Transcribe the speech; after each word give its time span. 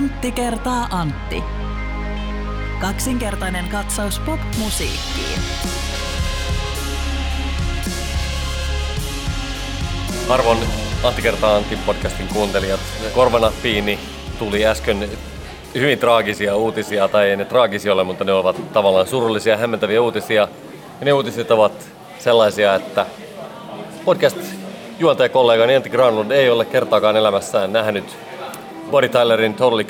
Antti 0.00 0.32
kertaa 0.32 0.88
Antti. 0.90 1.42
Kaksinkertainen 2.80 3.68
katsaus 3.68 4.18
pop-musiikkiin. 4.18 5.40
Arvon 10.28 10.58
Antti 11.04 11.22
kertaa 11.22 11.56
Antti 11.56 11.78
podcastin 11.86 12.28
kuuntelijat. 12.28 12.80
Korvana 13.14 13.52
piini 13.62 13.98
tuli 14.38 14.66
äsken 14.66 15.10
hyvin 15.74 15.98
traagisia 15.98 16.56
uutisia, 16.56 17.08
tai 17.08 17.30
ei 17.30 17.36
ne 17.36 17.44
traagisia 17.44 17.92
ole, 17.92 18.04
mutta 18.04 18.24
ne 18.24 18.32
ovat 18.32 18.72
tavallaan 18.72 19.06
surullisia 19.06 19.56
hämmentäviä 19.56 20.02
uutisia. 20.02 20.48
Ja 21.00 21.04
ne 21.04 21.12
uutiset 21.12 21.50
ovat 21.50 21.72
sellaisia, 22.18 22.74
että 22.74 23.06
podcast 24.04 24.38
juontajakollegani 24.98 25.76
Antti 25.76 25.90
Granlund 25.90 26.30
ei 26.30 26.50
ole 26.50 26.64
kertaakaan 26.64 27.16
elämässään 27.16 27.72
nähnyt 27.72 28.29
Body 28.90 29.08
Tylerin 29.08 29.54
Totally 29.54 29.84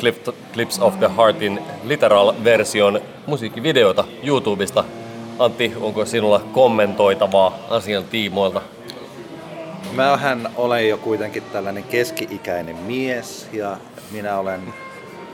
Clips 0.53 0.79
of 0.79 0.99
the 0.99 1.11
Heartin 1.17 1.63
literal-version 1.85 3.01
musiikkivideota 3.27 4.05
YouTubesta. 4.23 4.85
Antti, 5.39 5.73
onko 5.81 6.05
sinulla 6.05 6.41
kommentoitavaa 6.53 7.59
asian 7.71 8.05
tiimoilta? 8.05 8.63
Mähän 9.93 10.51
olen 10.57 10.89
jo 10.89 10.97
kuitenkin 10.97 11.43
tällainen 11.43 11.85
keski-ikäinen 11.85 12.77
mies 12.77 13.49
ja 13.53 13.77
minä 14.11 14.39
olen 14.39 14.61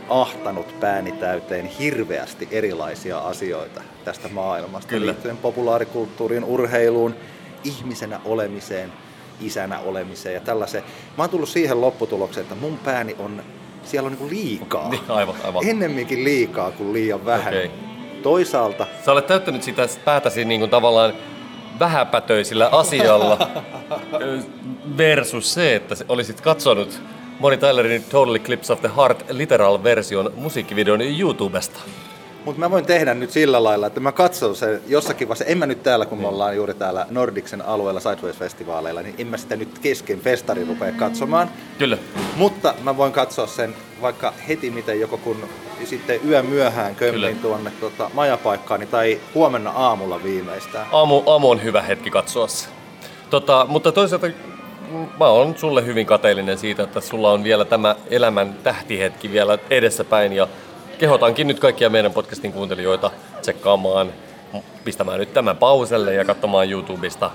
ahtanut 0.09 0.81
pääni 0.81 1.13
täyteen 1.13 1.67
hirveästi 1.67 2.49
erilaisia 2.51 3.19
asioita 3.19 3.83
tästä 4.05 4.29
maailmasta 4.29 4.89
Kyllä. 4.89 5.07
liittyen 5.07 5.37
populaarikulttuuriin, 5.37 6.45
urheiluun, 6.45 7.15
ihmisenä 7.65 8.21
olemiseen, 8.25 8.93
isänä 9.41 9.79
olemiseen 9.81 10.35
ja 10.35 10.41
tällaiseen. 10.41 10.85
Mä 11.17 11.23
oon 11.23 11.31
tullut 11.31 11.49
siihen 11.49 11.81
lopputulokseen, 11.81 12.43
että 12.43 12.55
mun 12.55 12.79
pääni 12.79 13.17
on, 13.19 13.43
siellä 13.85 14.07
on 14.07 14.17
niin 14.21 14.31
liikaa. 14.31 14.91
Niin, 14.91 15.03
aivan, 15.09 15.35
aivan. 15.45 15.69
Ennemminkin 15.69 16.25
liikaa 16.25 16.71
kuin 16.71 16.93
liian 16.93 17.25
vähän. 17.25 17.55
Okay. 17.55 17.71
Toisaalta... 18.23 18.87
Sä 19.05 19.13
olet 19.13 19.27
täyttänyt 19.27 19.63
sitä 19.63 19.89
päätäsi 20.05 20.45
niin 20.45 20.61
kuin 20.61 20.71
tavallaan 20.71 21.13
vähäpätöisillä 21.79 22.69
asialla 22.69 23.39
versus 24.99 25.55
se, 25.55 25.75
että 25.75 25.95
olisit 26.09 26.41
katsonut 26.41 27.01
Moni 27.41 27.57
Tylerin 27.57 28.05
Totally 28.05 28.39
Clips 28.39 28.71
of 28.71 28.81
the 28.81 28.91
Heart 28.97 29.25
literal-version 29.31 30.33
musiikkivideon 30.37 31.01
YouTubesta. 31.01 31.81
Mutta 32.47 32.61
mä 32.61 32.71
voin 32.71 32.87
tehdä 32.87 33.15
nyt 33.15 33.31
sillä 33.31 33.65
lailla, 33.65 33.87
että 33.87 34.01
mä 34.01 34.13
katson 34.13 34.57
sen 34.57 34.81
jossakin 34.89 35.29
vaiheessa, 35.29 35.45
en 35.45 35.59
mä 35.59 35.67
nyt 35.67 35.83
täällä, 35.83 36.07
kun 36.07 36.21
me 36.21 36.29
ollaan 36.29 36.57
juuri 36.57 36.75
täällä 36.75 37.07
Nordiksen 37.11 37.63
alueella 37.63 38.01
Sideways-festivaaleilla, 38.01 39.03
niin 39.03 39.15
en 39.19 39.27
mä 39.27 39.37
sitä 39.37 39.57
nyt 39.57 39.79
kesken 39.79 40.21
festari 40.21 40.65
rupea 40.65 40.93
katsomaan. 40.93 41.51
Kyllä. 41.79 41.99
Mutta 42.37 42.75
mä 42.83 42.97
voin 42.97 43.13
katsoa 43.13 43.47
sen 43.47 43.75
vaikka 44.03 44.33
heti 44.49 44.71
miten 44.71 45.01
joko 45.01 45.17
kun 45.17 45.37
sitten 45.85 46.21
yö 46.29 46.43
myöhään 46.43 46.95
kömmin 46.95 47.39
tuonne 47.39 47.73
tota, 47.81 48.11
majapaikkaani 48.15 48.87
tai 48.87 49.21
huomenna 49.35 49.71
aamulla 49.71 50.23
viimeistään. 50.23 50.87
Aamu, 50.93 51.23
aamu 51.27 51.51
on 51.51 51.63
hyvä 51.63 51.83
hetki 51.83 52.11
katsoa 52.11 52.49
se. 52.49 52.69
Tota, 53.31 53.67
mutta 53.69 53.93
toisaalta 53.93 54.27
mä 55.19 55.27
oon 55.27 55.55
sulle 55.59 55.87
hyvin 55.87 56.07
kateellinen 56.07 56.59
siitä, 56.59 56.83
että 56.83 57.01
sulla 57.01 57.33
on 57.33 57.45
vielä 57.45 57.65
tämä 57.65 57.97
elämän 58.11 58.55
tähtihetki 58.63 59.33
vielä 59.33 59.59
edessäpäin 59.71 60.33
ja 60.33 60.49
kehotankin 60.99 61.47
nyt 61.47 61.61
kaikkia 61.61 61.91
meidän 61.91 62.13
podcastin 62.13 62.53
kuuntelijoita 62.53 63.11
tsekkaamaan, 63.41 64.13
pistämään 64.85 65.19
nyt 65.19 65.35
tämän 65.35 65.57
pauselle 65.57 66.15
ja 66.15 66.25
katsomaan 66.25 66.71
YouTubesta 66.71 67.31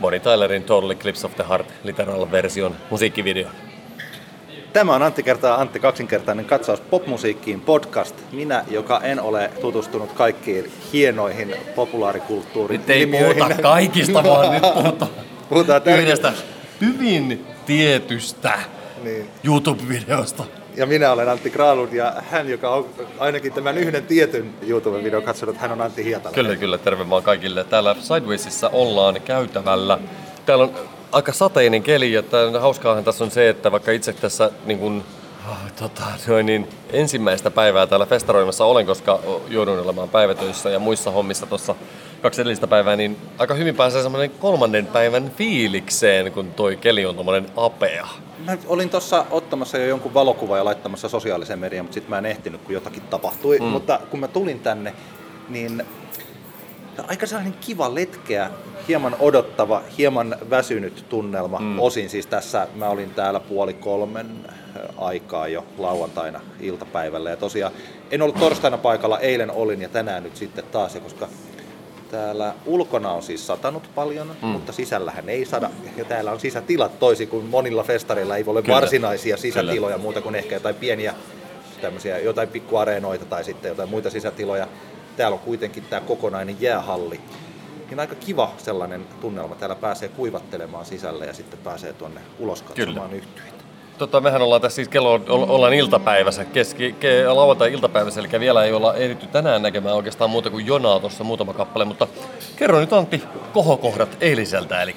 Bonnie 0.00 0.20
Tylerin 0.20 0.62
Totally 0.62 0.94
Clips 0.94 1.24
of 1.24 1.34
the 1.34 1.44
Heart 1.48 1.66
literal-version 1.84 2.76
musiikkivideo. 2.90 3.48
Tämä 4.72 4.94
on 4.94 5.02
Antti 5.02 5.22
kertaa 5.22 5.60
Antti 5.60 5.80
kaksinkertainen 5.80 6.44
katsaus 6.44 6.80
popmusiikkiin 6.80 7.60
podcast. 7.60 8.16
Minä, 8.32 8.64
joka 8.70 9.00
en 9.00 9.20
ole 9.20 9.50
tutustunut 9.60 10.12
kaikkiin 10.12 10.72
hienoihin 10.92 11.56
populaarikulttuuriin. 11.74 12.80
Nyt 12.80 12.90
ei 12.90 13.06
puhuta 13.06 13.54
kaikista, 13.62 14.24
vaan 14.24 14.52
nyt 14.52 14.74
puhutaan, 14.74 15.10
puhutaan 15.48 15.82
yhdestä 15.86 16.32
hyvin 16.80 17.46
tietystä 17.66 18.58
niin. 19.02 19.30
YouTube-videosta. 19.44 20.59
Ja 20.76 20.86
minä 20.86 21.12
olen 21.12 21.28
Antti 21.28 21.50
Kraalund 21.50 21.92
ja 21.92 22.12
hän, 22.30 22.48
joka 22.48 22.70
on 22.70 22.86
ainakin 23.18 23.52
tämän 23.52 23.78
yhden 23.78 24.06
tietyn 24.06 24.54
YouTube-videon 24.62 25.22
katsonut, 25.22 25.56
hän 25.56 25.72
on 25.72 25.80
Antti 25.80 26.04
Hietala. 26.04 26.34
Kyllä, 26.34 26.56
kyllä. 26.56 26.78
Terve 26.78 27.10
vaan 27.10 27.22
kaikille. 27.22 27.64
Täällä 27.64 27.96
Sidewaysissa 28.00 28.68
ollaan 28.68 29.20
käytävällä. 29.24 29.98
Täällä 30.46 30.64
on 30.64 30.70
aika 31.12 31.32
sateinen 31.32 31.82
keli 31.82 32.12
ja 32.12 32.22
hauskaahan 32.60 33.04
tässä 33.04 33.24
on 33.24 33.30
se, 33.30 33.48
että 33.48 33.72
vaikka 33.72 33.92
itse 33.92 34.12
tässä 34.12 34.50
niin 34.64 34.78
kuin, 34.78 35.04
oh, 35.50 35.56
tota, 35.78 36.04
niin, 36.42 36.68
ensimmäistä 36.92 37.50
päivää 37.50 37.86
täällä 37.86 38.06
festaroimassa 38.06 38.64
olen, 38.64 38.86
koska 38.86 39.18
joudun 39.48 39.78
olemaan 39.78 40.08
päivätöissä 40.08 40.70
ja 40.70 40.78
muissa 40.78 41.10
hommissa 41.10 41.46
tuossa 41.46 41.74
kaksi 42.22 42.40
edellistä 42.40 42.66
päivää, 42.66 42.96
niin 42.96 43.16
aika 43.38 43.54
hyvin 43.54 43.76
pääsee 43.76 44.02
semmoinen 44.02 44.30
kolmannen 44.30 44.86
päivän 44.86 45.30
fiilikseen, 45.30 46.32
kun 46.32 46.52
toi 46.52 46.76
keli 46.76 47.06
on 47.06 47.14
tuommoinen 47.14 47.50
apea. 47.56 48.06
Mä 48.46 48.56
olin 48.66 48.90
tuossa 48.90 49.26
ottamassa 49.30 49.78
jo 49.78 49.86
jonkun 49.86 50.14
valokuva 50.14 50.56
ja 50.56 50.64
laittamassa 50.64 51.08
sosiaaliseen 51.08 51.58
mediaan, 51.58 51.84
mutta 51.84 51.94
sitten 51.94 52.10
mä 52.10 52.18
en 52.18 52.26
ehtinyt, 52.26 52.60
kun 52.60 52.74
jotakin 52.74 53.02
tapahtui. 53.02 53.58
Mm. 53.58 53.64
Mutta 53.64 54.00
kun 54.10 54.20
mä 54.20 54.28
tulin 54.28 54.60
tänne, 54.60 54.94
niin 55.48 55.84
aika 57.08 57.26
sellainen 57.26 57.54
kiva, 57.60 57.94
letkeä, 57.94 58.50
hieman 58.88 59.16
odottava, 59.18 59.82
hieman 59.98 60.36
väsynyt 60.50 61.04
tunnelma. 61.08 61.58
Mm. 61.58 61.78
Osin 61.78 62.10
siis 62.10 62.26
tässä, 62.26 62.68
mä 62.74 62.88
olin 62.88 63.10
täällä 63.10 63.40
puoli 63.40 63.74
kolmen 63.74 64.26
aikaa 64.98 65.48
jo 65.48 65.64
lauantaina 65.78 66.40
iltapäivällä. 66.60 67.30
Ja 67.30 67.36
tosiaan 67.36 67.72
en 68.10 68.22
ollut 68.22 68.40
torstaina 68.40 68.78
paikalla, 68.78 69.18
eilen 69.18 69.50
olin 69.50 69.82
ja 69.82 69.88
tänään 69.88 70.22
nyt 70.22 70.36
sitten 70.36 70.64
taas. 70.72 70.94
Ja 70.94 71.00
koska 71.00 71.28
Täällä 72.10 72.54
ulkona 72.66 73.12
on 73.12 73.22
siis 73.22 73.46
satanut 73.46 73.90
paljon, 73.94 74.36
mm. 74.42 74.48
mutta 74.48 74.72
sisällähän 74.72 75.28
ei 75.28 75.44
sada. 75.44 75.70
Ja 75.96 76.04
täällä 76.04 76.32
on 76.32 76.40
sisätilat 76.40 76.98
toisin 76.98 77.28
kuin 77.28 77.46
monilla 77.46 77.82
festareilla 77.82 78.36
ei 78.36 78.44
ole 78.46 78.62
Kyllä. 78.62 78.74
varsinaisia 78.74 79.36
sisätiloja 79.36 79.94
Kyllä. 79.94 80.02
muuta 80.02 80.20
kuin 80.20 80.34
ehkä 80.34 80.54
jotain 80.54 80.74
pieniä 80.74 81.14
tämmöisiä, 81.80 82.18
jotain 82.18 82.48
pikkuareenoita 82.48 83.24
tai 83.24 83.44
sitten 83.44 83.68
jotain 83.68 83.88
muita 83.88 84.10
sisätiloja. 84.10 84.68
Täällä 85.16 85.34
on 85.34 85.40
kuitenkin 85.40 85.84
tämä 85.90 86.00
kokonainen 86.00 86.56
jäähalli. 86.60 87.20
Niin 87.90 88.00
aika 88.00 88.14
kiva 88.14 88.52
sellainen 88.58 89.06
tunnelma. 89.20 89.54
Täällä 89.54 89.76
pääsee 89.76 90.08
kuivattelemaan 90.08 90.84
sisälle 90.84 91.26
ja 91.26 91.32
sitten 91.32 91.58
pääsee 91.58 91.92
tuonne 91.92 92.20
ulos 92.38 92.62
katsomaan 92.62 93.12
yhtyeitä. 93.12 93.59
Tota, 94.00 94.20
mehän 94.20 94.42
ollaan 94.42 94.60
tässä 94.60 94.76
siis 94.76 94.88
kello, 94.88 95.20
ollaan 95.28 95.74
iltapäivässä, 95.74 96.44
keski, 96.44 96.92
ke, 97.00 97.28
lauantai-iltapäivässä, 97.28 98.20
eli 98.20 98.40
vielä 98.40 98.64
ei 98.64 98.72
olla 98.72 98.94
ehditty 98.94 99.26
tänään 99.26 99.62
näkemään 99.62 99.96
oikeastaan 99.96 100.30
muuta 100.30 100.50
kuin 100.50 100.66
jonaa 100.66 101.00
tuossa 101.00 101.24
muutama 101.24 101.52
kappale, 101.52 101.84
mutta 101.84 102.06
kerro 102.56 102.80
nyt 102.80 102.92
Antti 102.92 103.22
kohokohdat 103.52 104.16
eiliseltä, 104.20 104.82
eli 104.82 104.94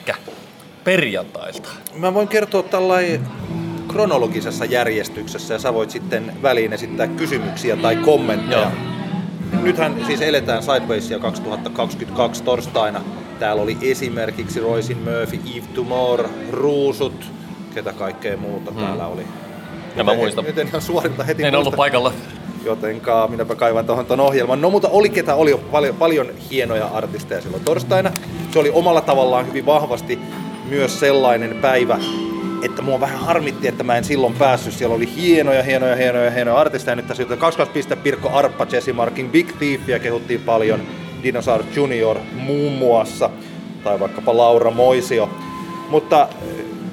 perjantailta. 0.84 1.70
Mä 1.94 2.14
voin 2.14 2.28
kertoa 2.28 2.64
tällainen 2.64 3.28
kronologisessa 3.88 4.66
järjestyksessä 4.66 5.54
ja 5.54 5.60
sä 5.60 5.74
voit 5.74 5.90
sitten 5.90 6.34
väliin 6.42 6.74
esittää 6.74 7.08
kysymyksiä 7.08 7.76
tai 7.76 7.96
kommentteja. 7.96 8.62
Joo. 8.62 9.62
Nythän 9.62 10.06
siis 10.08 10.22
eletään 10.22 10.64
Sidewaysia 10.64 11.20
2022 11.20 12.44
torstaina. 12.44 13.02
Täällä 13.40 13.62
oli 13.62 13.78
esimerkiksi 13.82 14.60
Roisin 14.60 14.98
Murphy, 14.98 15.40
Eve 15.58 15.68
Tomorrow, 15.74 16.32
Ruusut, 16.52 17.43
ketä 17.74 17.94
kaikkea 17.94 18.38
muuta 18.38 18.72
hmm. 18.72 18.80
täällä 18.82 19.08
oli. 19.08 19.22
Ja 19.96 20.04
mä 20.04 20.14
muistan. 20.14 20.46
Nyt 20.46 20.58
en 20.58 20.68
ihan 20.68 20.82
suorilta 20.82 21.24
heti 21.24 21.44
En 21.44 21.48
muista. 21.48 21.60
ollut 21.60 21.76
paikalla. 21.76 22.14
Jotenka 22.66 23.28
minäpä 23.28 23.56
kaivan 23.56 23.86
tuohon 23.86 24.06
tuon 24.06 24.20
ohjelman. 24.20 24.62
No 24.62 24.70
mutta 24.70 24.88
oli 24.88 25.10
ketä 25.10 25.36
oli 25.36 25.60
paljon, 25.72 25.96
paljon 25.96 26.28
hienoja 26.52 26.86
artisteja 26.86 27.42
silloin 27.42 27.64
torstaina. 27.64 28.12
Se 28.52 28.60
oli 28.60 28.70
omalla 28.70 29.02
tavallaan 29.02 29.48
hyvin 29.48 29.66
vahvasti 29.66 30.20
myös 30.70 31.00
sellainen 31.00 31.58
päivä, 31.62 32.00
että 32.64 32.82
mua 32.82 33.00
vähän 33.00 33.20
harmitti, 33.20 33.68
että 33.68 33.84
mä 33.84 33.98
en 33.98 34.04
silloin 34.04 34.34
päässyt. 34.34 34.74
Siellä 34.74 34.96
oli 34.96 35.10
hienoja, 35.16 35.64
hienoja, 35.64 35.96
hienoja, 35.96 36.32
hienoja 36.32 36.58
artisteja. 36.58 36.96
Nyt 36.96 37.08
tässä 37.08 37.24
22 37.26 37.74
piste 37.74 37.96
Pirkko 37.96 38.30
Arppa, 38.34 38.68
Jesse 38.72 38.94
Markin, 38.94 39.30
Big 39.30 39.52
Thiefia 39.58 40.00
kehuttiin 40.00 40.42
paljon. 40.42 40.80
Dinosaur 41.24 41.64
Junior 41.76 42.18
muun 42.34 42.74
muassa. 42.74 43.30
Tai 43.84 44.00
vaikkapa 44.00 44.38
Laura 44.38 44.72
Moisio. 44.72 45.30
Mutta 45.90 46.28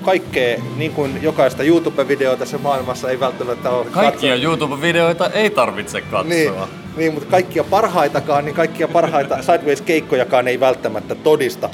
kaikkea, 0.02 0.58
niin 0.76 0.92
kuin 0.92 1.22
jokaista 1.22 1.62
YouTube-videoa 1.62 2.36
tässä 2.36 2.58
maailmassa 2.58 3.10
ei 3.10 3.20
välttämättä 3.20 3.70
ole 3.70 3.86
Kaikkia. 3.90 4.34
YouTube-videoita 4.34 5.30
ei 5.30 5.50
tarvitse 5.50 6.00
katsoa. 6.00 6.22
Niin, 6.22 6.52
niin, 6.96 7.14
mutta 7.14 7.30
kaikkia 7.30 7.64
parhaitakaan, 7.64 8.44
niin 8.44 8.54
kaikkia 8.54 8.88
parhaita 8.88 9.42
Sideways-keikkojakaan 9.42 10.48
ei 10.48 10.60
välttämättä 10.60 11.14
todista. 11.14 11.70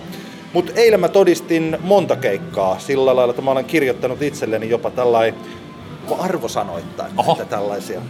Mutta 0.53 0.73
eilen 0.77 1.01
mä 1.01 1.09
todistin 1.09 1.79
monta 1.81 2.17
keikkaa 2.17 2.79
sillä 2.79 3.17
lailla, 3.17 3.31
että 3.31 3.43
mä 3.43 3.51
olen 3.51 3.65
kirjoittanut 3.65 4.23
itselleni 4.23 4.71
jopa 4.71 4.91
tällainen 4.91 5.41
arvosanoittain 6.19 7.13
näitä 7.27 7.45
tällaisia. 7.45 8.01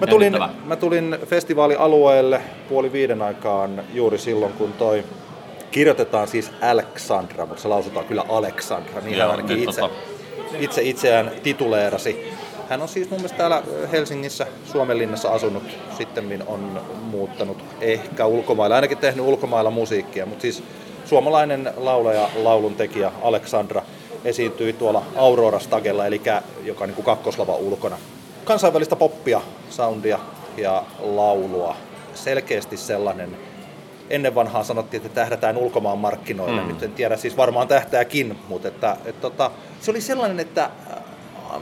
Mä 0.00 0.06
tulin, 0.06 0.32
mä 0.64 0.76
tulin 0.76 1.18
festivaalialueelle 1.26 2.40
puoli 2.68 2.92
viiden 2.92 3.22
aikaan 3.22 3.82
juuri 3.94 4.18
silloin, 4.18 4.52
kun 4.52 4.72
toi 4.72 5.04
kirjoitetaan 5.72 6.28
siis 6.28 6.50
Alexandra, 6.60 7.46
mutta 7.46 7.62
se 7.62 7.68
lausutaan 7.68 8.06
kyllä 8.06 8.24
Alexandra, 8.28 9.00
niin 9.00 9.18
Joo, 9.18 9.30
ainakin 9.30 9.58
itse, 9.58 9.80
itse 10.58 10.82
itseään 10.82 11.32
tituleerasi. 11.42 12.32
hän 12.68 12.82
on 12.82 12.88
siis 12.88 13.10
mun 13.10 13.18
mielestä 13.18 13.38
täällä 13.38 13.62
Helsingissä, 13.92 14.46
Suomenlinnassa 14.72 15.28
asunut, 15.28 15.62
sitten 15.98 16.44
on 16.46 16.80
muuttanut 17.02 17.64
ehkä 17.80 18.26
ulkomailla, 18.26 18.76
ainakin 18.76 18.98
tehnyt 18.98 19.26
ulkomailla 19.26 19.70
musiikkia, 19.70 20.26
mutta 20.26 20.42
siis 20.42 20.62
suomalainen 21.04 21.72
laulaja, 21.76 22.28
lauluntekijä 22.42 23.12
Aleksandra 23.22 23.82
esiintyi 24.24 24.72
tuolla 24.72 25.02
Aurora 25.16 25.58
Stagella, 25.58 26.06
eli 26.06 26.20
joka 26.64 26.84
on 26.84 26.88
niin 26.88 26.94
kuin 26.94 27.06
kakkoslava 27.06 27.54
ulkona. 27.54 27.98
Kansainvälistä 28.44 28.96
poppia, 28.96 29.40
soundia 29.70 30.18
ja 30.56 30.84
laulua. 31.00 31.76
Selkeästi 32.14 32.76
sellainen, 32.76 33.36
ennen 34.10 34.34
vanhaa 34.34 34.64
sanottiin, 34.64 35.02
että 35.06 35.14
tähdätään 35.14 35.56
ulkomaan 35.56 35.98
markkinoille. 35.98 36.60
Mm. 36.60 36.68
Nyt 36.68 36.82
en 36.82 36.92
tiedä, 36.92 37.16
siis 37.16 37.36
varmaan 37.36 37.68
tähtääkin, 37.68 38.38
mutta 38.48 38.68
että, 38.68 38.96
että, 39.04 39.20
tota, 39.20 39.50
se 39.80 39.90
oli 39.90 40.00
sellainen, 40.00 40.40
että 40.40 40.70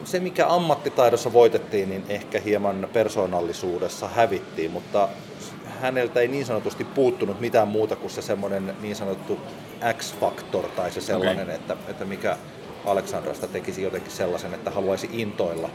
se 0.04 0.20
mikä 0.20 0.46
ammattitaidossa 0.48 1.32
voitettiin, 1.32 1.88
niin 1.88 2.04
ehkä 2.08 2.40
hieman 2.40 2.88
persoonallisuudessa 2.92 4.08
hävittiin, 4.08 4.70
mutta 4.70 5.08
häneltä 5.80 6.20
ei 6.20 6.28
niin 6.28 6.46
sanotusti 6.46 6.84
puuttunut 6.84 7.40
mitään 7.40 7.68
muuta 7.68 7.96
kuin 7.96 8.10
se 8.10 8.22
semmoinen 8.22 8.74
niin 8.80 8.96
sanottu 8.96 9.40
X-faktor 9.98 10.68
tai 10.76 10.90
se 10.90 11.00
sellainen, 11.00 11.42
okay. 11.42 11.54
että, 11.54 11.76
että 11.88 12.04
mikä 12.04 12.36
Aleksandrasta 12.86 13.46
tekisi 13.46 13.82
jotenkin 13.82 14.12
sellaisen, 14.12 14.54
että 14.54 14.70
haluaisi 14.70 15.10
intoilla. 15.12 15.70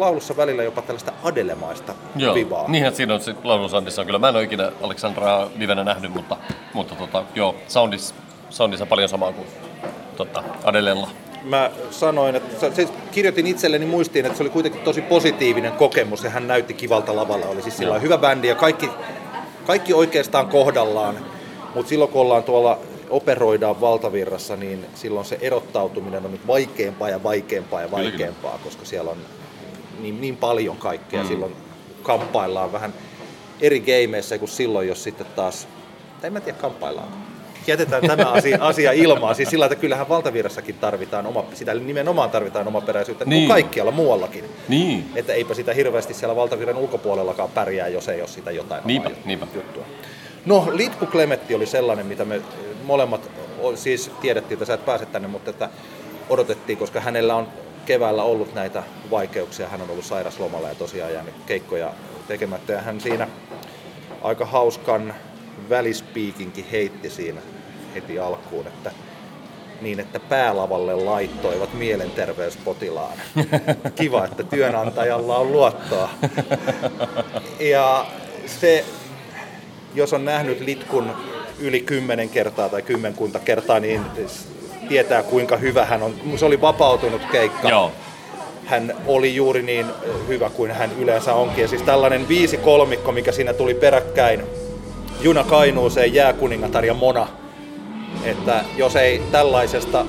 Laulussa 0.00 0.36
välillä 0.36 0.62
jopa 0.62 0.82
tällaista 0.82 1.12
adelemaista 1.22 1.94
Joo, 2.16 2.34
vivaa. 2.34 2.64
Niinhän 2.68 2.94
siinä 2.94 3.14
on, 3.14 3.20
laulun 3.44 3.70
soundissa 3.70 4.02
on 4.02 4.06
kyllä. 4.06 4.18
Mä 4.18 4.28
en 4.28 4.36
ole 4.36 4.44
ikinä 4.44 4.72
Aleksandraa 4.82 5.48
livenä 5.56 5.84
nähnyt, 5.84 6.14
mutta, 6.14 6.36
mutta 6.74 6.94
tota, 6.94 7.24
joo, 7.34 7.54
soundissa, 7.68 8.14
soundissa 8.50 8.86
paljon 8.86 9.08
samaa 9.08 9.32
kuin 9.32 9.46
tota, 10.16 10.42
Adelella 10.64 11.08
mä 11.44 11.70
sanoin, 11.90 12.36
että 12.36 12.70
siis 12.70 12.88
kirjoitin 13.12 13.46
itselleni 13.46 13.86
muistiin, 13.86 14.26
että 14.26 14.38
se 14.38 14.42
oli 14.42 14.50
kuitenkin 14.50 14.80
tosi 14.80 15.02
positiivinen 15.02 15.72
kokemus 15.72 16.24
ja 16.24 16.30
hän 16.30 16.48
näytti 16.48 16.74
kivalta 16.74 17.16
lavalla. 17.16 17.46
Oli 17.46 17.62
siis 17.62 17.76
sillä 17.76 17.98
hyvä 17.98 18.18
bändi 18.18 18.48
ja 18.48 18.54
kaikki, 18.54 18.90
kaikki 19.66 19.94
oikeastaan 19.94 20.48
kohdallaan, 20.48 21.18
mutta 21.74 21.88
silloin 21.88 22.10
kun 22.10 22.20
ollaan 22.20 22.42
tuolla 22.42 22.78
operoidaan 23.10 23.80
valtavirrassa, 23.80 24.56
niin 24.56 24.86
silloin 24.94 25.26
se 25.26 25.38
erottautuminen 25.40 26.24
on 26.24 26.32
nyt 26.32 26.46
vaikeampaa 26.46 27.08
ja 27.08 27.22
vaikeampaa 27.22 27.80
ja 27.80 27.90
vaikeampaa, 27.90 28.58
koska 28.64 28.84
siellä 28.84 29.10
on 29.10 29.16
niin, 29.98 30.20
niin 30.20 30.36
paljon 30.36 30.76
kaikkea. 30.76 31.22
Mm. 31.22 31.28
Silloin 31.28 31.56
kamppaillaan 32.02 32.72
vähän 32.72 32.94
eri 33.60 33.80
gameissa 33.80 34.38
kuin 34.38 34.48
silloin, 34.48 34.88
jos 34.88 35.02
sitten 35.02 35.26
taas, 35.36 35.68
tai 36.20 36.26
en 36.26 36.32
mä 36.32 36.40
tiedä 36.40 36.58
kamppaillaan, 36.58 37.08
jätetään 37.66 38.06
tämä 38.06 38.30
asia, 38.38 38.58
asia 38.60 38.92
ilmaan. 38.92 39.34
Siis 39.34 39.50
sillä, 39.50 39.66
että 39.66 39.76
kyllähän 39.76 40.08
valtavirrassakin 40.08 40.74
tarvitaan 40.74 41.26
oma, 41.26 41.44
sitä 41.54 41.74
nimenomaan 41.74 42.30
tarvitaan 42.30 42.68
omaperäisyyttä, 42.68 43.24
niin. 43.24 43.40
kuin 43.40 43.48
kaikkialla 43.48 43.92
muuallakin. 43.92 44.44
Niin. 44.68 45.10
Että 45.14 45.32
eipä 45.32 45.54
sitä 45.54 45.74
hirveästi 45.74 46.14
siellä 46.14 46.36
valtavirran 46.36 46.76
ulkopuolellakaan 46.76 47.50
pärjää, 47.50 47.88
jos 47.88 48.08
ei 48.08 48.20
ole 48.20 48.28
sitä 48.28 48.50
jotain 48.50 48.82
niinpä, 48.84 49.10
niinpä. 49.24 49.46
juttua. 49.54 49.84
No, 50.46 50.68
Litku 50.72 51.06
Klemetti 51.06 51.54
oli 51.54 51.66
sellainen, 51.66 52.06
mitä 52.06 52.24
me 52.24 52.40
molemmat, 52.84 53.30
siis 53.74 54.10
tiedettiin, 54.20 54.56
että 54.56 54.64
sä 54.64 54.74
et 54.74 54.84
pääse 54.84 55.06
tänne, 55.06 55.28
mutta 55.28 55.50
että 55.50 55.68
odotettiin, 56.28 56.78
koska 56.78 57.00
hänellä 57.00 57.34
on 57.34 57.48
keväällä 57.88 58.22
ollut 58.22 58.54
näitä 58.54 58.82
vaikeuksia. 59.10 59.68
Hän 59.68 59.82
on 59.82 59.90
ollut 59.90 60.04
sairaslomalla 60.04 60.68
ja 60.68 60.74
tosiaan 60.74 61.12
jäänyt 61.12 61.34
keikkoja 61.46 61.92
tekemättä. 62.28 62.72
Ja 62.72 62.80
hän 62.80 63.00
siinä 63.00 63.28
aika 64.22 64.46
hauskan 64.46 65.14
välispiikinkin 65.68 66.66
heitti 66.72 67.10
siinä 67.10 67.40
heti 67.94 68.18
alkuun, 68.18 68.66
että 68.66 68.92
niin, 69.80 70.00
että 70.00 70.20
päälavalle 70.20 70.94
laittoivat 70.94 71.74
mielenterveyspotilaan. 71.74 73.18
Kiva, 74.00 74.24
että 74.24 74.42
työnantajalla 74.42 75.38
on 75.38 75.52
luottoa. 75.52 76.10
Ja 77.60 78.06
se, 78.46 78.84
jos 79.94 80.12
on 80.12 80.24
nähnyt 80.24 80.60
litkun 80.60 81.12
yli 81.58 81.80
kymmenen 81.80 82.28
kertaa 82.28 82.68
tai 82.68 82.82
kymmenkunta 82.82 83.38
kertaa, 83.38 83.80
niin 83.80 84.04
tietää 84.88 85.22
kuinka 85.22 85.56
hyvä 85.56 85.84
hän 85.84 86.02
on. 86.02 86.14
Se 86.36 86.44
oli 86.44 86.60
vapautunut 86.60 87.22
keikka. 87.32 87.68
Joo. 87.68 87.92
Hän 88.66 88.94
oli 89.06 89.34
juuri 89.34 89.62
niin 89.62 89.86
hyvä 90.28 90.50
kuin 90.50 90.70
hän 90.70 90.90
yleensä 90.98 91.34
onkin. 91.34 91.62
Ja 91.62 91.68
siis 91.68 91.82
tällainen 91.82 92.28
viisi 92.28 92.56
kolmikko, 92.56 93.12
mikä 93.12 93.32
siinä 93.32 93.52
tuli 93.52 93.74
peräkkäin, 93.74 94.42
Juna 95.20 95.44
Kainuuseen, 95.44 96.14
Jääkuningatar 96.14 96.84
ja 96.84 96.94
Mona, 96.94 97.26
että 98.24 98.64
jos 98.76 98.96
ei 98.96 99.22
tällaisesta 99.32 100.04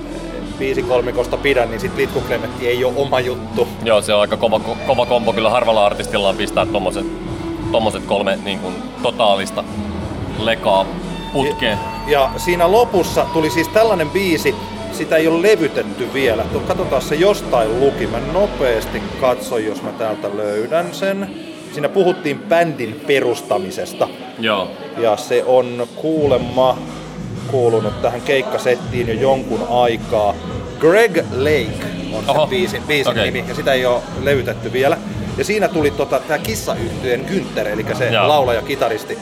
viisi 0.60 0.84
kolmikosta 0.84 1.38
pidä, 1.38 1.66
niin 1.66 1.80
sitten 1.80 2.02
Litku 2.02 2.22
Klemetti 2.22 2.68
ei 2.68 2.86
ole 2.86 2.94
oma 2.96 3.20
juttu. 3.20 3.68
Joo, 3.84 4.02
se 4.02 4.14
on 4.14 4.22
aika 4.22 4.38
kova, 4.38 4.60
kova 4.88 5.06
kombo. 5.06 5.34
Kyllä 5.34 5.50
harvalla 5.50 5.86
artistilla 5.86 6.30
on 6.30 6.38
pistää 6.38 6.66
tommoset, 6.66 7.06
tommoset 7.72 8.04
kolme 8.04 8.40
niin 8.44 8.60
kuin, 8.60 8.76
totaalista 9.04 9.64
lekaa 10.40 10.86
putkeen. 11.34 11.78
Ja, 12.08 12.20
ja 12.20 12.32
siinä 12.38 12.72
lopussa 12.72 13.26
tuli 13.34 13.50
siis 13.50 13.68
tällainen 13.68 14.10
biisi, 14.10 14.56
sitä 15.00 15.16
ei 15.16 15.28
ole 15.28 15.42
levytetty 15.42 16.14
vielä. 16.14 16.46
Katsotaan 16.68 17.02
se 17.02 17.16
jostain 17.16 17.80
luki. 17.80 18.08
Mä 18.08 18.20
nopeasti 18.34 19.02
katson, 19.22 19.66
jos 19.66 19.82
mä 19.82 19.92
täältä 19.92 20.38
löydän 20.38 20.94
sen. 20.94 21.30
Siinä 21.74 21.90
puhuttiin 21.90 22.40
bändin 22.40 23.02
perustamisesta. 23.08 24.08
Joo. 24.40 24.72
Ja 24.98 25.18
se 25.18 25.44
on 25.46 25.88
kuulemma 25.96 26.78
kuulunut 27.52 28.02
tähän 28.02 28.22
keikkasettiin 28.22 29.08
jo 29.08 29.14
jonkun 29.14 29.68
aikaa. 29.70 30.36
Greg 30.80 31.18
Lake 31.18 31.86
on 32.14 32.24
Oho. 32.28 32.46
se 32.46 32.50
biisin, 32.50 32.84
biisin 32.84 33.12
okay. 33.12 33.26
nimi, 33.26 33.46
ja 33.48 33.56
sitä 33.56 33.74
ei 33.74 33.86
ole 33.86 34.02
levytetty 34.24 34.74
vielä. 34.74 34.98
Ja 35.38 35.44
siinä 35.44 35.68
tuli 35.68 35.92
tota, 35.92 36.20
tämä 36.20 36.38
kissayhtyeen 36.38 37.26
Günther, 37.26 37.68
eli 37.68 37.86
se 37.98 38.10
Joo. 38.10 38.28
laulaja 38.28 38.62
kitaristi, 38.62 39.18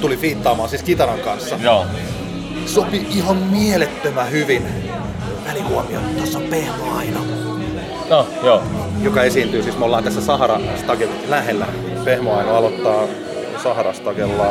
tuli 0.00 0.16
fiittaamaan 0.16 0.68
siis 0.68 0.82
kitaran 0.82 1.18
kanssa. 1.18 1.58
Joo. 1.62 1.86
Sopi 2.66 3.06
ihan 3.10 3.36
mielettömän 3.36 4.30
hyvin. 4.30 4.62
Välihuomio, 5.48 6.00
tuossa 6.16 6.38
on 6.38 6.44
Pehmo 6.44 6.96
Aino. 6.96 7.20
No, 8.10 8.26
joo. 8.42 8.62
Joka 9.02 9.22
esiintyy, 9.22 9.62
siis 9.62 9.78
me 9.78 9.84
ollaan 9.84 10.04
tässä 10.04 10.20
Sahara 10.20 10.60
lähellä. 11.28 11.66
Pehmo 12.04 12.34
Aino 12.34 12.56
aloittaa 12.56 13.02
Saharastagella... 13.62 14.44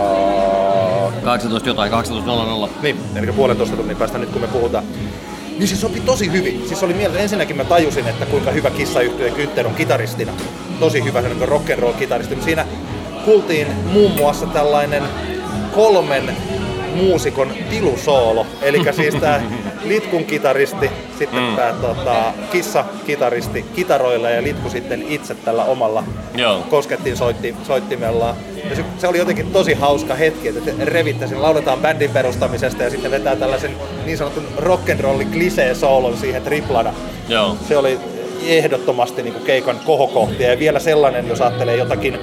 18 1.23 1.69
jotain, 1.69 1.91
18.00. 1.91 2.69
Niin, 2.81 2.97
eli 3.15 3.31
puolentoista 3.31 3.75
tunnin 3.75 3.97
päästä 3.97 4.18
nyt 4.18 4.29
kun 4.29 4.41
me 4.41 4.47
puhutaan. 4.47 4.83
Niin 5.57 5.68
se 5.68 5.75
sopi 5.75 6.00
tosi 6.00 6.31
hyvin. 6.31 6.63
Siis 6.68 6.83
oli 6.83 6.94
mieltä, 6.94 7.19
ensinnäkin 7.19 7.57
mä 7.57 7.63
tajusin, 7.63 8.07
että 8.07 8.25
kuinka 8.25 8.51
hyvä 8.51 8.69
kissayhtyeen 8.69 9.33
Günther 9.33 9.68
on 9.68 9.75
kitaristina. 9.75 10.31
Tosi 10.80 11.04
hyvä 11.04 11.21
se 11.21 11.28
rock'n'roll 11.28 11.94
kitaristi. 11.99 12.37
Siinä 12.42 12.66
kuultiin 13.25 13.68
muun 13.94 14.11
muassa 14.11 14.45
tällainen 14.45 15.04
kolmen 15.73 16.37
muusikon 16.95 17.54
tilusoolo. 17.69 18.47
Eli 18.61 18.81
siis 18.92 19.16
tämä 19.16 19.42
Litkun 19.83 20.25
kitaristi, 20.25 20.92
sitten 21.19 21.44
mm. 21.44 21.56
tämä 21.56 21.73
tota, 21.81 22.33
kissa-kitaristi 22.52 23.66
kitaroilla 23.75 24.30
ja 24.30 24.44
Litku 24.44 24.69
sitten 24.69 25.06
itse 25.09 25.35
tällä 25.35 25.64
omalla 25.64 26.04
Joo. 26.35 26.64
koskettiin 26.69 27.18
soitti, 27.18 27.56
soittimella. 27.64 28.35
Ja 28.69 28.75
se, 28.75 28.85
se, 28.97 29.07
oli 29.07 29.18
jotenkin 29.18 29.52
tosi 29.52 29.73
hauska 29.73 30.16
hetki, 30.16 30.47
että 30.47 30.71
lauletaan, 30.71 31.42
lauletaan 31.42 31.80
bändin 31.80 32.09
perustamisesta 32.11 32.83
ja 32.83 32.90
sitten 32.90 33.11
vetää 33.11 33.35
tällaisen 33.35 33.71
niin 34.06 34.18
sanotun 34.18 34.47
rock'n'rollin 34.57 35.31
klisee 35.31 35.75
soolon 35.75 36.18
siihen 36.18 36.42
triplana. 36.42 36.94
Joo. 37.30 37.57
Se 37.68 37.78
oli 37.78 37.99
ehdottomasti 38.47 39.23
niin 39.23 39.33
kuin 39.33 39.45
keikan 39.45 39.80
kohokohtia 39.85 40.52
ja 40.52 40.59
vielä 40.59 40.80
sellainen, 40.80 41.28
jos 41.28 41.42
ajattelee 41.42 41.75
jotakin 41.75 42.19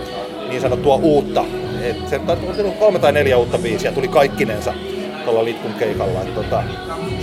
niin 0.49 0.61
sanottua 0.61 0.97
uutta. 0.97 1.45
Et 1.83 2.09
se 2.09 2.21
on 2.65 2.73
kolme 2.73 2.99
tai 2.99 3.13
neljä 3.13 3.37
uutta 3.39 3.59
biisiä, 3.59 3.93
tuli 3.93 4.09
kaikkinensa 4.09 4.75
tuolla 5.25 5.45
Litkun 5.45 5.75
keikalla. 5.75 6.23
Et, 6.23 6.35
tota, 6.35 6.63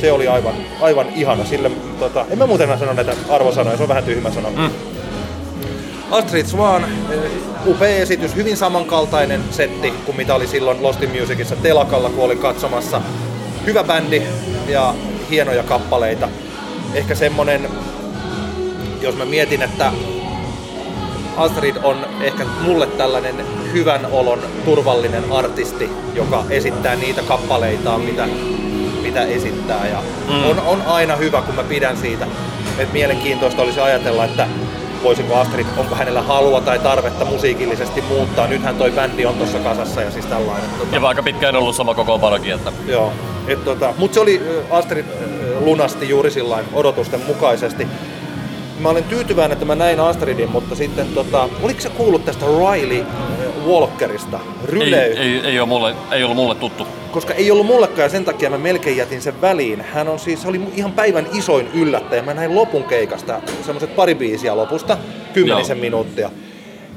se 0.02 0.12
oli 0.12 0.28
aivan, 0.28 0.54
aivan 0.82 1.08
ihana. 1.16 1.46
Sille, 1.46 1.72
tota, 2.00 2.26
en 2.30 2.38
mä 2.38 2.48
muuten 2.48 2.80
sano 2.80 2.94
näitä 2.94 3.14
arvosanoja, 3.30 3.78
se 3.78 3.84
on 3.84 3.90
vähän 3.90 4.04
tyhmä 4.04 4.32
sana. 4.32 4.50
Mm. 4.50 4.70
Astrid 6.12 6.46
Swan, 6.46 6.84
eh, 6.84 7.20
upea 7.68 7.98
esitys, 7.98 8.36
hyvin 8.36 8.58
samankaltainen 8.58 9.42
setti 9.52 9.94
kuin 10.06 10.18
mitä 10.18 10.36
oli 10.36 10.48
silloin 10.48 10.84
Lost 10.84 11.04
in 11.04 11.20
Musicissa 11.20 11.56
telakalla, 11.56 12.10
kun 12.10 12.24
olin 12.24 12.38
katsomassa. 12.38 13.02
Hyvä 13.66 13.84
bändi 13.84 14.22
ja 14.68 14.94
hienoja 15.30 15.64
kappaleita. 15.64 16.30
Ehkä 16.94 17.16
semmonen, 17.16 17.70
jos 19.02 19.16
mä 19.16 19.26
mietin, 19.26 19.62
että 19.62 19.92
Astrid 21.40 21.76
on 21.84 22.06
ehkä 22.22 22.46
mulle 22.62 22.88
tällainen 22.88 23.36
hyvän 23.74 24.08
olon 24.12 24.40
turvallinen 24.66 25.24
artisti, 25.32 25.90
joka 26.16 26.44
esittää 26.50 26.96
niitä 26.96 27.22
kappaleitaan, 27.22 28.02
mitä, 28.02 28.28
mitä 29.02 29.24
esittää. 29.24 29.88
Ja 29.88 30.04
mm. 30.28 30.50
on, 30.50 30.60
on 30.60 30.82
aina 30.82 31.16
hyvä, 31.16 31.42
kun 31.42 31.56
mä 31.56 31.64
pidän 31.64 31.98
siitä. 31.98 32.28
Et 32.80 32.94
mielenkiintoista 32.94 33.62
olisi 33.62 33.80
ajatella, 33.80 34.26
että 34.26 34.48
voisiko 35.04 35.36
Astrid, 35.36 35.66
onko 35.78 35.96
hänellä 35.96 36.22
halua 36.22 36.62
tai 36.62 36.80
tarvetta 36.80 37.26
musiikillisesti 37.26 38.02
muuttaa. 38.02 38.48
Nythän 38.48 38.76
toi 38.76 38.92
bändi 38.92 39.26
on 39.26 39.36
tuossa 39.36 39.60
kasassa 39.60 40.02
ja 40.02 40.12
siis 40.12 40.26
tällainen. 40.26 40.70
Tota... 40.80 40.96
Ja 40.96 41.02
vaikka 41.02 41.24
pitkään 41.24 41.56
ollut 41.56 41.76
sama 41.76 41.94
kokoonpanokin. 41.94 42.54
Että... 42.54 42.72
Joo, 42.88 43.14
tota, 43.66 43.94
mutta 43.98 44.14
se 44.14 44.20
oli 44.20 44.42
Astrid 44.70 45.06
lunasti 45.60 46.10
juuri 46.10 46.32
sillain 46.32 46.66
odotusten 46.74 47.22
mukaisesti. 47.28 47.88
Mä 48.80 48.90
olen 48.90 49.04
tyytyväinen, 49.04 49.52
että 49.52 49.66
mä 49.66 49.76
näin 49.76 50.00
Astridin, 50.00 50.52
mutta 50.52 50.76
sitten 50.76 51.08
tota, 51.08 51.50
oliko 51.62 51.82
se 51.82 51.90
kuullut 51.90 52.26
tästä 52.26 52.46
Riley 52.46 53.02
äh, 53.02 53.08
Walkerista? 53.68 54.40
Ryley, 54.66 55.00
Ei, 55.00 55.18
ei, 55.18 55.40
ei, 55.46 55.60
ole 55.60 55.68
mulle, 55.68 55.96
ei 56.12 56.24
ollut 56.24 56.36
mulle 56.38 56.56
tuttu. 56.56 56.88
koska 57.12 57.34
ei 57.34 57.52
ollut 57.52 57.66
mullekaan 57.66 58.00
ja 58.02 58.10
sen 58.10 58.26
takia 58.26 58.50
mä 58.50 58.58
melkein 58.58 58.98
jätin 58.98 59.22
sen 59.22 59.42
väliin. 59.42 59.82
Hän 59.94 60.08
on 60.10 60.20
siis, 60.20 60.46
oli 60.46 60.62
ihan 60.76 60.92
päivän 60.92 61.28
isoin 61.34 61.70
yllättäjä. 61.74 62.22
Mä 62.22 62.34
näin 62.34 62.56
lopun 62.56 62.84
keikasta, 62.84 63.42
semmoset 63.66 63.96
pari 63.96 64.16
biisiä 64.16 64.56
lopusta, 64.58 64.98
kymmenisen 65.34 65.78
Joo. 65.78 65.82
minuuttia. 65.82 66.32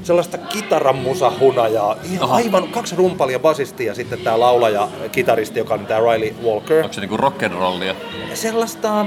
Sellaista 0.03 0.37
kitaramusahunajaa, 0.37 1.95
ihan 2.11 2.23
Aha. 2.23 2.35
aivan 2.35 2.67
kaksi 2.67 2.95
rumpalia 2.95 3.39
basistia 3.39 3.87
ja 3.87 3.95
sitten 3.95 4.19
tää 4.19 4.39
laulaja, 4.39 4.87
kitaristi, 5.11 5.59
joka 5.59 5.73
on 5.73 5.85
tää 5.85 5.99
Riley 5.99 6.33
Walker. 6.45 6.77
Onko 6.83 6.93
se 6.93 7.01
niinku 7.01 7.17
rock'n'rollia? 7.17 7.95
sellaista, 8.33 9.05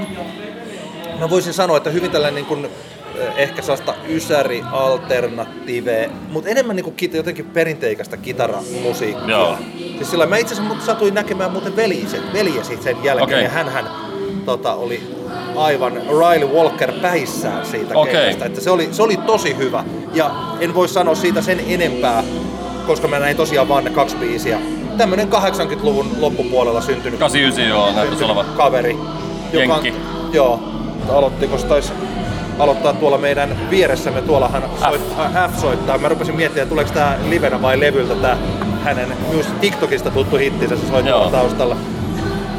mä 1.19 1.29
voisin 1.29 1.53
sanoa, 1.53 1.77
että 1.77 1.89
hyvin 1.89 2.11
tällainen 2.11 2.35
niin 2.35 2.45
kuin, 2.45 2.65
eh, 2.65 3.33
ehkä 3.37 3.61
sellaista 3.61 3.93
ysäri 4.09 4.63
alternatiive, 4.71 6.09
mutta 6.29 6.49
enemmän 6.49 6.75
niin 6.75 6.83
kuin 6.83 6.95
jotenkin 7.13 7.45
perinteikästä 7.45 8.17
kitaramusiikkia. 8.17 9.29
Joo. 9.29 9.57
Siis 9.77 10.11
sillä 10.11 10.25
mä 10.25 10.37
itse 10.37 10.53
asiassa 10.53 10.85
satuin 10.85 11.13
näkemään 11.13 11.51
muuten 11.51 11.75
veljesi, 11.75 12.17
veljesi 12.33 12.77
sen 12.83 13.03
jälkeen, 13.03 13.23
Okei. 13.23 13.43
ja 13.43 13.49
hän 13.49 13.89
tota, 14.45 14.73
oli 14.73 15.17
aivan 15.55 15.93
Riley 15.93 16.47
Walker 16.47 16.91
päissään 17.01 17.65
siitä 17.65 17.93
keikasta, 18.11 18.45
että 18.45 18.61
se 18.61 18.71
oli, 18.71 18.89
se 18.91 19.03
oli 19.03 19.17
tosi 19.17 19.57
hyvä. 19.57 19.83
Ja 20.13 20.31
en 20.59 20.73
voi 20.73 20.87
sanoa 20.87 21.15
siitä 21.15 21.41
sen 21.41 21.59
enempää, 21.67 22.23
koska 22.87 23.07
mä 23.07 23.19
näin 23.19 23.37
tosiaan 23.37 23.69
vaan 23.69 23.83
ne 23.83 23.89
kaksi 23.89 24.15
biisiä. 24.15 24.59
Tämmönen 24.97 25.27
80-luvun 25.29 26.07
loppupuolella 26.19 26.81
syntynyt 26.81 27.19
89 27.19 27.69
joo, 27.69 28.17
syntynyt 28.19 28.47
kaveri. 28.57 28.97
Joka 29.53 29.75
on, 29.75 29.83
joo, 30.33 30.76
aloittiko 31.09 31.57
se 31.57 31.65
taisi 31.65 31.93
aloittaa 32.59 32.93
tuolla 32.93 33.17
meidän 33.17 33.69
vieressämme, 33.69 34.21
tuollahan 34.21 34.63
soit, 34.79 35.01
äh, 35.19 35.51
F 35.51 35.57
soittaa. 35.57 35.97
Mä 35.97 36.09
rupesin 36.09 36.35
miettimään, 36.35 36.63
että 36.63 36.69
tuleeko 36.69 36.91
tää 36.91 37.17
livenä 37.29 37.61
vai 37.61 37.79
levyltä 37.79 38.15
tää 38.15 38.37
hänen 38.83 39.13
myös 39.31 39.47
TikTokista 39.61 40.11
tuttu 40.11 40.37
hittinsä 40.37 40.75
se 40.75 40.87
soittaa 40.87 41.31
taustalla. 41.31 41.77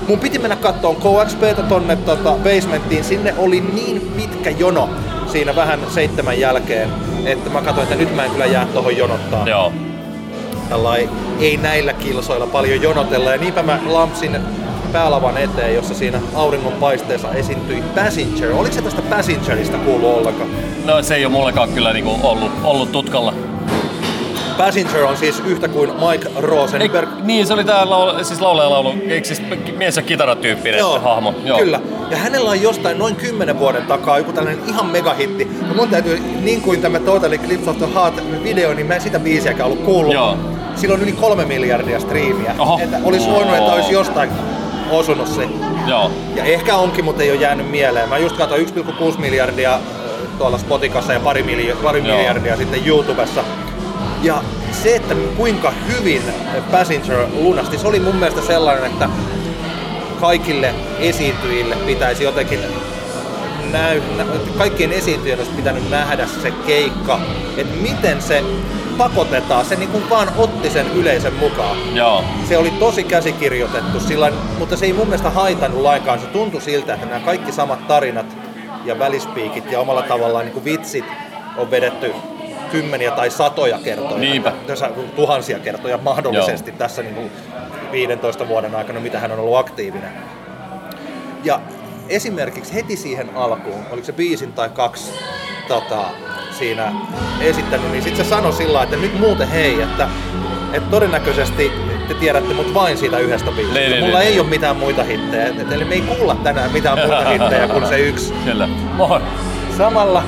Mun 0.08 0.18
piti 0.18 0.38
mennä 0.38 0.56
kattoon 0.56 0.96
KXPtä 0.96 1.62
tonne 1.62 1.96
tota, 1.96 2.32
basementtiin. 2.32 3.04
Sinne 3.04 3.34
oli 3.38 3.60
niin 3.60 4.12
pitkä 4.16 4.50
jono 4.50 4.88
siinä 5.32 5.56
vähän 5.56 5.80
seitsemän 5.88 6.40
jälkeen, 6.40 6.88
että 7.24 7.50
mä 7.50 7.62
katsoin, 7.62 7.84
että 7.84 7.96
nyt 7.96 8.16
mä 8.16 8.24
en 8.24 8.30
kyllä 8.30 8.46
jää 8.46 8.66
tohon 8.66 8.96
jonottaa 8.96 9.48
Joo. 9.48 9.72
tällai, 10.68 11.08
ei 11.40 11.56
näillä 11.56 11.92
kilsoilla 11.92 12.46
paljon 12.46 12.82
jonotella. 12.82 13.30
Ja 13.30 13.38
niinpä 13.38 13.62
mä 13.62 13.78
lampsin 13.86 14.36
päälavan 14.92 15.38
eteen, 15.38 15.74
jossa 15.74 15.94
siinä 15.94 16.20
auringon 16.34 16.72
paisteessa 16.72 17.32
esiintyi 17.34 17.82
Passenger. 17.94 18.52
Oliko 18.52 18.74
se 18.74 18.82
tästä 18.82 19.02
Passengerista 19.02 19.78
kuullut 19.78 20.16
ollenkaan? 20.16 20.50
No 20.84 21.02
se 21.02 21.14
ei 21.14 21.24
ole 21.24 21.32
mullekaan 21.32 21.68
kyllä 21.68 21.92
niinku 21.92 22.16
ollut, 22.22 22.50
ollut 22.64 22.92
tutkalla. 22.92 23.34
Passenger 24.58 25.04
on 25.04 25.16
siis 25.16 25.42
yhtä 25.46 25.68
kuin 25.68 25.90
Mike 25.90 26.28
Ei, 26.28 26.40
Rosenberg. 26.40 27.08
niin, 27.22 27.46
se 27.46 27.54
oli 27.54 27.64
tää 27.64 27.90
laul, 27.90 28.24
siis 28.24 28.40
laulaja 28.40 28.70
laulu, 28.70 28.94
eikö 29.08 29.26
siis 29.26 29.42
mies 29.76 29.96
ja 29.96 30.02
kitaratyyppinen 30.02 30.80
hahmo? 31.02 31.34
Kyllä. 31.58 31.80
Ja 32.10 32.16
hänellä 32.16 32.50
on 32.50 32.62
jostain 32.62 32.98
noin 32.98 33.16
10 33.16 33.58
vuoden 33.58 33.82
takaa 33.82 34.18
joku 34.18 34.32
tällainen 34.32 34.64
ihan 34.68 34.86
megahitti. 34.86 35.48
Ja 35.68 35.74
mun 35.74 35.88
täytyy, 35.88 36.22
niin 36.42 36.60
kuin 36.60 36.80
tämä 36.80 36.98
Total 36.98 37.32
Eclipse 37.32 37.70
of 37.70 37.78
the 37.78 37.86
Heart 37.94 38.14
video, 38.44 38.74
niin 38.74 38.86
mä 38.86 38.94
en 38.94 39.00
sitä 39.00 39.18
biisiäkään 39.18 39.66
ollut 39.70 39.84
kuullut. 39.84 40.14
Joo. 40.14 40.36
Sillä 40.76 40.94
on 40.94 41.02
yli 41.02 41.12
kolme 41.12 41.44
miljardia 41.44 42.00
striimiä. 42.00 42.54
Oho. 42.58 42.80
Että 42.82 42.98
olisi 43.04 43.30
voinut, 43.30 43.56
että 43.56 43.72
olisi 43.72 43.92
jostain 43.92 44.30
osunut 44.90 45.28
se. 45.28 45.48
Joo. 45.86 46.10
Ja 46.34 46.44
ehkä 46.44 46.76
onkin, 46.76 47.04
mutta 47.04 47.22
ei 47.22 47.30
ole 47.30 47.40
jäänyt 47.40 47.70
mieleen. 47.70 48.08
Mä 48.08 48.18
just 48.18 48.36
katsoin 48.36 48.66
1,6 48.68 49.18
miljardia 49.20 49.74
äh, 49.74 49.80
tuolla 50.38 50.58
Spotikassa 50.58 51.12
ja 51.12 51.20
pari, 51.20 51.42
miljo- 51.42 51.76
pari 51.82 52.08
Joo. 52.08 52.16
miljardia 52.16 52.56
sitten 52.56 52.86
YouTubessa. 52.86 53.44
Ja 54.22 54.42
se, 54.72 54.96
että 54.96 55.14
kuinka 55.36 55.72
hyvin 55.88 56.22
Passenger 56.70 57.26
lunasti, 57.32 57.78
se 57.78 57.88
oli 57.88 58.00
mun 58.00 58.16
mielestä 58.16 58.40
sellainen, 58.42 58.84
että 58.92 59.08
kaikille 60.20 60.74
esiintyjille 61.00 61.76
pitäisi 61.76 62.24
jotenkin 62.24 62.58
näy, 63.72 64.02
nä, 64.16 64.24
kaikkien 64.58 64.92
esiintyjien 64.92 65.38
olisi 65.38 65.52
pitänyt 65.52 65.90
nähdä 65.90 66.26
se 66.42 66.50
keikka, 66.66 67.20
että 67.56 67.76
miten 67.82 68.22
se 68.22 68.44
pakotetaan, 68.98 69.64
se 69.64 69.76
niin 69.76 69.90
kuin 69.90 70.10
vaan 70.10 70.28
otti 70.36 70.70
sen 70.70 70.86
yleisön 70.94 71.34
mukaan. 71.34 71.96
Joo. 71.96 72.24
Se 72.48 72.58
oli 72.58 72.70
tosi 72.70 73.04
käsikirjoitettu, 73.04 74.00
sillä, 74.00 74.32
mutta 74.58 74.76
se 74.76 74.86
ei 74.86 74.92
mun 74.92 75.06
mielestä 75.06 75.30
haitannut 75.30 75.82
lainkaan. 75.82 76.20
Se 76.20 76.26
tuntui 76.26 76.60
siltä, 76.60 76.94
että 76.94 77.06
nämä 77.06 77.20
kaikki 77.20 77.52
samat 77.52 77.88
tarinat 77.88 78.36
ja 78.84 78.98
välispiikit 78.98 79.72
ja 79.72 79.80
omalla 79.80 80.02
tavallaan 80.02 80.44
niin 80.44 80.52
kuin 80.52 80.64
vitsit 80.64 81.04
on 81.56 81.70
vedetty 81.70 82.14
kymmeniä 82.70 83.10
tai 83.10 83.30
satoja 83.30 83.78
kertoja. 83.78 84.18
Niinpä. 84.18 84.52
Tässä 84.66 84.90
tuhansia 85.16 85.58
kertoja 85.58 85.98
mahdollisesti 85.98 86.70
Joo. 86.70 86.78
tässä 86.78 87.02
niin 87.02 87.14
kuin 87.14 87.30
15 87.92 88.48
vuoden 88.48 88.74
aikana, 88.74 89.00
mitä 89.00 89.18
hän 89.18 89.32
on 89.32 89.38
ollut 89.38 89.56
aktiivinen. 89.56 90.12
Ja 91.44 91.60
esimerkiksi 92.08 92.74
heti 92.74 92.96
siihen 92.96 93.30
alkuun, 93.36 93.84
oliko 93.90 94.06
se 94.06 94.12
biisin 94.12 94.52
tai 94.52 94.68
kaksi 94.68 95.12
tota, 95.68 96.04
siinä 96.58 96.92
esittänyt, 97.40 97.90
niin 97.90 98.02
sitten 98.02 98.24
se 98.24 98.28
sanoi 98.30 98.52
sillä 98.52 98.82
että 98.82 98.96
nyt 98.96 99.18
muuten 99.20 99.48
hei, 99.48 99.82
että, 99.82 100.08
että 100.72 100.90
todennäköisesti 100.90 101.72
te 102.08 102.14
tiedätte 102.14 102.54
mut 102.54 102.74
vain 102.74 102.98
siitä 102.98 103.18
yhdestä 103.18 103.50
biisistä. 103.50 103.78
Niin, 103.80 103.90
niin, 103.92 104.04
Mulla 104.04 104.18
niin, 104.18 104.26
ei 104.26 104.32
niin. 104.32 104.40
ole 104.40 104.48
mitään 104.48 104.76
muita 104.76 105.04
hittejä, 105.04 105.46
Et- 105.46 105.72
eli 105.72 105.84
me 105.84 105.94
ei 105.94 106.00
kuulla 106.00 106.34
tänään 106.34 106.72
mitään 106.72 106.98
muita 106.98 107.30
hittejä 107.30 107.68
kuin 107.68 107.86
se 107.86 107.98
yksi. 108.00 108.32
Kyllä. 108.44 108.66
Moi. 108.96 109.20
Samalla 109.78 110.22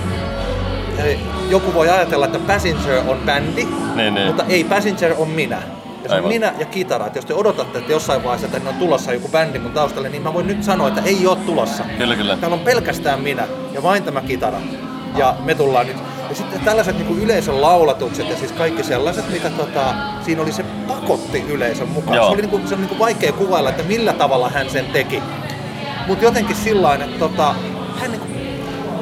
joku 1.50 1.74
voi 1.74 1.88
ajatella, 1.90 2.26
että 2.26 2.38
Passenger 2.38 3.02
on 3.08 3.18
bändi, 3.26 3.68
Niin, 3.94 4.14
niin. 4.14 4.26
mutta 4.26 4.44
ei, 4.48 4.64
Passenger 4.64 5.14
on 5.18 5.28
minä. 5.28 5.58
Ja 6.02 6.08
se 6.08 6.14
on 6.14 6.28
minä 6.28 6.52
ja 6.58 6.66
kitara. 6.66 7.06
Et 7.06 7.16
jos 7.16 7.24
te 7.24 7.34
odotatte, 7.34 7.78
että 7.78 7.92
jossain 7.92 8.24
vaiheessa 8.24 8.48
tänne 8.48 8.68
on 8.68 8.74
tulossa 8.76 9.12
joku 9.12 9.28
bändi 9.28 9.58
mun 9.58 9.72
taustalle, 9.72 10.08
niin 10.08 10.22
mä 10.22 10.34
voin 10.34 10.46
nyt 10.46 10.62
sanoa, 10.64 10.88
että 10.88 11.00
ei 11.04 11.26
ole 11.26 11.36
tulossa. 11.36 11.84
Kyllä, 11.98 12.16
kyllä. 12.16 12.36
Täällä 12.36 12.54
on 12.54 12.60
pelkästään 12.60 13.20
minä 13.20 13.46
ja 13.72 13.82
vain 13.82 14.02
tämä 14.02 14.20
kitara. 14.20 14.58
Ja 15.16 15.34
me 15.44 15.54
tullaan 15.54 15.86
nyt. 15.86 15.96
Ja 16.28 16.36
sitten 16.36 16.60
tällaiset 16.60 16.96
niin 16.96 17.06
kuin 17.06 17.22
yleisön 17.22 17.62
laulatukset 17.62 18.28
ja 18.28 18.36
siis 18.36 18.52
kaikki 18.52 18.82
sellaiset, 18.82 19.30
mitä 19.30 19.50
tota, 19.50 19.94
siinä 20.24 20.42
oli 20.42 20.52
se 20.52 20.62
pakotti 20.88 21.44
yleisön 21.48 21.88
mukaan. 21.88 22.16
Joo. 22.16 22.26
Se, 22.26 22.32
oli 22.32 22.42
niin 22.42 22.50
kuin, 22.50 22.68
se 22.68 22.74
on 22.74 22.80
niin 22.80 22.88
kuin 22.88 22.98
vaikea 22.98 23.32
kuvailla, 23.32 23.70
että 23.70 23.82
millä 23.82 24.12
tavalla 24.12 24.48
hän 24.48 24.70
sen 24.70 24.86
teki. 24.86 25.22
Mutta 26.06 26.24
jotenkin 26.24 26.56
sillä 26.56 26.94
että 26.94 27.18
tota, 27.18 27.54
hän 28.00 28.10
niin 28.10 28.20
kuin, 28.20 28.30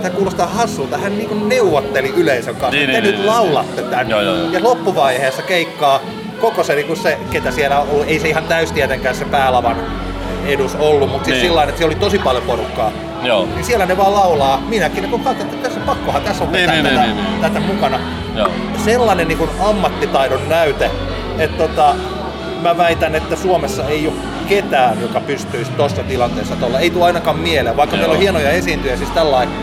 tämä 0.02 0.14
kuulostaa 0.14 0.46
hassulta, 0.46 0.98
hän 0.98 1.18
niin 1.18 1.28
kuin 1.28 1.48
neuvotteli 1.48 2.12
yleisön 2.16 2.56
kanssa, 2.56 2.76
Niin, 2.76 2.90
että 2.90 2.92
te 2.92 3.00
niin, 3.00 3.10
nyt 3.10 3.20
niin, 3.20 3.26
laulatte 3.26 3.82
tän. 3.82 4.10
Joo, 4.10 4.20
joo, 4.20 4.36
joo. 4.36 4.50
Ja 4.50 4.62
loppuvaiheessa 4.62 5.42
keikkaa 5.42 6.00
koko 6.40 6.64
se, 6.64 6.74
niin 6.74 6.96
se, 6.96 7.18
ketä 7.30 7.50
siellä 7.50 7.80
on 7.80 7.88
ollut, 7.88 8.06
ei 8.08 8.18
se 8.20 8.28
ihan 8.28 8.44
täys 8.44 8.72
tietenkään 8.72 9.14
se 9.14 9.24
päälavan 9.24 9.76
edus 10.46 10.74
ollut, 10.74 11.10
mutta 11.10 11.24
siis 11.26 11.36
Niin. 11.36 11.46
sillä 11.48 11.62
että 11.64 11.78
siellä 11.78 11.92
oli 11.92 12.00
tosi 12.00 12.18
paljon 12.18 12.44
porukkaa. 12.44 12.92
Joo. 13.22 13.46
Niin 13.54 13.64
siellä 13.64 13.86
ne 13.86 13.96
vaan 13.96 14.14
laulaa. 14.14 14.62
Minäkin 14.68 15.08
kun 15.10 15.20
katson, 15.24 15.46
että 15.46 15.62
tässä 15.68 15.80
pakkohan 15.80 16.22
tässä 16.22 16.44
on 16.44 16.52
Niin, 16.52 16.70
niin, 16.70 16.84
tätä, 16.84 17.00
niin, 17.02 17.16
niin, 17.16 17.24
niin. 17.26 17.40
tätä 17.40 17.60
mukana. 17.60 17.98
Joo. 18.36 18.48
Sellainen 18.84 19.28
niin 19.28 19.38
kuin 19.38 19.50
ammattitaidon 19.60 20.48
näyte, 20.48 20.90
että 21.38 21.56
tota, 21.68 21.94
mä 22.62 22.76
väitän, 22.76 23.14
että 23.14 23.36
Suomessa 23.36 23.84
ei 23.84 24.06
ole 24.06 24.14
ketään, 24.48 25.00
joka 25.02 25.20
pystyisi 25.20 25.70
tuossa 25.72 26.02
tilanteessa 26.02 26.56
tuolla. 26.56 26.78
Ei 26.78 26.90
tule 26.90 27.04
ainakaan 27.04 27.38
mieleen, 27.38 27.76
vaikka 27.76 27.96
Joo. 27.96 28.00
meillä 28.00 28.14
on 28.14 28.20
hienoja 28.22 28.50
esiintyjä, 28.50 28.96
siis 28.96 29.10
tällainen. 29.10 29.54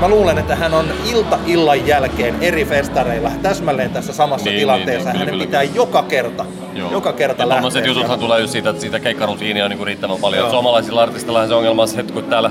Mä 0.00 0.08
luulen, 0.08 0.38
että 0.38 0.56
hän 0.56 0.74
on 0.74 0.86
ilta 1.12 1.38
illan 1.46 1.86
jälkeen 1.86 2.34
eri 2.40 2.64
festareilla 2.64 3.30
täsmälleen 3.42 3.90
tässä 3.90 4.12
samassa 4.12 4.50
Niin, 4.50 4.58
tilanteessa. 4.58 5.08
niin, 5.08 5.12
niin, 5.12 5.18
Hänen 5.18 5.34
kyllä, 5.34 5.44
pitää 5.44 5.62
joka 5.62 6.02
kerta, 6.02 6.44
joka 6.74 7.12
kerta 7.12 7.42
ja 7.42 7.48
lähteä. 7.48 7.62
tommoset 7.62 7.86
jututhan 7.86 8.18
tulee 8.18 8.40
just 8.40 8.52
siitä, 8.52 8.70
että 8.70 8.82
siitä 8.82 9.00
keikkarutiinia 9.00 9.64
on 9.64 9.70
niinku 9.70 9.84
riittävän 9.84 10.18
paljon. 10.20 10.40
Joo. 10.40 10.50
Suomalaisilla 10.50 11.02
artisteilla 11.02 11.46
se 11.46 11.54
ongelma 11.54 11.82
on 11.82 11.88
se, 11.88 12.00
että 12.00 12.12
kun 12.12 12.24
täällä 12.24 12.50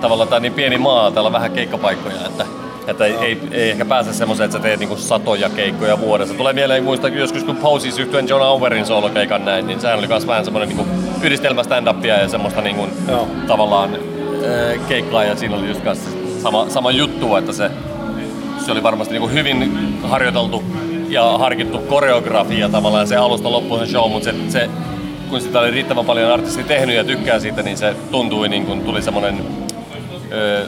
tavallaan 0.00 0.32
on 0.32 0.42
niin 0.42 0.52
pieni 0.52 0.78
maa, 0.78 1.10
täällä 1.10 1.26
on 1.26 1.32
vähän 1.32 1.50
keikkapaikkoja, 1.50 2.26
että, 2.26 2.46
että 2.86 3.06
ei, 3.06 3.14
ei, 3.14 3.40
ei, 3.50 3.70
ehkä 3.70 3.84
pääse 3.84 4.12
semmoiseen, 4.12 4.44
että 4.44 4.58
sä 4.58 4.62
teet 4.62 4.80
niinku 4.80 4.96
satoja 4.96 5.50
keikkoja 5.50 6.00
vuodessa. 6.00 6.34
Tulee 6.34 6.52
mieleen, 6.52 6.84
muista 6.84 7.08
joskus 7.08 7.44
kun 7.44 7.56
Posies 7.56 7.98
yhtyen 7.98 8.28
John 8.28 8.42
Auerin 8.42 8.86
soolokeikan 8.86 9.44
näin, 9.44 9.66
niin 9.66 9.80
sehän 9.80 9.98
oli 9.98 10.06
myös 10.06 10.26
vähän 10.26 10.44
semmoinen 10.44 10.68
niinku 10.68 10.86
yhdistelmä 11.22 11.62
stand-upia 11.62 12.20
ja 12.20 12.28
semmoista 12.28 12.60
niinku, 12.60 12.88
Joo. 13.08 13.28
tavallaan 13.46 13.94
äh, 13.94 14.88
keikkaa 14.88 15.24
ja 15.24 15.36
siinä 15.36 15.56
oli 15.56 15.68
just 15.68 15.80
sama, 16.42 16.68
sama 16.68 16.90
juttu, 16.90 17.36
että 17.36 17.52
se, 17.52 17.70
se 18.66 18.72
oli 18.72 18.82
varmasti 18.82 19.14
niinku 19.14 19.28
hyvin 19.28 19.78
harjoiteltu 20.02 20.64
ja 21.08 21.38
harkittu 21.38 21.78
koreografia 21.78 22.68
tavallaan 22.68 23.08
se 23.08 23.16
alusta 23.16 23.50
loppuun 23.52 23.80
se 23.80 23.86
show, 23.86 24.10
mutta 24.10 24.30
se, 24.30 24.34
se, 24.48 24.70
kun 25.30 25.40
sitä 25.40 25.60
oli 25.60 25.70
riittävän 25.70 26.04
paljon 26.04 26.32
artisti 26.32 26.64
tehnyt 26.64 26.96
ja 26.96 27.04
tykkää 27.04 27.40
siitä, 27.40 27.62
niin 27.62 27.76
se 27.76 27.96
tuntui 28.10 28.48
niin 28.48 28.66
kuin 28.66 28.80
tuli 28.80 29.02
semmoinen 29.02 29.40
öö, 30.32 30.66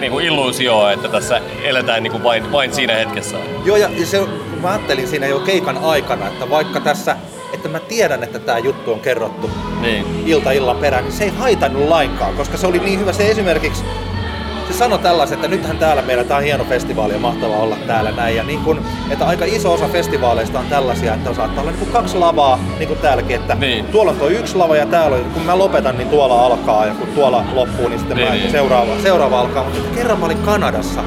niin 0.00 0.12
kuin 0.12 0.26
illuusio, 0.26 0.88
että 0.88 1.08
tässä 1.08 1.40
eletään 1.64 2.02
niin 2.02 2.10
kuin 2.12 2.22
vain, 2.22 2.52
vain 2.52 2.74
siinä 2.74 2.94
hetkessä. 2.94 3.36
Joo, 3.64 3.76
ja 3.76 3.88
ja 3.98 4.06
se, 4.06 4.20
mä 4.62 4.68
ajattelin 4.68 5.08
siinä 5.08 5.26
jo 5.26 5.38
keikan 5.40 5.78
aikana, 5.82 6.26
että 6.28 6.50
vaikka 6.50 6.80
tässä, 6.80 7.16
että 7.52 7.68
mä 7.68 7.80
tiedän, 7.80 8.22
että 8.22 8.38
tämä 8.38 8.58
juttu 8.58 8.92
on 8.92 9.00
kerrottu 9.00 9.50
Niin. 9.80 10.22
ilta 10.26 10.52
illan 10.52 10.76
perään, 10.76 11.04
niin 11.04 11.12
se 11.12 11.24
ei 11.24 11.30
haitannut 11.30 11.88
lainkaan, 11.88 12.34
koska 12.36 12.56
se 12.56 12.66
oli 12.66 12.78
niin 12.78 13.00
hyvä. 13.00 13.12
Se 13.12 13.30
esimerkiksi, 13.30 13.84
se 14.72 14.78
sanoi 14.78 14.98
tällaisen, 14.98 15.34
että 15.36 15.48
nythän 15.48 15.78
täällä 15.78 16.02
meillä, 16.02 16.24
tämä 16.24 16.38
on 16.38 16.44
hieno 16.44 16.64
festivaali 16.64 17.12
ja 17.12 17.18
mahtavaa 17.18 17.58
olla 17.58 17.76
täällä 17.86 18.10
näin. 18.10 18.36
Ja 18.36 18.42
niin 18.42 18.60
kun, 18.60 18.82
että 19.10 19.26
aika 19.26 19.44
iso 19.44 19.72
osa 19.72 19.88
festivaaleista 19.88 20.58
on 20.58 20.66
tällaisia, 20.66 21.14
että 21.14 21.34
saattaa 21.34 21.60
olla 21.60 21.70
niin 21.70 21.78
kuin 21.78 21.92
kaksi 21.92 22.16
lavaa, 22.18 22.58
niin 22.78 22.88
kuin 22.88 23.00
täälläkin, 23.00 23.36
että 23.36 23.54
Niin. 23.54 23.84
tuolla 23.84 24.10
on 24.10 24.18
tuo 24.18 24.28
yksi 24.28 24.56
lava 24.56 24.76
ja 24.76 24.86
täällä 24.86 25.16
on, 25.16 25.24
kun 25.24 25.42
mä 25.42 25.58
lopetan, 25.58 25.98
niin 25.98 26.08
tuolla 26.08 26.46
alkaa 26.46 26.86
ja 26.86 26.94
kun 26.94 27.08
tuolla 27.08 27.44
loppuu, 27.54 27.88
niin 27.88 27.98
sitten 27.98 28.16
Niin, 28.16 28.28
mä, 28.28 28.34
niin. 28.34 28.50
seuraava, 28.50 28.92
seuraava 29.02 29.40
alkaa. 29.40 29.64
Mutta 29.64 29.94
kerran 29.94 30.18
mä 30.18 30.26
olin 30.26 30.38
Kanadassa 30.42 31.04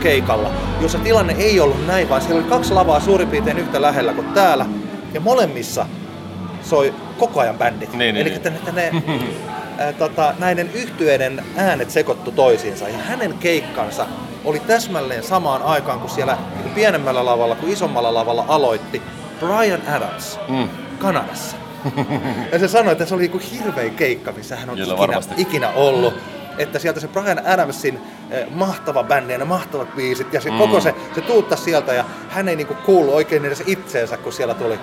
keikalla, 0.00 0.50
jossa 0.80 0.98
tilanne 0.98 1.34
ei 1.38 1.60
ollut 1.60 1.86
näin, 1.86 2.08
vaan 2.08 2.20
siellä 2.22 2.40
oli 2.42 2.50
kaksi 2.50 2.74
lavaa 2.74 3.00
suurin 3.00 3.28
piirtein 3.28 3.58
yhtä 3.58 3.82
lähellä 3.82 4.12
kuin 4.12 4.26
täällä. 4.26 4.66
Ja 5.14 5.20
molemmissa 5.20 5.86
soi 6.62 6.94
koko 7.18 7.40
ajan 7.40 7.58
bändit. 7.58 7.92
Niin, 7.92 7.98
niin, 7.98 8.16
Eli 8.16 8.24
niin. 8.24 8.36
että 8.36 8.50
ne, 8.50 8.56
että 8.56 8.72
ne 8.72 8.90
ää, 9.78 9.92
tota, 9.92 10.34
näiden 10.38 10.70
yhtyeiden 10.74 11.44
äänet 11.56 11.90
sekoittu 11.90 12.30
toisiinsa. 12.32 12.88
Ja 12.88 12.98
hänen 12.98 13.34
keikkansa 13.34 14.06
oli 14.44 14.60
täsmälleen 14.60 15.22
samaan 15.22 15.62
aikaan 15.62 16.00
kuin 16.00 16.10
siellä 16.10 16.38
niin 16.62 16.74
pienemmällä 16.74 17.24
lavalla 17.24 17.54
kuin 17.54 17.72
isommalla 17.72 18.14
lavalla 18.14 18.44
aloitti 18.48 19.02
Brian 19.40 19.82
Adams 19.88 20.38
Mm. 20.48 20.68
Kanadassa. 20.98 21.56
ja 22.52 22.58
se 22.58 22.68
sanoi, 22.68 22.92
että 22.92 23.04
se 23.06 23.14
oli 23.14 23.22
niin 23.22 23.30
kuin 23.30 23.42
hirvein 23.44 23.94
keikka, 23.94 24.32
missä 24.32 24.56
hän 24.56 24.70
on 24.70 24.76
Kyllä, 24.76 24.86
ikinä, 24.94 24.98
varmasti. 24.98 25.34
ikinä 25.36 25.70
ollut. 25.70 26.14
Että 26.58 26.78
sieltä 26.78 27.00
se 27.00 27.08
Brian 27.08 27.46
Adamsin 27.46 27.98
mahtava 28.50 29.02
bändi 29.04 29.32
ja 29.32 29.38
ne 29.38 29.44
mahtavat 29.44 29.96
biisit 29.96 30.32
ja 30.34 30.40
se 30.40 30.50
mm. 30.50 30.58
koko 30.58 30.80
se, 30.80 30.94
se 31.14 31.20
tuuttasi 31.20 31.62
sieltä 31.62 31.92
ja 31.92 32.04
hän 32.28 32.48
ei 32.48 32.56
niinku 32.56 32.74
kuulu 32.86 33.14
oikein 33.14 33.44
edes 33.44 33.62
itseensä, 33.66 34.16
kun 34.16 34.32
siellä 34.32 34.54
tuli. 34.54 34.78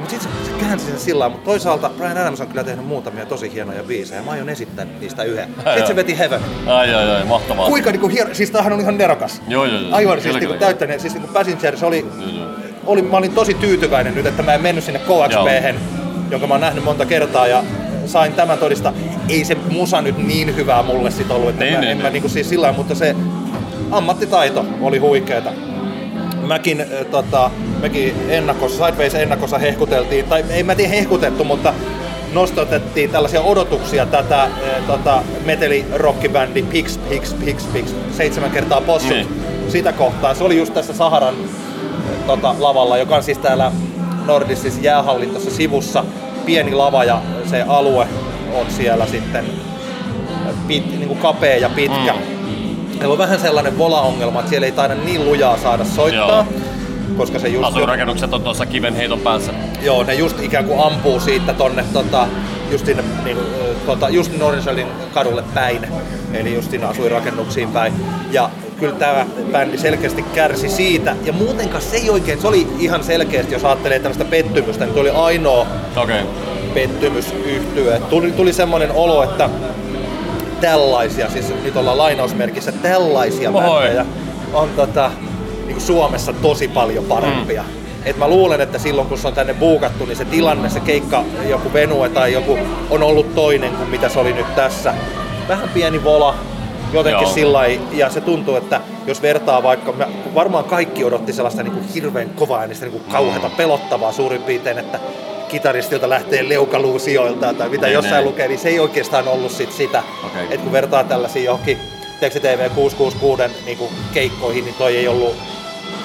Mutta 0.00 0.10
sitten 0.10 0.30
se, 0.44 0.50
se 0.50 0.58
käänsi 0.64 0.86
sen 0.86 0.98
sillä 0.98 1.28
mutta 1.28 1.44
toisaalta 1.44 1.90
Brian 1.96 2.18
Adams 2.18 2.40
on 2.40 2.46
kyllä 2.48 2.64
tehnyt 2.64 2.86
muutamia 2.86 3.26
tosi 3.26 3.52
hienoja 3.52 3.82
biisejä. 3.82 4.22
Mä 4.22 4.30
aion 4.30 4.48
esittää 4.48 4.86
niistä 5.00 5.22
yhden. 5.22 5.48
Sitten 5.56 5.86
se 5.86 5.96
veti 5.96 6.18
Heaven. 6.18 6.40
Ai 6.66 6.94
ai 6.94 7.10
ai, 7.10 7.24
mahtavaa. 7.24 7.66
Kuinka 7.68 7.90
niinku 7.90 8.08
hieno, 8.08 8.34
siis 8.34 8.50
tämähän 8.50 8.72
on 8.72 8.80
ihan 8.80 8.98
nerokas. 8.98 9.42
Joo, 9.48 9.64
joo, 9.64 9.80
joo. 9.80 9.94
Aivan 9.94 10.20
siis 10.20 10.36
niinku 10.36 10.54
täyttäinen, 10.54 11.00
siis 11.00 11.14
niinku 11.14 11.32
Passenger, 11.32 11.76
se 11.76 11.86
oli, 11.86 12.06
Joo, 12.20 12.28
joo. 12.30 12.48
oli, 12.86 13.02
mä 13.02 13.16
olin 13.16 13.32
tosi 13.32 13.54
tyytyväinen 13.54 14.14
nyt, 14.14 14.26
että 14.26 14.42
mä 14.42 14.54
en 14.54 14.62
mennyt 14.62 14.84
sinne 14.84 14.98
KXP, 15.00 15.78
jonka 16.30 16.46
mä 16.46 16.54
oon 16.54 16.60
nähnyt 16.60 16.84
monta 16.84 17.06
kertaa 17.06 17.46
ja 17.46 17.64
sain 18.06 18.32
tämän 18.32 18.58
todista. 18.58 18.92
Ei 19.28 19.44
se 19.44 19.54
musa 19.54 20.02
nyt 20.02 20.18
niin 20.18 20.56
hyvää 20.56 20.82
mulle 20.82 21.10
sit 21.10 21.30
ollut, 21.30 21.48
että 21.50 21.64
Niin, 21.64 21.74
mä, 21.74 21.80
niin, 21.80 21.90
en 21.90 21.96
mä 21.96 22.02
niin. 22.02 22.12
niinku 22.12 22.28
siis 22.28 22.48
sillä 22.48 22.72
mutta 22.72 22.94
se 22.94 23.16
ammattitaito 23.90 24.66
oli 24.80 24.98
huikeeta. 24.98 25.52
Mäkin, 26.46 26.80
äh, 26.80 27.06
tota, 27.10 27.50
mekin 27.80 28.14
ennakossa, 28.28 28.86
Sideways 28.86 29.14
ennakossa 29.14 29.58
hehkuteltiin, 29.58 30.24
tai 30.24 30.44
ei 30.50 30.62
mä 30.62 30.74
tiedä 30.74 30.90
hehkutettu, 30.90 31.44
mutta 31.44 31.74
nostotettiin 32.32 33.10
tällaisia 33.10 33.40
odotuksia 33.40 34.06
tätä 34.06 34.42
äh, 34.42 34.50
tota, 34.86 35.22
meteli-rockibändi 35.44 36.62
Pix, 36.62 36.98
Pix, 37.08 37.34
Pix, 37.44 37.72
Pix, 37.72 37.94
seitsemän 38.16 38.50
kertaa 38.50 38.80
possut. 38.80 39.10
Niin. 39.10 39.42
Sitä 39.68 39.92
kohtaan. 39.92 40.36
Se 40.36 40.44
oli 40.44 40.56
just 40.56 40.74
tässä 40.74 40.94
Saharan 40.94 41.34
äh, 41.34 42.26
tota, 42.26 42.54
lavalla, 42.58 42.98
joka 42.98 43.16
on 43.16 43.22
siis 43.22 43.38
täällä 43.38 43.72
Nordisissa 44.26 44.80
jäähallin 44.80 45.30
tuossa 45.30 45.50
sivussa. 45.50 46.04
Pieni 46.46 46.74
lava 46.74 47.04
ja 47.04 47.22
se 47.50 47.64
alue 47.68 48.06
on 48.54 48.66
siellä 48.68 49.06
sitten 49.06 49.44
pit, 50.68 50.90
niin 50.90 51.08
kuin 51.08 51.18
kapea 51.20 51.56
ja 51.56 51.68
pitkä. 51.68 52.12
Mm. 52.12 52.35
Meillä 52.98 53.12
on 53.12 53.18
vähän 53.18 53.40
sellainen 53.40 53.78
vola-ongelma, 53.78 54.38
että 54.38 54.50
siellä 54.50 54.66
ei 54.66 54.72
taida 54.72 54.94
niin 54.94 55.24
lujaa 55.24 55.58
saada 55.58 55.84
soittaa. 55.84 56.46
Joo. 56.50 56.60
Koska 57.16 57.38
se 57.38 57.48
just, 57.48 57.68
Asuinrakennukset 57.68 58.34
on 58.34 58.42
tuossa 58.42 58.66
kivenheiton 58.66 59.20
päässä. 59.20 59.52
joo, 59.82 60.02
ne 60.02 60.14
just 60.14 60.40
ikään 60.40 60.64
kuin 60.64 60.80
ampuu 60.80 61.20
siitä 61.20 61.54
tonne 61.54 61.84
tota, 61.92 62.28
just 62.70 62.86
sinne 62.86 63.04
niin, 63.24 63.38
tota, 63.86 64.08
just 64.08 64.38
Nordenselin 64.38 64.86
kadulle 65.14 65.44
päin. 65.54 65.88
Eli 66.32 66.54
just 66.54 66.70
sinne 66.70 66.86
asuinrakennuksiin 66.86 67.68
päin. 67.68 67.92
Ja 68.32 68.50
kyllä 68.80 68.94
tämä 68.94 69.26
bändi 69.52 69.78
selkeästi 69.78 70.22
kärsi 70.22 70.68
siitä. 70.68 71.16
Ja 71.24 71.32
muutenkaan 71.32 71.82
se 71.82 71.96
ei 71.96 72.10
oikein, 72.10 72.40
se 72.40 72.48
oli 72.48 72.66
ihan 72.78 73.04
selkeästi, 73.04 73.52
jos 73.52 73.64
ajattelee 73.64 73.98
tällaista 73.98 74.24
pettymystä, 74.24 74.84
niin 74.84 74.94
tuo 74.94 75.02
oli 75.02 75.10
ainoa. 75.10 75.66
Okay. 75.96 76.20
pettymys 76.74 77.34
yhtyä. 77.46 77.98
Tuli, 77.98 78.32
tuli 78.32 78.52
semmoinen 78.52 78.92
olo, 78.92 79.22
että 79.22 79.50
tällaisia, 80.60 81.30
siis 81.30 81.54
nyt 81.64 81.76
ollaan 81.76 81.98
lainausmerkissä, 81.98 82.72
tällaisia 82.72 83.50
Moi. 83.50 83.62
bändejä 83.62 84.06
on 84.52 84.68
tota, 84.76 85.10
niin 85.66 85.80
Suomessa 85.80 86.32
tosi 86.32 86.68
paljon 86.68 87.04
parempia. 87.04 87.62
Mm. 87.62 87.68
Et 88.04 88.16
mä 88.16 88.28
luulen, 88.28 88.60
että 88.60 88.78
silloin 88.78 89.08
kun 89.08 89.18
se 89.18 89.28
on 89.28 89.34
tänne 89.34 89.54
buukattu, 89.54 90.04
niin 90.04 90.16
se 90.16 90.24
tilanne, 90.24 90.68
se 90.70 90.80
keikka, 90.80 91.24
joku 91.48 91.72
venue 91.72 92.08
tai 92.08 92.32
joku 92.32 92.58
on 92.90 93.02
ollut 93.02 93.34
toinen 93.34 93.72
kuin 93.72 93.88
mitä 93.88 94.08
se 94.08 94.18
oli 94.18 94.32
nyt 94.32 94.54
tässä. 94.54 94.94
Vähän 95.48 95.68
pieni 95.68 96.04
vola, 96.04 96.34
jotenkin 96.92 97.28
sillä 97.28 97.66
ja 97.92 98.10
se 98.10 98.20
tuntuu, 98.20 98.56
että 98.56 98.80
jos 99.06 99.22
vertaa 99.22 99.62
vaikka, 99.62 99.92
mä- 99.92 100.08
varmaan 100.34 100.64
kaikki 100.64 101.04
odotti 101.04 101.32
sellaista 101.32 101.62
niin 101.62 101.72
kuin 101.72 101.88
hirveän 101.94 102.30
kovaa 102.30 102.60
äänistä, 102.60 102.86
niin 102.86 103.00
kuin 103.00 103.12
kauheata 103.12 103.50
pelottavaa 103.56 104.12
suurin 104.12 104.42
piirtein, 104.42 104.78
että 104.78 104.98
kitaristilta 105.48 106.08
lähtee 106.08 106.48
leukaluusijoilta 106.48 107.54
tai 107.54 107.68
mitä 107.68 107.86
Niin, 107.86 107.94
jossain 107.94 108.16
niin. 108.16 108.24
lukee, 108.26 108.48
niin 108.48 108.58
se 108.58 108.68
ei 108.68 108.80
oikeastaan 108.80 109.28
ollut 109.28 109.52
sit 109.52 109.72
sitä. 109.72 110.02
Okei. 110.26 110.46
Et 110.50 110.60
kun 110.60 110.72
vertaa 110.72 111.04
tällaisiin 111.04 111.44
johonkin 111.44 111.78
Teksti 112.20 112.40
TV 112.40 112.70
666 112.74 113.42
niin 113.66 113.78
kuin 113.78 113.90
keikkoihin, 114.14 114.64
niin 114.64 114.74
toi 114.74 114.96
ei 114.96 115.08
ollut, 115.08 115.34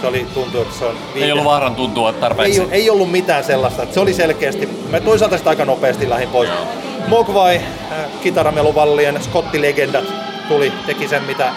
se 0.02 0.08
oli, 0.08 0.26
tuntuu, 0.34 0.62
että 0.62 0.76
se 0.80 0.86
on 0.86 0.96
Ei 1.16 1.32
ollut 1.32 1.46
vaaran 1.46 1.76
tuntua 1.76 2.14
tarpeeksi. 2.14 2.62
ei, 2.62 2.68
ei 2.72 2.90
ollut 2.90 3.12
mitään 3.12 3.44
sellaista. 3.44 3.84
että 3.84 3.94
Se 3.94 4.00
oli 4.00 4.14
selkeästi, 4.14 4.70
mä 4.90 5.00
toisaalta 5.00 5.38
sitä 5.38 5.50
aika 5.50 5.66
nopeasti 5.66 6.10
lähdin 6.10 6.30
pois. 6.30 6.50
Joo. 6.50 6.60
Mogwai, 7.08 7.56
äh, 7.56 7.98
kitarameluvallien 8.24 9.24
skottilegendat 9.24 10.04
tuli, 10.48 10.72
teki 10.86 11.08
sen 11.08 11.24
mitä 11.24 11.52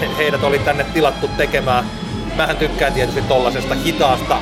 he, 0.00 0.08
heidät 0.18 0.44
oli 0.44 0.58
tänne 0.58 0.86
tilattu 0.94 1.28
tekemään. 1.36 1.84
Mähän 2.36 2.56
tykkään 2.56 2.92
tietysti 2.92 3.22
tollasesta 3.22 3.74
hitaasta, 3.74 4.36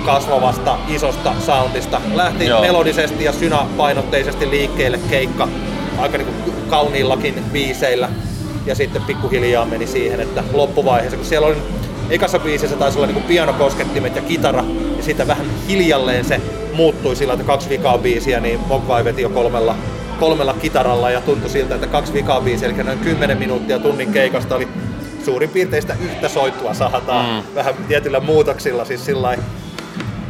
kasvavasta, 0.00 0.78
isosta 0.88 1.32
soundista. 1.46 2.00
Lähti 2.14 2.46
Joo. 2.46 2.60
melodisesti 2.60 3.24
ja 3.24 3.32
synapainotteisesti 3.32 4.50
liikkeelle 4.50 4.98
keikka 5.10 5.48
aika 5.98 6.18
niin 6.18 6.26
kuin 6.26 6.54
kauniillakin 6.70 7.34
biiseillä. 7.52 8.08
Ja 8.66 8.74
sitten 8.74 9.02
pikkuhiljaa 9.02 9.64
meni 9.64 9.86
siihen, 9.86 10.20
että 10.20 10.44
loppuvaiheessa, 10.52 11.16
kun 11.16 11.26
siellä 11.26 11.46
oli 11.46 11.56
ekassa 12.10 12.38
biisissä 12.38 12.76
taisi 12.76 12.98
olla 12.98 13.06
niin 13.06 13.14
kuin 13.14 13.24
pianokoskettimet 13.24 14.16
ja 14.16 14.22
kitara, 14.22 14.64
ja 14.96 15.02
sitten 15.02 15.26
vähän 15.28 15.46
hiljalleen 15.68 16.24
se 16.24 16.40
muuttui 16.72 17.16
sillä, 17.16 17.32
että 17.32 17.44
kaksi 17.46 17.68
vikaa 17.68 17.98
biisiä, 17.98 18.40
niin 18.40 18.60
Mogwai 18.66 19.04
veti 19.04 19.22
jo 19.22 19.28
kolmella, 19.28 19.76
kolmella 20.20 20.54
kitaralla 20.54 21.10
ja 21.10 21.20
tuntui 21.20 21.50
siltä, 21.50 21.74
että 21.74 21.86
kaksi 21.86 22.12
vikaa 22.12 22.40
biisiä, 22.40 22.68
eli 22.68 22.82
noin 22.82 22.98
10 22.98 23.38
minuuttia 23.38 23.78
tunnin 23.78 24.12
keikasta 24.12 24.54
oli 24.56 24.68
suurin 25.24 25.48
piirtein 25.50 25.82
sitä 25.82 25.96
yhtä 26.04 26.28
soittua 26.28 26.74
sahataan 26.74 27.26
Mm. 27.36 27.54
vähän 27.54 27.74
tietyillä 27.88 28.20
muutoksilla 28.20 28.84
siis 28.84 29.06
sillä. 29.06 29.36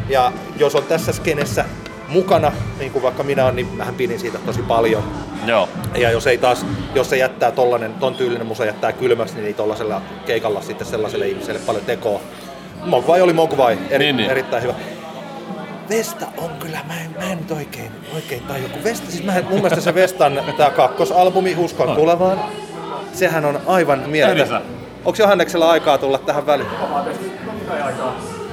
Ja 0.08 0.32
jos 0.56 0.74
on 0.74 0.82
tässä 0.82 1.12
skenessä 1.12 1.64
mukana, 2.08 2.52
niin 2.78 2.92
kuin 2.92 3.02
vaikka 3.02 3.22
minä 3.22 3.44
olen, 3.44 3.56
niin 3.56 3.66
mähän 3.76 3.94
pidin 3.94 4.20
siitä 4.20 4.38
tosi 4.46 4.62
paljon. 4.62 5.02
Joo. 5.46 5.68
Ja 5.94 6.10
jos 6.10 6.26
ei 6.26 6.38
taas, 6.38 6.66
jos 6.94 7.10
se 7.10 7.16
jättää 7.16 7.50
tollanen, 7.50 7.94
ton 7.94 8.14
tyylinen 8.14 8.46
musa 8.46 8.64
jättää 8.64 8.92
kylmäksi, 8.92 9.34
niin 9.34 9.46
ei 9.46 9.54
tollasella 9.54 10.02
keikalla 10.26 10.62
sitten 10.62 10.86
sellaiselle 10.86 11.28
ihmiselle 11.28 11.60
paljon 11.66 11.84
tekoa. 11.84 12.20
Mogwai 12.84 13.20
oli 13.20 13.32
Mogwai, 13.32 13.78
eri, 13.90 14.04
Niin, 14.04 14.16
niin. 14.16 14.30
erittäin 14.30 14.62
hyvä. 14.62 14.74
Vesta 15.90 16.26
on 16.38 16.50
kyllä, 16.58 16.78
mä 16.88 17.00
en, 17.00 17.10
mä 17.18 17.32
en 17.32 17.38
nyt 17.38 17.50
oikein, 17.50 17.90
oikein 18.14 18.42
tajua, 18.42 18.68
kun 18.68 18.84
Vesta, 18.84 19.10
siis 19.10 19.24
mä, 19.24 19.32
mun 19.42 19.52
mielestä 19.60 19.80
se 19.80 19.94
Vestan 19.94 20.40
tää 20.56 20.70
kakkosalbumi 20.70 21.54
Uskon 21.58 21.96
tulevaan, 21.96 22.38
sehän 23.12 23.44
on 23.44 23.60
aivan. 23.66 24.14
Ehdisä. 24.14 24.60
Onko 25.04 25.16
Johanneksella 25.18 25.70
aikaa 25.70 25.98
tulla 25.98 26.18
tähän 26.18 26.46
väliin? 26.46 26.68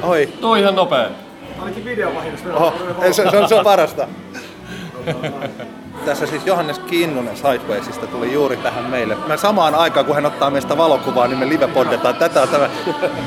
Oi, 0.03 0.29
Tuo 0.41 0.55
ihan 0.55 0.75
nopea. 0.75 1.09
Ainakin 1.61 1.85
videovahingossa. 1.85 2.53
Oho, 2.53 2.73
se, 3.11 3.29
se, 3.31 3.37
on, 3.37 3.49
se 3.49 3.55
on 3.55 3.63
parasta. 3.63 4.07
Tässä 6.05 6.27
siis 6.27 6.45
Johannes 6.45 6.79
Kinnunen 6.79 7.37
Sidewaysista 7.37 8.07
tuli 8.07 8.33
juuri 8.33 8.57
tähän 8.57 8.83
meille. 8.83 9.17
Me 9.27 9.37
samaan 9.37 9.75
aikaan, 9.75 10.05
kun 10.05 10.15
hän 10.15 10.25
ottaa 10.25 10.49
meistä 10.49 10.77
valokuvaa, 10.77 11.27
niin 11.27 11.39
me 11.39 11.49
live-poddetaan. 11.49 12.15
Tätä 12.15 12.41
on 12.41 12.47
tämä. 12.47 12.69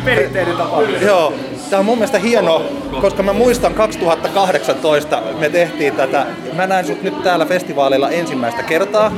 Perinteinen 0.04 0.56
tapa. 0.56 0.82
Joo, 0.82 1.32
tämä 1.70 1.80
on 1.80 1.86
mun 1.86 1.98
mielestä 1.98 2.18
hienoa, 2.18 2.62
koska 3.00 3.22
mä 3.22 3.32
muistan 3.32 3.74
2018 3.74 5.22
me 5.38 5.48
tehtiin 5.48 5.96
tätä. 5.96 6.26
Mä 6.52 6.66
näin 6.66 6.86
sut 6.86 7.02
nyt 7.02 7.22
täällä 7.22 7.46
festivaaleilla 7.46 8.10
ensimmäistä 8.10 8.62
kertaa. 8.62 9.12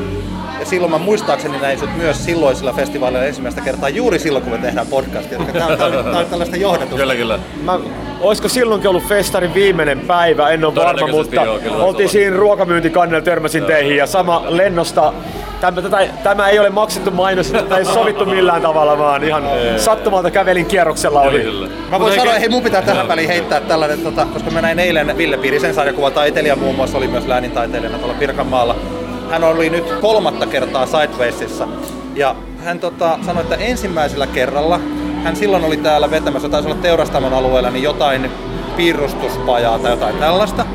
Ja 0.61 0.67
silloin 0.67 0.93
mä 0.93 0.99
muistaakseni 0.99 1.59
näin 1.59 1.79
sut 1.79 1.97
myös 1.97 2.25
silloisilla 2.25 2.73
festivaaleilla 2.73 3.27
ensimmäistä 3.27 3.61
kertaa 3.61 3.89
juuri 3.89 4.19
silloin, 4.19 4.45
kun 4.45 4.53
me 4.53 4.59
tehdään 4.59 4.87
podcastia. 4.87 5.39
Tämä 5.39 5.67
on, 5.67 5.79
tää 5.79 5.87
on, 5.87 5.93
tää 6.05 6.19
on 6.19 6.27
tällaista 6.27 6.57
johdatusta. 6.57 6.97
Kyllä, 6.97 7.15
kyllä. 7.15 7.39
Mä, 7.63 7.79
olisiko 8.21 8.49
silloinkin 8.49 8.91
ollut 8.91 9.09
festarin 9.09 9.55
viimenen 9.55 10.01
päivä, 10.01 10.49
en 10.49 10.65
ole 10.65 10.75
varma, 10.75 11.07
mutta 11.07 11.35
joo, 11.35 11.59
kyllä 11.59 11.77
oltiin 11.77 12.09
siinä 12.09 12.37
ruokamyyntikannella, 12.37 13.25
törmäsin 13.25 13.65
teihin 13.65 13.97
ja 13.97 14.07
sama 14.07 14.43
lennosta. 14.49 15.13
Tämä, 15.61 15.83
tätä, 15.83 15.99
tämä 16.23 16.49
ei 16.49 16.59
ole 16.59 16.71
maksettu 16.71 17.11
mainos, 17.11 17.51
tätä 17.51 17.77
ei 17.77 17.85
sovittu 17.85 18.27
millään 18.27 18.63
tavalla, 18.63 18.99
vaan 18.99 19.25
ihan 19.25 19.43
sattumalta 19.77 20.31
kävelin 20.31 20.67
kierroksella 20.67 21.21
Kyllä, 21.23 21.35
ohi. 21.35 21.43
kyllä. 21.43 21.69
Mä 21.91 22.01
voin 22.01 22.15
sanoa, 22.15 22.35
hei 22.35 22.49
mun 22.49 22.63
pitää 22.63 22.83
tähän 22.83 23.09
väliin 23.09 23.29
heittää 23.29 23.61
tällainen, 23.61 24.01
tota, 24.01 24.27
koska 24.33 24.51
mä 24.51 24.63
näin 24.63 24.79
eilen 24.79 25.17
Ville 25.17 25.37
Piirisen 25.37 25.75
sarjakuva 25.75 26.11
taiteilija 26.11 26.57
muun 26.57 26.75
muassa 26.75 26.99
oli 26.99 27.09
myös 27.09 27.27
läänintaiteilijana 27.27 27.99
tuolla 27.99 28.15
Pirkanmaalla. 28.19 28.77
Hän 29.31 29.45
oli 29.45 29.71
nyt 29.71 29.93
kolmatta 30.01 30.47
kertaa 30.47 30.87
Sidewaysissa 30.87 31.69
Ja 32.15 32.35
hän 32.65 32.79
tota, 32.81 33.19
sanoi, 33.27 33.43
että 33.43 33.57
ensimmäisellä 33.57 34.27
kerralla, 34.27 34.81
hän 35.25 35.37
silloin 35.37 35.65
oli 35.65 35.77
täällä 35.77 36.11
vetämässä, 36.11 36.49
taisi 36.49 36.69
olla 36.69 36.79
teurastamon 36.83 37.33
alueella, 37.33 37.71
niin 37.71 37.83
jotain 37.83 38.31
piirustuspajaa 38.77 39.79
tai 39.79 39.91
jotain 39.91 40.17
tällaista. 40.17 40.67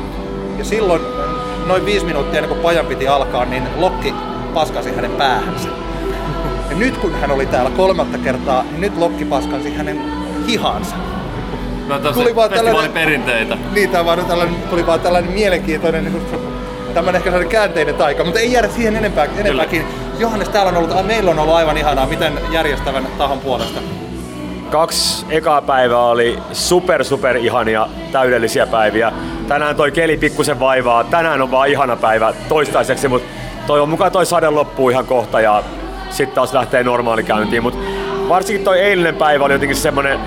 Ja 0.58 0.64
silloin 0.64 1.02
noin 1.66 1.84
viisi 1.86 2.06
minuuttia 2.06 2.38
ennen 2.38 2.48
kuin 2.48 2.60
pajan 2.62 2.86
piti 2.86 3.08
alkaa, 3.08 3.44
niin 3.44 3.62
Lokki 3.76 4.14
paskasi 4.54 4.94
hänen 4.96 5.10
päähänsä. 5.10 5.68
Ja 6.70 6.76
nyt 6.76 6.96
kun 6.96 7.12
hän 7.20 7.30
oli 7.30 7.46
täällä 7.46 7.70
kolmatta 7.70 8.18
kertaa, 8.18 8.62
niin 8.62 8.80
nyt 8.80 8.96
Lokki 8.98 9.24
paskasi 9.24 9.74
hänen 9.74 10.02
hihansa. 10.48 10.96
No, 11.88 12.12
Tuli 12.12 12.36
vaan 12.36 12.50
tällainen- 12.50 12.92
perinteitä. 12.92 13.56
Niin, 13.74 13.90
tämä 13.90 14.04
vaan 14.04 14.24
tällainen, 14.24 14.54
tuli 14.70 14.86
vaan 14.86 15.00
tällainen 15.00 15.32
mielenkiintoinen, 15.32 16.04
niin 16.04 16.22
tämmöinen 16.94 17.18
ehkä 17.18 17.30
sellainen 17.30 17.52
käänteinen 17.52 17.94
taika, 17.94 18.24
mutta 18.24 18.40
ei 18.40 18.52
jäädä 18.52 18.68
siihen 18.68 18.96
enempää, 18.96 19.26
enempääkin. 19.36 19.86
Johannes, 20.18 20.48
täällä 20.48 20.68
on 20.68 20.76
ollut, 20.76 21.06
meillä 21.06 21.30
on 21.30 21.38
ollut 21.38 21.54
aivan 21.54 21.76
ihanaa, 21.76 22.06
miten 22.06 22.32
järjestävän 22.50 23.06
tahon 23.18 23.40
puolesta. 23.40 23.80
Kaksi 24.70 25.26
ekaa 25.30 25.62
päivää 25.62 26.02
oli 26.02 26.38
super 26.52 27.04
super 27.04 27.36
ihania, 27.36 27.88
täydellisiä 28.12 28.66
päiviä. 28.66 29.12
Tänään 29.48 29.76
toi 29.76 29.90
keli 29.90 30.16
pikkusen 30.16 30.60
vaivaa, 30.60 31.04
tänään 31.04 31.42
on 31.42 31.50
vaan 31.50 31.68
ihana 31.68 31.96
päivä 31.96 32.32
toistaiseksi, 32.48 33.08
mutta 33.08 33.28
toivon 33.66 33.88
mukaan 33.88 34.12
toi 34.12 34.26
sade 34.26 34.50
loppuu 34.50 34.90
ihan 34.90 35.06
kohta 35.06 35.40
ja 35.40 35.62
sitten 36.10 36.34
taas 36.34 36.52
lähtee 36.52 36.82
normaali 36.82 37.22
käyntiin. 37.22 37.62
Mutta 37.62 37.78
varsinkin 38.28 38.64
toi 38.64 38.80
eilinen 38.80 39.14
päivä 39.14 39.44
oli 39.44 39.52
jotenkin 39.52 39.76
semmonen, 39.76 40.20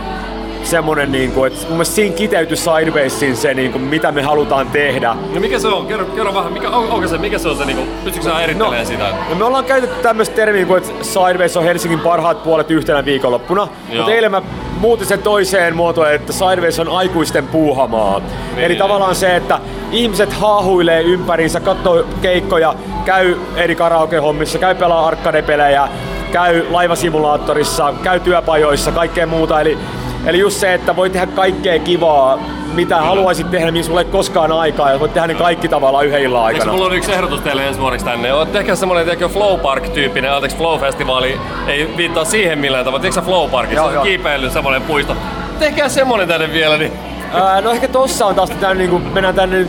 semmonen 0.66 1.12
niinku, 1.12 1.44
että 1.44 1.60
mun 1.62 1.72
mielestä 1.72 1.96
siinä 1.96 2.16
kiteytyi 2.16 2.58
Sidewaysin 2.58 3.38
se, 3.38 3.54
niinku, 3.54 3.80
mitä 3.80 4.12
me 4.12 4.22
halutaan 4.22 4.68
tehdä. 4.68 5.16
No 5.34 5.40
mikä 5.40 5.60
se 5.60 5.68
on? 5.68 5.88
Kerro, 5.88 6.06
kerro 6.06 6.34
vähän, 6.34 6.54
mikä, 6.54 6.70
on, 6.70 6.92
onko 6.92 7.08
se, 7.08 7.18
mikä 7.18 7.38
se 7.38 7.50
on 7.50 7.58
se, 7.58 7.66
niinku, 7.66 7.84
pystytkö 8.04 8.30
sä 8.30 8.42
erittelemään 8.42 8.84
no, 8.84 8.90
sitä? 8.90 9.04
No 9.30 9.36
me 9.36 9.46
ollaan 9.46 9.66
käytetty 9.66 9.96
tämmöistä 10.02 10.36
termiä 10.36 10.66
kuin, 10.66 10.78
että 10.78 11.04
Sideways 11.04 11.58
on 11.58 11.64
Helsingin 11.64 12.00
parhaat 12.00 12.44
puolet 12.44 12.72
yhtenä 12.72 13.06
viikonloppuna. 13.06 13.68
Mutta 13.96 14.12
eilen 14.12 14.32
mä 14.32 14.42
muutin 14.80 15.08
sen 15.08 15.22
toiseen 15.22 15.76
muotoon, 15.76 16.14
että 16.14 16.34
Sideways 16.34 16.80
on 16.80 16.90
aikuisten 16.90 17.48
puuhamaa. 17.48 18.20
Niin. 18.20 18.66
Eli 18.66 18.76
tavallaan 18.76 19.16
se, 19.16 19.36
että 19.36 19.60
ihmiset 19.92 20.34
haahuilee 20.34 21.02
ympäriinsä, 21.02 21.60
katsoo 21.60 22.04
keikkoja, 22.22 22.76
käy 23.06 23.36
eri 23.56 23.76
karaoke-hommissa, 23.76 24.60
käy 24.60 24.76
pelaa 24.76 25.08
arcade-pelejä, 25.08 25.88
käy 26.32 26.66
laivasimulaattorissa, 26.70 27.94
käy 28.04 28.20
työpajoissa, 28.20 28.92
kaikkea 28.92 29.28
muuta. 29.28 29.62
Eli, 29.62 29.78
eli 30.26 30.40
just 30.40 30.60
se, 30.60 30.74
että 30.74 30.96
voi 30.96 31.10
tehdä 31.10 31.28
kaikkea 31.28 31.80
kivaa, 31.80 32.40
mitä 32.74 32.98
haluaisit 33.02 33.52
tehdä, 33.52 33.72
mihin 33.72 33.86
sulle 33.86 34.02
ei 34.02 34.06
koskaan 34.06 34.52
aikaa, 34.52 34.92
ja 34.92 35.00
voit 35.00 35.14
tehdä 35.14 35.28
ne 35.28 35.34
kaikki 35.34 35.68
tavallaan 35.68 36.06
yhden 36.06 36.22
illan 36.22 36.42
Eikö 36.50 36.58
aikana. 36.58 36.72
mulla 36.72 36.86
on 36.86 36.96
yksi 36.96 37.14
ehdotus 37.14 37.42
teille 37.42 37.68
ensi 37.68 37.80
vuodeksi 37.80 38.06
tänne? 38.06 38.34
Oot 38.34 38.56
ehkä 38.56 38.76
semmonen 38.76 39.08
Flow 39.30 39.60
Park-tyyppinen, 39.60 40.34
anteeksi 40.34 40.58
Flow-festivaali, 40.58 41.40
ei 41.68 41.94
viittaa 41.98 42.26
siihen 42.26 42.60
millään 42.60 42.86
tavalla. 42.86 43.02
Tiedätkö 43.02 43.22
Flow 43.22 43.50
Parkissa? 43.50 43.82
Joo, 43.82 43.92
joo. 43.92 44.04
kiipeily 44.04 44.50
semmonen 44.50 44.82
puisto. 44.82 45.16
Tehkää 45.60 45.90
semmonen 45.90 46.28
tänne 46.28 46.54
vielä, 46.54 46.78
niin 46.78 46.92
Ää, 47.34 47.62
no 47.62 47.72
ehkä 47.72 47.88
tossa 47.88 48.26
on 48.26 48.36
taas 48.36 48.50
tämän, 48.50 48.78
niin 48.78 48.90
kuin, 48.90 49.04
mennään 49.04 49.36
tänne 49.36 49.68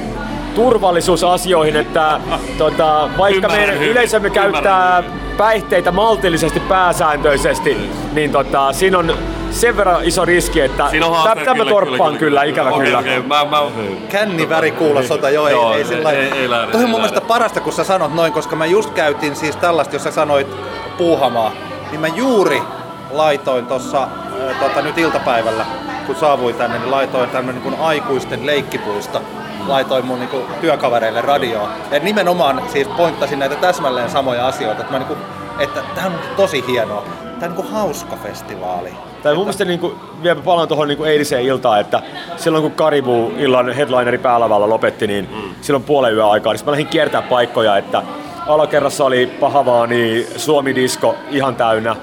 turvallisuusasioihin, 0.54 1.76
että 1.76 2.20
tota, 2.58 3.08
vaikka 3.18 3.46
Ymmärrän 3.46 3.68
meidän 3.68 3.82
yleisömme 3.82 4.28
ymmärrän. 4.28 4.52
käyttää 4.52 5.02
päihteitä 5.36 5.92
maltillisesti 5.92 6.60
pääsääntöisesti, 6.60 7.90
niin 8.12 8.32
tota, 8.32 8.72
siinä 8.72 8.98
on 8.98 9.14
sen 9.56 9.76
verran 9.76 10.04
iso 10.04 10.24
riski, 10.24 10.60
että 10.60 10.84
tämä 11.44 11.64
torppaan 11.64 12.18
kyllä, 12.18 12.42
ikävä 12.42 12.72
kyllä. 12.72 12.98
okei, 12.98 13.22
Mä, 13.22 13.44
mä, 13.44 13.62
Känni 14.08 14.48
väri 14.48 14.70
kuulosota, 14.70 15.30
joo, 15.30 15.48
Joo, 15.48 15.68
ei, 15.70 15.74
ei, 15.74 15.78
ei- 15.82 15.84
sillä 15.88 16.10
ei- 16.12 16.32
ei 16.32 16.50
lähde, 16.50 16.72
Toi 16.72 16.84
on 16.84 16.90
mun 16.90 17.00
mielestä 17.00 17.20
parasta, 17.20 17.60
kun 17.60 17.72
sä 17.72 17.84
sanot 17.84 18.14
noin, 18.14 18.32
koska 18.32 18.56
mä 18.56 18.66
just 18.66 18.90
käytin 18.90 19.36
siis 19.36 19.56
tällaista, 19.56 19.94
jos 19.94 20.02
sä 20.04 20.10
sanoit 20.10 20.46
puuhamaa, 20.98 21.52
niin 21.90 22.00
mä 22.00 22.06
juuri 22.06 22.62
laitoin 23.10 23.66
tossa 23.66 24.02
äh, 24.02 24.60
tota, 24.60 24.82
nyt 24.82 24.98
iltapäivällä, 24.98 25.66
kun 26.06 26.16
saavuin 26.16 26.54
tänne, 26.54 26.78
niin 26.78 26.90
laitoin 26.90 27.30
tämmönen 27.30 27.62
niin 27.64 27.80
aikuisten 27.80 28.46
leikkipuisto 28.46 29.22
laitoin 29.66 30.06
mun 30.06 30.18
niinku 30.18 30.42
työkavereille 30.60 31.20
radioon. 31.20 31.68
Ja 31.90 31.98
nimenomaan 31.98 32.62
siis 32.72 32.88
pointtasin 32.88 33.38
näitä 33.38 33.54
täsmälleen 33.54 34.10
samoja 34.10 34.46
asioita, 34.46 34.80
että, 34.80 34.92
mä 34.92 34.98
niinku, 34.98 35.16
että 35.58 35.80
tämä 35.94 36.06
on 36.06 36.12
tosi 36.36 36.64
hienoa. 36.66 37.02
Tämä 37.22 37.34
on 37.34 37.40
niinku 37.56 37.66
hauska 37.72 38.16
festivaali. 38.16 38.94
Tai 39.26 39.34
mun 39.34 39.44
mielestä 39.44 39.64
niin 39.64 39.80
kuin, 39.80 39.94
vielä 40.22 40.40
palaan 40.40 40.68
tuohon 40.68 40.88
niin 40.88 41.04
eiliseen 41.04 41.44
iltaan, 41.44 41.80
että 41.80 42.02
silloin 42.36 42.62
kun 42.62 42.72
Karibu 42.72 43.32
illan 43.38 43.72
headlineri 43.72 44.18
päälavalla 44.18 44.68
lopetti, 44.68 45.06
niin 45.06 45.28
mm. 45.32 45.54
silloin 45.60 45.84
puolen 45.84 46.14
yön 46.14 46.26
aikaa, 46.26 46.52
niin 46.52 46.64
mä 46.64 46.70
lähdin 46.70 46.86
kiertää 46.86 47.22
paikkoja, 47.22 47.76
että 47.76 48.02
alakerrassa 48.46 49.04
oli 49.04 49.26
Pahavaani, 49.26 50.26
Suomi 50.36 50.74
Disco 50.74 51.14
ihan 51.30 51.56
täynnä, 51.56 51.96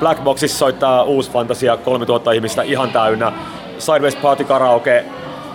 Black 0.00 0.24
Boxissa 0.24 0.58
soittaa 0.58 1.02
uusi 1.02 1.30
fantasia, 1.30 1.76
3000 1.76 2.32
ihmistä 2.32 2.62
ihan 2.62 2.90
täynnä, 2.90 3.32
Sideways 3.78 4.16
Party 4.16 4.44
Karaoke, 4.44 5.04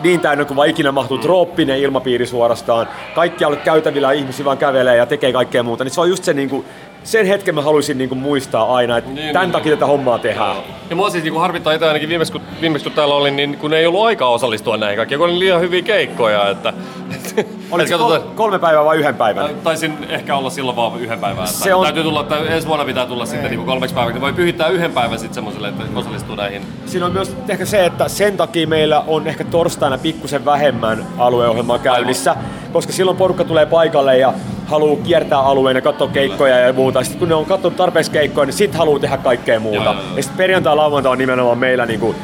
niin 0.03 0.19
täynnä 0.19 0.45
kuin 0.45 0.57
vaan 0.57 0.69
ikinä 0.69 0.91
mahtuu, 0.91 1.17
trooppinen 1.17 1.79
ilmapiiri 1.79 2.25
suorastaan, 2.25 2.87
kaikkialla 3.15 3.57
käytävillä 3.57 4.11
ihmisiä 4.11 4.45
vaan 4.45 4.57
kävelee 4.57 4.97
ja 4.97 5.05
tekee 5.05 5.33
kaikkea 5.33 5.63
muuta, 5.63 5.83
niin 5.83 5.91
se 5.91 6.01
on 6.01 6.09
just 6.09 6.23
se 6.23 6.33
niin 6.33 6.49
kuin, 6.49 6.65
sen 7.03 7.25
hetken 7.25 7.55
mä 7.55 7.61
haluaisin 7.61 7.97
niin 7.97 8.09
kuin 8.09 8.19
muistaa 8.19 8.75
aina, 8.75 8.97
että 8.97 9.11
Niin, 9.11 9.33
tämän 9.33 9.47
niin, 9.47 9.51
takia 9.51 9.75
tätä 9.75 9.85
hommaa 9.85 10.19
tehdään. 10.19 10.55
Ja 10.89 10.95
mua 10.95 11.09
siis 11.09 11.23
niinku 11.23 11.39
harvittaa 11.39 11.73
itse 11.73 11.87
ainakin 11.87 12.09
viimeksi 12.09 12.31
kun, 12.31 12.41
viimeksi 12.61 12.83
kun 12.83 12.93
täällä 12.93 13.15
olin, 13.15 13.35
niin 13.35 13.57
kun 13.57 13.73
ei 13.73 13.85
ollut 13.85 14.05
aikaa 14.05 14.29
osallistua 14.29 14.77
näihin 14.77 14.97
kaikkiin, 14.97 15.19
kun 15.19 15.29
oli 15.29 15.39
liian 15.39 15.61
hyviä 15.61 15.81
keikkoja, 15.81 16.49
että... 16.49 16.73
Oliko 17.71 17.97
kol- 17.97 18.19
kolme 18.35 18.59
päivää 18.59 18.85
vai 18.85 18.97
yhden 18.97 19.15
päivän? 19.15 19.49
Taisin 19.63 19.97
ehkä 20.09 20.35
olla 20.35 20.49
silloin 20.49 20.75
vaan 20.77 20.99
yhden 21.01 21.19
päivän. 21.19 21.47
Se 21.47 21.73
on-. 21.73 21.83
Täytyy 21.83 22.03
tulla, 22.03 22.21
että 22.21 22.37
ensi 22.37 22.67
vuonna 22.67 22.85
pitää 22.85 23.05
tulla 23.05 23.25
sitten 23.25 23.51
niin 23.51 23.65
kolmeksi 23.65 23.95
päiväksi. 23.95 24.21
Voi 24.21 24.33
pyhittää 24.33 24.67
yhden 24.67 24.91
päivän 24.91 25.19
sitten 25.19 25.35
semmoiselle, 25.35 25.67
että 25.67 25.83
osallistuu 25.95 26.35
näihin. 26.35 26.61
Siinä 26.85 27.05
on 27.05 27.11
myös 27.11 27.35
ehkä 27.49 27.65
se, 27.65 27.85
että 27.85 28.07
sen 28.07 28.37
takia 28.37 28.67
meillä 28.67 29.03
on 29.07 29.27
ehkä 29.27 29.43
torstaina 29.43 29.97
pikkusen 29.97 30.45
vähemmän 30.45 31.05
alueohjelmaa 31.17 31.79
käynnissä, 31.79 32.35
koska 32.73 32.93
silloin 32.93 33.17
porukka 33.17 33.43
tulee 33.43 33.65
paikalle 33.65 34.17
ja 34.17 34.33
haluaa 34.67 35.03
kiertää 35.03 35.39
alueen 35.39 35.75
ja 35.75 35.81
katsoa 35.81 36.07
keikkoja 36.07 36.57
ja 36.59 36.73
muuta. 36.73 37.03
Sitten 37.03 37.19
kun 37.19 37.29
ne 37.29 37.35
on 37.35 37.45
katsonut 37.45 37.77
tarpeeksi 37.77 38.11
keikkoja, 38.11 38.45
niin 38.45 38.53
sitten 38.53 38.77
haluaa 38.77 38.99
tehdä 38.99 39.17
kaikkea 39.17 39.59
muuta. 39.59 39.75
Joo, 39.83 39.93
joo, 39.93 40.03
joo. 40.03 40.17
Ja 40.17 40.23
sitten 40.23 40.37
perjantai 40.37 40.75
lauantai 40.75 41.11
on 41.11 41.17
nimenomaan 41.17 41.57
meillä 41.57 41.85
niinku 41.85 42.15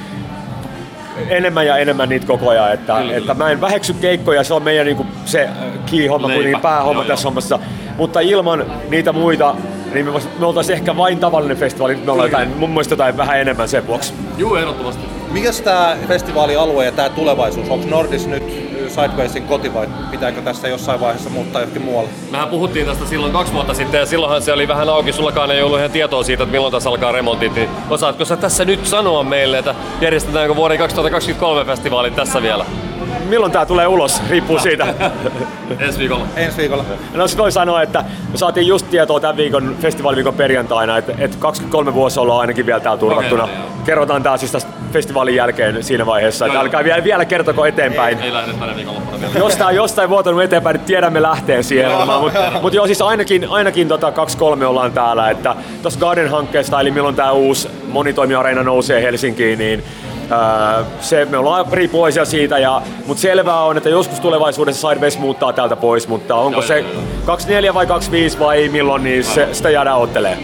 enemmän 1.30 1.66
ja 1.68 1.78
enemmän 1.78 2.10
niitä 2.10 2.28
koko 2.28 2.50
ajan, 2.50 2.74
että, 2.74 2.94
Kyllä, 2.94 3.12
että 3.12 3.22
kyllä. 3.22 3.34
mä 3.34 3.50
en 3.52 3.62
väheksy 3.62 3.94
keikkoja, 3.94 4.44
se 4.44 4.54
on 4.54 4.64
meidän 4.64 4.86
niinku 4.86 5.06
se 5.26 5.50
Leipä. 5.92 6.20
kuitenkin 6.20 6.60
päähomma 6.62 7.02
Joo, 7.02 7.08
tässä 7.08 7.24
joo. 7.26 7.30
hommassa. 7.30 7.60
Mutta 7.98 8.20
ilman 8.20 8.66
niitä 8.90 9.12
muita, 9.14 9.56
niin 9.94 10.06
me, 10.06 10.12
me 10.40 10.46
oltaisiin 10.46 10.74
ehkä 10.78 10.98
vain 10.98 11.20
tavallinen 11.20 11.58
festivaali, 11.58 11.96
nyt 11.96 12.06
me 12.06 12.12
ollaan 12.12 12.30
jotain, 12.30 12.58
mun 12.58 12.70
mielestä 12.70 12.94
jotain 12.94 13.18
vähän 13.18 13.40
enemmän 13.40 13.68
sen 13.70 13.88
vuoksi. 13.88 14.14
Juu, 14.38 14.56
ehdottomasti. 14.56 15.06
Mikäs 15.32 15.62
tämä 15.62 15.98
festivaalialue 16.08 16.86
ja 16.86 16.92
tämä 16.92 17.10
tulevaisuus? 17.10 17.70
Onko 17.70 17.86
Nordis 17.90 18.28
nyt 18.28 18.75
Sidewaysin 18.96 19.44
koti 19.44 19.74
vai 19.74 19.88
pitääkö 20.12 20.42
tässä 20.42 20.68
jossain 20.68 21.00
vaiheessa 21.00 21.30
muuttaa 21.30 21.62
johonkin 21.62 21.82
muualle? 21.82 22.10
Mehän 22.32 22.50
puhuttiin 22.50 22.86
tästä 22.86 23.06
silloin 23.06 23.34
kaksi 23.34 23.54
vuotta 23.54 23.74
sitten 23.74 24.00
ja 24.00 24.06
silloinhan 24.06 24.42
se 24.42 24.54
oli 24.54 24.68
vähän 24.68 24.90
auki, 24.90 25.14
sullakaan 25.14 25.52
ei 25.52 25.62
ollut 25.62 25.80
ihan 25.80 25.92
tietoa 25.92 26.24
siitä, 26.24 26.44
että 26.44 26.52
milloin 26.52 26.72
tässä 26.72 26.90
alkaa 26.90 27.12
remontit. 27.12 27.56
Niin 27.56 27.70
osaatko 27.90 28.26
sä 28.26 28.38
tässä 28.38 28.66
nyt 28.66 28.86
sanoa 28.86 29.24
meille, 29.24 29.58
että 29.58 29.76
järjestetäänkö 30.02 30.56
vuoden 30.56 30.78
2023 30.78 31.66
festivaalit 31.66 32.16
tässä 32.16 32.42
vielä? 32.42 32.66
Milloin 33.30 33.52
tää 33.52 33.66
tulee 33.66 33.88
ulos, 33.88 34.22
riippuu 34.30 34.60
siitä. 34.60 34.88
Ensi 35.80 36.00
viikolla. 36.00 36.26
Ensi 36.36 36.58
viikolla. 36.58 36.86
No 37.14 37.28
sit 37.28 37.38
voi 37.38 37.52
sanoa, 37.52 37.82
että 37.82 38.06
me 38.32 38.38
saatiin 38.38 38.68
just 38.68 38.90
tietoa 38.90 39.20
tämän 39.20 39.38
viikon 39.38 39.76
festivaaliviikon 39.82 40.34
perjantaina, 40.34 40.98
että, 40.98 41.14
että 41.18 41.38
23 41.40 41.94
vuosi 41.94 42.20
ollaan 42.20 42.42
ainakin 42.42 42.66
vielä 42.66 42.80
täällä 42.80 43.00
turvattuna. 43.00 43.48
Joo. 43.48 43.66
Kerrotaan 43.86 44.24
tää 44.24 44.38
siis 44.38 44.52
tästä 44.52 44.72
festivaalin 44.94 45.36
jälkeen 45.36 45.84
siinä 45.84 46.06
vaiheessa, 46.06 46.46
että 46.46 46.56
Joo, 46.56 46.64
älkää 46.64 46.84
vielä, 46.84 47.04
vielä 47.04 47.26
kertoko 47.26 47.66
eteenpäin. 47.66 48.20
Ei 48.20 48.34
lähde 48.34 48.54
tänä 48.54 48.76
viikonloppuna 48.76 49.22
vielä. 49.22 49.34
Jos 49.40 49.56
tää 49.56 49.68
on 49.68 49.76
jostain 49.76 50.10
vuotanut 50.10 50.42
eteenpäin, 50.42 50.76
niin 50.76 50.86
tiedämme 50.86 51.22
lähteen 51.22 51.64
siihen. 51.64 51.92
Mutta 51.92 52.52
mut 52.62 52.74
joo, 52.74 52.86
siis 52.86 53.02
ainakin, 53.02 53.48
ainakin 53.50 53.88
tota 53.88 54.10
2-3 54.10 54.64
ollaan 54.64 54.92
täällä. 54.92 55.30
Että 55.30 55.56
tuossa 55.82 56.00
Garden-hankkeesta, 56.00 56.82
eli 56.82 56.92
milloin 56.92 57.16
tämä 57.16 57.32
uusi 57.32 57.70
monitoimiareena 57.88 58.64
nousee 58.64 59.02
Helsinkiin, 59.02 59.60
niin 59.60 59.84
se, 61.00 61.26
me 61.26 61.38
ollaan 61.38 61.66
riippuvaisia 61.72 62.26
siitä, 62.26 62.58
ja, 62.58 62.82
mutta 63.06 63.22
selvää 63.22 63.64
on, 63.64 63.78
että 63.78 63.90
joskus 63.90 64.20
tulevaisuudessa 64.20 64.90
Sideways 64.90 65.20
muuttaa 65.20 65.54
täältä 65.54 65.76
pois, 65.76 66.08
mutta 66.08 66.36
onko 66.36 66.62
se 66.62 66.80
joo, 66.80 66.92
joo. 66.94 67.02
24 67.26 67.74
vai 67.74 67.88
25 67.88 68.40
vai 68.40 68.70
milloin, 68.70 69.04
niin 69.04 69.24
se, 69.24 69.50
sitä 69.52 69.70
jäädään 69.70 69.98
ottelemaan. 69.98 70.44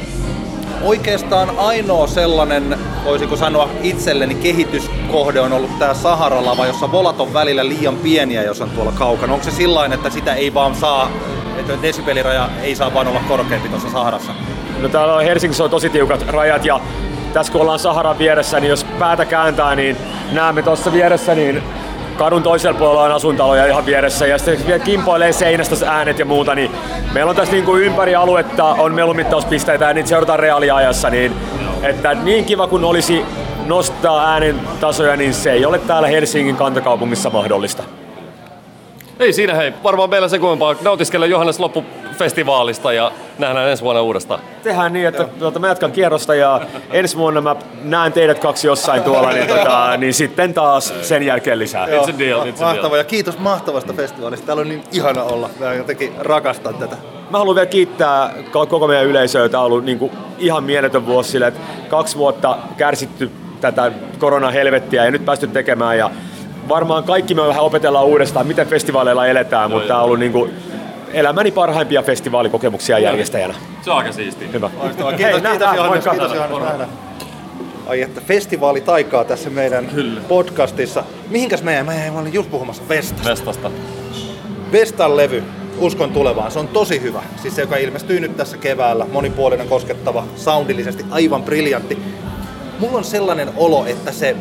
Oikeastaan 0.83 1.49
ainoa 1.57 2.07
sellainen, 2.07 2.79
voisiko 3.05 3.35
sanoa 3.35 3.69
itselleni 3.83 4.35
kehityskohde 4.35 5.39
on 5.39 5.53
ollut 5.53 5.79
tämä 5.79 5.93
Sahara-lava, 5.93 6.67
jossa 6.67 6.91
volat 6.91 7.19
on 7.19 7.33
välillä 7.33 7.67
liian 7.67 7.95
pieniä, 7.95 8.43
jos 8.43 8.61
on 8.61 8.69
tuolla 8.69 8.91
kaukana. 8.91 9.33
Onko 9.33 9.45
se 9.45 9.51
sillain, 9.51 9.93
että 9.93 10.09
sitä 10.09 10.33
ei 10.33 10.53
vaan 10.53 10.75
saa, 10.75 11.11
että 11.57 11.73
desibeliraja 11.81 12.49
ei 12.63 12.75
saa 12.75 12.93
vaan 12.93 13.07
olla 13.07 13.21
korkeampi 13.27 13.69
tuossa 13.69 13.89
Saharassa? 13.89 14.31
No 14.79 14.89
täällä 14.89 15.13
on 15.13 15.23
Helsingissä 15.23 15.63
on 15.63 15.69
tosi 15.69 15.89
tiukat 15.89 16.21
rajat 16.27 16.65
ja 16.65 16.79
tässä 17.33 17.51
kun 17.51 17.61
ollaan 17.61 17.79
Saharan 17.79 18.17
vieressä, 18.17 18.59
niin 18.59 18.69
jos 18.69 18.83
päätä 18.83 19.25
kääntää, 19.25 19.75
niin 19.75 19.97
näemme 20.31 20.61
tuossa 20.61 20.93
vieressä 20.93 21.35
niin 21.35 21.63
kadun 22.17 22.43
toisella 22.43 22.79
puolella 22.79 23.03
on 23.03 23.11
asuntaloja 23.11 23.65
ihan 23.65 23.85
vieressä. 23.85 24.27
Ja 24.27 24.37
sitten 24.37 24.67
vielä 24.67 24.79
kimpoilee 24.79 25.31
seinästä 25.31 25.91
äänet 25.91 26.19
ja 26.19 26.25
muuta, 26.25 26.55
niin 26.55 26.71
meillä 27.13 27.29
on 27.29 27.35
tässä 27.35 27.53
niin 27.53 27.65
kuin 27.65 27.83
ympäri 27.83 28.15
aluetta 28.15 28.65
on 28.65 28.93
melumittauspisteitä 28.93 29.85
ja 29.85 29.93
niitä 29.93 30.09
seurataan 30.09 30.39
reaaliajassa, 30.39 31.09
niin 31.09 31.33
että 31.83 32.13
niin 32.13 32.45
kiva 32.45 32.67
kun 32.67 32.83
olisi 32.83 33.25
nostaa 33.65 34.31
äänen 34.31 34.59
tasoja, 34.79 35.15
niin 35.15 35.33
se 35.33 35.51
ei 35.51 35.65
ole 35.65 35.79
täällä 35.79 36.07
Helsingin 36.07 36.55
kantakaupungissa 36.55 37.29
mahdollista. 37.29 37.83
Ei 39.19 39.33
siinä 39.33 39.53
hei, 39.53 39.73
varmaan 39.83 40.09
meillä 40.09 40.27
se 40.27 40.39
kuinka 40.39 40.75
nautiskella 40.81 41.25
Johannes 41.25 41.59
loppufestivaalista 42.21 42.93
ja 42.93 43.11
nähdään 43.39 43.69
ensi 43.69 43.83
vuonna 43.83 44.01
uudestaan. 44.01 44.39
Tehdään 44.63 44.93
niin, 44.93 45.07
että 45.07 45.23
tuota, 45.23 45.59
mä 45.59 45.67
jatkan 45.67 45.91
kierrosta 45.91 46.35
ja 46.35 46.61
ensi 46.91 47.17
vuonna 47.17 47.41
mä 47.41 47.55
näen 47.83 48.13
teidät 48.13 48.39
kaksi 48.39 48.67
jossain 48.67 49.03
tuolla, 49.03 49.31
niin, 49.31 49.47
tuota, 49.47 49.97
niin 49.97 50.13
sitten 50.13 50.53
taas 50.53 50.93
sen 51.01 51.23
jälkeen 51.23 51.59
lisää. 51.59 51.87
It's 51.87 52.15
a 52.15 52.19
deal, 52.19 52.45
it's 52.45 52.63
a 52.63 52.65
Mahtavaa 52.65 52.89
deal. 52.89 52.95
ja 52.95 53.03
kiitos 53.03 53.37
mahtavasta 53.37 53.93
festivaalista. 53.93 54.45
Täällä 54.45 54.61
on 54.61 54.69
niin 54.69 54.83
ihana 54.91 55.23
olla. 55.23 55.49
Mä 55.59 55.73
jotenkin 55.73 56.13
rakastan 56.19 56.75
tätä. 56.75 56.95
Mä 57.29 57.37
haluan 57.37 57.55
vielä 57.55 57.65
kiittää 57.65 58.33
koko 58.51 58.87
meidän 58.87 59.05
yleisöä. 59.05 59.49
Tämä 59.49 59.61
on 59.61 59.67
ollut 59.67 59.85
niin 59.85 59.99
kuin 59.99 60.11
ihan 60.37 60.63
mieletön 60.63 61.05
vuosi 61.05 61.31
sille, 61.31 61.47
että 61.47 61.59
kaksi 61.89 62.17
vuotta 62.17 62.57
kärsitty 62.77 63.31
tätä 63.61 63.91
koronahelvettiä 64.19 65.05
ja 65.05 65.11
nyt 65.11 65.25
päästy 65.25 65.47
tekemään 65.47 65.97
ja 65.97 66.11
varmaan 66.69 67.03
kaikki 67.03 67.33
me 67.33 67.47
vähän 67.47 67.63
opetellaan 67.63 68.05
uudestaan, 68.05 68.47
miten 68.47 68.67
festivaaleilla 68.67 69.27
eletään, 69.27 69.71
mutta 69.71 69.87
tämä 69.87 69.99
on 69.99 70.05
ollut 70.05 70.19
niin 70.19 70.31
kuin 70.31 70.51
elämäni 71.13 71.51
parhaimpia 71.51 72.01
festivaalikokemuksia 72.01 72.99
järjestäjänä. 72.99 73.53
Se 73.81 73.91
on 73.91 73.97
aika 73.97 74.11
siistiä. 74.11 74.47
Hyvä. 74.53 74.69
Loistavaa. 74.77 75.11
Hei, 75.11 75.17
Kiitos, 75.17 75.41
kiitos 75.41 75.51
nähdään. 75.51 75.75
Johannes. 75.75 76.03
Kiitos 76.05 76.33
Johannes. 76.33 76.59
Nähdään. 76.63 76.89
Ai 77.87 78.01
että 78.01 78.21
festivaali 78.21 78.81
taikaa 78.81 79.23
tässä 79.23 79.49
meidän 79.49 79.85
Kyllä. 79.85 80.21
podcastissa. 80.27 81.03
Mihinkäs 81.29 81.63
meidän? 81.63 81.85
Mä, 81.85 82.19
olin 82.19 82.33
just 82.33 82.51
puhumassa 82.51 82.83
Vestasta. 82.89 83.29
Vestasta. 83.29 83.71
Vestan 84.71 85.17
levy, 85.17 85.43
Uskon 85.77 86.11
tulevaan, 86.11 86.51
se 86.51 86.59
on 86.59 86.67
tosi 86.67 87.01
hyvä. 87.01 87.23
Siis 87.41 87.55
se, 87.55 87.61
joka 87.61 87.77
ilmestyy 87.77 88.19
nyt 88.19 88.37
tässä 88.37 88.57
keväällä, 88.57 89.05
monipuolinen, 89.11 89.67
koskettava, 89.67 90.23
soundillisesti 90.35 91.05
aivan 91.11 91.43
briljantti. 91.43 91.97
Mulla 92.79 92.97
on 92.97 93.03
sellainen 93.03 93.49
olo, 93.57 93.85
että 93.85 94.11
se, 94.11 94.35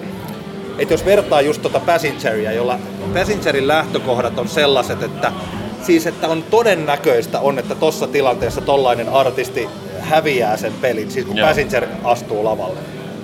että 0.78 0.94
jos 0.94 1.04
vertaa 1.04 1.40
just 1.40 1.62
tota 1.62 1.80
Passengeria, 1.80 2.52
jolla 2.52 2.78
Passengerin 3.14 3.68
lähtökohdat 3.68 4.38
on 4.38 4.48
sellaiset, 4.48 5.02
että 5.02 5.32
siis 5.82 6.06
että 6.06 6.28
on 6.28 6.42
todennäköistä 6.50 7.40
on, 7.40 7.58
että 7.58 7.74
tossa 7.74 8.06
tilanteessa 8.06 8.60
tollainen 8.60 9.08
artisti 9.08 9.68
häviää 10.00 10.56
sen 10.56 10.72
pelin, 10.80 11.10
siis 11.10 11.26
kun 11.26 11.36
Joo. 11.36 11.48
Passenger 11.48 11.86
astuu 12.04 12.44
lavalle. 12.44 12.80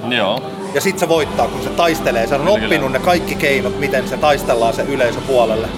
Joo. 0.09 0.42
Ja 0.75 0.81
sit 0.81 0.99
se 0.99 1.09
voittaa, 1.09 1.49
kun 1.49 1.62
se 1.62 1.69
taistelee. 1.71 2.27
Se 2.27 2.35
on 2.35 2.40
Kyllä, 2.40 2.53
oppinut 2.53 2.87
kyllä. 2.87 2.99
ne 2.99 3.05
kaikki 3.05 3.35
keinot, 3.35 3.81
miten 3.81 4.09
se 4.09 4.16
taistellaan 4.16 4.75
se 4.75 4.83
yleisöpuolelle. 4.83 5.69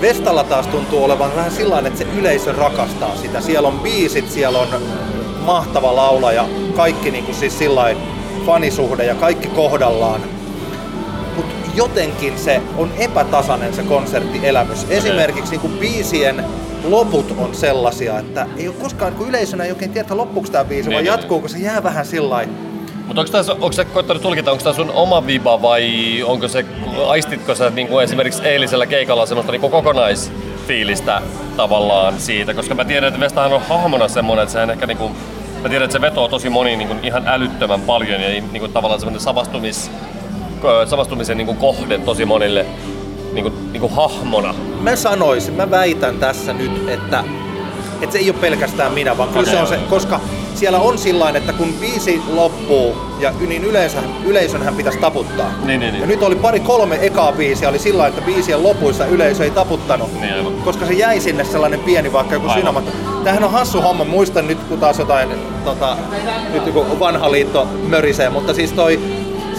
Vestalla 0.00 0.44
taas 0.44 0.66
tuntuu 0.66 1.04
olevan 1.04 1.36
vähän 1.36 1.50
sillä 1.50 1.78
että 1.78 1.98
se 1.98 2.06
yleisö 2.18 2.52
rakastaa 2.52 3.16
sitä. 3.16 3.40
Siellä 3.40 3.68
on 3.68 3.80
biisit, 3.80 4.30
siellä 4.30 4.58
on 4.58 4.68
mahtava 5.44 5.96
laulaja, 5.96 6.44
kaikki 6.76 7.10
niinku 7.10 7.32
siis 7.32 7.58
sillä 7.58 7.96
fanisuhde 8.46 9.04
ja 9.04 9.14
kaikki 9.14 9.48
kohdallaan. 9.48 10.20
Jotenkin 11.74 12.38
se 12.38 12.62
on 12.76 12.90
epätasainen 12.98 13.74
se 13.74 13.82
konserttielämys. 13.82 14.86
Esimerkiksi 14.90 15.50
niinku 15.50 15.68
biisien 15.68 16.44
loput 16.84 17.34
on 17.38 17.54
sellaisia, 17.54 18.18
että 18.18 18.46
ei 18.56 18.68
ole 18.68 18.76
koskaan, 18.82 19.12
kun 19.12 19.28
yleisönä 19.28 19.64
ei 19.64 19.70
oikein 19.70 19.90
tiedä, 19.90 20.16
loppuuko 20.16 20.48
tämä 20.48 20.64
biisi 20.64 20.88
Niin, 20.88 20.96
vai 20.96 21.02
niin, 21.02 21.10
jatkuuko 21.10 21.48
se 21.48 21.58
jää 21.58 21.82
vähän 21.82 22.06
sillä 22.06 22.44
Mutta 23.06 23.20
onko, 23.20 23.32
tässä, 23.32 23.52
onko 23.52 23.72
sä 23.72 23.84
koittanut 23.84 24.22
tulkita, 24.22 24.52
onko 24.52 24.64
tämä 24.64 24.76
sun 24.76 24.90
oma 24.90 25.26
viba 25.26 25.62
vai 25.62 26.22
onko 26.22 26.48
se, 26.48 26.64
aistitko 27.06 27.54
sä 27.54 27.70
niin 27.70 27.88
kuin 27.88 28.04
esimerkiksi 28.04 28.42
eilisellä 28.42 28.86
keikalla 28.86 29.26
semmoista 29.26 29.52
niin 29.52 29.60
kuin 29.60 29.70
kokonaisfiilistä 29.70 31.22
tavallaan 31.56 32.14
siitä? 32.18 32.54
Koska 32.54 32.74
mä 32.74 32.84
tiedän, 32.84 33.08
että 33.08 33.20
Vestahan 33.20 33.52
on 33.52 33.62
hahmona 33.68 34.08
semmoinen, 34.08 34.42
että 34.42 34.52
sehän 34.52 34.70
ehkä 34.70 34.86
niin 34.86 34.98
kuin, 34.98 35.12
mä 35.62 35.68
tiedän, 35.68 35.84
että 35.84 35.92
se 35.92 36.00
vetoo 36.00 36.28
tosi 36.28 36.50
moni 36.50 36.76
niin 36.76 36.88
kuin 36.88 36.98
ihan 37.02 37.22
älyttömän 37.26 37.80
paljon 37.80 38.20
ja 38.20 38.28
niin 38.28 38.60
kuin 38.60 38.72
tavallaan 38.72 39.00
semmoinen 39.00 39.20
samastumis, 39.20 39.90
samastumisen 40.86 41.36
niin 41.36 41.46
kuin 41.46 41.58
kohde 41.58 41.98
tosi 41.98 42.24
monille 42.24 42.66
niin 43.32 43.42
kuin, 43.42 43.72
niin 43.72 43.80
kuin 43.80 43.92
hahmona. 43.92 44.54
mä 44.80 44.96
sanoisin, 44.96 45.54
mä 45.54 45.70
väitän 45.70 46.18
tässä 46.18 46.52
nyt, 46.52 46.88
että, 46.88 47.24
että 48.00 48.12
se 48.12 48.18
ei 48.18 48.30
ole 48.30 48.38
pelkästään 48.40 48.92
minä, 48.92 49.18
vaan 49.18 49.28
kyllä 49.28 49.50
se 49.50 49.60
on 49.60 49.66
se, 49.66 49.78
koska 49.90 50.20
siellä 50.54 50.78
on 50.78 50.98
sillain, 50.98 51.36
että 51.36 51.52
kun 51.52 51.74
biisi 51.80 52.22
loppuu, 52.34 52.96
ja 53.20 53.32
niin 53.48 53.64
yleensä, 53.64 53.98
yleisönhän 54.24 54.74
pitäisi 54.74 54.98
taputtaa. 54.98 55.52
Niin, 55.64 55.80
niin, 55.80 55.92
niin. 55.92 56.00
Ja 56.00 56.06
nyt 56.06 56.22
oli 56.22 56.34
pari 56.34 56.60
kolme 56.60 56.98
ekaa 57.00 57.32
biisiä, 57.32 57.68
oli 57.68 57.78
sillä 57.78 58.06
että 58.06 58.20
biisien 58.20 58.62
lopuissa 58.62 59.06
yleisö 59.06 59.44
ei 59.44 59.50
taputtanut. 59.50 60.20
Niin, 60.20 60.34
aivan. 60.34 60.52
koska 60.52 60.86
se 60.86 60.92
jäi 60.92 61.20
sinne 61.20 61.44
sellainen 61.44 61.80
pieni 61.80 62.12
vaikka 62.12 62.34
joku 62.34 62.48
synoma. 62.48 62.82
Tämähän 63.24 63.44
on 63.44 63.50
hassu 63.50 63.82
homma, 63.82 64.04
muistan 64.04 64.46
nyt 64.46 64.58
kun 64.58 64.78
taas 64.78 64.98
jotain, 64.98 65.28
tota, 65.64 65.96
nyt 66.52 66.66
joku 66.66 67.00
vanha 67.00 67.32
liitto 67.32 67.68
mörisee, 67.88 68.30
mutta 68.30 68.54
siis 68.54 68.72
toi 68.72 69.00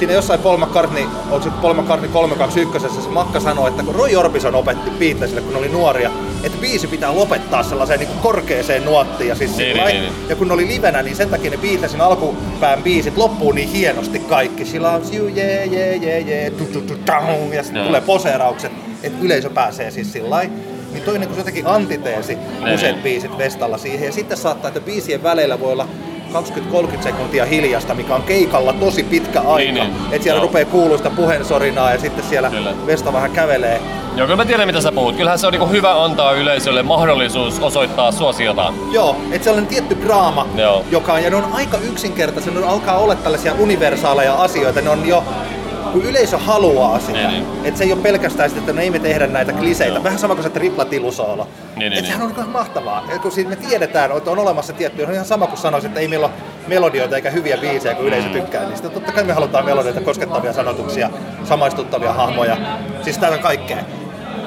siinä 0.04 0.14
jossain 0.14 0.40
Paul 0.40 0.58
McCartney, 0.58 1.04
onko 1.32 1.42
se 1.44 1.50
Paul 1.62 1.74
McCartney 1.74 2.10
321, 2.12 3.02
se 3.02 3.10
Makka 3.10 3.40
sanoi, 3.40 3.70
että 3.70 3.84
kun 3.84 3.96
Roy 3.96 4.16
Orbison 4.16 4.56
opetti 4.56 4.90
Beatlesille, 5.00 5.42
kun 5.42 5.54
ne 5.54 5.60
oli 5.60 5.70
nuoria, 5.70 6.12
että 6.44 6.58
biisi 6.62 6.88
pitää 6.88 7.16
lopettaa 7.16 7.64
sellaiseen 7.64 8.00
niin 8.00 8.10
korkeeseen 8.24 8.86
nuottiin. 8.86 9.28
Ja, 9.28 9.36
siis 9.36 9.58
Niin, 9.58 9.72
sillain- 9.76 9.88
niin, 9.96 10.02
niin. 10.02 10.14
ja 10.30 10.36
kun 10.36 10.48
ne 10.48 10.54
oli 10.54 10.68
livenä, 10.68 11.02
niin 11.02 11.16
sen 11.16 11.30
takia 11.30 11.52
ne 11.52 11.58
Beatlesin 11.58 12.02
alkupään 12.02 12.84
biisit 12.84 13.18
loppuu 13.18 13.52
niin 13.52 13.70
hienosti 13.70 14.20
kaikki. 14.20 14.66
She 14.66 14.80
loves 14.80 15.14
you, 15.14 15.28
yeah, 15.28 15.74
yeah, 15.74 16.04
yeah, 16.04 16.28
yeah, 16.28 16.54
tu, 16.54 16.66
tu, 16.66 16.82
tu, 16.82 16.94
down, 17.08 17.54
ja 17.54 17.64
sitten 17.64 17.80
Joo. 17.80 17.88
tulee 17.88 18.02
poseeraukset, 18.02 18.72
että 19.04 19.20
yleisö 19.26 19.50
pääsee 19.50 19.92
siis 19.92 20.14
sillä 20.14 20.30
lailla. 20.30 20.54
Niin 20.94 21.04
toi 21.04 21.14
on 21.16 21.22
niin 21.22 21.38
jotenkin 21.38 21.68
antiteesi 21.68 22.36
Niin, 22.36 22.76
useat 22.76 22.96
niin. 22.96 23.04
biisit 23.04 23.38
Vestalla 23.38 23.78
siihen. 23.78 24.06
Ja 24.06 24.12
sitten 24.12 24.38
saattaa, 24.38 24.68
että 24.68 24.80
biisien 24.80 25.24
väleillä 25.24 25.60
voi 25.60 25.72
olla 25.72 25.88
20-30 26.34 27.04
sekuntia 27.04 27.46
hiljasta, 27.46 27.94
mikä 27.94 28.16
on 28.16 28.24
keikalla 28.24 28.74
tosi 28.74 29.04
pitkä 29.04 29.40
aika. 29.40 29.58
Niin, 29.58 29.76
niin. 29.76 29.94
Että 30.12 30.24
siellä 30.24 30.40
Joo. 30.40 30.48
rupeaa 30.48 30.66
kuuluista 30.66 31.10
puheensorinaa 31.10 31.92
ja 31.92 32.00
sitten 32.00 32.26
siellä 32.30 32.50
Kyllä. 32.50 32.74
Vesta 32.88 33.14
vähän 33.14 33.32
kävelee. 33.32 33.82
Joo, 34.16 34.28
kyllä 34.28 34.36
mä 34.36 34.46
tiedän 34.46 34.68
mitä 34.68 34.82
sä 34.82 34.92
puhut. 34.92 35.16
Kyllähän 35.16 35.40
se 35.40 35.48
on 35.48 35.54
niin 35.54 35.72
hyvä 35.72 36.04
antaa 36.04 36.32
yleisölle 36.32 36.84
mahdollisuus 36.84 37.60
osoittaa 37.60 38.12
suosiotaan. 38.12 38.74
Joo, 38.92 39.16
että 39.32 39.44
sellainen 39.46 39.70
tietty 39.70 39.98
draama, 40.06 40.48
Joo. 40.56 40.86
joka 40.92 41.14
on, 41.14 41.24
ja 41.24 41.30
ne 41.30 41.36
on 41.36 41.54
aika 41.54 41.78
yksinkertaisia, 41.78 42.54
ne 42.54 42.66
alkaa 42.66 42.98
olla 42.98 43.16
tällaisia 43.16 43.54
universaaleja 43.60 44.34
asioita, 44.34 44.82
ne 44.82 44.90
on 44.90 45.08
jo 45.08 45.24
kun 45.92 46.02
yleisö 46.02 46.38
haluaa 46.38 47.00
sitä. 47.00 47.12
Niin, 47.12 47.30
niin. 47.30 47.46
Että 47.64 47.78
se 47.78 47.84
ei 47.84 47.94
ole 47.94 48.02
pelkästään 48.02 48.50
sitä, 48.50 48.60
että 48.60 48.74
no 48.74 48.82
ei 48.82 48.90
me 48.90 49.00
tehdä 49.00 49.28
näitä 49.28 49.54
kliseitä. 49.54 49.94
Joo. 49.94 50.04
Vähän 50.04 50.20
sama 50.20 50.36
kuin 50.36 50.44
se 50.44 50.50
triplatilusoolo. 50.50 51.48
Niin, 51.76 51.80
niin, 51.80 51.94
että 51.94 52.06
sehän 52.06 52.20
niin. 52.20 52.32
on 52.32 52.38
ihan 52.38 52.50
mahtavaa. 52.50 53.04
Et 53.16 53.22
kun 53.22 53.32
siitä 53.32 53.50
me 53.50 53.56
tiedetään, 53.56 54.18
että 54.18 54.32
on 54.32 54.40
olemassa 54.40 54.74
tiettyjä, 54.74 55.08
on 55.08 55.14
ihan 55.14 55.26
sama 55.26 55.48
kuin 55.48 55.58
sanoisin, 55.58 55.88
että 55.88 56.00
ei 56.00 56.08
meillä 56.08 56.26
ole 56.26 56.34
melodioita 56.68 57.16
eikä 57.16 57.30
hyviä 57.30 57.58
biisejä, 57.58 57.96
kun 57.96 58.06
yleisö 58.06 58.30
tykkää 58.30 58.70
niistä. 58.70 58.90
Totta 58.90 59.12
kai 59.12 59.24
me 59.24 59.34
halutaan 59.34 59.66
melodioita, 59.66 60.02
koskettavia 60.02 60.54
sanotuksia, 60.54 61.10
samaistuttavia 61.44 62.14
hahmoja. 62.14 62.58
Siis 63.02 63.18
täällä 63.18 63.36
on 63.36 63.44
kaikkea. 63.44 63.78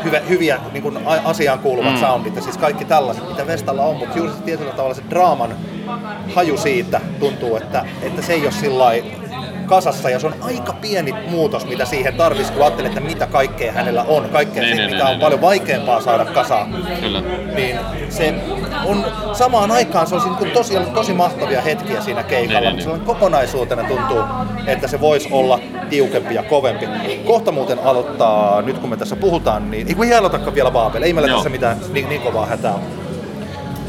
Hyvä, 0.04 0.18
hyviä 0.18 0.60
niin 0.72 0.82
kuin 0.82 0.98
asiaan 1.24 1.58
kuuluvat 1.58 1.92
mm. 1.92 2.00
soundit 2.00 2.36
ja 2.36 2.42
siis 2.42 2.58
kaikki 2.58 2.84
tällaiset, 2.84 3.28
mitä 3.28 3.46
Vestalla 3.46 3.82
on, 3.82 3.96
mutta 3.96 4.18
juuri 4.18 4.32
se 4.32 4.38
tietyllä 4.38 4.72
tavalla 4.72 4.94
se 4.94 5.02
draaman 5.10 5.56
haju 6.34 6.58
siitä 6.58 7.00
tuntuu, 7.20 7.56
että, 7.56 7.84
että 8.02 8.22
se 8.22 8.32
ei 8.32 8.42
ole 8.42 8.52
sillä 8.52 8.84
kasassa 9.66 10.10
ja 10.10 10.18
se 10.18 10.26
on 10.26 10.34
aika 10.40 10.72
pieni 10.72 11.14
muutos, 11.30 11.66
mitä 11.66 11.84
siihen 11.84 12.14
tarvitsisi, 12.14 12.52
kun 12.52 12.62
ajattelee, 12.62 12.88
että 12.88 13.00
mitä 13.00 13.26
kaikkea 13.26 13.72
hänellä 13.72 14.02
on, 14.02 14.28
kaikkea 14.28 14.62
Niin, 14.62 14.76
niin, 14.76 14.76
niin, 14.76 14.90
mitä 14.90 15.04
niin, 15.04 15.06
on 15.06 15.10
niin. 15.10 15.20
paljon 15.20 15.40
vaikeampaa 15.40 16.00
saada 16.00 16.24
kasaan. 16.24 16.84
Kyllä. 17.00 17.22
Niin 17.56 17.78
se 18.08 18.34
on 18.84 19.04
samaan 19.32 19.70
aikaan 19.70 20.06
se 20.06 20.14
on 20.14 20.20
siinä 20.20 20.36
tosi, 20.54 20.74
tosi 20.94 21.12
mahtavia 21.12 21.60
hetkiä 21.60 22.00
siinä 22.00 22.22
keikalla, 22.22 22.60
Niin, 22.60 22.62
niin, 22.62 22.72
mutta 22.72 22.82
sellainen 22.82 23.06
kokonaisuutena 23.06 23.84
tuntuu, 23.84 24.22
että 24.66 24.88
se 24.88 25.00
voisi 25.00 25.28
olla 25.32 25.60
tiukempi 25.90 26.34
ja 26.34 26.42
kovempi. 26.42 26.88
Kohta 27.26 27.52
muuten 27.52 27.78
aloittaa, 27.78 28.62
nyt 28.62 28.78
kun 28.78 28.90
me 28.90 28.96
tässä 28.96 29.16
puhutaan, 29.16 29.70
niin 29.70 29.88
ei 29.88 29.94
kun 29.94 30.04
ei 30.04 30.14
aloitakaan 30.14 30.54
vielä 30.54 30.72
Vaapel, 30.72 31.02
ei 31.02 31.12
meillä 31.12 31.28
Joo. 31.28 31.38
tässä 31.38 31.50
mitään 31.50 31.76
niin, 31.92 32.08
niin 32.08 32.20
kovaa 32.20 32.46
hätää 32.46 32.74
ole. 32.74 33.05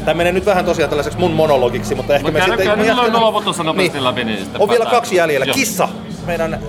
Tämä 0.04 0.14
menee 0.14 0.32
nyt 0.32 0.46
vähän 0.46 0.64
tosiaan 0.64 0.88
tällaiseksi 0.88 1.18
mun 1.18 1.30
monologiksi, 1.30 1.94
mutta 1.94 2.14
ehkä 2.14 2.26
Mut 2.26 2.34
me 2.34 2.40
sitten... 2.40 2.66
käydään 2.66 3.20
loput 3.20 3.44
tuossa 3.44 3.62
nopeasti 3.62 4.04
läpi, 4.04 4.24
niin 4.24 4.38
sitten 4.38 4.60
On 4.60 4.68
vielä 4.68 4.86
kaksi 4.86 5.16
jäljellä. 5.16 5.46
Joo. 5.46 5.54
Kissa, 5.54 5.88
meidän 6.26 6.54
äh, 6.54 6.60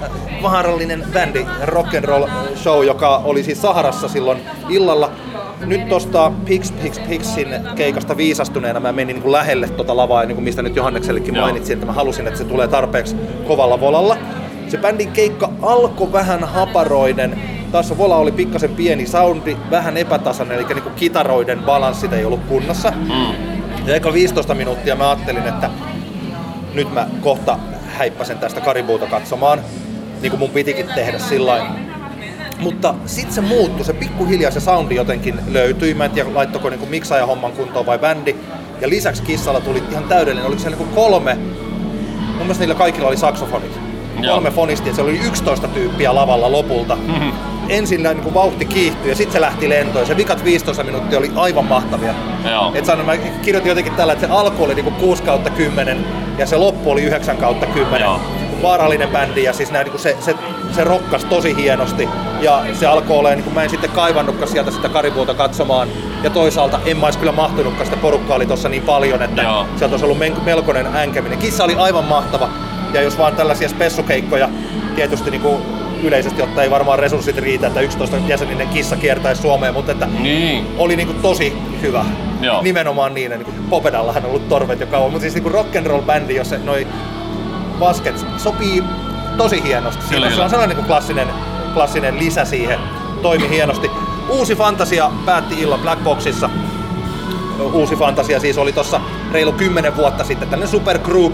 vaarallinen 0.42 1.04
bändi, 1.14 1.46
rock 1.62 1.96
and 1.96 2.06
roll 2.06 2.28
show, 2.56 2.86
joka 2.86 3.18
oli 3.18 3.44
siis 3.44 3.62
Saharassa 3.62 4.08
silloin 4.08 4.42
illalla. 4.70 5.12
Nyt 5.66 5.90
tosta 5.90 6.32
Pix 6.46 6.74
Pix 6.82 7.00
Pixin 7.10 7.48
keikasta 7.76 8.18
viisastuneena 8.18 8.80
mä 8.80 8.92
menin 8.92 9.08
niin 9.14 9.22
kuin 9.22 9.32
lähelle 9.32 9.70
tota 9.70 9.98
lavaa, 9.98 10.26
niin 10.26 10.36
kuin 10.36 10.44
mistä 10.44 10.62
nyt 10.62 10.76
Johanneksellekin 10.76 11.36
Joo. 11.36 11.46
mainitsin, 11.46 11.74
että 11.74 11.86
mä 11.86 11.94
halusin, 11.94 12.28
että 12.28 12.38
se 12.38 12.46
tulee 12.46 12.68
tarpeeksi 12.68 13.16
kovalla 13.48 13.80
volalla. 13.80 14.18
Se 14.68 14.78
bändin 14.78 15.12
keikka 15.12 15.52
alkoi 15.62 16.12
vähän 16.12 16.44
haparoiden. 16.44 17.59
Taas 17.72 17.98
vola 17.98 18.16
oli 18.16 18.32
pikkasen 18.32 18.76
pieni 18.76 19.08
soundi, 19.08 19.58
vähän 19.72 19.98
epätasainen, 19.98 20.58
eli 20.58 20.68
niin 20.68 20.84
kuin 20.84 20.96
kitaroiden 20.96 21.60
balanssit 21.60 22.14
ei 22.14 22.26
ollut 22.26 22.40
kunnossa. 22.48 22.92
Mm. 22.92 23.34
Ja 23.86 23.96
eka 23.96 24.14
15 24.14 24.56
minuuttia 24.56 24.96
mä 24.96 25.10
ajattelin, 25.10 25.48
että 25.48 25.70
nyt 26.74 26.94
mä 26.94 27.08
kohta 27.22 27.60
häippäsen 27.98 28.38
tästä 28.38 28.62
karibuuta 28.62 29.06
katsomaan, 29.06 29.60
niin 30.22 30.30
kuin 30.30 30.40
mun 30.40 30.50
pitikin 30.50 30.88
tehdä 30.96 31.20
sillä 31.20 31.66
Mutta 32.60 32.96
sitten 33.06 33.36
se 33.36 33.42
muuttui, 33.42 33.86
se 33.86 33.94
pikkuhiljaa 33.94 34.52
se 34.52 34.60
soundi 34.60 34.96
jotenkin 34.96 35.40
löytyi. 35.48 35.94
Mä 35.94 36.06
en 36.06 36.12
tiedä, 36.12 36.34
laittoiko 36.34 36.70
niinku 36.70 36.86
miksaaja 36.86 37.26
homman 37.26 37.52
kuntoon 37.52 37.86
vai 37.86 38.00
bändi. 38.00 38.36
Ja 38.82 38.90
lisäksi 38.90 39.24
kissalla 39.24 39.62
tuli 39.62 39.84
ihan 39.92 40.04
täydellinen, 40.04 40.48
oliko 40.48 40.62
siellä 40.62 40.78
niinku 40.78 40.96
kolme, 40.96 41.36
mun 41.36 42.38
mielestä 42.38 42.62
niillä 42.62 42.76
kaikilla 42.76 43.08
oli 43.08 43.18
saksofonit. 43.18 43.80
Joo. 44.22 44.34
Kolme 44.34 44.52
fonistia, 44.52 44.94
siellä 44.94 45.10
oli 45.10 45.20
11 45.28 45.68
tyyppiä 45.68 46.16
lavalla 46.16 46.52
lopulta. 46.52 46.96
Mhm. 46.96 47.59
Ensin 47.70 48.04
niin 48.04 48.22
kuin 48.22 48.34
vauhti 48.34 48.66
kiihtyi 48.66 49.10
ja 49.10 49.16
sitten 49.16 49.34
se 49.34 49.42
lähti 49.42 49.70
lentoon. 49.70 50.06
Se 50.06 50.18
vikat 50.18 50.44
15 50.44 50.84
minuuttia 50.84 51.20
oli 51.20 51.32
aivan 51.36 51.66
mahtavia. 51.66 52.14
Joo. 52.52 52.72
Et 52.76 52.86
sanon, 52.86 53.06
mä 53.06 53.18
kirjoitin 53.18 53.70
jotenkin 53.70 53.94
tällä, 53.94 54.14
että 54.14 54.28
se 54.28 54.34
alku 54.34 54.64
oli 54.64 54.76
niinku 54.76 54.92
6 54.92 55.24
kautta 55.24 55.50
10 55.50 56.06
ja 56.38 56.46
se 56.46 56.58
loppu 56.58 56.92
oli 56.92 57.04
9 57.04 57.38
kautta 57.38 57.66
10. 57.66 58.02
Joo. 58.02 58.20
Vaarallinen 58.62 59.10
bändi 59.10 59.44
ja 59.44 59.54
siis 59.54 59.72
nää, 59.72 59.84
niinku 59.84 59.98
se, 59.98 60.18
se, 60.20 60.36
se 60.72 60.84
rokkas 60.84 61.26
tosi 61.26 61.56
hienosti 61.56 62.10
ja 62.42 62.64
se 62.74 62.88
alkoi 62.88 63.18
olemaan, 63.18 63.38
niinku, 63.38 63.54
mä 63.54 63.64
en 63.64 63.70
sitten 63.70 63.90
kaivannutkaan 63.90 64.52
sieltä 64.52 64.72
sitä 64.72 64.90
karipuuta 64.90 65.34
katsomaan 65.34 65.88
ja 66.24 66.30
toisaalta 66.30 66.80
en 66.86 66.98
mä 66.98 67.06
olisi 67.06 67.20
kyllä 67.20 67.32
mahtunutkaan, 67.32 67.86
sitä 67.86 67.98
porukkaa 67.98 68.36
oli 68.36 68.46
tossa 68.46 68.70
niin 68.70 68.84
paljon, 68.84 69.22
että 69.22 69.42
Joo. 69.42 69.66
sieltä 69.76 69.94
olisi 69.94 70.06
ollut 70.06 70.18
melkoinen 70.46 70.96
änkäminen. 70.96 71.40
Kissa 71.40 71.64
oli 71.64 71.76
aivan 71.76 72.06
mahtava 72.06 72.50
ja 72.94 73.02
jos 73.02 73.18
vaan 73.18 73.36
tällaisia 73.36 73.70
spessukeikkoja 73.70 74.50
tietysti 74.96 75.32
niinku 75.32 75.62
yleisesti 76.04 76.42
ottaen 76.42 76.64
ei 76.66 76.72
varmaan 76.72 77.00
resurssit 77.00 77.38
riitä, 77.38 77.68
että 77.68 77.82
11 77.82 78.18
jäseninen 78.28 78.68
kissa 78.68 78.96
kiertäisi 78.96 79.42
Suomeen, 79.42 79.74
mutta 79.74 79.92
että 79.92 80.06
Niin. 80.06 80.68
oli 80.78 80.96
niinku 80.96 81.14
tosi 81.14 81.54
hyvä. 81.82 82.06
Joo. 82.42 82.62
Nimenomaan 82.62 83.14
niin, 83.14 83.32
niin 83.32 83.44
kuin 83.46 83.56
Popedallahan 83.70 84.24
on 84.24 84.30
ollut 84.30 84.50
torvet 84.50 84.80
jo 84.80 84.88
kauan, 84.88 85.12
mutta 85.12 85.22
siis 85.22 85.34
niinku 85.34 85.50
rock'n'roll 85.50 86.02
bändi, 86.06 86.36
jos 86.36 86.50
se 86.50 86.58
noi 86.58 86.88
basket 87.80 88.26
sopii 88.38 88.84
tosi 89.38 89.64
hienosti. 89.64 90.00
Kyllä, 90.00 90.10
Siinä 90.10 90.26
se 90.26 90.32
kyllä. 90.32 90.44
on 90.44 90.50
sellainen 90.50 90.78
niin 90.78 90.88
klassinen, 90.88 91.28
klassinen 91.74 92.20
lisä 92.20 92.46
siihen, 92.46 92.80
toimi 93.22 93.50
hienosti. 93.50 93.92
Uusi 94.30 94.56
Fantasia 94.56 95.12
päätti 95.26 95.56
illan 95.62 95.80
Black 95.80 96.04
Boxissa. 96.04 96.50
Uusi 97.74 97.96
Fantasia 97.96 98.40
siis 98.40 98.58
oli 98.58 98.74
tossa 98.74 99.02
reilu 99.32 99.52
10 99.52 99.96
vuotta 99.98 100.24
sitten, 100.24 100.48
tällainen 100.50 100.72
supergroup. 100.72 101.34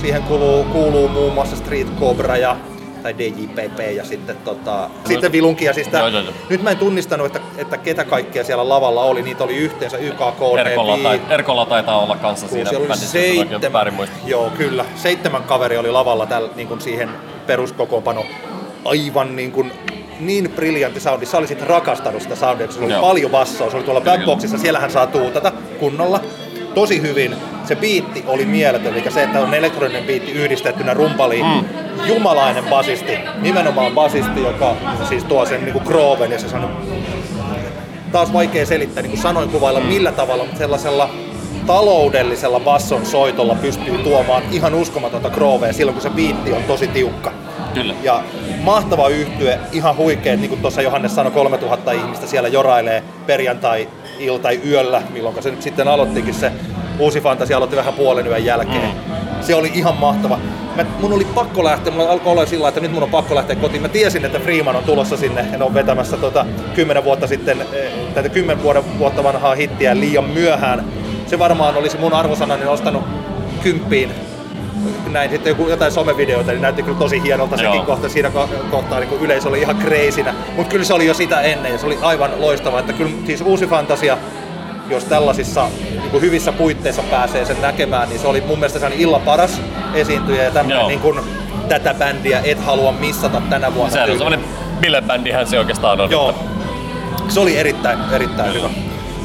Siihen 0.00 0.22
kuuluu, 0.22 0.64
kuuluu 0.64 1.08
muun 1.08 1.34
muassa 1.34 1.56
Street 1.56 1.88
Cobra 2.00 2.36
ja 2.36 2.56
tai 3.02 3.14
DJPP 3.18 3.78
ja 3.96 4.04
sitten, 4.04 4.36
tota, 4.36 4.90
sitten 5.04 5.32
Vilunki. 5.32 5.64
Ja 5.64 5.72
siis 5.72 5.88
tää, 5.88 6.00
Joo, 6.00 6.08
joo, 6.08 6.20
joo. 6.20 6.32
nyt 6.50 6.62
mä 6.62 6.70
en 6.70 6.78
tunnistanut, 6.78 7.26
että, 7.26 7.40
että 7.58 7.78
ketä 7.78 8.04
kaikkia 8.04 8.44
siellä 8.44 8.68
lavalla 8.68 9.02
oli. 9.02 9.22
Niitä 9.22 9.44
oli 9.44 9.56
yhteensä 9.56 9.96
YKK, 9.96 10.58
Erkolla, 10.66 10.98
tai, 10.98 11.20
Erkolla 11.30 11.66
taitaa 11.66 12.02
olla 12.02 12.16
kanssa 12.16 12.48
siinä 12.48 12.70
bändissä, 12.70 13.08
seitsemän, 13.08 14.08
joo 14.26 14.50
kyllä, 14.50 14.84
seitsemän 14.96 15.42
kaveri 15.42 15.78
oli 15.78 15.90
lavalla 15.90 16.26
täl, 16.26 16.48
niin 16.56 16.68
kuin 16.68 16.80
siihen 16.80 17.10
peruskokoonpano. 17.46 18.24
Aivan 18.84 19.36
niin 19.36 19.52
kuin, 19.52 19.72
niin 20.20 20.52
briljantti 20.56 21.00
soundi. 21.00 21.26
Sä 21.26 21.38
olisit 21.38 21.62
rakastanut 21.62 22.22
sitä 22.22 22.36
soundia, 22.36 22.72
se 22.72 22.80
oli 22.80 22.92
Joo. 22.92 23.00
paljon 23.00 23.30
bassoa. 23.30 23.70
Se 23.70 23.76
oli 23.76 23.84
tuolla 23.84 24.00
Kyllä, 24.00 24.16
Blackboxissa, 24.16 24.58
siellähän 24.58 24.90
saa 24.90 25.06
tuutata 25.06 25.52
kunnolla. 25.80 26.20
Tosi 26.74 27.02
hyvin. 27.02 27.36
Se 27.64 27.76
biitti 27.76 28.24
oli 28.26 28.44
mieletön, 28.44 28.94
eli 28.94 29.10
se, 29.10 29.22
että 29.22 29.40
on 29.40 29.54
elektroninen 29.54 30.04
biitti 30.04 30.32
yhdistettynä 30.32 30.94
rumpaliin. 30.94 31.46
Mm. 31.46 31.64
Jumalainen 32.06 32.64
basisti, 32.64 33.18
nimenomaan 33.40 33.92
basisti, 33.92 34.42
joka 34.42 34.76
siis 35.08 35.24
tuo 35.24 35.46
sen 35.46 35.64
niin 35.64 35.72
kuin 35.72 35.84
grooven 35.84 36.30
ja 36.30 36.38
se 36.38 36.48
sanoo 36.48 36.70
taas 38.12 38.32
vaikea 38.32 38.66
selittää, 38.66 39.02
niin 39.02 39.10
kuin 39.10 39.22
sanoin 39.22 39.50
kuvailla 39.50 39.80
millä 39.80 40.12
tavalla, 40.12 40.44
mutta 40.44 40.58
sellaisella 40.58 41.10
taloudellisella 41.66 42.60
basson 42.60 43.06
soitolla 43.06 43.54
pystyy 43.54 43.98
tuomaan 43.98 44.42
ihan 44.50 44.74
uskomatonta 44.74 45.30
groovea 45.30 45.72
silloin, 45.72 45.94
kun 45.94 46.02
se 46.02 46.10
biitti 46.10 46.52
on 46.52 46.62
tosi 46.62 46.88
tiukka. 46.88 47.32
Kyllä. 47.74 47.94
Ja 48.02 48.22
mahtava 48.62 49.08
yhtye, 49.08 49.58
ihan 49.72 49.96
huikea, 49.96 50.36
niin 50.36 50.48
kuin 50.48 50.60
tuossa 50.60 50.82
Johannes 50.82 51.14
sanoi, 51.14 51.32
3000 51.32 51.92
ihmistä 51.92 52.26
siellä 52.26 52.48
jorailee 52.48 53.02
perjantai-ilta 54.12 54.42
tai 54.42 54.60
yöllä, 54.66 55.02
milloin 55.10 55.42
se 55.42 55.50
nyt 55.50 55.62
sitten 55.62 55.88
aloittikin 55.88 56.34
se 56.34 56.52
uusi 56.98 57.20
fantasia 57.20 57.56
aloitti 57.56 57.76
vähän 57.76 57.94
puolen 57.94 58.26
yön 58.26 58.44
jälkeen. 58.44 58.90
Se 59.40 59.54
oli 59.54 59.70
ihan 59.74 59.96
mahtava. 59.96 60.38
Mä, 60.76 60.84
mun 61.00 61.12
oli 61.12 61.24
pakko 61.24 61.64
lähteä, 61.64 61.92
mulla 61.92 62.10
alkoi 62.10 62.32
olla 62.32 62.46
sillä 62.46 62.68
että 62.68 62.80
nyt 62.80 62.92
mun 62.92 63.02
on 63.02 63.10
pakko 63.10 63.34
lähteä 63.34 63.56
kotiin. 63.56 63.82
Mä 63.82 63.88
tiesin, 63.88 64.24
että 64.24 64.38
Freeman 64.38 64.76
on 64.76 64.84
tulossa 64.84 65.16
sinne 65.16 65.46
ja 65.52 65.58
ne 65.58 65.64
on 65.64 65.74
vetämässä 65.74 66.16
tota, 66.16 66.46
10 66.74 67.04
vuotta 67.04 67.26
sitten, 67.26 67.60
eh, 67.72 67.92
tätä 68.14 68.28
10 68.28 68.62
vuoden, 68.62 68.98
vuotta 68.98 69.24
vanhaa 69.24 69.54
hittiä 69.54 70.00
liian 70.00 70.24
myöhään. 70.24 70.84
Se 71.26 71.38
varmaan 71.38 71.76
olisi 71.76 71.98
mun 71.98 72.12
arvosanani 72.12 72.64
nostanut 72.64 73.02
kymppiin 73.62 74.10
näin 75.10 75.30
sitten 75.30 75.50
joku, 75.50 75.68
jotain 75.68 75.92
somevideoita, 75.92 76.50
niin 76.52 76.62
näytti 76.62 76.82
kyllä 76.82 76.98
tosi 76.98 77.22
hienolta 77.22 77.56
sekin 77.56 77.74
Joo. 77.74 77.84
kohta. 77.84 78.08
Siinä 78.08 78.28
ko- 78.28 78.70
kohtaa 78.70 79.00
niin 79.00 79.20
yleisö 79.20 79.48
oli 79.48 79.60
ihan 79.60 79.76
kreisinä. 79.76 80.34
Mutta 80.56 80.70
kyllä 80.70 80.84
se 80.84 80.94
oli 80.94 81.06
jo 81.06 81.14
sitä 81.14 81.40
ennen 81.40 81.72
ja 81.72 81.78
se 81.78 81.86
oli 81.86 81.98
aivan 82.02 82.30
loistava. 82.40 82.78
Että 82.80 82.92
kyllä 82.92 83.10
siis 83.26 83.40
uusi 83.40 83.66
fantasia, 83.66 84.18
jos 84.90 85.04
tällaisissa 85.04 85.66
niin 86.12 86.20
hyvissä 86.22 86.52
puitteissa 86.52 87.02
pääsee 87.02 87.44
sen 87.44 87.60
näkemään, 87.62 88.08
niin 88.08 88.18
se 88.20 88.28
oli 88.28 88.40
mun 88.40 88.58
mielestä 88.58 88.78
sellainen 88.78 89.00
illan 89.00 89.20
paras 89.22 89.60
esiintyjä 89.94 90.42
ja 90.42 90.50
tämmöinen 90.50 90.78
Joo. 90.78 90.88
niin 90.88 91.00
kuin, 91.00 91.20
tätä 91.68 91.94
bändiä 91.94 92.40
et 92.44 92.64
halua 92.64 92.92
missata 92.92 93.42
tänä 93.50 93.74
vuonna. 93.74 93.92
Sehän 93.92 94.10
on 94.10 94.16
semmoinen 94.18 94.44
bilebändihän 94.80 95.46
se 95.46 95.58
oikeastaan 95.58 96.00
on. 96.00 96.10
Joo. 96.10 96.34
Se 97.28 97.40
oli 97.40 97.56
erittäin, 97.58 97.98
erittäin 98.12 98.54
hyvä. 98.54 98.68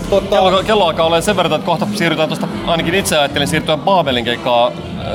Totta, 0.10 0.36
Kello, 0.36 0.64
kello 0.64 0.86
alkaa 0.86 1.06
olla 1.06 1.22
sen 1.22 1.38
verran, 1.38 1.54
että 1.54 1.66
kohta 1.66 1.88
siirrytään 1.94 2.30
tuosta, 2.30 2.48
ainakin 2.68 2.96
itse 2.96 3.18
ajattelin 3.18 3.48
siirtyä 3.48 3.78
Baabelin 3.78 4.26
keikkaa 4.26 4.72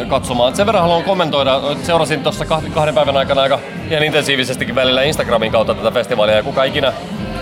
katsomaan. 0.09 0.57
Sen 0.57 0.67
verran 0.67 0.83
haluan 0.83 1.05
kommentoida, 1.05 1.61
seurasin 1.83 2.23
tuossa 2.23 2.45
kahden 2.75 2.95
päivän 2.95 3.17
aikana 3.17 3.43
aika 3.43 3.59
ihan 3.91 4.05
intensiivisestikin 4.05 4.75
välillä 4.75 5.03
Instagramin 5.03 5.53
kautta 5.53 5.75
tätä 5.75 5.91
festivaalia 5.91 6.37
ja 6.37 6.43
kuka 6.43 6.65
ikinä 6.65 6.93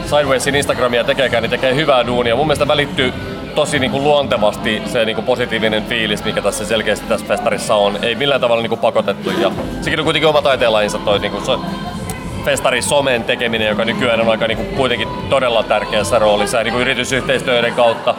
Sidewaysin 0.04 0.54
Instagramia 0.54 1.04
tekeekään, 1.04 1.42
niin 1.42 1.50
tekee 1.50 1.74
hyvää 1.74 2.06
duunia. 2.06 2.36
Mun 2.36 2.46
mielestä 2.46 2.68
välittyy 2.68 3.12
tosi 3.54 3.78
niin 3.78 3.90
kuin 3.90 4.04
luontevasti 4.04 4.82
se 4.86 5.04
niin 5.04 5.14
kuin 5.16 5.24
positiivinen 5.24 5.84
fiilis, 5.84 6.24
mikä 6.24 6.42
tässä 6.42 6.64
selkeästi 6.64 7.06
tässä 7.08 7.26
festarissa 7.26 7.74
on. 7.74 7.98
Ei 8.02 8.14
millään 8.14 8.40
tavalla 8.40 8.62
niin 8.62 8.70
kuin 8.70 8.80
pakotettu. 8.80 9.30
Ja 9.30 9.52
sekin 9.80 10.00
on 10.00 10.04
kuitenkin 10.04 10.28
oma 10.28 10.42
taiteenlajinsa 10.42 10.98
toi 10.98 11.18
niin 11.18 11.32
kuin 11.32 11.46
se, 11.46 11.52
festari 12.44 12.82
somen 12.82 13.24
tekeminen, 13.24 13.68
joka 13.68 13.84
nykyään 13.84 14.20
on 14.20 14.28
aika 14.28 14.46
niin 14.46 14.56
kuin 14.56 14.68
kuitenkin 14.68 15.08
todella 15.30 15.62
tärkeässä 15.62 16.18
roolissa 16.18 16.58
ja 16.58 16.64
niin 16.64 16.72
kuin 16.72 16.82
yritysyhteistyöiden 16.82 17.74
kautta. 17.74 18.14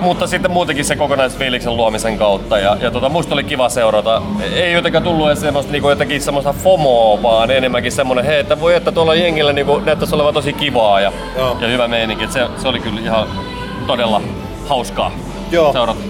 Mutta 0.00 0.26
sitten 0.26 0.50
muutenkin 0.50 0.84
se 0.84 0.96
kokonaisfiiliksen 0.96 1.76
luomisen 1.76 2.18
kautta. 2.18 2.58
Ja, 2.58 2.76
ja 2.80 2.90
tota, 2.90 3.08
musta 3.08 3.34
oli 3.34 3.44
kiva 3.44 3.68
seurata. 3.68 4.22
Ei 4.54 4.72
jotenkaan 4.72 5.04
tullut 5.04 5.26
edes 5.26 5.40
semmoista 5.40 5.72
niinku 5.72 5.90
jotenkin 5.90 6.20
semmoista 6.20 6.52
FOMOa, 6.52 7.22
vaan 7.22 7.50
enemmänkin 7.50 7.92
semmoinen, 7.92 8.24
hei, 8.24 8.40
että 8.40 8.60
voi 8.60 8.74
että 8.74 8.92
tuolla 8.92 9.14
jengillä 9.14 9.52
niinku 9.52 9.78
näyttäisi 9.78 10.14
olevan 10.14 10.34
tosi 10.34 10.52
kivaa 10.52 11.00
ja, 11.00 11.12
Joo. 11.38 11.56
ja 11.60 11.68
hyvä 11.68 11.88
meininki. 11.88 12.24
Et 12.24 12.32
Se, 12.32 12.46
se 12.56 12.68
oli 12.68 12.80
kyllä 12.80 13.00
ihan 13.00 13.28
todella 13.86 14.20
hauskaa 14.68 15.10
Joo. 15.50 15.72
seurata. 15.72 16.00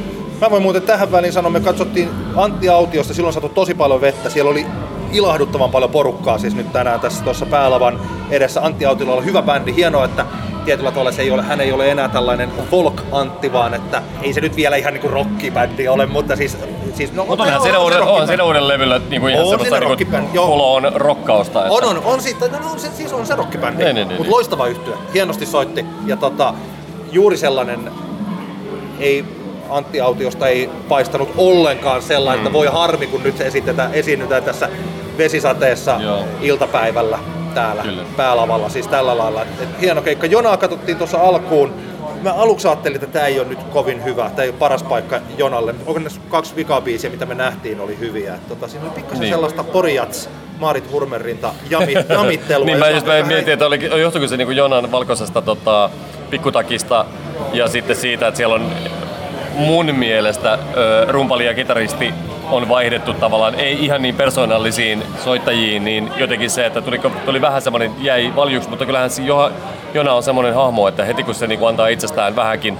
Mä 0.41 0.51
voin 0.51 0.63
muuten 0.63 0.83
tähän 0.83 1.13
väliin 1.13 1.33
sanoa, 1.33 1.51
me 1.51 1.61
katsottiin 1.61 2.09
Antti 2.37 2.69
Autiosta, 2.69 3.15
silloin 3.15 3.33
saatu 3.33 3.49
tosi 3.49 3.75
paljon 3.75 4.01
vettä. 4.01 4.31
Siellä 4.31 4.51
oli 4.51 4.67
ilahduttavan 5.13 5.71
paljon 5.71 5.91
porukkaa 5.91 6.39
siis 6.39 6.55
nyt 6.55 6.73
tänään 6.73 7.01
tässä 7.01 7.25
tuossa 7.25 7.47
päälavan 7.47 8.01
edessä. 8.31 8.61
Antti 8.63 8.87
Autiolla 8.87 9.15
on 9.15 9.25
hyvä 9.25 9.43
bändi, 9.43 9.75
hienoa, 9.77 10.05
että 10.05 10.27
tietyllä 10.69 10.91
tavalla 10.91 11.13
se 11.13 11.23
ei 11.23 11.31
ole, 11.31 11.43
hän 11.43 11.61
ei 11.61 11.73
ole 11.73 11.91
enää 11.91 12.09
tällainen 12.09 12.51
folk-Antti, 12.71 13.53
vaan 13.53 13.75
että 13.75 14.03
ei 14.23 14.33
se 14.33 14.41
nyt 14.41 14.57
vielä 14.57 14.77
ihan 14.77 14.93
niinku 14.93 15.09
rockibändi 15.09 15.89
ole, 15.89 16.07
mutta 16.07 16.37
siis... 16.37 16.59
siis 16.95 17.13
no, 17.13 17.25
Mutta 17.25 17.45
onhan 17.45 17.57
on- 17.59 17.63
siinä 17.63 17.79
uuden, 17.79 18.03
on 18.03 18.27
siinä 18.27 18.45
uuden 18.45 18.69
levyllä 18.69 19.01
niinku 19.11 19.27
ihan 19.29 19.45
On 19.45 19.49
semmoista 19.51 19.81
niinku 19.81 20.43
on 20.43 20.93
rockausta. 20.95 21.61
että- 21.67 21.73
On, 21.75 21.85
on, 21.85 22.03
on 22.05 22.21
siitä, 22.21 22.49
no, 22.49 22.59
on 22.73 22.81
se, 22.81 22.89
siis 22.91 23.13
on 23.13 23.27
se 23.27 23.35
rockibändi, 23.37 23.85
Niin, 23.85 23.95
niin, 23.95 24.09
niin, 24.09 24.09
mutta 24.09 24.23
niin. 24.23 24.33
loistava 24.33 24.67
yhtyö, 24.67 24.95
hienosti 25.15 25.47
soitti. 25.47 25.85
Ja 26.07 26.17
tota, 26.17 26.55
juuri 27.13 27.37
sellainen, 27.37 27.91
ei 29.01 29.25
Antti 29.71 30.01
Autiosta 30.01 30.49
ei 30.49 30.71
paistanut 30.89 31.29
ollenkaan 31.37 32.03
sellainen, 32.03 32.41
Mm. 32.41 32.47
että 32.47 32.59
voi 32.59 32.67
harmi, 32.67 33.07
kun 33.07 33.23
nyt 33.23 33.37
se 33.39 33.47
esitetään, 33.47 33.95
esiinnytään 33.95 34.43
tässä 34.43 34.69
vesisateessa 35.19 35.99
Joo. 36.03 36.25
iltapäivällä 36.41 37.19
täällä 37.55 37.83
Kyllä. 37.83 38.03
päälavalla, 38.17 38.69
siis 38.69 38.87
tällä 38.89 39.19
lailla. 39.19 39.43
Et, 39.43 39.49
et, 39.63 39.69
hieno 39.81 40.03
keikka. 40.03 40.27
Jonaa 40.27 40.57
katsottiin 40.57 40.99
tuossa 40.99 41.19
alkuun. 41.21 41.75
Mä 42.23 42.33
aluksi 42.33 42.69
ajattelin, 42.69 42.95
että 42.97 43.07
tämä 43.07 43.27
ei 43.27 43.41
ole 43.41 43.49
nyt 43.49 43.63
kovin 43.63 44.05
hyvä, 44.05 44.31
tämä 44.31 44.43
ei 44.43 44.49
ole 44.49 44.59
paras 44.59 44.83
paikka 44.83 45.21
Jonalle. 45.39 45.75
Onko 45.87 45.99
ne 46.01 46.09
kaksi 46.29 46.57
vikabiisiä, 46.57 47.11
mitä 47.11 47.27
me 47.27 47.35
nähtiin, 47.35 47.81
oli 47.81 47.99
hyviä. 47.99 48.35
Et, 48.35 48.49
tota, 48.49 48.69
siinä 48.69 48.85
oli 48.87 48.95
pikkasen 48.95 49.21
Niin. 49.21 49.33
sellaista 49.35 49.65
Porjats, 49.65 50.29
Maarit 50.61 50.93
Hurmerinta, 50.93 51.53
jami, 51.71 51.95
jamittelua. 52.09 52.67
niin 52.67 52.79
mä 52.79 52.89
just 52.89 53.07
mä 53.07 53.23
mietin, 53.23 53.53
että 53.53 53.67
oli, 53.67 54.01
johtuiko 54.01 54.29
se 54.29 54.37
niinku 54.37 54.53
Jonan 54.53 54.93
valkoisesta 54.93 55.43
tota, 55.43 55.91
pikkutakista 56.31 57.05
ja 57.53 57.69
sitten 57.69 57.97
siitä, 57.97 58.29
että 58.29 58.37
siellä 58.37 58.55
on 58.55 58.71
mun 59.55 59.95
mielestä 59.95 60.53
ö, 60.77 61.05
rumpali 61.09 61.47
ja 61.47 61.55
kitaristi 61.55 62.15
on 62.51 62.69
vaihdettu 62.69 63.13
tavallaan, 63.15 63.55
ei 63.55 63.85
ihan 63.85 64.03
niin 64.03 64.15
persoonallisiin 64.15 65.03
soittajiin, 65.25 65.85
niin 65.85 66.11
jotenkin 66.17 66.51
se, 66.51 66.67
että 66.67 66.81
tuli, 66.81 67.01
tuli 67.25 67.41
vähän 67.41 67.63
semmoinen, 67.63 67.91
jäi 68.01 68.33
valjuksi, 68.37 68.69
mutta 68.69 68.87
kyllähän 68.87 69.11
se 69.11 69.23
Joha, 69.23 69.51
Jona 69.95 70.13
on 70.13 70.23
semmoinen 70.23 70.55
hahmo, 70.55 70.89
että 70.89 71.05
heti 71.05 71.23
kun 71.23 71.35
se 71.35 71.47
niinku 71.47 71.67
antaa 71.67 71.89
itsestään 71.89 72.37
vähänkin 72.37 72.79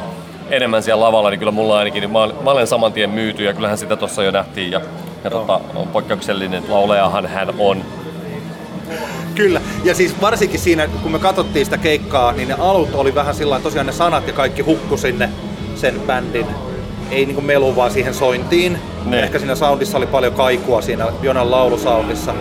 enemmän 0.51 0.83
siellä 0.83 1.05
lavalla, 1.05 1.31
niin 1.31 1.39
kyllä 1.39 1.53
mulla 1.53 1.79
ainakin, 1.79 2.01
niin 2.01 2.11
mä, 2.11 2.19
olen- 2.19 2.37
mä 2.45 2.51
olen 2.51 2.67
saman 2.67 2.93
tien 2.93 3.11
myyty 3.11 3.45
ja 3.45 3.53
kyllähän 3.53 3.79
sitä 3.79 3.97
tuossa 3.97 4.23
jo 4.23 4.31
nähtiin 4.31 4.71
ja, 4.71 4.81
ja 5.25 5.31
tota, 5.31 5.61
on 5.75 5.89
poikkeuksellinen 5.89 6.63
laulajahan 6.69 7.27
hän 7.27 7.49
on. 7.59 7.85
Kyllä, 9.35 9.61
ja 9.85 9.95
siis 9.95 10.21
varsinkin 10.21 10.61
siinä, 10.61 10.89
kun 11.03 11.13
me 11.13 11.19
katsottiin 11.19 11.65
sitä 11.67 11.79
keikkaa, 11.79 12.33
niin 12.33 12.49
ne 12.49 12.55
alut 12.59 12.95
oli 12.95 13.15
vähän 13.15 13.35
sillä 13.35 13.61
tosiaan 13.61 13.87
ne 13.87 13.93
sanat 13.93 14.27
ja 14.27 14.33
kaikki 14.33 14.63
hukku 14.63 14.97
sinne 14.97 15.31
sen 15.75 16.01
bändin, 16.07 16.47
ei 17.11 17.27
niinku 17.27 17.41
melu 17.41 17.77
vaan 17.77 17.91
siihen 17.91 18.15
sointiin. 18.15 18.79
Ne. 19.05 19.21
Ehkä 19.21 19.39
siinä 19.39 19.55
soundissa 19.55 19.99
oli 19.99 20.07
paljon 20.07 20.33
kaikua 20.33 20.83
siinä 20.83 21.07
Jonan 21.23 21.51
laulusoundissa. 21.51 22.35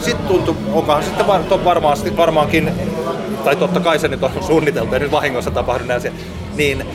Sitten 0.00 0.26
tuntui, 0.26 0.56
onkohan 0.72 1.02
sitten 1.02 1.26
var, 1.26 1.82
varmaankin, 2.16 2.72
tai 3.44 3.56
totta 3.56 3.80
kai 3.80 3.98
se 3.98 4.08
nyt 4.08 4.22
on 4.22 4.30
suunniteltu, 4.46 4.94
ei 4.94 5.00
nyt 5.00 5.10
vahingossa 5.10 5.50
tapahdu 5.50 5.84
näin 5.84 6.00
niin 6.56 6.86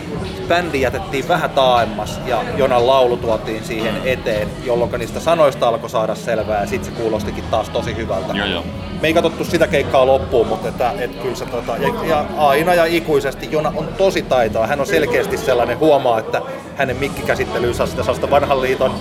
bändi 0.48 0.82
jätettiin 0.82 1.28
vähän 1.28 1.50
taaemmas 1.50 2.20
ja 2.26 2.44
Jonan 2.58 2.88
laulu 2.88 3.18
tuotiin 3.18 3.64
siihen 3.64 3.96
eteen, 4.06 4.48
jolloin 4.66 4.92
niistä 4.98 5.20
sanoista 5.20 5.68
alkoi 5.68 5.90
saada 5.90 6.16
selvää 6.16 6.62
ja 6.62 6.68
sitten 6.68 6.94
se 6.94 7.02
kuulostikin 7.02 7.44
taas 7.52 7.70
tosi 7.70 7.96
hyvältä. 7.96 8.34
Joo, 8.34 8.48
joo. 8.48 8.64
Me 9.02 9.08
ei 9.08 9.14
katsottu 9.14 9.44
sitä 9.46 9.68
keikkaa 9.68 10.06
loppuun, 10.06 10.48
mutta 10.48 10.68
että, 10.68 10.94
et 11.00 11.16
kyllä 11.16 11.36
se, 11.36 11.46
tota, 11.46 11.78
ja, 11.78 11.94
ja, 12.08 12.26
aina 12.38 12.74
ja 12.74 12.86
ikuisesti 12.86 13.48
Jona 13.52 13.74
on 13.76 13.88
tosi 13.98 14.22
taitava. 14.22 14.68
Hän 14.68 14.80
on 14.80 14.86
selkeästi 14.86 15.38
sellainen, 15.38 15.80
huomaa, 15.80 16.20
että 16.20 16.42
hänen 16.76 16.98
mikkikäsittelynsä 16.98 17.84
on 17.84 17.90
sitä 17.90 18.04
sellaista 18.04 18.30
vanhan 18.30 18.62
liiton 18.62 18.92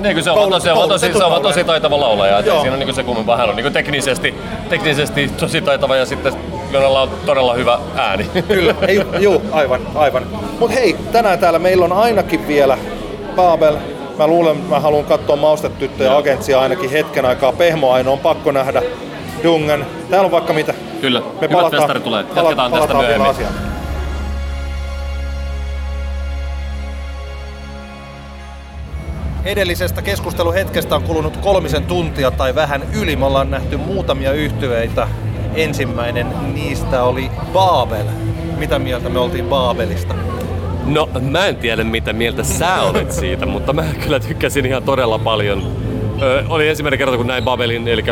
Niin, 0.00 0.14
kun 0.14 0.24
se 0.24 0.30
on, 0.30 0.50
tosi, 0.50 0.70
on, 0.70 0.88
tosi, 0.88 1.12
se 1.12 1.24
on 1.24 1.42
tosi 1.42 1.64
taitava 1.64 2.00
laulaja. 2.00 2.42
Siinä 2.42 2.72
on 2.72 2.78
niin 2.78 2.94
se 2.94 3.02
kummempaa. 3.02 3.36
Hän 3.36 3.48
on 3.48 3.56
niin 3.56 3.72
teknisesti, 3.72 4.34
teknisesti 4.68 5.28
tosi 5.28 5.60
taitava 5.60 5.96
ja 5.96 6.06
sitten 6.06 6.32
Jonalla 6.72 7.02
on 7.02 7.10
todella 7.26 7.54
hyvä 7.54 7.78
ääni. 7.96 8.24
Kyllä, 8.48 8.74
ei, 8.88 9.02
juu, 9.18 9.42
aivan, 9.52 9.80
aivan. 9.94 10.26
Mut 10.60 10.74
hei, 10.74 10.96
tänään 11.12 11.38
täällä 11.38 11.58
meillä 11.58 11.84
on 11.84 11.92
ainakin 11.92 12.48
vielä 12.48 12.78
Paabel. 13.36 13.76
Mä 14.18 14.26
luulen, 14.26 14.56
mä 14.56 14.80
haluan 14.80 15.04
katsoa 15.04 15.36
maustetyttöjä 15.36 16.16
agentsia 16.16 16.60
ainakin 16.60 16.90
hetken 16.90 17.24
aikaa. 17.24 17.52
Pehmo 17.52 17.92
Aino 17.92 18.12
on 18.12 18.18
pakko 18.18 18.52
nähdä. 18.52 18.82
Dungen. 19.42 19.86
Täällä 20.10 20.26
on 20.26 20.32
vaikka 20.32 20.52
mitä. 20.52 20.74
Kyllä, 21.00 21.22
hyvät 21.40 21.70
festarit 21.70 22.04
tulee. 22.04 22.24
Jatketaan 22.36 22.72
tästä 22.72 22.88
vielä 22.88 23.02
myöhemmin. 23.02 23.30
asiaan. 23.30 23.54
Edellisestä 29.44 30.02
keskusteluhetkestä 30.02 30.96
on 30.96 31.02
kulunut 31.02 31.36
kolmisen 31.36 31.84
tuntia 31.84 32.30
tai 32.30 32.54
vähän 32.54 32.82
yli. 32.94 33.16
Me 33.16 33.26
ollaan 33.26 33.50
nähty 33.50 33.76
muutamia 33.76 34.32
yhtyeitä. 34.32 35.08
Ensimmäinen 35.56 36.26
niistä 36.54 37.02
oli 37.02 37.30
Baabel. 37.52 38.06
Mitä 38.58 38.78
mieltä 38.78 39.08
me 39.08 39.18
oltiin 39.18 39.44
Baabelista? 39.44 40.14
No, 40.86 41.08
mä 41.20 41.46
en 41.46 41.56
tiedä 41.56 41.84
mitä 41.84 42.12
mieltä 42.12 42.44
sä 42.44 42.82
olet 42.82 43.12
siitä, 43.12 43.46
mutta 43.46 43.72
mä 43.72 43.84
kyllä 44.04 44.20
tykkäsin 44.20 44.66
ihan 44.66 44.82
todella 44.82 45.18
paljon. 45.18 45.62
Ö, 46.22 46.44
oli 46.48 46.68
ensimmäinen 46.68 46.98
kerta, 46.98 47.16
kun 47.16 47.26
näin 47.26 47.44
Babelin, 47.44 47.88
eli 47.88 48.04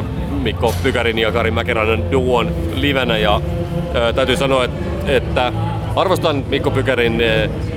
Mikko 0.43 0.75
Pykärin 0.83 1.19
ja 1.19 1.33
Kari 1.33 1.51
Mäkeräinen 1.51 2.13
duon 2.13 2.51
livenä, 2.75 3.19
ja 3.19 3.41
ö, 3.95 4.13
täytyy 4.13 4.37
sanoa, 4.37 4.65
että, 4.65 4.83
että 5.07 5.53
arvostan 5.97 6.45
Mikko 6.49 6.71
Pykärin 6.71 7.23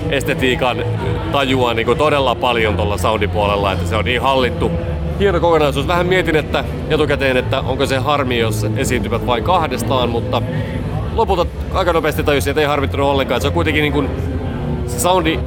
estetiikan 0.10 0.78
tajua 1.32 1.74
niin 1.74 1.86
kuin 1.86 1.98
todella 1.98 2.36
paljon 2.36 2.76
tuolla 2.76 2.98
soundipuolella, 2.98 3.74
että 3.74 3.88
se 3.88 3.96
on 3.96 4.06
niin 4.06 4.22
hallittu. 4.22 4.72
Hieno 5.20 5.40
kokonaisuus. 5.40 5.88
Vähän 5.88 6.08
mietin, 6.08 6.36
että 6.36 6.64
etukäteen, 6.90 7.38
että 7.38 7.60
onko 7.60 7.86
se 7.86 7.98
harmi, 7.98 8.40
jos 8.40 8.66
esiintyvät 8.76 9.28
vain 9.28 9.44
kahdestaan, 9.44 10.10
mutta 10.10 10.42
lopulta 11.16 11.46
aika 11.74 11.94
nopeasti 11.94 12.24
tajusin, 12.24 12.52
että 12.52 12.62
ei 12.62 12.68
harmittanut 12.68 13.08
ollenkaan. 13.08 13.42
Se 13.42 13.48
on 13.48 13.54
kuitenkin 13.54 13.82
niin 13.82 13.94
kuin 13.94 14.10
se 14.88 15.00
soundi 15.00 15.40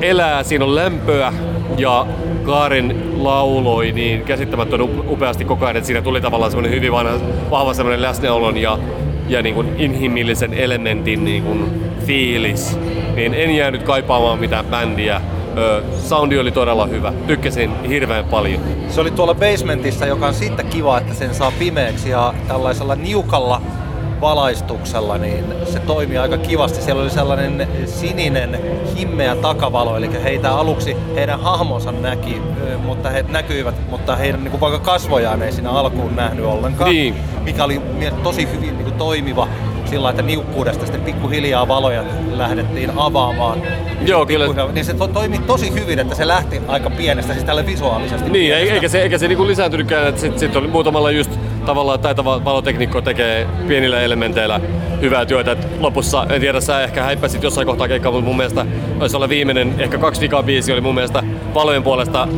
elää, 0.00 0.42
siinä 0.42 0.64
on 0.64 0.74
lämpöä 0.74 1.32
ja 1.76 2.06
Kaarin 2.44 3.12
lauloi 3.24 3.92
niin 3.92 4.22
käsittämättömän 4.22 4.84
up- 4.84 5.10
upeasti 5.10 5.44
koko 5.44 5.64
ajan, 5.64 5.76
että 5.76 5.86
siinä 5.86 6.02
tuli 6.02 6.20
tavallaan 6.20 6.50
semmoinen 6.50 6.72
hyvin 6.72 6.92
vanha, 6.92 7.12
vahva 7.50 7.74
semmoinen 7.74 8.02
läsnäolon 8.02 8.56
ja, 8.56 8.78
ja 9.28 9.42
niin 9.42 9.54
kuin 9.54 9.68
inhimillisen 9.78 10.54
elementin 10.54 11.24
niin 11.24 11.42
kuin 11.42 11.90
fiilis. 12.06 12.78
Niin 13.14 13.34
en 13.34 13.56
jäänyt 13.56 13.82
kaipaamaan 13.82 14.38
mitään 14.38 14.64
bändiä. 14.64 15.20
Soundi 16.02 16.38
oli 16.38 16.52
todella 16.52 16.86
hyvä. 16.86 17.12
Tykkäsin 17.26 17.82
hirveän 17.82 18.24
paljon. 18.24 18.62
Se 18.88 19.00
oli 19.00 19.10
tuolla 19.10 19.34
basementissa, 19.34 20.06
joka 20.06 20.26
on 20.26 20.34
siitä 20.34 20.62
kiva, 20.62 20.98
että 20.98 21.14
sen 21.14 21.34
saa 21.34 21.52
pimeäksi 21.58 22.10
ja 22.10 22.34
tällaisella 22.48 22.94
niukalla 22.94 23.62
valaistuksella, 24.20 25.18
niin 25.18 25.44
se 25.64 25.78
toimii 25.78 26.18
aika 26.18 26.38
kivasti. 26.38 26.82
Siellä 26.82 27.02
oli 27.02 27.10
sellainen 27.10 27.68
sininen, 27.86 28.60
himmeä 28.98 29.36
takavalo, 29.36 29.96
eli 29.96 30.22
heitä 30.22 30.54
aluksi, 30.54 30.96
heidän 31.14 31.40
hahmonsa 31.40 31.92
näki, 31.92 32.42
mutta 32.84 33.10
he 33.10 33.24
näkyivät, 33.28 33.74
mutta 33.90 34.16
heidän 34.16 34.44
niin 34.44 34.50
kuin 34.50 34.60
vaikka 34.60 34.78
kasvojaan 34.78 35.42
ei 35.42 35.52
siinä 35.52 35.70
alkuun 35.70 36.16
nähnyt 36.16 36.44
ollenkaan. 36.44 36.90
Niin. 36.90 37.14
Mikä 37.42 37.64
oli 37.64 37.80
tosi 38.22 38.48
hyvin 38.52 38.74
niin 38.74 38.84
kuin 38.84 38.94
toimiva 38.98 39.48
sillä 39.90 40.10
että 40.10 40.22
niukkuudesta 40.22 40.86
sitten 40.86 41.02
pikkuhiljaa 41.02 41.68
valoja 41.68 42.04
lähdettiin 42.32 42.90
avaamaan. 42.96 43.62
Joo, 44.06 44.26
kyllä. 44.26 44.46
Niin 44.72 44.84
se 44.84 44.94
to- 44.94 45.08
toimi 45.08 45.38
tosi 45.38 45.74
hyvin, 45.74 45.98
että 45.98 46.14
se 46.14 46.28
lähti 46.28 46.60
aika 46.68 46.90
pienestä, 46.90 47.32
siis 47.32 47.44
tälle 47.44 47.66
visuaalisesti. 47.66 48.30
Niin, 48.30 48.32
pienestä. 48.32 48.74
eikä 48.74 48.88
se, 48.88 49.02
eikä 49.02 49.18
se 49.18 49.28
niinku 49.28 49.46
lisääntynytkään, 49.46 50.08
että 50.08 50.20
sitten 50.20 50.40
sit 50.40 50.56
oli 50.56 50.68
muutamalla 50.68 51.10
just 51.10 51.30
tavallaan 51.66 52.00
taitava 52.00 52.44
valoteknikko 52.44 53.00
tekee 53.00 53.46
pienillä 53.68 54.00
elementeillä 54.00 54.60
hyvää 55.00 55.26
työtä. 55.26 55.52
Et 55.52 55.66
lopussa, 55.80 56.26
en 56.30 56.40
tiedä, 56.40 56.60
sä 56.60 56.80
ehkä 56.80 57.02
häippäsit 57.02 57.42
jossain 57.42 57.66
kohtaa 57.66 57.88
keikkaa, 57.88 58.12
mutta 58.12 58.26
mun 58.26 58.36
mielestä 58.36 58.66
olisi 59.00 59.16
olla 59.16 59.28
viimeinen, 59.28 59.74
ehkä 59.78 59.98
kaksi 59.98 60.20
vikaa 60.20 60.42
biisi 60.42 60.72
oli 60.72 60.80
mun 60.80 60.94
mielestä 60.94 61.22
valojen 61.54 61.82
puolesta 61.82 62.28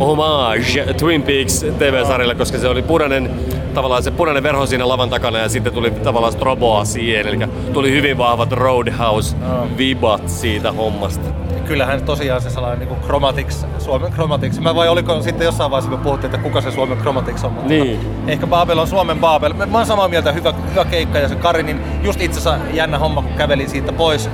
homage 0.00 0.94
Twin 0.98 1.22
Peaks 1.22 1.64
TV-sarjalle, 1.78 2.34
koska 2.34 2.58
se 2.58 2.68
oli 2.68 2.82
punainen, 2.82 3.30
tavallaan 3.74 4.02
se 4.02 4.10
punainen 4.10 4.42
verho 4.42 4.66
siinä 4.66 4.88
lavan 4.88 5.10
takana 5.10 5.38
ja 5.38 5.48
sitten 5.48 5.72
tuli 5.72 5.90
tavallaan 5.90 6.32
stroboa 6.32 6.84
siihen, 6.84 7.26
eli 7.26 7.38
tuli 7.72 7.90
hyvin 7.90 8.18
vahvat 8.18 8.52
Roadhouse-vibat 8.52 10.28
siitä 10.28 10.72
hommasta. 10.72 11.28
kyllähän 11.66 12.02
tosiaan 12.02 12.42
se 12.42 12.50
sellainen 12.50 12.88
niin 12.88 13.00
Chromatics, 13.00 13.66
Suomen 13.78 14.12
Chromatics. 14.12 14.60
Mä 14.60 14.74
vai 14.74 14.88
oliko 14.88 15.22
sitten 15.22 15.44
jossain 15.44 15.70
vaiheessa, 15.70 15.90
kun 15.90 16.00
puhuttiin, 16.00 16.34
että 16.34 16.48
kuka 16.48 16.60
se 16.60 16.70
Suomen 16.70 16.98
Chromatics 16.98 17.44
on. 17.44 17.52
mutta 17.52 17.68
Niin. 17.68 18.00
Ehkä 18.26 18.46
Babel 18.46 18.78
on 18.78 18.86
Suomen 18.86 19.18
Babel. 19.18 19.52
Mä 19.52 19.66
mä 19.66 19.78
oon 19.78 19.86
samaa 19.86 20.08
mieltä, 20.08 20.32
hyvä, 20.32 20.54
hyvä 20.70 20.84
keikka 20.84 21.18
ja 21.18 21.28
se 21.28 21.34
Karinin 21.34 21.80
just 22.02 22.20
itse 22.20 22.40
asiassa 22.40 22.66
jännä 22.72 22.98
homma, 22.98 23.22
kun 23.22 23.32
kävelin 23.32 23.70
siitä 23.70 23.92
pois 23.92 24.30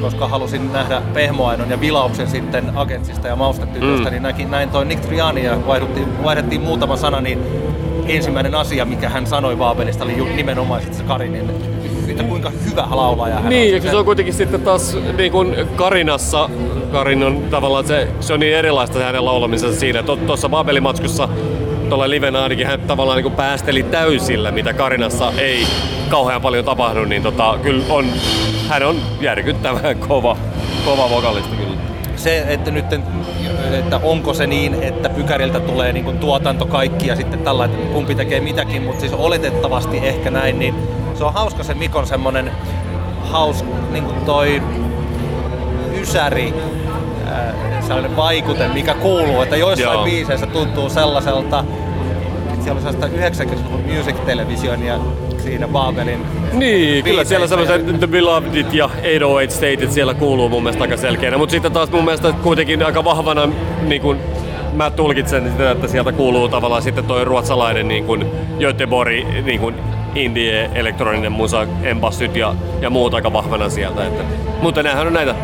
koska 0.00 0.28
halusin 0.28 0.72
nähdä 0.72 1.02
Pehmoainon 1.14 1.70
ja 1.70 1.80
Vilauksen 1.80 2.28
sitten 2.28 2.72
Agentsista 2.74 3.28
ja 3.28 3.36
Maustetytöstä, 3.36 4.04
Mm. 4.04 4.10
niin 4.10 4.22
näkin, 4.22 4.50
näin 4.50 4.70
toi 4.70 4.84
Nick 4.84 5.00
Triani 5.02 5.44
ja 5.44 5.66
vaihdettiin, 5.66 6.24
vaihdettiin 6.24 6.60
muutama 6.60 6.96
sana, 6.96 7.20
niin 7.20 7.38
ensimmäinen 8.06 8.54
asia, 8.54 8.84
mikä 8.84 9.08
hän 9.08 9.26
sanoi 9.26 9.56
Babelista, 9.56 10.04
oli 10.04 10.16
sit 10.80 10.94
se 10.94 11.02
Karinin, 11.02 11.50
että 12.08 12.24
kuinka 12.24 12.50
hyvä 12.70 12.86
laulaja 12.90 13.34
hän 13.34 13.48
Niin, 13.50 13.76
on. 13.76 13.84
ja 13.84 13.90
se 13.90 13.96
on 13.96 14.04
kuitenkin 14.04 14.34
sitten 14.34 14.60
taas 14.60 14.96
niin 15.16 15.32
kuin 15.32 15.56
Karinassa, 15.76 16.50
Karin 16.92 17.22
on 17.22 17.42
tavallaan 17.50 17.86
se, 17.86 18.08
se 18.20 18.32
on 18.34 18.40
niin 18.40 18.54
erilaista 18.56 18.98
se 18.98 19.04
hänen 19.04 19.24
laulamisensa 19.24 19.80
siinä. 19.80 20.02
Tuossa 20.02 20.48
Babelimatskussa 20.48 21.28
tuolla 21.92 22.10
livenä 22.10 22.42
ainakin 22.42 22.66
hän 22.66 22.80
tavallaan 22.80 23.16
niin 23.16 23.22
kuin 23.22 23.34
päästeli 23.34 23.82
täysillä, 23.82 24.50
mitä 24.50 24.72
Karinassa 24.72 25.32
ei 25.38 25.66
kauhean 26.08 26.42
paljon 26.42 26.64
tapahdu, 26.64 27.04
niin 27.04 27.22
tota, 27.22 27.58
kyllä 27.62 27.84
on, 27.88 28.06
hän 28.68 28.82
on 28.82 28.96
järkyttävän 29.20 29.98
kova, 30.08 30.36
kova 30.84 31.10
vokalisti 31.10 31.56
kyllä. 31.56 31.76
se, 32.16 32.44
että 32.48 32.70
nyt, 32.70 32.84
että 33.72 34.00
onko 34.02 34.34
se 34.34 34.46
niin, 34.46 34.82
että 34.82 35.08
Pykäriltä 35.08 35.60
tulee 35.60 35.92
niin 35.92 36.04
kuin 36.04 36.18
tuotanto 36.18 36.66
kaikki 36.66 37.06
ja 37.06 37.16
sitten 37.16 37.38
tällä, 37.38 37.64
että 37.64 37.92
kumpi 37.92 38.14
tekee 38.14 38.40
mitäkin, 38.40 38.82
mutta 38.82 39.00
siis 39.00 39.12
oletettavasti 39.12 39.98
ehkä 39.98 40.30
näin, 40.30 40.58
niin 40.58 40.74
se 41.14 41.24
on 41.24 41.32
hauska 41.32 41.62
se 41.62 41.74
Mikon 41.74 42.06
semmonen 42.06 42.52
haus, 43.22 43.64
niin 43.90 44.04
kuin 44.04 44.16
toi 44.16 44.62
ysäri, 46.00 46.54
ää, 47.26 47.54
sellainen 47.80 48.16
vaikute, 48.16 48.68
mikä 48.68 48.94
kuuluu, 48.94 49.42
että 49.42 49.56
joissain 49.56 49.94
Joo. 49.94 50.04
biiseissä 50.04 50.46
tuntuu 50.46 50.88
sellaiselta, 50.88 51.64
siellä 52.62 52.78
on 52.78 52.92
sellaista 52.92 53.16
90-luvun 53.46 53.80
music 53.96 54.16
television 54.26 54.82
ja 54.82 54.98
siinä 55.38 55.68
Babelin 55.68 56.26
Niin, 56.52 57.04
kyllä 57.04 57.24
siellä 57.24 57.46
sellaiset 57.46 57.98
The 57.98 58.06
Belovedit 58.06 58.74
ja 58.74 58.88
808 58.88 59.56
Statet 59.56 59.92
siellä 59.92 60.14
kuuluu 60.14 60.48
mun 60.48 60.62
mielestä 60.62 60.84
aika 60.84 60.96
selkeänä, 60.96 61.38
mutta 61.38 61.50
sitten 61.50 61.72
taas 61.72 61.90
mun 61.90 62.04
mielestä 62.04 62.32
kuitenkin 62.42 62.82
aika 62.82 63.04
vahvana 63.04 63.48
niin 63.82 64.02
kuin 64.02 64.18
mä 64.72 64.90
tulkitsen 64.90 65.50
sitä, 65.50 65.70
että 65.70 65.88
sieltä 65.88 66.12
kuuluu 66.12 66.48
tavallaan 66.48 66.82
sitten 66.82 67.04
toi 67.04 67.24
ruotsalainen 67.24 67.88
niin 67.88 68.04
kuin 68.04 68.26
Göteborg 68.58 69.12
niin 69.44 69.60
kuin 69.60 69.74
indie, 70.14 70.70
elektroninen 70.74 71.32
musa, 71.32 71.66
embassyt 71.82 72.36
ja, 72.36 72.54
ja 72.80 72.90
muut 72.90 73.14
aika 73.14 73.32
vahvana 73.32 73.68
sieltä. 73.68 74.06
Että, 74.06 74.22
mutta 74.62 74.82
näähän 74.82 75.06
on 75.06 75.12
näitä 75.12 75.34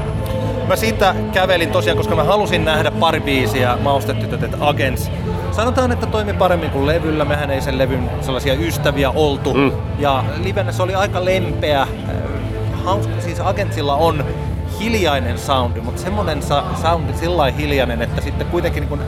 Mä 0.68 0.76
siitä 0.76 1.14
kävelin 1.32 1.70
tosiaan, 1.70 1.96
koska 1.96 2.16
mä 2.16 2.24
halusin 2.24 2.64
nähdä 2.64 2.90
pari 2.90 3.20
biisiä 3.20 3.78
Maustetytöt, 3.82 4.42
että 4.42 4.56
Agents. 4.60 5.10
Sanotaan, 5.58 5.92
että 5.92 6.06
toimi 6.06 6.32
paremmin 6.32 6.70
kuin 6.70 6.86
levyllä. 6.86 7.24
Mehän 7.24 7.50
ei 7.50 7.60
sen 7.60 7.78
levyn 7.78 8.10
sellaisia 8.20 8.54
ystäviä 8.54 9.10
oltu. 9.10 9.54
Mm. 9.54 9.72
Ja 9.98 10.24
livenä 10.42 10.72
se 10.72 10.82
oli 10.82 10.94
aika 10.94 11.24
lempeä. 11.24 11.82
Äh, 11.82 11.88
Hauska, 12.84 13.20
siis 13.20 13.40
Agentsilla 13.40 13.94
on 13.94 14.24
hiljainen 14.80 15.38
soundi, 15.38 15.80
mutta 15.80 16.02
semmoinen 16.02 16.42
sa- 16.42 16.64
soundi 16.82 17.12
sillä 17.12 17.50
hiljainen, 17.50 18.02
että 18.02 18.20
sitten 18.22 18.46
kuitenkin, 18.46 18.80
niin 18.80 18.88
kun, 18.88 19.00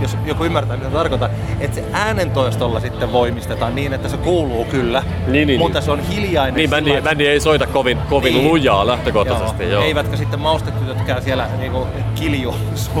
jos 0.00 0.16
joku 0.26 0.44
ymmärtää 0.44 0.76
mitä 0.76 0.90
tarkoitan, 0.90 1.30
että 1.60 1.74
se 1.74 1.84
äänentoistolla 1.92 2.80
sitten 2.80 3.12
voimistetaan 3.12 3.74
niin, 3.74 3.92
että 3.92 4.08
se 4.08 4.16
kuuluu 4.16 4.64
kyllä, 4.64 5.02
Niin, 5.26 5.46
niin, 5.46 5.58
mutta 5.58 5.78
niin. 5.78 5.84
se 5.84 5.90
on 5.90 6.00
hiljainen. 6.00 6.54
Niin, 6.54 6.70
bändi, 6.70 6.90
sillä 6.90 7.02
bändi 7.02 7.26
ei 7.26 7.40
soita 7.40 7.66
kovin, 7.66 7.98
kovin 8.10 8.34
Niin. 8.34 8.48
lujaa 8.48 8.86
lähtökohtaisesti. 8.86 9.70
Joo. 9.70 9.82
Eivätkä 9.82 10.16
sitten 10.16 10.40
maustetytötkään 10.40 11.22
siellä 11.22 11.48
niinku 11.58 11.86
kilju. 12.14 12.54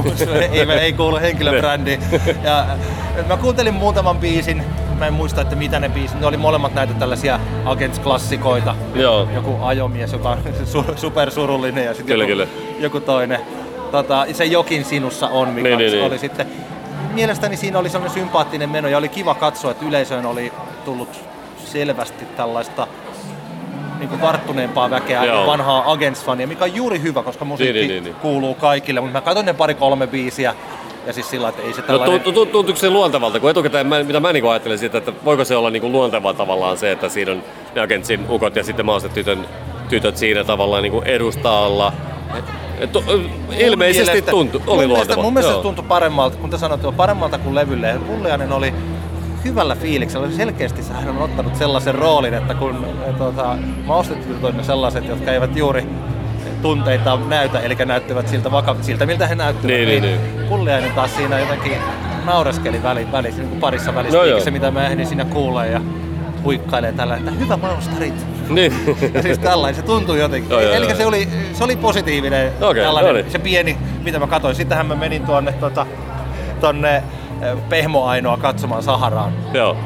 ei, 0.52 0.60
ei 0.70 0.92
kuulu 0.92 1.16
henkilöbrändiin. 1.16 2.00
Ja, 2.44 2.66
mä 3.28 3.36
kuuntelin 3.36 3.74
muutaman 3.74 4.18
biisin, 4.18 4.64
mä 5.02 5.06
en 5.06 5.14
muista, 5.14 5.40
että 5.40 5.56
mitä 5.56 5.80
ne 5.80 5.88
biisit, 5.88 6.20
ne 6.20 6.26
oli 6.26 6.36
molemmat 6.36 6.74
näitä 6.74 6.94
tällaisia 6.94 7.40
Agents-klassikoita. 7.64 8.74
Joo. 8.94 9.28
Joku 9.34 9.56
ajomies, 9.62 10.12
joka 10.12 10.28
on 10.28 10.38
su- 10.74 10.96
supersurullinen 10.98 11.84
ja 11.84 11.94
sitten 11.94 12.18
joku, 12.18 12.26
kyllä. 12.28 12.46
joku 12.78 13.00
toinen. 13.00 13.40
Tota, 13.90 14.26
se 14.32 14.44
jokin 14.44 14.84
sinussa 14.84 15.28
on, 15.28 15.48
mikä 15.48 15.68
Niin, 15.68 15.78
niin, 15.78 15.92
niin. 15.92 16.04
oli 16.04 16.18
sitten 16.18 16.46
mielestäni 17.12 17.56
siinä 17.56 17.78
oli 17.78 17.88
sellainen 17.88 18.14
sympaattinen 18.18 18.70
meno 18.70 18.88
ja 18.88 18.98
oli 18.98 19.08
kiva 19.08 19.34
katsoa, 19.34 19.70
että 19.70 19.84
yleisöön 19.86 20.26
oli 20.26 20.52
tullut 20.84 21.20
selvästi 21.64 22.24
tällaista 22.36 22.86
niin 23.98 24.08
kuin 24.08 24.20
varttuneempaa 24.20 24.90
väkeä 24.90 25.24
Joo. 25.24 25.40
ja 25.40 25.46
vanhaa 25.46 25.84
Agents-fania, 25.94 26.46
mikä 26.46 26.64
on 26.64 26.74
juuri 26.74 27.02
hyvä, 27.02 27.22
koska 27.22 27.44
musiikki 27.44 27.72
Niin, 27.78 27.88
niin, 27.88 27.94
niin, 27.94 28.04
niin. 28.04 28.14
kuuluu 28.22 28.54
kaikille. 28.54 29.00
Mutta 29.00 29.18
mä 29.18 29.20
katsoin 29.20 29.46
ne 29.46 29.52
pari-kolme 29.52 30.06
biisiä 30.06 30.54
ja 31.06 31.12
siis 31.12 31.30
sillä 31.30 31.48
että 31.48 31.62
ei 31.62 31.72
se 31.72 31.80
No, 31.80 31.86
tällainen... 31.86 32.20
tu- 32.20 32.32
tuntuuko 32.46 32.76
se 32.80 32.90
luontevalta, 32.90 33.40
kun 33.40 33.50
etukäteen, 33.50 33.86
mä, 33.86 34.02
mitä 34.02 34.20
mä 34.20 34.32
niinku 34.32 34.48
ajattelin 34.48 34.78
siitä, 34.78 34.98
että 34.98 35.12
voiko 35.24 35.44
se 35.44 35.56
olla 35.56 35.70
niinku 35.70 35.90
luontevaa 35.92 36.34
tavallaan 36.34 36.78
se, 36.78 36.92
että 36.92 37.08
siinä 37.08 37.32
on 37.32 37.42
ne 37.74 37.80
agentsin 37.80 38.26
ukot 38.30 38.56
ja 38.56 38.64
sitten 38.64 38.86
maastetytön 38.86 39.46
tytöt 39.88 40.16
siinä 40.16 40.44
tavallaan 40.44 40.82
niinku 40.82 41.02
edustalla. 41.04 41.92
Et, 42.36 42.44
ilmeisesti 43.58 44.10
mielestä- 44.10 44.30
tuntui, 44.30 44.60
mun 44.60 44.68
oli 44.68 44.76
mielestä, 44.86 44.96
luontevaa. 44.98 45.24
mun 45.24 45.34
mielestä 45.34 45.62
tuntui 45.62 45.84
paremmalta, 45.88 46.36
kun 46.36 46.50
te 46.50 46.58
sanoitte, 46.58 46.88
että 46.88 46.96
paremmalta 46.96 47.38
kuin 47.38 47.54
levylle. 47.54 47.94
Pulliainen 48.06 48.52
oli 48.52 48.74
hyvällä 49.44 49.74
fiiliksellä. 49.74 50.30
Selkeästi 50.30 50.82
hän 50.92 51.08
on 51.08 51.18
ottanut 51.22 51.56
sellaisen 51.56 51.94
roolin, 51.94 52.34
että 52.34 52.54
kun 52.54 52.86
eh, 53.08 53.14
tuota, 53.14 53.56
maustetytöt 53.84 54.44
on 54.44 54.56
ne 54.56 54.62
sellaiset, 54.64 55.08
jotka 55.08 55.32
eivät 55.32 55.56
juuri 55.56 55.86
tunteita 56.62 57.18
näytä, 57.28 57.60
eli 57.60 57.74
näyttävät 57.84 58.28
siltä, 58.28 58.50
vaka- 58.50 58.76
siltä 58.80 59.06
miltä 59.06 59.26
he 59.26 59.34
näyttävät. 59.34 59.66
Niin, 59.76 60.02
niin, 60.02 60.20
Pulliainen 60.48 60.92
taas 60.92 61.16
siinä 61.16 61.38
jotenkin 61.40 61.72
naureskeli 62.24 62.82
välissä, 62.82 63.12
välissä 63.12 63.40
niin 63.40 63.48
kuin 63.48 63.60
parissa 63.60 63.94
välissä, 63.94 64.18
No 64.18 64.24
no 64.24 64.40
se 64.40 64.50
mitä 64.50 64.70
mä 64.70 64.86
ehdin 64.86 65.06
siinä 65.06 65.24
kuulee 65.24 65.70
ja 65.70 65.80
huikkailee 66.44 66.92
tällä, 66.92 67.16
että 67.16 67.30
hyvä 67.30 67.56
maustarit. 67.56 68.26
Niin. 68.48 68.72
Ja 69.14 69.22
siis 69.22 69.38
tällainen, 69.38 69.74
se 69.80 69.82
tuntui 69.82 70.18
jotenkin. 70.18 70.50
Joo, 70.50 70.60
joo, 70.60 70.72
Eli 70.74 70.86
joo. 70.86 70.96
se 70.96 71.06
oli, 71.06 71.28
se 71.52 71.64
oli 71.64 71.76
positiivinen 71.76 72.52
Okei, 72.60 72.82
tällainen, 72.84 73.14
no 73.14 73.20
niin. 73.20 73.30
se 73.30 73.38
pieni, 73.38 73.78
mitä 74.02 74.18
mä 74.18 74.26
katsoin. 74.26 74.54
Sittenhän 74.54 74.86
mä 74.86 74.94
menin 74.94 75.26
tuonne, 75.26 75.52
tota, 75.52 75.86
tonne 76.60 76.96
eh, 76.96 77.02
Pehmo 77.68 78.04
Ainoa 78.04 78.36
katsomaan 78.36 78.82
Saharaan. 78.82 79.32
Joo. 79.52 79.76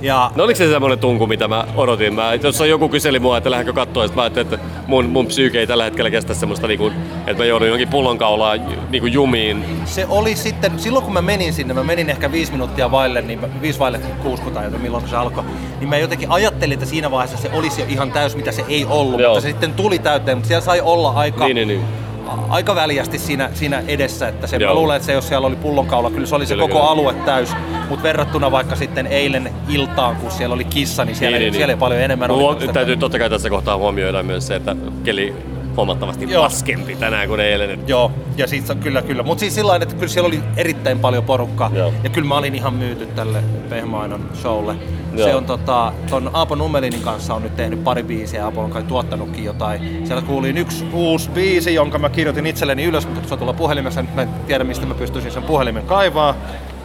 Ja 0.00 0.30
No 0.34 0.44
oliko 0.44 0.58
se 0.58 0.70
semmoinen 0.70 0.98
tunku, 0.98 1.26
mitä 1.26 1.48
mä 1.48 1.64
odotin? 1.76 2.14
Mä, 2.14 2.34
jos 2.34 2.60
on 2.60 2.68
joku 2.68 2.88
kyseli 2.88 3.18
mua, 3.18 3.36
että 3.36 3.50
lähdenkö 3.50 3.72
katsoa, 3.72 4.06
sit 4.06 4.16
mä 4.16 4.22
ajattelin, 4.22 4.54
että 4.54 4.66
mun, 4.86 5.04
mun 5.04 5.26
psyyke 5.26 5.60
ei 5.60 5.66
tällä 5.66 5.84
hetkellä 5.84 6.10
kestä 6.10 6.34
semmoista, 6.34 6.66
niinku, 6.66 6.92
että 7.26 7.42
mä 7.42 7.44
joudun 7.44 7.68
johonkin 7.68 7.88
pullonkaulaan 7.88 8.60
niinku 8.90 9.06
jumiin. 9.06 9.64
se 9.84 10.06
oli 10.08 10.36
sitten, 10.36 10.78
silloin 10.78 11.04
kun 11.04 11.14
mä 11.14 11.22
menin 11.22 11.52
sinne, 11.52 11.74
mä 11.74 11.82
menin 11.84 12.10
ehkä 12.10 12.32
viisi 12.32 12.52
minuuttia 12.52 12.90
vaille, 12.90 13.22
niin 13.22 13.40
viisi 13.62 13.78
vaille 13.78 14.00
kuusi 14.22 14.42
tai 14.42 14.64
jotain, 14.64 14.82
milloin 14.82 15.08
se 15.08 15.16
alkoi, 15.16 15.44
niin 15.80 15.88
mä 15.88 15.96
jotenkin 15.96 16.30
ajattelin, 16.30 16.72
että 16.74 16.86
siinä 16.86 17.10
vaiheessa 17.10 17.48
se 17.48 17.50
olisi 17.52 17.80
jo 17.80 17.86
ihan 17.88 18.12
täys, 18.12 18.36
mitä 18.36 18.52
se 18.52 18.64
ei 18.68 18.84
ollut, 18.84 19.20
Joo. 19.20 19.30
mutta 19.30 19.40
se 19.40 19.48
sitten 19.48 19.72
tuli 19.74 19.98
täyteen, 19.98 20.36
mutta 20.38 20.48
siellä 20.48 20.64
sai 20.64 20.80
olla 20.80 21.10
aika, 21.10 21.44
Niin, 21.44 21.54
niin, 21.54 21.68
niin. 21.68 22.05
Aika 22.48 22.74
väljästi 22.74 23.18
siinä, 23.18 23.50
siinä 23.54 23.82
edessä, 23.88 24.28
että 24.28 24.46
se, 24.46 24.56
Joo. 24.56 24.70
mä 24.70 24.74
luulen, 24.74 24.96
että 24.96 25.06
se 25.06 25.12
jos 25.12 25.28
siellä 25.28 25.46
oli 25.46 25.56
pullonkaula, 25.56 26.10
kyllä 26.10 26.26
se 26.26 26.34
oli 26.34 26.46
se 26.46 26.54
Kyllä, 26.54 26.62
koko 26.68 26.78
kyllä. 26.78 26.90
alue 26.90 27.14
täys, 27.14 27.50
mutta 27.88 28.02
verrattuna 28.02 28.50
vaikka 28.50 28.76
sitten 28.76 29.06
eilen 29.06 29.50
iltaan, 29.68 30.16
kun 30.16 30.30
siellä 30.30 30.54
oli 30.54 30.64
kissa, 30.64 31.04
niin 31.04 31.16
siellä, 31.16 31.38
Niin, 31.38 31.44
niin, 31.46 31.54
siellä 31.54 31.72
niin. 31.72 31.78
paljon 31.78 32.00
enemmän 32.00 32.30
oli. 32.30 32.42
Luo, 32.42 32.60
sitä- 32.60 32.72
täytyy 32.72 32.96
totta 32.96 33.18
kai 33.18 33.30
tässä 33.30 33.50
kohtaa 33.50 33.76
huomioida 33.76 34.22
myös 34.22 34.46
se, 34.46 34.56
että 34.56 34.76
keli 35.04 35.34
huomattavasti 35.76 36.26
Joo. 36.30 36.42
paskempi 36.42 36.96
tänään 36.96 37.28
kuin 37.28 37.40
eilen. 37.40 37.80
Joo, 37.86 38.12
ja 38.36 38.46
siis 38.46 38.64
kyllä, 38.80 39.02
kyllä. 39.02 39.22
Mutta 39.22 39.40
siis 39.40 39.54
sillä 39.54 39.76
että 39.76 39.94
kyllä 39.94 40.08
siellä 40.08 40.28
oli 40.28 40.40
erittäin 40.56 40.98
paljon 40.98 41.24
porukkaa. 41.24 41.70
Joo. 41.74 41.92
Ja 42.04 42.10
kyllä 42.10 42.28
mä 42.28 42.36
olin 42.38 42.54
ihan 42.54 42.74
myyty 42.74 43.06
tälle 43.06 43.38
Pehmainon 43.68 44.28
showlle. 44.34 44.74
Joo. 45.16 45.28
Se 45.28 45.34
on 45.34 45.44
tota, 45.44 45.92
ton 46.10 46.30
Aapo 46.32 46.54
Nummelinin 46.54 47.02
kanssa 47.02 47.34
on 47.34 47.42
nyt 47.42 47.56
tehnyt 47.56 47.84
pari 47.84 48.02
biisiä, 48.02 48.44
Aapo 48.44 48.60
on 48.60 48.70
kai 48.70 48.82
tuottanutkin 48.82 49.44
jotain. 49.44 50.06
Siellä 50.06 50.22
kuulin 50.22 50.58
yksi 50.58 50.86
uusi 50.92 51.30
biisi, 51.30 51.74
jonka 51.74 51.98
mä 51.98 52.08
kirjoitin 52.08 52.46
itselleni 52.46 52.84
ylös, 52.84 53.08
mutta 53.08 53.28
se 53.28 53.34
on 53.34 53.38
tuolla 53.38 53.52
puhelimessa. 53.52 54.02
Nyt 54.02 54.14
mä 54.14 54.22
en 54.22 54.28
tiedä, 54.46 54.64
mistä 54.64 54.86
mä 54.86 54.94
pystyisin 54.94 55.32
sen 55.32 55.42
puhelimen 55.42 55.86
kaivaa. 55.86 56.34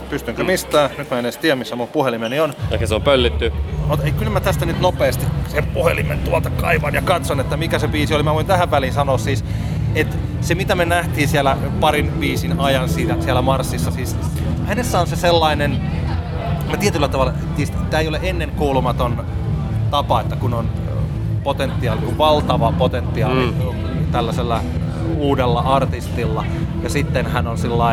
Pystynkö 0.10 0.44
mistään? 0.44 0.90
Nyt 0.98 1.10
mä 1.10 1.20
en 1.20 1.26
edes 1.26 1.38
tiedä, 1.38 1.56
missä 1.56 1.76
mun 1.76 1.88
puhelimeni 1.88 2.40
on. 2.40 2.54
Ehkä 2.72 2.88
se 2.88 2.96
on 2.96 3.02
pöllitty. 3.02 3.54
Ota, 3.90 4.04
ei, 4.04 4.12
kyllä 4.12 4.32
mä 4.32 4.40
tästä 4.40 4.66
nyt 4.66 4.80
nopeasti 4.80 5.26
sen 5.48 5.66
puhelimen 5.66 6.20
tuolta 6.20 6.50
kaivan 6.50 6.94
ja 6.94 7.02
katson, 7.02 7.40
että 7.40 7.58
mikä 7.58 7.80
se 7.80 7.88
biisi 7.88 8.14
oli. 8.14 8.24
Mä 8.24 8.34
voin 8.34 8.46
tähän 8.46 8.72
väliin 8.72 8.94
sanoa 8.94 9.18
siis, 9.18 9.46
että 9.96 10.16
se 10.42 10.56
mitä 10.56 10.76
me 10.76 10.86
nähtiin 10.86 11.28
siellä 11.28 11.58
parin 11.80 12.12
biisin 12.12 12.60
ajan 12.60 12.90
siinä, 12.90 13.22
siellä 13.22 13.42
Marsissa, 13.42 13.92
siis 13.92 14.16
hänessä 14.66 15.00
on 15.00 15.08
se 15.08 15.16
sellainen, 15.16 15.82
mä 16.72 16.78
tietyllä 16.78 17.08
tavalla, 17.08 17.34
siis 17.56 17.72
tämä 17.90 18.02
ei 18.02 18.08
ole 18.08 18.20
ennen 18.24 18.52
kuulumaton 18.52 19.26
tapa, 19.92 20.22
että 20.22 20.36
kun 20.36 20.54
on 20.54 20.70
potentiaali, 21.44 22.02
kun 22.02 22.18
valtava 22.18 22.74
potentiaali 22.78 23.46
Mm. 23.62 24.12
tällaisella 24.12 24.62
uudella 25.18 25.60
artistilla, 25.62 26.46
ja 26.84 26.90
sitten 26.90 27.26
hän 27.26 27.48
on 27.48 27.58
sillä 27.58 27.84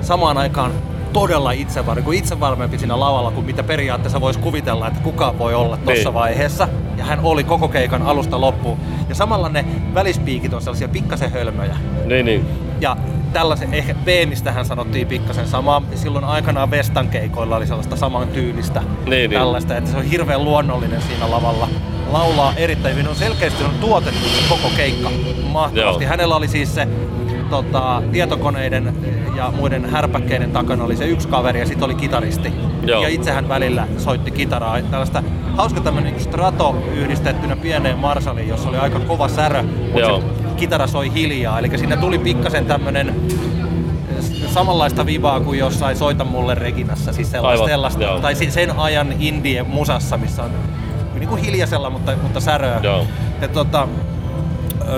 samaan 0.00 0.38
aikaan 0.38 0.72
todella 1.12 1.50
itsevarma, 1.52 2.02
kuin 2.04 2.18
itsevarmempi 2.18 2.78
siinä 2.78 3.00
lavalla 3.00 3.30
kuin 3.30 3.46
mitä 3.46 3.62
periaatteessa 3.62 4.20
voisi 4.20 4.38
kuvitella, 4.38 4.88
että 4.88 5.00
kuka 5.00 5.34
voi 5.38 5.54
olla 5.54 5.76
tuossa 5.76 6.08
Niin. 6.08 6.14
vaiheessa. 6.14 6.68
Ja 6.96 7.04
hän 7.04 7.20
oli 7.22 7.44
koko 7.44 7.68
keikan 7.68 8.02
alusta 8.02 8.40
loppuun. 8.40 8.78
Ja 9.08 9.14
samalla 9.14 9.48
ne 9.48 9.64
välispiikit 9.94 10.52
on 10.54 10.62
sellaisia 10.62 10.88
pikkasen 10.88 11.32
hölmöjä. 11.32 11.76
Niin, 12.06 12.26
niin. 12.26 12.48
Ja 12.80 12.96
tällaisen, 13.32 13.74
ehkä 13.74 13.94
B-mistähän 13.94 14.64
sanottiin 14.66 15.06
pikkasen 15.06 15.48
samaa. 15.48 15.82
Silloin 15.94 16.24
aikanaan 16.24 16.70
Vestan 16.70 17.08
keikoilla 17.08 17.56
oli 17.56 17.66
sellaista 17.66 17.96
saman 17.96 18.28
tyylistä 18.28 18.80
Niin, 18.80 19.10
niin. 19.10 19.30
tällaista, 19.30 19.76
että 19.76 19.90
se 19.90 19.96
on 19.96 20.04
hirveän 20.04 20.44
luonnollinen 20.44 21.02
siinä 21.02 21.30
lavalla. 21.30 21.68
Laulaa 22.12 22.52
erittäin 22.56 22.94
hyvin, 22.94 23.08
on 23.08 23.16
selkeästi 23.16 23.64
on 23.64 23.70
tuotettu 23.80 24.28
se 24.28 24.48
koko 24.48 24.70
keikka 24.76 25.10
mahtavasti. 25.52 26.04
Joo. 26.04 26.10
Hänellä 26.10 26.36
oli 26.36 26.48
siis 26.48 26.74
se 26.74 26.88
tota, 27.50 28.02
tietokoneiden 28.12 28.96
ja 29.36 29.52
muiden 29.56 29.90
härpäkkeiden 29.90 30.50
takana 30.50 30.84
oli 30.84 30.96
se 30.96 31.06
yksi 31.06 31.28
kaveri 31.28 31.60
ja 31.60 31.66
sitten 31.66 31.84
oli 31.84 31.94
kitaristi. 31.94 32.52
Joo. 32.86 33.02
Ja 33.02 33.08
itse 33.08 33.32
hän 33.32 33.48
välillä 33.48 33.88
soitti 33.98 34.30
kitaraa. 34.30 34.82
Tällaista 34.82 35.22
hauska 35.56 35.80
tämmöinen 35.80 36.12
niin 36.12 36.24
strato 36.24 36.76
yhdistettynä 36.94 37.56
pieneen 37.56 37.98
Marshalliin, 37.98 38.48
jossa 38.48 38.68
oli 38.68 38.76
aika 38.76 39.00
kova 39.00 39.28
särö, 39.28 39.62
mutta 39.62 40.20
kitara 40.56 40.86
soi 40.86 41.12
hiljaa. 41.14 41.58
Eli 41.58 41.78
siinä 41.78 41.96
tuli 41.96 42.18
pikkasen 42.18 42.66
tämmönen 42.66 43.14
samanlaista 44.54 45.06
vivaa 45.06 45.40
kuin 45.40 45.58
jossain 45.58 45.96
Soita 45.96 46.24
mulle 46.24 46.54
Reginassa, 46.54 47.12
siis 47.12 47.30
sellaista, 47.30 47.62
Aivan, 47.62 47.68
sellaista 47.68 48.02
joo. 48.02 48.20
tai 48.20 48.34
sen 48.34 48.78
ajan 48.78 49.14
indie 49.18 49.62
musassa, 49.62 50.16
missä 50.16 50.42
on 50.42 50.50
niin 51.14 51.28
kuin 51.28 51.42
hiljaisella, 51.42 51.90
mutta, 51.90 52.12
mutta 52.22 52.40
säröä. 52.40 52.80
Joo. 52.82 53.06
Ja 53.40 53.48
tota, 53.48 53.88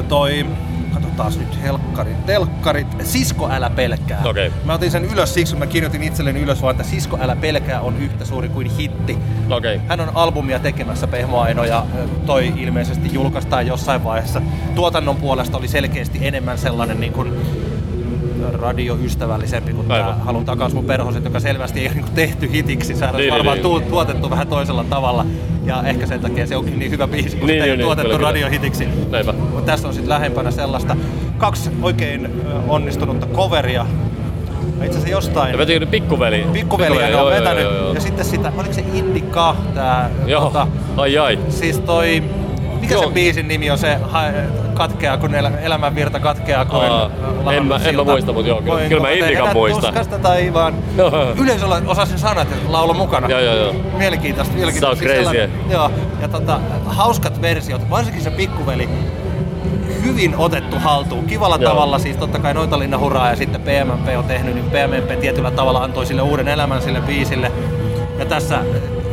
toi, 0.09 0.47
katsotaan 1.25 1.49
nyt 1.53 1.63
helkkarit, 1.63 2.27
telkkarit, 2.27 2.87
Sisko 3.03 3.49
älä 3.51 3.71
pelkää. 3.71 4.23
Okei. 4.25 4.53
Mä 4.65 4.75
otin 4.75 4.91
sen 4.91 5.05
ylös 5.05 5.35
siksi, 5.35 5.53
kun 5.55 5.59
mä 5.59 5.67
kirjoitin 5.67 6.03
itselleni 6.03 6.41
ylös 6.41 6.63
vaan, 6.63 6.71
että 6.71 6.85
Sisko 6.85 7.19
älä 7.21 7.37
pelkää 7.37 7.81
on 7.81 7.97
yhtä 7.97 8.25
suuri 8.25 8.49
kuin 8.49 8.71
hitti. 8.71 9.19
Okay. 9.51 9.81
Hän 9.89 10.01
on 10.01 10.11
albumia 10.15 10.59
tekemässä 10.59 11.07
Pehmo 11.07 11.47
ja 11.47 11.87
toi 12.27 12.53
ilmeisesti 12.57 13.11
julkaistaan 13.13 13.67
jossain 13.67 14.05
vaiheessa. 14.05 14.43
Tuotannon 14.75 15.17
puolesta 15.17 15.59
oli 15.59 15.69
selkeästi 15.69 16.19
enemmän 16.23 16.59
sellainen 16.59 17.01
niin 17.01 17.13
kuin 17.13 17.33
radioystävällisempi 18.53 19.73
kuin 19.73 19.89
tämä. 19.89 20.15
Halun 20.25 20.45
takas 20.45 20.75
mun 20.75 20.85
perhoset, 20.85 21.25
joka 21.25 21.41
selvästi 21.41 21.81
ei 21.81 21.87
ole 21.87 21.95
niin 21.95 22.05
tehty 22.15 22.51
hitiksi. 22.51 22.95
Se 22.95 23.05
on 23.05 23.17
Niin, 23.17 23.33
varmaan 23.33 23.57
niin, 23.57 23.63
tu- 23.63 23.81
tuotettu 23.81 24.31
vähän 24.31 24.49
toisella 24.49 24.85
tavalla. 24.85 25.27
Ja 25.69 25.83
ehkä 25.83 26.07
sen 26.07 26.21
takia 26.21 26.47
se 26.47 26.57
onkin 26.57 26.79
niin 26.79 26.91
hyvä 26.91 27.09
biisi, 27.09 27.37
kun 27.37 27.47
Niin, 27.47 27.57
sitä 27.63 27.71
ei 27.71 27.77
niin, 27.77 27.85
tuotettu 27.85 28.09
kyllä, 28.09 28.19
kyllä. 28.19 28.29
radiohitiksi. 28.29 28.89
Näinpä. 29.11 29.33
Mutta 29.33 29.61
tässä 29.73 29.89
on 29.89 29.95
sitten 29.95 30.09
lähempänä 30.09 30.51
sellaista 30.51 30.97
kaksi 31.39 31.71
oikein 31.83 32.31
onnistunutta 32.69 33.27
coveria. 33.27 33.87
Itse 34.77 34.89
asiassa 34.89 35.09
jostain... 35.09 35.53
Ja 35.53 35.59
vetikö 35.59 35.87
pikkuveli? 35.87 36.47
Pikkuveli 36.53 37.03
hän 37.03 37.11
joo, 37.11 37.25
on 37.27 37.33
joo, 37.33 37.41
vetänyt. 37.41 37.63
joo, 37.65 37.75
joo. 37.75 37.95
Ja 37.95 38.01
sitten 38.01 38.25
sitä, 38.25 38.53
oliko 38.57 38.73
se 38.75 38.85
Indika, 38.95 39.57
tää, 39.75 40.11
Joo, 40.27 40.45
tota, 40.45 40.67
ai 40.97 41.19
ai. 41.19 41.39
siis 41.49 41.79
toi, 41.79 42.23
mikä 42.81 42.95
Joo. 42.95 43.03
sen 43.05 43.13
biisin 43.13 43.49
nimi 43.49 43.71
on 43.71 43.79
se, 43.79 43.95
ha, 44.03 44.21
katkeaa 44.79 45.17
kun 45.19 45.35
elä, 45.35 45.51
elämänvirta 45.63 46.21
katkeaa 46.21 46.65
kuin 46.65 46.91
Aa, 46.91 47.11
en 47.53 47.65
mä- 47.67 47.81
en 47.85 47.97
mä 47.97 48.05
muista, 48.05 48.33
mut 48.33 48.47
joo, 48.47 48.59
kyllä- 48.63 48.73
Voin 48.75 48.89
kyllä 48.89 49.03
mä 49.03 49.11
Indikan 49.11 49.53
muistan. 49.53 49.83
tuskasta 49.85 50.19
taivaan. 50.19 50.75
Joo. 50.97 51.11
Yleisöllä 51.43 51.83
osasin 51.87 52.19
sanat 52.19 52.49
ja 52.51 52.57
laulo 52.73 52.95
mukana. 52.95 53.29
Joo, 53.29 53.41
joo, 53.41 53.55
joo. 53.55 53.73
Mielenkiintoista, 53.99 54.55
mielenkiintoista. 54.55 55.05
Sounds 55.05 55.15
crazy. 55.23 55.37
sellainen- 55.39 55.71
Joo, 55.73 55.91
ja 56.23 56.29
tota, 56.29 56.61
hauskat 56.87 57.43
versiot, 57.43 57.91
varsinkin 57.91 58.23
se 58.23 58.31
pikkuveli, 58.31 58.89
hyvin 60.05 60.35
otettu 60.39 60.77
haltuun. 60.79 61.25
Kivalla 61.27 61.57
Joo. 61.61 61.71
tavalla, 61.71 61.99
siis 61.99 62.17
totta 62.17 62.39
kai 62.39 62.55
Noitalinna 62.55 62.99
Huraa 62.99 63.31
ja 63.31 63.37
sitten 63.37 63.61
PMMP 63.61 64.19
on 64.19 64.25
tehnyt, 64.25 64.55
niin 64.55 64.65
PMMP 64.71 65.21
tietyllä 65.21 65.51
tavalla 65.51 65.79
antoi 65.85 66.07
sille 66.07 66.23
uuden 66.23 66.49
elämän 66.49 66.83
sille 66.83 67.01
biisille. 67.01 67.53
Ja 68.19 68.25
tässä 68.27 68.59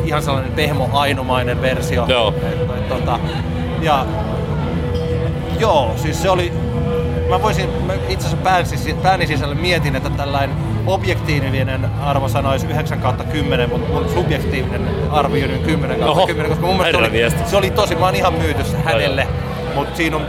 ihan 0.05 0.22
sellainen 0.24 0.51
pehmo 0.51 0.89
ainomainen 0.93 1.61
versio. 1.61 2.05
Joo. 2.07 2.34
Et, 2.38 2.61
et, 2.78 2.89
tota, 2.89 3.20
ja 3.82 4.05
joo, 5.60 5.93
siis 5.97 6.22
se 6.22 6.30
oli, 6.30 6.51
mä 7.30 7.41
voisin, 7.41 7.70
mä 7.86 7.93
itse 7.93 8.28
asiassa 8.28 8.38
pään, 8.43 8.66
sis- 8.66 8.95
pääni 9.03 9.28
sisällä 9.28 9.56
mietin, 9.56 9.95
että 9.95 10.10
tällainen 10.10 10.56
objektiivinen 10.88 11.89
arvo 12.01 12.30
sanoisi 12.30 12.68
9 12.68 12.99
kautta 12.99 13.24
10, 13.24 13.70
mutta 13.70 13.93
mun 13.93 14.10
subjektiivinen 14.10 14.89
arvio 15.12 15.45
on 15.45 15.60
10 15.60 15.99
kautta 15.99 16.12
Oho, 16.12 16.28
10, 16.28 16.49
koska 16.51 16.66
mun 16.66 16.78
mielestä 16.78 17.39
se 17.39 17.43
oli, 17.45 17.49
se 17.49 17.58
oli 17.58 17.72
tosi, 17.72 17.95
mä 17.95 18.06
oon 18.06 18.16
ihan 18.16 18.34
myyty 18.34 18.64
se 18.64 18.78
hänelle, 18.78 19.28
mutta 19.76 19.97
siinä 19.97 20.16
on, 20.16 20.26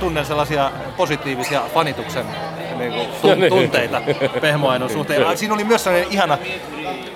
tunnen 0.00 0.26
sellaisia 0.26 0.70
positiivisia 0.96 1.62
fanituksen 1.74 2.24
niin 2.78 2.92
kuin, 2.92 3.06
tu- 3.22 3.48
tunteita 3.48 4.00
Pehmoainon 4.40 4.90
suhteen. 4.90 5.38
Siinä 5.38 5.54
oli 5.54 5.64
myös 5.64 5.84
sellainen 5.84 6.12
ihana 6.12 6.38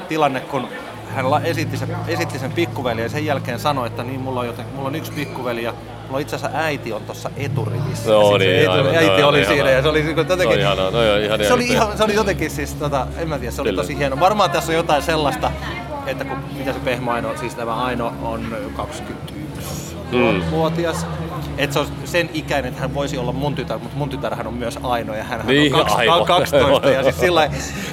tilanne, 0.09 0.41
kun 0.41 0.69
hän 1.15 1.27
esitti 1.45 1.77
sen, 1.77 1.97
esitti 2.09 2.39
sen 2.39 2.53
pikkuveli 2.53 3.03
ja 3.03 3.09
sen 3.09 3.27
jälkeen 3.27 3.59
sanoi, 3.59 3.87
että 3.87 4.03
niin, 4.03 4.21
mulla 4.21 4.41
on, 4.41 4.47
joten, 4.47 4.65
mulla 4.75 4.89
on 4.89 4.95
yksi 4.95 5.13
pikkuveli 5.13 5.63
ja 5.63 5.75
mulla 6.07 6.17
on 6.17 6.21
itse 6.21 6.37
asiassa 6.37 6.59
äiti 6.59 6.93
on 6.93 7.03
tuossa 7.03 7.31
eturivissä. 7.37 8.11
No 8.11 8.23
sit 8.29 8.33
se 8.33 8.39
niin, 8.39 8.57
äiti, 8.59 8.67
aivan, 8.69 8.95
äiti 8.95 9.23
no, 9.23 9.29
oli 9.29 9.39
aivan, 9.39 9.47
siinä 9.53 9.65
aivan. 9.65 9.73
ja 9.73 9.83
se 9.83 9.89
oli 9.89 10.03
niin 10.03 10.15
kuin 10.15 10.27
No 10.29 10.33
jotenkin, 10.33 10.61
ihanaa, 10.61 10.91
no 10.91 11.03
joo, 11.03 11.17
ihan 11.17 11.41
se 11.45 11.53
oli, 11.53 11.65
ihan, 11.67 11.97
se 11.99 12.05
oli 12.05 12.15
jotenkin 12.15 12.51
siis, 12.51 12.75
tota, 12.75 13.07
en 13.19 13.29
mä 13.29 13.39
tiedä, 13.39 13.53
se 13.53 13.61
oli 13.63 13.71
Kyllä. 13.71 13.83
tosi 13.83 13.99
hieno. 13.99 14.21
Varmaan 14.21 14.51
tässä 14.51 14.73
on 14.73 14.77
jotain 14.77 15.03
sellaista, 15.03 15.51
että 16.07 16.25
kun, 16.25 16.39
mitä 16.59 16.73
se 16.73 16.79
Pehmo 16.79 17.13
Aino, 17.13 17.37
siis 17.37 17.55
tämä 17.55 17.85
Aino 17.85 18.13
on 18.23 18.57
21 18.77 19.37
Mm. 20.13 20.51
vuotias. 20.51 21.07
Että 21.59 21.75
se 21.75 21.81
on 21.81 21.87
sen 22.05 22.31
ikäinen, 22.35 22.69
että 22.69 22.81
hän 22.81 22.95
voisi 22.95 23.19
olla 23.19 23.33
mun 23.33 23.55
tytär, 23.55 23.79
mutta 23.79 23.97
mun 23.97 24.09
tytärhän 24.09 24.47
on 24.47 24.55
myös 24.55 24.79
Aino 24.83 25.15
ja 25.15 25.25
hän 25.25 25.41
Niin, 25.47 25.75
on 25.75 25.81
kaksi, 25.81 25.97
aivan. 25.97 26.25
12 26.27 26.91
ja 26.91 27.03
siis 27.03 27.21
sillä 27.21 27.51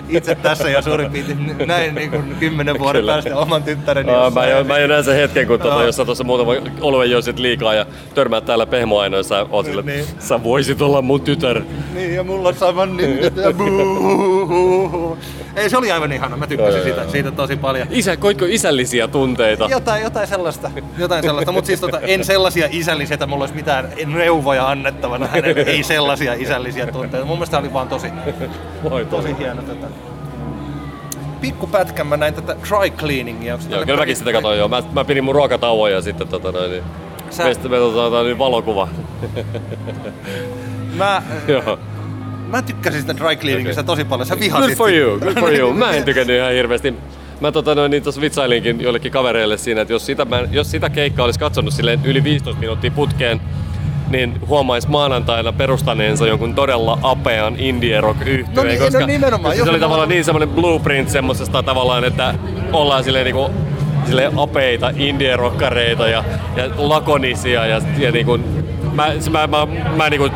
itse 0.10 0.36
tässä 0.36 0.70
ja 0.70 0.82
suurin 0.82 1.12
piirtein 1.12 1.56
näin 1.66 1.96
niin 1.96 2.12
kuin 2.12 2.36
10 2.40 2.80
vuoden 2.80 3.02
Kyllä. 3.02 3.14
päästä 3.14 3.38
oman 3.38 3.64
tyttäreni. 3.64 4.12
Aa, 4.12 4.30
mä, 4.30 4.46
jo, 4.46 4.64
mä 4.64 4.78
jo 4.80 4.88
näen 4.88 5.04
sen 5.04 5.16
hetken, 5.16 5.48
kun 5.48 5.60
tuota, 5.60 5.84
jos 5.84 5.96
sä 5.96 6.06
tuossa 6.06 6.24
muutama 6.24 6.52
oluen 6.82 7.12
joisit 7.12 7.40
liikaa 7.40 7.74
ja 7.74 7.86
törmäät 8.16 8.46
täällä 8.46 8.66
pehmoainoissa 8.66 9.36
ja 9.36 9.46
oot 9.50 9.66
sille, 9.66 9.82
Niin. 9.82 10.06
sä 10.20 10.44
voisit 10.44 10.82
olla 10.82 11.02
mun 11.02 11.22
tytär. 11.22 11.62
Niin, 11.94 12.14
ja 12.16 12.24
mulla 12.24 12.50
on 12.50 12.56
saman 12.56 12.90
buu. 13.58 15.18
Ei, 15.56 15.70
se 15.70 15.78
oli 15.78 15.92
aivan 15.92 16.12
ihana. 16.12 16.38
Mä 16.38 16.48
tykkäsin 16.48 16.84
siitä, 16.84 17.10
siitä 17.12 17.32
tosi 17.32 17.56
paljon. 17.56 17.88
Isä, 17.92 18.18
koitko 18.18 18.46
isällisiä 18.50 19.08
tunteita? 19.08 19.68
Jotain, 19.72 20.04
jotain 20.04 20.28
sellaista, 20.28 20.72
jotain 20.98 21.24
sellaista. 21.24 21.52
mutta 21.52 21.68
siis 21.68 21.80
tota, 21.80 22.00
en 22.00 22.26
sellaisia 22.26 22.68
isällisiä, 22.72 23.14
että 23.16 23.28
mulla 23.28 23.44
olisi 23.44 23.53
mitään 23.54 23.90
neuvoja 24.06 24.70
annettavana 24.70 25.28
hänelle. 25.28 25.62
Ei 25.72 25.84
sellaisia 25.84 26.34
isällisiä 26.34 26.88
tunteita. 26.88 27.26
Mun 27.26 27.38
mielestä 27.38 27.58
oli 27.58 27.74
vaan 27.74 27.88
tosi, 27.88 28.08
Voi 28.84 29.06
tosi. 29.06 29.36
hieno 29.40 29.62
tätä. 29.62 29.88
Pikku 31.42 31.68
pätkän 31.68 32.08
mä 32.08 32.18
näin 32.18 32.34
tätä 32.34 32.56
dry 32.70 32.90
cleaningia. 32.98 33.54
Onko 33.56 33.66
Joo, 33.70 33.86
kyllä 33.86 34.00
mäkin 34.00 34.16
sitä 34.16 34.32
katsoin 34.32 34.60
joo. 34.60 34.68
Mä, 34.68 34.84
mä 34.94 35.06
pidin 35.06 35.24
mun 35.24 35.36
ruokatauon 35.36 35.92
ja 35.92 36.02
sitten 36.02 36.28
tota 36.28 36.52
noin, 36.52 36.72
niin 36.72 36.84
Sä- 37.30 37.44
meistä 37.44 37.70
me 37.70 37.80
otetaan 37.80 38.26
niin 38.26 38.38
valokuva. 38.38 38.88
Mä, 40.96 41.22
Joo. 41.48 41.80
mä 42.48 42.62
tykkäsin 42.62 43.02
sitä 43.02 43.16
dry 43.18 43.36
cleaningista 43.36 43.84
tosi 43.84 44.06
paljon. 44.06 44.26
Sä 44.28 44.40
vihasit 44.40 44.68
Good 44.68 44.78
for 44.78 44.90
you, 44.94 45.20
good 45.20 45.40
for 45.40 45.54
you. 45.54 45.74
Mä 45.84 45.92
en 45.92 46.04
tykännyt 46.04 46.38
ihan 46.38 46.52
hirveästi. 46.52 46.94
Mä 47.44 47.52
tota 47.52 47.76
noin, 47.76 47.92
niin 47.92 48.04
tossa 48.04 48.22
vitsailinkin 48.22 48.82
joillekin 48.82 49.12
kavereille 49.12 49.58
siinä, 49.58 49.82
että 49.82 49.94
jos 49.94 50.06
sitä, 50.06 50.26
mä, 50.26 50.44
jos 50.52 50.72
sitä 50.72 50.90
keikkaa 50.90 51.26
olisi 51.26 51.40
katsonut 51.40 51.74
silleen 51.74 52.00
yli 52.04 52.24
15 52.24 52.60
minuuttia 52.60 52.92
putkeen, 52.92 53.42
niin 54.10 54.40
huomaisi 54.48 54.90
maanantaina 54.90 55.54
perustaneensa 55.54 56.28
jonkun 56.28 56.56
todella 56.56 57.00
apean 57.02 57.56
indie 57.60 58.02
rock 58.02 58.22
yhtyeen, 58.22 58.56
No 58.56 58.64
niin, 58.64 58.80
no 58.80 58.86
koska, 58.86 59.08
nimenomaan, 59.08 59.52
koska 59.52 59.60
jos 59.60 59.66
se 59.66 59.70
oli 59.70 59.80
tavallaan 59.80 60.10
niin 60.10 60.26
semmoinen 60.26 60.50
blueprint 60.50 61.10
semmosesta 61.10 61.64
tavallaan, 61.64 62.04
että 62.04 62.36
ollaan 62.74 63.04
silleen 63.04 63.26
niinku 63.26 63.50
silleen 64.06 64.32
apeita 64.40 64.92
indie 64.96 65.36
rockareita 65.36 66.08
ja, 66.08 66.24
ja 66.56 66.70
lakonisia 66.78 67.66
ja, 67.66 67.82
ja 67.98 68.12
niinku, 68.12 68.40
mä, 68.94 69.08
mä, 69.32 69.48
mä, 69.48 69.68
mä 69.96 70.10
niinku 70.10 70.30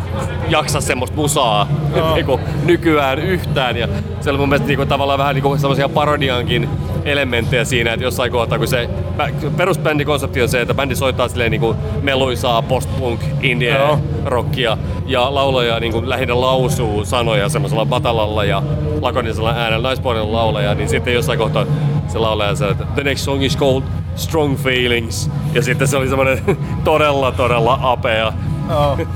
jaksa 0.50 0.82
semmoista 0.82 1.16
musaa 1.16 1.68
niinku, 2.16 2.40
nykyään 2.66 3.20
yhtään. 3.20 3.78
Ja 3.78 3.88
se 4.22 4.30
oli 4.30 4.38
mun 4.38 4.50
mielestä 4.50 4.68
niinku, 4.68 4.86
tavallaan 4.86 5.20
vähän 5.20 5.36
niinku 5.36 5.58
semmoisia 5.58 5.90
parodiankin 5.90 6.70
elementtejä 7.08 7.66
siinä, 7.66 7.94
että 7.94 8.04
jossain 8.04 8.32
kohtaa, 8.32 8.58
kun 8.58 8.68
se 8.68 8.90
bä- 9.18 9.50
perusbändikonsepti 9.58 10.42
on 10.42 10.50
se, 10.50 10.62
että 10.62 10.74
bändi 10.74 10.96
soittaa 10.96 11.28
silleen 11.28 11.52
niinku 11.52 11.76
meluisaa 12.02 12.62
post-punk 12.62 13.20
indie 13.42 13.78
Joo. 13.78 14.00
rockia 14.26 14.78
ja 15.06 15.34
lauloja 15.36 15.80
niin 15.80 15.92
kuin 15.94 16.10
lähinnä 16.10 16.42
lausuu 16.42 17.06
sanoja 17.06 17.50
semmoisella 17.50 17.86
matalalla 17.86 18.46
ja 18.46 18.64
lakonisella 19.02 19.52
äänellä 19.54 19.88
naispuolinen 19.88 20.32
laulaja, 20.34 20.76
niin 20.76 20.90
sitten 20.90 21.14
jossain 21.14 21.40
kohtaa 21.40 21.66
se 22.08 22.20
laulaja 22.20 22.56
sanoi, 22.56 22.72
että 22.72 22.86
the 22.96 23.04
next 23.04 23.24
song 23.24 23.44
is 23.44 23.58
called 23.58 23.84
Strong 24.16 24.58
Feelings 24.58 25.30
ja 25.54 25.62
sitten 25.62 25.88
se 25.88 25.98
oli 25.98 26.08
semmoinen 26.08 26.58
todella 26.84 27.32
todella 27.32 27.80
apea. 27.82 28.34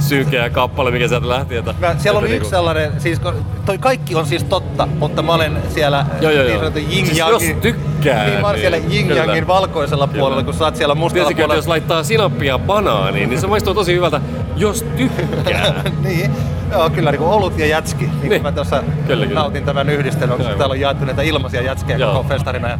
synkeä 0.00 0.50
kappale, 0.50 0.90
mikä 0.90 1.08
sieltä 1.08 1.28
lähti. 1.28 1.56
Että, 1.56 1.74
Mä, 1.80 1.94
siellä 1.98 2.18
oli 2.18 2.26
että 2.26 2.36
yksi 2.36 2.50
sellainen, 2.50 3.00
siis 3.00 3.20
toi 3.66 3.78
kaikki 3.78 4.14
on 4.14 4.26
siis 4.26 4.44
totta, 4.44 4.86
mutta 4.98 5.22
mä 5.22 5.34
olen 5.34 5.62
siellä 5.68 6.06
Joo, 6.20 6.30
joo, 6.32 6.42
niin 6.42 6.52
joo. 6.52 6.58
sanotun 6.58 6.82
yin 6.82 7.06
Siis 7.06 7.18
jos 7.18 7.42
tykkää, 7.60 8.26
niin 8.26 8.40
mä 8.40 8.48
olen 8.48 8.60
siellä 8.60 8.78
niin 8.78 8.92
yin 8.92 9.06
kyllä. 9.06 9.24
yangin 9.24 9.46
valkoisella 9.46 10.06
puolella, 10.06 10.42
kun 10.42 10.54
sä 10.54 10.64
oot 10.64 10.76
siellä 10.76 10.94
mustalla 10.94 11.30
että 11.30 11.36
puolella. 11.36 11.54
jos 11.54 11.68
laittaa 11.68 12.02
sinappia 12.02 12.58
banaaniin, 12.58 13.30
niin 13.30 13.40
se 13.40 13.46
maistuu 13.46 13.74
tosi 13.74 13.94
hyvältä, 13.94 14.20
jos 14.56 14.84
tykkää. 14.96 15.82
niin, 16.04 16.30
joo, 16.72 16.90
kyllä 16.90 17.10
niin 17.10 17.18
kuin 17.20 17.30
olut 17.30 17.58
ja 17.58 17.66
jätski, 17.66 18.04
niin, 18.04 18.20
Niin. 18.20 18.30
niin. 18.30 18.42
mä 18.42 18.52
tuossa 18.52 18.82
Kyllä, 19.06 19.26
kyllä. 19.26 19.40
nautin 19.40 19.64
tämän 19.64 19.88
yhdistelmän, 19.90 20.38
koska 20.38 20.54
täällä 20.54 20.72
on 20.72 20.80
jaettu 20.80 21.04
näitä 21.04 21.22
ilmaisia 21.22 21.62
jätskejä 21.62 21.98
Joo. 21.98 22.12
koko 22.12 22.28
festarina. 22.28 22.68
Ja, 22.68 22.78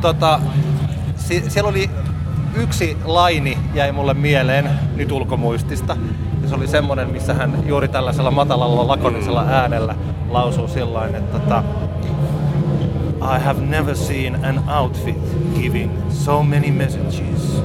tota, 0.00 0.40
si- 1.16 1.44
siellä 1.48 1.68
oli 1.70 1.90
yksi 2.56 2.96
laini 3.04 3.58
jäi 3.74 3.92
mulle 3.92 4.14
mieleen 4.14 4.70
nyt 4.96 5.12
ulkomuistista. 5.12 5.96
Oli 6.54 6.66
semmonen, 6.66 7.10
missä 7.10 7.34
hän 7.34 7.58
juuri 7.66 7.88
tällaisella 7.88 8.30
matalalla 8.30 8.88
lakonisella 8.88 9.44
äänellä 9.48 9.94
lausuu 10.30 10.68
sillain, 10.68 11.14
että 11.14 11.38
tota, 11.38 11.62
I 13.36 13.40
have 13.44 13.60
never 13.60 13.96
seen 13.96 14.44
an 14.44 14.60
outfit 14.80 15.16
giving 15.60 15.90
so 16.10 16.42
many 16.42 16.70
messages. 16.70 17.62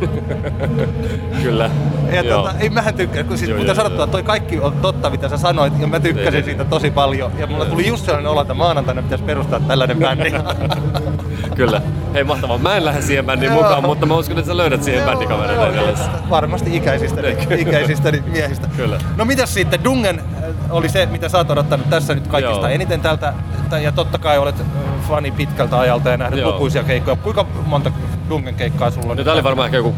Kyllä. 1.42 1.70
Ja 2.12 2.24
tota, 2.24 2.54
ei 2.60 2.70
mähän 2.70 2.94
tykkää, 2.94 3.24
kun 3.24 3.38
siis 3.38 3.48
Joo, 3.48 3.58
kuten 3.58 3.66
joo, 3.68 3.74
sanottua, 3.74 4.06
toi 4.06 4.22
kaikki 4.22 4.60
on 4.60 4.72
totta, 4.72 5.10
mitä 5.10 5.28
sä 5.28 5.36
sanoit, 5.36 5.72
ja 5.80 5.86
mä 5.86 6.00
tykkäsin 6.00 6.32
Niin. 6.32 6.44
siitä 6.44 6.64
tosi 6.64 6.90
paljon. 6.90 7.32
Ja 7.38 7.46
mulla 7.46 7.64
tuli 7.64 7.88
just 7.88 8.04
sellainen 8.04 8.30
olo, 8.30 8.40
että 8.40 8.54
maanantaina 8.54 9.02
pitäisi 9.02 9.24
perustaa 9.24 9.60
tällainen 9.60 9.98
bändi. 9.98 10.30
Kyllä. 11.56 11.82
Hei 12.14 12.24
mahtavaa. 12.24 12.58
Mä 12.58 12.76
en 12.76 12.84
lähde 12.84 13.02
siihen 13.02 13.24
bändiin 13.26 13.52
Joo. 13.52 13.62
mukaan, 13.62 13.84
mutta 13.84 14.06
mä 14.06 14.14
uskon, 14.16 14.38
että 14.38 14.50
sä 14.50 14.56
löydät 14.56 14.82
siihen 14.82 15.04
bändikavereita. 15.04 16.00
Varmasti 16.30 16.76
ikäisistä, 16.76 17.20
ikäisistä 17.58 18.12
miehistä. 18.26 18.68
Kyllä. 18.76 18.98
No 19.16 19.24
mitäs 19.24 19.54
sitten, 19.54 19.84
Dungen 19.84 20.18
äh, 20.18 20.44
oli 20.70 20.88
se, 20.88 21.06
mitä 21.06 21.28
sä 21.28 21.38
oot 21.38 21.50
odottanut 21.50 21.90
tässä 21.90 22.14
nyt 22.14 22.26
kaikista 22.26 22.66
Joo. 22.66 22.74
eniten 22.74 23.00
tältä, 23.00 23.34
tä- 23.70 23.78
ja 23.78 23.92
totta 23.92 24.18
kai 24.18 24.38
olet 24.38 24.60
äh, 24.60 24.66
fani 25.08 25.30
pitkältä 25.30 25.78
ajalta 25.78 26.08
ja 26.10 26.16
nähnyt 26.16 26.40
Joo. 26.40 26.52
lukuisia 26.52 26.82
keikkoja. 26.82 27.16
Kuinka 27.16 27.46
monta 27.66 27.92
Dungen 28.28 28.54
keikkaa 28.54 28.90
sulla 28.90 29.10
on? 29.10 29.16
No 29.16 29.24
tää 29.24 29.34
oli 29.34 29.44
varmaan 29.44 29.66
ehkä 29.66 29.76
joku, 29.76 29.94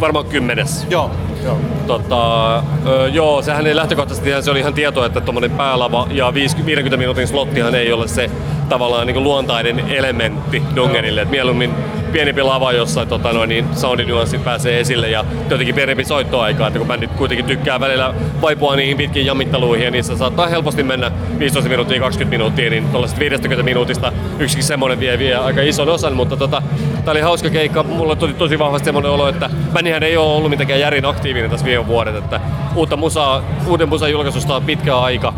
varmaan 0.00 0.24
kymmenes. 0.24 0.86
Joo, 0.90 1.10
joo. 1.44 1.58
Tota, 1.86 2.56
ö, 2.58 3.08
joo, 3.12 3.42
sehän 3.42 3.66
ei 3.66 3.76
lähtökohtaisesti 3.76 4.30
se 4.42 4.50
oli 4.50 4.60
ihan 4.60 4.74
tieto, 4.74 5.04
että 5.04 5.20
tuommoinen 5.20 5.50
päälava 5.50 6.06
ja 6.10 6.34
50 6.34 6.66
50 6.66 6.96
minuutin 6.96 7.28
slottihan 7.28 7.74
ei 7.74 7.92
ole 7.92 8.08
se 8.08 8.30
tavallaan 8.70 9.06
niin 9.06 9.22
luontainen 9.22 9.78
elementti 9.88 10.62
Dungenille. 10.76 11.22
Et 11.22 11.30
mieluummin 11.30 11.74
pienempi 12.12 12.42
lava, 12.42 12.72
jossa 12.72 13.06
tota, 13.06 13.32
noin, 13.32 13.48
niin 13.48 13.66
soundinuanssit 13.76 14.44
pääsee 14.44 14.80
esille 14.80 15.08
ja 15.08 15.24
jotenkin 15.50 15.74
pienempi 15.74 16.04
soittoaika, 16.04 16.66
että 16.66 16.78
kun 16.78 16.88
bändit 16.88 17.10
kuitenkin 17.10 17.46
tykkää 17.46 17.80
välillä 17.80 18.14
vaipua 18.42 18.76
niihin 18.76 18.96
pitkiin 18.96 19.26
jammitteluihin 19.26 19.84
ja 19.84 19.90
niissä 19.90 20.16
saattaa 20.16 20.46
helposti 20.46 20.82
mennä 20.82 21.10
15 21.38 21.70
minuuttia 21.70 22.00
20 22.00 22.38
minuuttia, 22.38 22.70
niin 22.70 22.88
tuollaisesta 22.88 23.20
50 23.20 23.62
minuutista 23.62 24.12
yksikin 24.38 24.64
semmoinen 24.64 25.00
vie, 25.00 25.18
vie 25.18 25.36
aika 25.36 25.62
ison 25.62 25.88
osan, 25.88 26.16
mutta 26.16 26.36
tota, 26.36 26.62
tää 27.04 27.12
oli 27.12 27.20
hauska 27.20 27.50
keikka. 27.50 27.82
Mulla 27.82 28.16
tuli 28.16 28.32
tosi 28.32 28.58
vahvasti 28.58 28.84
semmoinen 28.84 29.12
olo, 29.12 29.28
että 29.28 29.50
bändihän 29.72 30.02
ei 30.02 30.16
ole 30.16 30.32
ollut 30.32 30.50
mitenkään 30.50 30.80
järin 30.80 31.04
aktiivinen 31.04 31.50
tässä 31.50 31.66
viime 31.66 31.86
vuodet, 31.86 32.16
että 32.16 32.40
uutta 32.74 32.96
musaa, 32.96 33.42
uuden 33.66 33.88
musan 33.88 34.12
julkaisusta 34.12 34.56
on 34.56 34.62
pitkä 34.62 34.98
aika. 34.98 35.34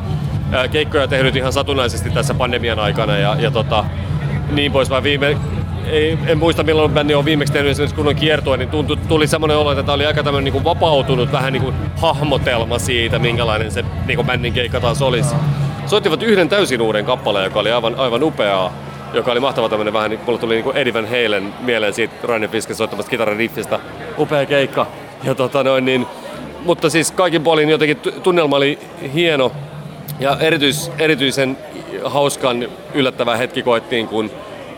Keikkoja 0.70 1.08
tehnyt 1.08 1.36
ihan 1.36 1.52
satunnaisesti 1.52 2.10
tässä 2.10 2.34
pandemian 2.34 2.78
aikana 2.78 3.18
ja, 3.18 3.36
ja 3.38 3.50
tota, 3.50 3.84
niin 4.50 4.72
poispäin. 4.72 5.04
Viime, 5.04 5.36
ei, 5.86 6.18
en 6.26 6.38
muista 6.38 6.62
milloin 6.62 6.92
bändi 6.92 7.14
on 7.14 7.24
viimeksi 7.24 7.52
tehnyt 7.52 7.70
esimerkiksi 7.70 7.96
kunnon 7.96 8.16
kiertue, 8.16 8.56
niin 8.56 8.68
tuntui, 8.68 8.96
tuli 8.96 9.26
semmoinen 9.26 9.56
olo, 9.56 9.72
että 9.72 9.82
tämä 9.82 9.94
oli 9.94 10.06
aika 10.06 10.22
tämmöinen 10.22 10.52
niin 10.52 10.64
vapautunut 10.64 11.32
vähän 11.32 11.52
niin 11.52 11.62
kuin 11.62 11.74
hahmotelma 11.96 12.78
siitä, 12.78 13.18
minkälainen 13.18 13.70
se 13.70 13.84
niin 14.06 14.16
kuin 14.16 14.26
bändin 14.26 14.52
keikka 14.52 14.80
taas 14.80 15.02
olisi. 15.02 15.34
Soittivat 15.86 16.22
yhden 16.22 16.48
täysin 16.48 16.82
uuden 16.82 17.04
kappaleen, 17.04 17.44
joka 17.44 17.60
oli 17.60 17.72
aivan, 17.72 17.94
aivan 17.94 18.22
upeaa, 18.22 18.72
joka 19.12 19.32
oli 19.32 19.40
mahtava 19.40 19.68
tämmöinen 19.68 19.94
vähän, 19.94 20.10
niin 20.10 20.20
mulle 20.26 20.38
tuli 20.38 20.54
niin 20.54 20.64
kuin 20.64 20.76
Eddie 20.76 20.94
Van 20.94 21.08
Halen 21.08 21.54
mieleen 21.60 21.94
siitä 21.94 22.14
Ryan 22.24 22.50
Fisken 22.50 22.76
soittamasta 22.76 23.10
kitarariffistä. 23.10 23.80
Upea 24.18 24.46
keikka. 24.46 24.86
ja 25.24 25.34
tota 25.34 25.64
noin, 25.64 25.84
niin, 25.84 26.06
mutta 26.64 26.90
siis 26.90 27.12
kaikin 27.12 27.42
puolin 27.42 27.68
jotenkin 27.68 27.96
tu- 27.96 28.10
tunnelma 28.10 28.56
oli 28.56 28.78
hieno 29.14 29.52
ja 30.22 30.36
erityis, 30.40 30.90
erityisen 30.98 31.58
hauskan 32.04 32.68
yllättävä 32.94 33.36
hetki 33.36 33.62
koettiin, 33.62 34.08
kun 34.08 34.30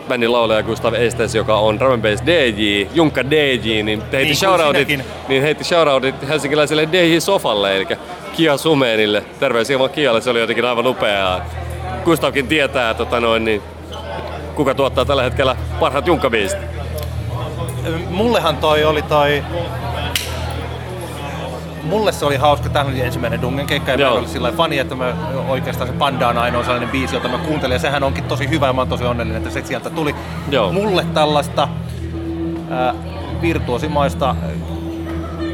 bändin 0.07 0.31
laulaja 0.31 0.63
Gustav 0.63 0.93
Estes, 0.93 1.35
joka 1.35 1.57
on 1.57 1.79
drum 1.79 2.01
bass 2.01 2.23
DJ, 2.25 2.85
Junkka 2.93 3.29
DJ, 3.29 3.81
niin 3.83 3.99
heitti 3.99 4.17
Niin 4.17 4.35
shoutoutit, 4.35 4.99
niin 5.27 5.41
heitti 5.41 5.63
shoutoutit 5.63 6.27
helsinkiläiselle 6.27 6.89
DJ 6.91 7.19
Sofalle, 7.19 7.75
eli 7.75 7.87
Kia 8.35 8.57
Sumeenille. 8.57 9.23
Terveisiä 9.39 9.79
vaan 9.79 9.89
Kialle, 9.89 10.21
se 10.21 10.29
oli 10.29 10.39
jotenkin 10.39 10.65
aivan 10.65 10.87
upeaa. 10.87 11.45
Gustavkin 12.05 12.47
tietää, 12.47 12.93
tota 12.93 13.19
noin, 13.19 13.45
niin, 13.45 13.61
kuka 14.55 14.73
tuottaa 14.75 15.05
tällä 15.05 15.23
hetkellä 15.23 15.55
parhaat 15.79 16.07
junkkabiisit. 16.07 16.59
Mullehan 18.09 18.57
toi 18.57 18.83
oli 18.83 19.01
toi... 19.01 19.43
Mulle 21.85 22.11
se 22.11 22.25
oli 22.25 22.35
hauska, 22.35 22.69
tämä 22.69 22.89
oli 22.89 23.01
ensimmäinen 23.01 23.41
Dungen 23.41 23.65
keikka 23.65 23.91
ja 23.91 24.11
olin 24.11 24.29
sillä 24.29 24.51
fani, 24.51 24.79
että 24.79 24.95
mä 24.95 25.13
oikeastaan 25.47 25.89
se 25.89 25.95
Panda 25.95 26.27
on 26.27 26.37
ainoa 26.37 26.63
sellainen 26.63 26.89
biisi, 26.89 27.15
jota 27.15 27.27
mä 27.27 27.37
kuuntelin 27.37 27.75
ja 27.75 27.79
sehän 27.79 28.03
onkin 28.03 28.23
tosi 28.23 28.49
hyvä 28.49 28.67
ja 28.67 28.73
mä 28.73 28.81
oon 28.81 28.87
tosi 28.87 29.03
onnellinen, 29.03 29.37
että 29.41 29.53
se 29.53 29.65
sieltä 29.65 29.89
tuli. 29.89 30.15
Joo. 30.49 30.71
Mulle 30.71 31.05
tällaista 31.13 31.63
äh, 31.63 32.95
virtuosimaista 33.41 34.35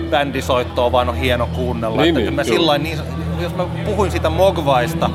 bändisoittoa 0.10 0.92
vaan 0.92 1.10
on 1.10 1.16
hieno 1.16 1.48
kuunnella. 1.56 2.02
Niin, 2.02 2.18
että 2.18 2.30
niin, 2.30 2.34
mä 2.34 2.44
sillain 2.44 2.84
niin, 2.84 3.00
jos 3.42 3.56
mä 3.56 3.66
puhuin 3.86 4.12
sitä 4.12 4.30
Mogvaista, 4.30 5.10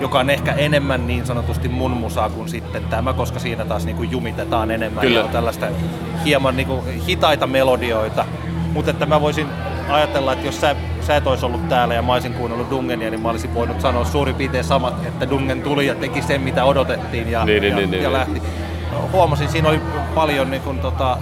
joka 0.00 0.18
on 0.18 0.30
ehkä 0.30 0.52
enemmän 0.52 1.06
niin 1.06 1.26
sanotusti 1.26 1.68
mun 1.68 1.90
musaa 1.90 2.30
kuin 2.30 2.48
sitten 2.48 2.84
tämä, 2.84 3.12
koska 3.12 3.38
siinä 3.38 3.64
taas 3.64 3.84
niin 3.84 3.96
kuin 3.96 4.10
jumitetaan 4.10 4.70
enemmän 4.70 5.00
Kyllä. 5.00 5.18
ja 5.18 5.24
on 5.24 5.30
tällaista 5.30 5.66
hieman 6.24 6.56
niin 6.56 6.66
kuin 6.66 6.82
hitaita 7.06 7.46
melodioita. 7.46 8.24
Mutta 8.72 8.90
että 8.90 9.06
mä 9.06 9.20
voisin 9.20 9.46
ajatella, 9.90 10.32
että 10.32 10.46
jos 10.46 10.60
sä, 10.60 10.76
sä 11.00 11.16
et 11.16 11.26
olisi 11.26 11.46
ollut 11.46 11.68
täällä 11.68 11.94
ja 11.94 12.02
mä 12.02 12.12
olisin 12.12 12.34
kuunnellut 12.34 12.70
Dungenia, 12.70 13.10
niin 13.10 13.20
mä 13.20 13.30
olisin 13.30 13.54
voinut 13.54 13.80
sanoa 13.80 14.04
suurin 14.04 14.34
piirtein 14.34 14.64
samat, 14.64 15.06
että 15.06 15.30
Dungen 15.30 15.62
tuli 15.62 15.86
ja 15.86 15.94
teki 15.94 16.22
sen, 16.22 16.40
mitä 16.40 16.64
odotettiin 16.64 17.30
ja, 17.30 17.44
Niin, 17.44 17.62
niin, 17.62 17.70
ja, 17.70 17.76
niin, 17.76 17.90
niin, 17.90 18.02
ja 18.02 18.08
niin. 18.08 18.18
lähti. 18.18 18.42
Huomasin, 19.12 19.48
siinä 19.48 19.68
oli 19.68 19.80
paljon 20.14 20.50
niin 20.50 20.62
kuin, 20.62 20.78
tota, 20.78 21.18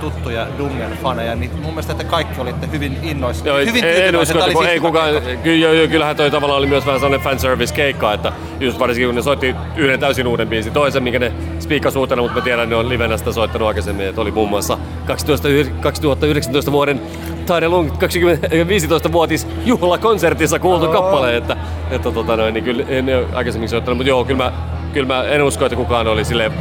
tuttuja 0.00 0.46
Dungen-faneja, 0.58 1.34
niin 1.34 1.50
mun 1.54 1.70
mielestä 1.70 1.94
te 1.94 2.04
kaikki 2.04 2.40
olitte 2.40 2.68
hyvin 2.72 2.98
innoissa. 3.02 3.48
Joo, 3.48 3.58
hyvin 3.58 3.84
en, 3.84 4.04
en 4.04 4.16
usko, 4.16 4.38
että 4.38 4.52
kun 4.52 4.62
siis 4.62 4.72
ei 4.72 4.80
kukaan, 4.80 5.10
keikka. 5.22 5.42
ky, 5.42 5.56
joo, 5.56 5.72
joo, 5.72 5.88
kyllähän 5.88 6.16
toi 6.16 6.30
tavallaan 6.30 6.58
oli 6.58 6.66
myös 6.66 6.86
vähän 6.86 7.00
sellainen 7.00 7.24
fanservice-keikka, 7.24 8.12
että 8.12 8.32
just 8.60 8.78
varsinkin 8.78 9.08
kun 9.08 9.14
ne 9.14 9.22
soitti 9.22 9.54
yhden 9.76 10.00
täysin 10.00 10.26
uuden 10.26 10.48
biisin, 10.48 10.72
toisen, 10.72 11.02
minkä 11.02 11.18
ne 11.18 11.32
spiikkasi 11.58 11.98
uutena, 11.98 12.22
mutta 12.22 12.38
mä 12.38 12.44
tiedän, 12.44 12.62
että 12.62 12.74
ne 12.74 12.80
on 12.80 12.88
livenä 12.88 13.16
sitä 13.16 13.32
soittanut 13.32 13.68
aikaisemmin, 13.68 14.06
että 14.06 14.20
oli 14.20 14.30
muun 14.30 14.48
muassa 14.48 14.78
12, 15.06 15.48
2019 15.80 16.72
vuoden 16.72 17.00
Taide 17.46 17.68
Lung 17.68 17.90
15-vuotis 17.90 19.46
juhlakonsertissa 19.64 20.58
kuultu 20.58 20.88
kappale, 20.88 21.36
että, 21.36 21.56
että 21.90 22.10
tota 22.10 22.36
noin, 22.36 22.54
niin 22.54 22.64
kyllä 22.64 22.84
en 22.88 23.06
aikaisemmin 23.34 23.68
soittanut, 23.68 23.98
mutta 23.98 24.08
joo, 24.08 24.24
kyllä 24.24 24.44
mä, 24.44 24.52
kyllä 24.92 25.06
mä 25.06 25.24
en 25.24 25.42
usko, 25.42 25.66
että 25.66 25.76
kukaan 25.76 26.06
oli 26.06 26.24
silleen 26.24 26.52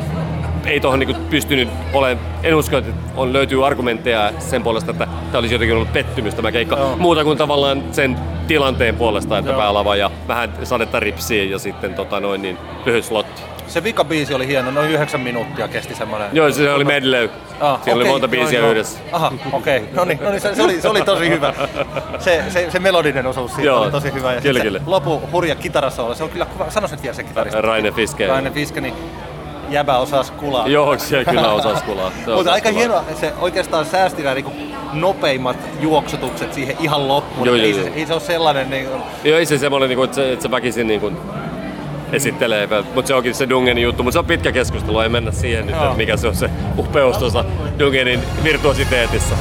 ei 0.65 0.79
tuohon 0.79 0.99
niinku 0.99 1.15
pystynyt 1.29 1.69
olemaan, 1.93 2.25
en 2.43 2.55
usko, 2.55 2.77
että 2.77 2.91
on, 3.15 3.33
löytyy 3.33 3.67
argumentteja 3.67 4.31
sen 4.39 4.63
puolesta, 4.63 4.91
että 4.91 5.05
tämä 5.05 5.39
olisi 5.39 5.55
jotenkin 5.55 5.75
ollut 5.75 5.93
pettymys 5.93 6.36
tämä 6.36 6.51
keikka. 6.51 6.75
Joo. 6.77 6.97
Muuta 6.97 7.23
kuin 7.23 7.38
tavallaan 7.38 7.83
sen 7.91 8.17
tilanteen 8.47 8.95
puolesta, 8.95 9.38
että 9.38 9.51
Joo. 9.51 9.59
päälava 9.59 9.95
ja 9.95 10.11
vähän 10.27 10.53
sadetta 10.63 10.99
ripsiin 10.99 11.51
ja 11.51 11.59
sitten 11.59 11.93
tota 11.93 12.19
noin, 12.19 12.41
niin 12.41 12.57
lyhyt 12.86 13.05
slotti. 13.05 13.41
Se 13.76 13.84
vikabiisi 13.84 14.34
oli 14.34 14.47
hieno, 14.47 14.71
noin 14.71 14.91
yhdeksän 14.91 15.21
minuuttia 15.21 15.67
kesti 15.67 15.95
semmoinen. 15.95 16.30
Joo, 16.34 16.51
se 16.51 16.73
oli 16.73 16.84
medley. 16.84 17.30
Ah, 17.59 17.84
Siinä 17.84 17.95
oli 17.95 18.03
okei, 18.03 18.11
monta 18.11 18.28
biisiä 18.28 18.59
joo, 18.59 18.65
joo. 18.65 18.71
yhdessä. 18.71 18.99
Aha, 19.11 19.32
okei. 19.51 19.78
Okay. 19.78 19.89
No 19.93 20.05
niin, 20.05 20.19
no 20.21 20.30
niin 20.32 20.41
se, 20.41 20.55
se, 20.55 20.63
oli, 20.63 20.82
se 20.82 20.88
oli 20.88 21.01
tosi 21.01 21.30
hyvä. 21.30 21.53
Se, 22.19 22.43
se, 22.49 22.71
se 22.71 22.80
melodinen 22.80 23.28
osuus 23.28 23.51
siitä 23.51 23.67
Joo, 23.67 23.82
oli 23.82 23.91
tosi 23.91 24.13
hyvä. 24.13 24.34
Ja 24.34 24.41
kyllä, 24.41 24.59
kyllä. 24.59 24.82
Lopu 24.86 25.21
hurja 25.32 25.55
kitarasoolo, 25.55 26.15
se 26.15 26.23
on 26.23 26.30
kyllä 26.30 26.45
kuva. 26.45 26.65
Nyt 26.91 27.01
vielä 27.01 27.13
se 27.15 27.23
kitaristi. 27.23 27.61
Raine 27.61 27.91
Fiske. 27.91 28.28
Raine 28.28 28.51
Fiske, 28.51 28.82
niin 28.82 28.93
jäbä 29.69 29.97
osaa 29.97 30.23
kulaa. 30.23 30.67
Joo, 30.67 30.97
se 30.97 31.26
kyllä 31.26 31.53
osasi 31.53 31.84
kulaa. 31.84 32.11
Se 32.26 32.32
Mutta 32.32 32.51
aika 32.51 32.69
kulaa. 32.69 32.80
hienoa, 32.80 33.03
se 33.19 33.34
oikeastaan 33.39 33.86
säästi 33.86 34.23
nämä 34.23 34.36
niinku 34.36 34.51
nopeimmat 34.93 35.57
juoksutukset 35.80 36.53
siihen 36.53 36.78
ihan 36.80 37.07
loppuun. 37.07 37.47
Joo, 37.47 37.55
ei, 37.55 37.71
joo, 37.71 37.80
se, 37.80 37.86
joo. 37.86 37.95
ei 37.95 38.05
se 38.05 38.13
ole 38.13 38.21
sellainen, 38.21 38.69
niin, 38.69 38.88
Joo, 39.23 39.38
ei 39.39 39.45
se 39.45 39.57
semmoinen, 39.57 39.89
niinku, 39.89 40.03
että 40.03 40.15
se, 40.15 40.34
että 40.34 40.43
se 40.43 40.51
väkisin 40.51 40.88
niinku, 40.88 41.11
esittelee, 42.16 42.70
mutta 42.93 43.07
se 43.07 43.13
onkin 43.13 43.36
se 43.36 43.49
Dungenin 43.49 43.84
juttu, 43.84 44.03
mutta 44.03 44.13
se 44.13 44.20
on 44.20 44.26
pitkä 44.26 44.51
keskustelu, 44.51 44.99
ei 44.99 45.09
mennä 45.09 45.32
siihen 45.32 45.66
nyt, 45.66 45.76
että 45.76 45.93
mikä 45.97 46.18
se 46.18 46.28
on 46.28 46.36
se 46.36 46.49
upeus 46.78 47.18
tuossa 47.18 47.45
Dungenin 47.80 48.20
virtuositeetissa. 48.43 49.36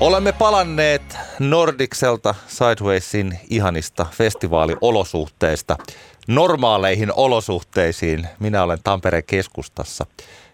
Olemme 0.00 0.32
palanneet 0.32 1.18
Nordikselta 1.38 2.34
Sidewaysin 2.46 3.38
ihanista 3.50 4.06
festivaaliolosuhteista 4.10 5.76
normaaleihin 6.28 7.12
olosuhteisiin. 7.16 8.28
Minä 8.40 8.62
olen 8.62 8.78
Tampereen 8.84 9.24
keskustassa. 9.26 10.06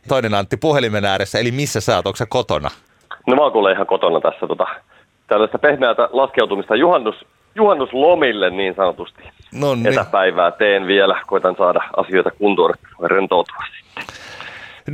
Toinen 0.09 0.35
Antti 0.35 0.57
puhelimen 0.57 1.05
ääressä, 1.05 1.39
eli 1.39 1.51
missä 1.51 1.81
sä 1.81 1.97
oot? 1.97 2.07
Onko 2.07 2.16
sä 2.16 2.27
kotona? 2.27 2.71
No 3.27 3.37
mä 3.37 3.43
oon 3.43 3.53
kuule 3.53 3.73
ihan 3.73 3.87
kotona 3.87 4.21
tässä 4.21 4.47
tota, 4.47 4.66
tällaista 5.31 5.59
pehmeätä 5.59 6.09
laskeutumista 6.12 6.76
juhannus, 6.76 7.14
juhannuslomille 7.55 8.51
niin 8.51 8.74
sanotusti. 8.74 9.22
No 9.55 9.74
niin. 9.74 9.87
Etäpäivää 9.87 10.51
teen 10.51 10.87
vielä, 10.87 11.20
koitan 11.26 11.55
saada 11.59 11.81
asioita 11.97 12.31
kuntoon, 12.31 12.74
rentoutua 13.05 13.57
sitten. 13.76 14.05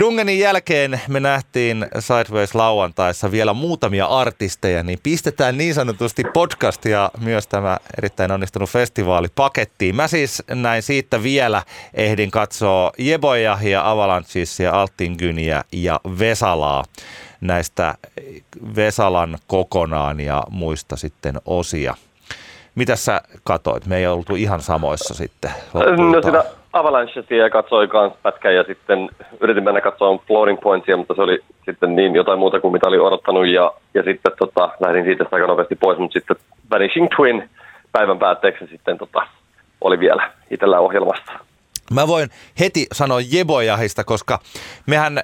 Dungenin 0.01 0.39
jälkeen 0.39 1.01
me 1.09 1.20
nähtiin 1.20 1.87
Sideways 1.99 2.55
lauantaissa 2.55 3.30
vielä 3.30 3.53
muutamia 3.53 4.07
artisteja, 4.07 4.82
niin 4.82 4.99
pistetään 5.03 5.59
niin 5.59 5.74
sanotusti 5.74 6.22
podcast 6.32 6.84
ja 6.84 7.11
myös 7.24 7.47
tämä 7.47 7.76
erittäin 7.99 8.32
onnistunut 8.32 8.70
festivaali 8.70 9.28
pakettiin. 9.34 9.97
Mä 9.97 10.09
siis 10.09 10.43
näin 10.51 10.82
siitä 10.82 11.22
vielä 11.22 11.62
ehdin 11.95 12.30
katsoa 12.30 12.93
Jeboja 12.99 13.59
ja 13.62 13.91
Avalanchesia, 13.91 14.80
Altingyniä 14.80 15.64
ja 15.72 16.01
Vesalaa 16.18 16.84
näistä 17.41 17.95
Vesalan 18.76 19.39
kokonaan 19.47 20.20
ja 20.20 20.43
muista 20.51 20.97
sitten 20.97 21.34
osia. 21.47 21.95
Mitä 22.74 22.97
sä 22.97 23.20
katoit? 23.45 23.87
Me 23.87 23.97
ei 23.97 24.07
oltu 24.07 24.34
ihan 24.34 24.61
samoissa 24.61 25.14
sitten. 25.14 25.51
No 25.74 25.80
loppuiltaan. 25.80 26.22
sitä 26.22 26.45
Avalanchesia 26.72 27.51
katsoin 27.51 27.89
kans 27.89 28.12
pätkän 28.22 28.55
ja 28.55 28.64
sitten 28.64 29.09
yritin 29.41 29.64
mennä 29.64 29.80
katsomaan 29.80 30.20
Floating 30.26 30.61
Pointsia, 30.61 30.97
mutta 30.97 31.14
se 31.14 31.22
oli 31.22 31.45
sitten 31.64 31.97
niin 31.97 32.14
jotain 32.14 32.39
muuta 32.39 32.61
kuin 32.61 32.72
mitä 32.72 32.89
oli 32.89 32.99
odottanut 32.99 33.47
ja, 33.47 33.72
ja 33.95 34.03
sitten 34.03 34.32
tota, 34.39 34.70
lähdin 34.80 35.05
siitä 35.05 35.24
aika 35.30 35.47
nopeasti 35.47 35.74
pois, 35.74 35.99
mutta 35.99 36.12
sitten 36.12 36.37
Vanishing 36.70 37.09
Twin 37.16 37.51
päivän 37.93 38.18
päätteeksi 38.18 38.66
sitten 38.66 38.99
tota, 38.99 39.26
oli 39.80 40.01
vielä 40.01 40.30
itsellä 40.51 40.80
ohjelmassa. 40.80 41.32
Mä 41.91 42.07
voin 42.07 42.30
heti 42.61 42.87
sanoa 42.93 43.20
Jebojahista, 43.20 44.05
koska 44.05 44.41
mehän, 44.87 45.20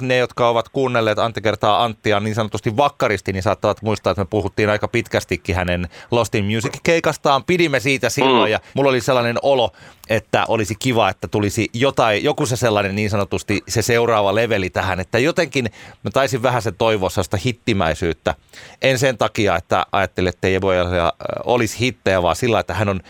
ne 0.00 0.16
jotka 0.16 0.48
ovat 0.48 0.68
kuunnelleet 0.68 1.18
Antti 1.18 1.40
kertaa 1.40 1.84
Anttia 1.84 2.20
niin 2.20 2.34
sanotusti 2.34 2.76
vakkaristi, 2.76 3.32
niin 3.32 3.42
saattavat 3.42 3.82
muistaa, 3.82 4.10
että 4.10 4.20
me 4.20 4.26
puhuttiin 4.30 4.70
aika 4.70 4.88
pitkästikin 4.88 5.56
hänen 5.56 5.88
Lost 6.10 6.34
in 6.34 6.44
Music-keikastaan. 6.44 7.44
Pidimme 7.44 7.80
siitä 7.80 8.08
silloin 8.08 8.48
Mm. 8.48 8.52
ja 8.52 8.60
mulla 8.74 8.90
oli 8.90 9.00
sellainen 9.00 9.36
olo, 9.42 9.72
että 10.08 10.44
olisi 10.48 10.74
kiva, 10.74 11.08
että 11.08 11.28
tulisi 11.28 11.68
jotain, 11.72 12.24
joku 12.24 12.46
se 12.46 12.56
sellainen 12.56 12.94
niin 12.94 13.10
sanotusti 13.10 13.62
se 13.68 13.82
seuraava 13.82 14.34
leveli 14.34 14.70
tähän, 14.70 15.00
että 15.00 15.18
jotenkin 15.18 15.64
mä 16.02 16.10
taisin 16.10 16.42
vähän 16.42 16.62
se 16.62 16.72
toivoa 16.72 17.10
sellaista 17.10 17.36
hittimäisyyttä. 17.36 18.34
En 18.82 18.98
sen 18.98 19.18
takia, 19.18 19.56
että 19.56 19.86
ajattelin, 19.92 20.28
että 20.28 20.48
Jebojalla 20.48 21.12
olisi 21.44 21.80
hittejä, 21.80 22.22
vaan 22.22 22.36
sillä, 22.36 22.60
että 22.60 22.74
hän 22.74 22.88
on 22.88 23.00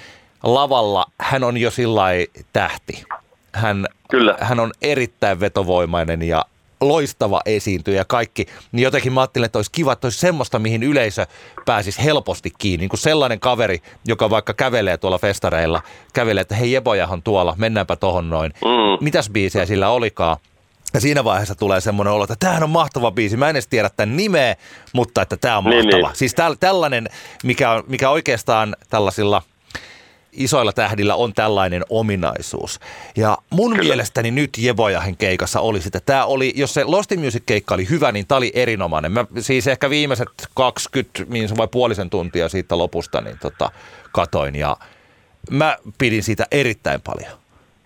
lavalla, 0.42 1.06
hän 1.20 1.44
on 1.44 1.56
jo 1.56 1.70
sillä 1.70 2.04
tähti. 2.52 3.04
Hän, 3.52 3.86
Kyllä. 4.10 4.36
hän 4.40 4.60
on 4.60 4.72
erittäin 4.82 5.40
vetovoimainen 5.40 6.22
ja 6.22 6.44
loistava 6.80 7.40
esiintyjä 7.46 7.96
ja 8.00 8.04
kaikki, 8.04 8.46
niin 8.72 8.82
jotenkin 8.84 9.12
mä 9.12 9.20
ajattelin, 9.20 9.46
että 9.46 9.58
olisi 9.58 9.70
kiva, 9.72 9.92
että 9.92 10.06
olisi 10.06 10.18
semmoista, 10.18 10.58
mihin 10.58 10.82
yleisö 10.82 11.26
pääsisi 11.66 12.04
helposti 12.04 12.52
kiinni. 12.58 12.82
Niin 12.82 12.88
kuin 12.88 13.00
sellainen 13.00 13.40
kaveri, 13.40 13.82
joka 14.06 14.30
vaikka 14.30 14.54
kävelee 14.54 14.96
tuolla 14.96 15.18
festareilla, 15.18 15.82
kävelee, 16.12 16.40
että 16.40 16.54
hei 16.54 16.72
Jebojahan 16.72 17.22
tuolla, 17.22 17.54
mennäänpä 17.58 17.96
tohon 17.96 18.30
noin. 18.30 18.52
Mm. 18.54 19.04
Mitäs 19.04 19.30
biisejä 19.30 19.66
sillä 19.66 19.88
olikaan? 19.88 20.36
Ja 20.94 21.00
siinä 21.00 21.24
vaiheessa 21.24 21.54
tulee 21.54 21.80
semmoinen 21.80 22.12
olo, 22.12 22.24
että 22.24 22.36
tämähän 22.38 22.62
on 22.62 22.70
mahtava 22.70 23.10
biisi. 23.10 23.36
Mä 23.36 23.48
en 23.48 23.56
edes 23.56 23.66
tiedä 23.68 23.90
tämän 23.96 24.16
nimeä, 24.16 24.56
mutta 24.92 25.22
että 25.22 25.36
tämä 25.36 25.58
on 25.58 25.64
Niin, 25.64 25.84
mahtava. 25.86 26.08
niin. 26.08 26.16
Siis 26.16 26.34
täl, 26.34 26.54
tällainen, 26.60 27.08
mikä, 27.42 27.70
on, 27.70 27.84
mikä 27.86 28.10
oikeastaan 28.10 28.76
tällaisilla 28.90 29.42
isoilla 30.32 30.72
tähdillä 30.72 31.14
on 31.14 31.32
tällainen 31.34 31.82
ominaisuus. 31.90 32.80
Ja 33.16 33.38
mun 33.50 33.70
Kyllä. 33.70 33.82
mielestäni 33.82 34.30
nyt 34.30 34.50
Jebojahin 34.58 35.16
keikassa 35.16 35.60
oli 35.60 35.80
sitä. 35.80 36.00
Tämä 36.06 36.24
oli, 36.24 36.52
jos 36.56 36.74
se 36.74 36.84
Lost 36.84 37.12
in 37.12 37.20
Music-keikka 37.20 37.74
oli 37.74 37.88
hyvä, 37.90 38.12
niin 38.12 38.26
tämä 38.26 38.36
oli 38.36 38.52
erinomainen. 38.54 39.12
Mä 39.12 39.24
siis 39.38 39.66
ehkä 39.66 39.90
viimeiset 39.90 40.28
20 40.54 41.24
niin 41.28 41.48
vai 41.56 41.68
puolisen 41.68 42.10
tuntia 42.10 42.48
siitä 42.48 42.78
lopusta 42.78 43.20
niin 43.20 43.36
tota, 43.42 43.70
katoin 44.12 44.56
ja 44.56 44.76
mä 45.50 45.76
pidin 45.98 46.22
siitä 46.22 46.46
erittäin 46.50 47.00
paljon. 47.00 47.38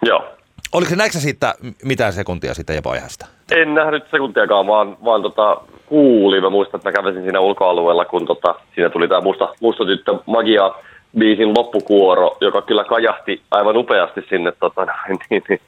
Joo. 0.03 0.25
Oliko 0.73 0.91
se, 0.91 0.97
näetkö 0.97 1.19
siitä 1.19 1.55
mitään 1.85 2.13
sekuntia 2.13 2.55
siitä 2.55 2.73
Jeboihasta? 2.73 3.27
En 3.51 3.75
nähnyt 3.75 4.05
sekuntiakaan, 4.11 4.67
vaan, 4.67 4.97
vaan 5.05 5.23
tota, 5.23 5.61
kuulin. 5.87 6.43
Mä 6.43 6.51
muistan, 6.51 6.79
että 6.79 6.89
mä 6.89 6.93
kävesin 6.93 7.23
siinä 7.23 7.41
ulkoalueella, 7.41 8.05
kun 8.05 8.27
tota, 8.27 8.55
siinä 8.75 8.91
tuli 8.91 9.09
tämä 9.09 9.21
musta, 9.21 9.49
musta 9.61 9.85
tyttö 9.85 10.19
Magia 10.27 10.75
biisin 11.19 11.49
loppukuoro, 11.57 12.37
joka 12.41 12.63
kyllä 12.63 12.85
kajahti 12.85 13.43
aivan 13.51 13.77
upeasti 13.77 14.21
sinne 14.29 14.53
tota, 14.61 14.87
niin, 15.31 15.43
niin, 15.49 15.61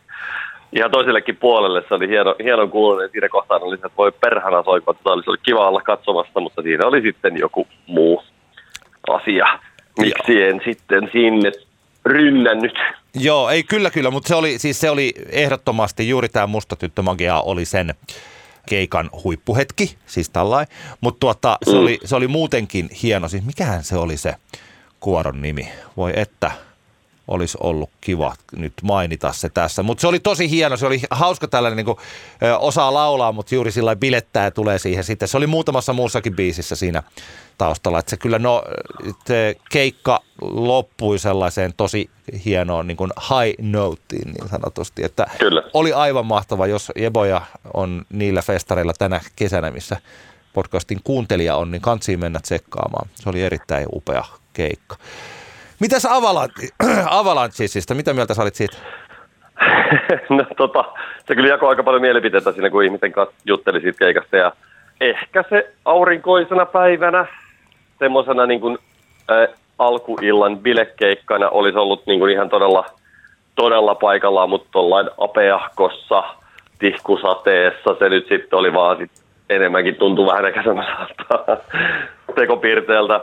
ihan 0.72 0.90
toisellekin 0.90 1.36
puolelle. 1.36 1.84
Se 1.88 1.94
oli 1.94 2.08
hieno, 2.08 2.34
hieno 2.42 2.68
kuulonen. 2.68 3.10
Siinä 3.10 3.28
kohtaa 3.28 3.58
oli, 3.58 3.74
että 3.74 3.90
voi 3.98 4.12
perhana 4.12 4.62
soikua, 4.62 4.94
että 4.96 5.10
olisi 5.10 5.30
ollut 5.30 5.40
kiva 5.42 5.68
olla 5.68 5.80
katsomassa, 5.80 6.40
mutta 6.40 6.62
siinä 6.62 6.86
oli 6.86 7.02
sitten 7.02 7.36
joku 7.36 7.66
muu 7.86 8.22
asia. 9.10 9.58
Miksi 9.98 10.42
en 10.42 10.60
sitten 10.64 11.08
sinne 11.12 11.52
rynnännyt? 12.04 12.78
Joo, 13.14 13.50
ei 13.50 13.62
kyllä 13.62 13.90
kyllä, 13.90 14.10
mutta 14.10 14.28
se 14.28 14.34
oli, 14.34 14.58
siis 14.58 14.80
se 14.80 14.90
oli 14.90 15.12
ehdottomasti 15.30 16.08
juuri 16.08 16.28
tämä 16.28 16.46
Musta 16.46 16.76
tyttö 16.76 17.02
magia 17.02 17.40
oli 17.40 17.64
sen 17.64 17.94
keikan 18.68 19.10
huippuhetki, 19.24 19.96
siis 20.06 20.30
tällainen. 20.30 20.76
Mutta 21.00 21.20
tuota, 21.20 21.58
se, 21.64 21.72
mm. 21.72 21.78
oli, 21.78 21.98
se 22.04 22.16
oli 22.16 22.28
muutenkin 22.28 22.88
hieno. 23.02 23.28
Siis 23.28 23.44
mikähän 23.46 23.84
se 23.84 23.96
oli 23.96 24.16
se 24.16 24.34
kuoron 25.00 25.42
nimi? 25.42 25.68
Voi 25.96 26.12
että 26.16 26.50
olisi 27.28 27.58
ollut 27.60 27.90
kiva 28.00 28.34
nyt 28.56 28.72
mainita 28.82 29.32
se 29.32 29.48
tässä. 29.48 29.82
Mutta 29.82 30.00
se 30.00 30.06
oli 30.06 30.20
tosi 30.20 30.50
hieno, 30.50 30.76
se 30.76 30.86
oli 30.86 31.00
hauska 31.10 31.48
tällainen, 31.48 31.76
niin 31.76 31.84
kuin, 31.84 31.98
ö, 32.42 32.58
osaa 32.58 32.94
laulaa, 32.94 33.32
mutta 33.32 33.54
juuri 33.54 33.72
sillä 33.72 33.96
bilettää 33.96 34.44
ja 34.44 34.50
tulee 34.50 34.78
siihen 34.78 35.04
sitten. 35.04 35.28
Se 35.28 35.36
oli 35.36 35.46
muutamassa 35.46 35.92
muussakin 35.92 36.36
biisissä 36.36 36.76
siinä 36.76 37.02
taustalla. 37.58 37.98
Että 37.98 38.10
se 38.10 38.16
kyllä 38.16 38.38
no, 38.38 38.62
se 39.26 39.56
keikka 39.70 40.20
loppui 40.40 41.18
sellaiseen 41.18 41.74
tosi 41.76 42.10
hienoon 42.44 42.86
niin 42.86 42.96
kuin 42.96 43.10
high 43.16 43.60
noteen 43.60 44.32
niin 44.32 44.48
sanotusti. 44.50 45.04
Että 45.04 45.26
Kyllä. 45.38 45.62
Oli 45.74 45.92
aivan 45.92 46.26
mahtava, 46.26 46.66
jos 46.66 46.92
Jeboja 46.96 47.42
on 47.74 48.04
niillä 48.12 48.42
festareilla 48.42 48.92
tänä 48.98 49.20
kesänä, 49.36 49.70
missä 49.70 49.96
podcastin 50.52 51.00
kuuntelija 51.04 51.56
on, 51.56 51.70
niin 51.70 51.82
kansiin 51.82 52.20
mennä 52.20 52.40
tsekkaamaan. 52.40 53.08
Se 53.14 53.28
oli 53.28 53.42
erittäin 53.42 53.86
upea 53.92 54.24
keikka. 54.58 54.96
Mitäs 55.80 56.06
Avalanche, 56.10 56.68
Avalancheista, 57.20 57.94
mitä 57.94 58.12
mieltä 58.14 58.34
sä 58.34 58.42
olit 58.42 58.54
siitä? 58.54 58.76
no 60.38 60.44
tota, 60.56 60.84
se 61.26 61.34
kyllä 61.34 61.48
jakoi 61.48 61.68
aika 61.68 61.82
paljon 61.82 62.02
mielipiteitä 62.02 62.52
siinä, 62.52 62.70
kun 62.70 62.84
ihmisten 62.84 63.12
kanssa 63.12 63.34
jutteli 63.44 63.80
siitä 63.80 63.98
keikasta. 63.98 64.36
Ja 64.36 64.52
ehkä 65.00 65.44
se 65.48 65.72
aurinkoisena 65.84 66.66
päivänä, 66.66 67.26
semmoisena 67.98 68.46
niin 68.46 68.60
kuin, 68.60 68.78
äh, 69.30 69.54
alkuillan 69.78 70.58
bilekeikkana 70.58 71.48
olisi 71.48 71.78
ollut 71.78 72.06
niin 72.06 72.20
kuin 72.20 72.32
ihan 72.32 72.48
todella, 72.48 72.86
todella 73.54 73.94
paikallaan, 73.94 74.50
mutta 74.50 74.68
tuollain 74.72 75.10
apeahkossa, 75.18 76.24
tihkusateessa 76.78 77.96
se 77.98 78.08
nyt 78.08 78.26
sitten 78.28 78.58
oli 78.58 78.72
vaan 78.72 78.96
sit 78.96 79.10
enemmänkin 79.50 79.96
tuntuu 79.96 80.26
vähän 80.26 80.46
ehkä 80.46 80.62
semmoiselta 80.62 81.56
tekopiirteeltä. 82.36 83.20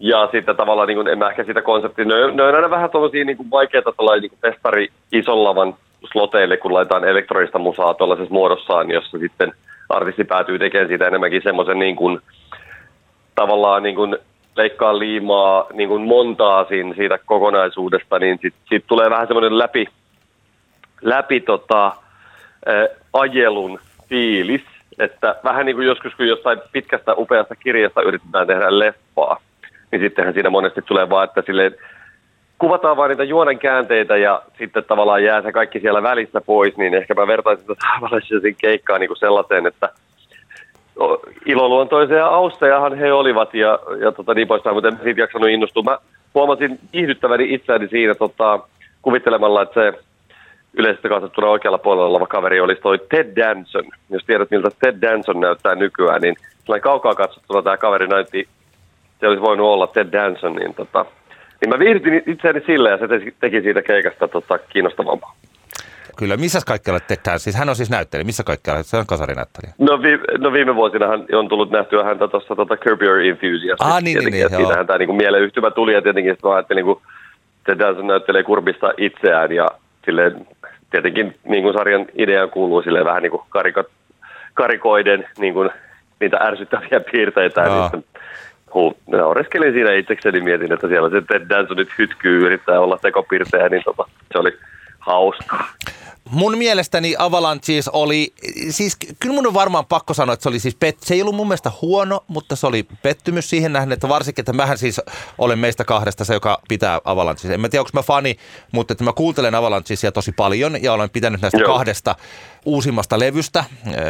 Ja 0.00 0.28
sitten 0.32 0.56
tavallaan, 0.56 0.88
niin 0.88 0.96
kuin, 0.96 1.08
en 1.08 1.18
mä 1.18 1.30
ehkä 1.30 1.44
sitä 1.44 1.62
konseptia, 1.62 2.04
ne, 2.04 2.14
ne 2.32 2.42
on 2.42 2.54
aina 2.54 2.70
vähän 2.70 2.90
tuollaisia 2.90 3.24
niin 3.24 3.50
vaikeita 3.50 3.92
tuolla 3.92 4.16
niin 4.16 4.32
festari 4.42 4.88
ison 5.12 5.44
lavan 5.44 5.74
sloteille, 6.12 6.56
kun 6.56 6.74
laitetaan 6.74 7.04
elektronista 7.04 7.58
musaa 7.58 7.94
tuollaisessa 7.94 8.34
muodossaan, 8.34 8.90
jossa 8.90 9.18
sitten 9.18 9.52
artisti 9.88 10.24
päätyy 10.24 10.58
tekemään 10.58 10.88
siitä 10.88 11.06
enemmänkin 11.06 11.42
semmoisen 11.42 11.78
niin 11.78 11.96
kuin, 11.96 12.20
tavallaan 13.34 13.82
niin 13.82 13.94
kuin 13.94 14.16
leikkaa 14.56 14.98
liimaa 14.98 15.66
niin 15.72 15.88
kuin 15.88 16.02
montaasin 16.02 16.94
siitä 16.96 17.18
kokonaisuudesta, 17.26 18.18
niin 18.18 18.38
sitten 18.42 18.62
sit 18.68 18.84
tulee 18.86 19.10
vähän 19.10 19.26
semmoinen 19.26 19.58
läpi, 19.58 19.86
läpi 21.02 21.40
tota, 21.40 21.86
ä, 21.86 21.92
ajelun 23.12 23.80
fiilis, 24.08 24.62
että 24.98 25.36
vähän 25.44 25.66
niin 25.66 25.76
kuin 25.76 25.86
joskus, 25.86 26.14
kun 26.14 26.26
jostain 26.26 26.60
pitkästä 26.72 27.14
upeasta 27.14 27.56
kirjasta 27.56 28.02
yritetään 28.02 28.46
tehdä 28.46 28.78
leffaa, 28.78 29.40
niin 29.94 30.08
sittenhän 30.08 30.34
siinä 30.34 30.50
monesti 30.50 30.82
tulee 30.82 31.10
vaan, 31.10 31.24
että 31.24 31.42
silleen 31.46 31.74
kuvataan 32.58 32.96
vain 32.96 33.08
niitä 33.08 33.24
juonen 33.24 33.58
käänteitä 33.58 34.16
ja 34.16 34.42
sitten 34.58 34.84
tavallaan 34.84 35.24
jää 35.24 35.42
se 35.42 35.52
kaikki 35.52 35.80
siellä 35.80 36.02
välissä 36.02 36.40
pois, 36.40 36.76
niin 36.76 36.94
ehkä 36.94 37.14
mä 37.14 37.26
vertaisin 37.26 37.66
tätä 37.66 37.86
Avalanchesin 37.98 38.56
keikkaa 38.58 38.98
niin 38.98 39.08
kuin 39.08 39.18
sellaiseen, 39.18 39.66
että 39.66 39.88
iloluontoisia 41.46 42.26
austejahan 42.26 42.98
he 42.98 43.12
olivat 43.12 43.54
ja, 43.54 43.78
ja 44.00 44.12
tota, 44.12 44.34
niin 44.34 44.48
poispäin, 44.48 44.76
mutta 44.76 44.88
en 44.88 44.98
siitä 45.02 45.20
jaksanut 45.20 45.48
innostua. 45.48 45.82
Mä 45.82 45.98
huomasin 46.34 46.78
kiihdyttäväni 46.92 47.54
itseäni 47.54 47.88
siinä 47.88 48.14
tota, 48.14 48.60
kuvittelemalla, 49.02 49.62
että 49.62 49.74
se 49.74 49.98
yleisesti 50.74 51.08
katsottuna 51.08 51.46
oikealla 51.46 51.78
puolella 51.78 52.08
oleva 52.08 52.26
kaveri 52.26 52.60
olisi 52.60 52.82
toi 52.82 52.98
Ted 53.10 53.36
Danson. 53.36 53.84
Jos 54.10 54.24
tiedät, 54.24 54.50
miltä 54.50 54.68
Ted 54.80 55.02
Danson 55.02 55.40
näyttää 55.40 55.74
nykyään, 55.74 56.20
niin 56.20 56.36
kaukaa 56.82 57.14
katsottuna 57.14 57.62
tämä 57.62 57.76
kaveri 57.76 58.08
näytti 58.08 58.48
se 59.24 59.28
olisi 59.28 59.42
voinut 59.42 59.66
olla 59.66 59.86
Ted 59.86 60.12
Danson, 60.12 60.52
niin, 60.52 60.74
tota, 60.74 61.06
niin 61.60 61.68
mä 61.68 61.78
viihdytin 61.78 62.22
itseäni 62.26 62.60
sillä 62.66 62.90
ja 62.90 62.98
se 62.98 63.06
teki 63.40 63.60
siitä 63.60 63.82
keikasta 63.82 64.28
tota, 64.28 64.58
kiinnostavampaa. 64.58 65.34
Kyllä, 66.16 66.36
missä 66.36 66.60
kaikkialla 66.66 67.00
Ted 67.00 67.16
Danson? 67.24 67.38
Siis 67.38 67.56
hän 67.56 67.68
on 67.68 67.76
siis 67.76 67.90
näyttelijä, 67.90 68.24
missä 68.24 68.44
kaikkialla? 68.44 68.82
Se 68.82 68.96
on 68.96 69.06
kasarinäyttelijä. 69.06 69.74
No, 69.78 70.02
vi, 70.02 70.18
no 70.38 70.52
viime 70.52 70.74
vuosina 70.74 71.06
hän 71.06 71.26
on 71.32 71.48
tullut 71.48 71.70
nähtyä 71.70 72.04
häntä 72.04 72.28
tuossa 72.28 72.56
tota, 72.56 72.76
Curb 72.76 73.02
Your 73.02 73.20
Enthusiasm. 73.20 73.84
Ah, 73.84 74.02
niin, 74.02 74.18
niin, 74.18 74.32
niin, 74.32 74.56
Siitähän 74.56 74.86
tämä 74.86 74.98
niin 74.98 75.16
mieleyhtymä 75.16 75.70
tuli 75.70 75.94
ja 75.94 76.02
tietenkin 76.02 76.32
sitten 76.32 76.50
ajattelin, 76.50 76.84
kun 76.84 77.02
Ted 77.66 77.78
Danson 77.78 78.06
näyttelee 78.06 78.42
kurbista 78.42 78.92
itseään 78.96 79.52
ja 79.52 79.68
silleen, 80.04 80.46
tietenkin 80.90 81.36
niin 81.44 81.62
kuin 81.62 81.74
sarjan 81.74 82.06
idea 82.14 82.46
kuuluu 82.46 82.82
silleen 82.82 83.04
vähän 83.04 83.22
niin 83.22 83.30
kuin 83.30 83.42
kariko, 83.48 83.84
karikoiden 84.54 85.28
niin 85.38 85.54
kuin, 85.54 85.70
niitä 86.20 86.36
ärsyttäviä 86.36 87.00
piirteitä. 87.12 87.60
Ja 87.60 87.90
hu, 88.74 88.96
naureskelin 89.06 89.72
siinä 89.72 89.92
itsekseni 89.92 90.40
mietin, 90.40 90.72
että 90.72 90.88
siellä 90.88 91.10
se 91.10 91.20
Ted 91.20 91.48
Danson 91.48 91.76
nyt 91.76 91.88
hytkyy, 91.98 92.46
yrittää 92.46 92.80
olla 92.80 92.98
tekopirteä, 93.02 93.68
niin 93.68 93.82
tota, 93.84 94.04
se 94.32 94.38
oli 94.38 94.58
hauskaa. 94.98 95.68
Mun 96.30 96.58
mielestäni 96.58 97.14
Avalanches 97.18 97.88
oli, 97.88 98.34
siis 98.70 98.96
kyllä 99.20 99.34
mun 99.34 99.46
on 99.46 99.54
varmaan 99.54 99.86
pakko 99.86 100.14
sanoa, 100.14 100.32
että 100.32 100.42
se 100.42 100.48
oli 100.48 100.60
siis, 100.60 100.74
pet, 100.74 100.96
se 101.00 101.14
ei 101.14 101.22
ollut 101.22 101.34
mun 101.34 101.48
mielestä 101.48 101.72
huono, 101.82 102.24
mutta 102.28 102.56
se 102.56 102.66
oli 102.66 102.86
pettymys 103.02 103.50
siihen 103.50 103.72
nähden, 103.72 103.92
että 103.92 104.08
varsinkin, 104.08 104.42
että 104.42 104.52
mähän 104.52 104.78
siis 104.78 105.00
olen 105.38 105.58
meistä 105.58 105.84
kahdesta 105.84 106.24
se, 106.24 106.34
joka 106.34 106.60
pitää 106.68 107.00
Avalanches. 107.04 107.50
En 107.50 107.60
mä 107.60 107.68
tiedä, 107.68 107.80
onko 107.80 107.90
mä 107.94 108.02
fani, 108.02 108.36
mutta 108.72 108.92
että 108.92 109.04
mä 109.04 109.12
kuuntelen 109.12 109.54
Avalanchesia 109.54 110.12
tosi 110.12 110.32
paljon 110.32 110.82
ja 110.82 110.92
olen 110.92 111.10
pitänyt 111.10 111.40
näistä 111.40 111.58
Joo. 111.58 111.72
kahdesta 111.72 112.16
uusimmasta 112.64 113.18
levystä, 113.18 113.64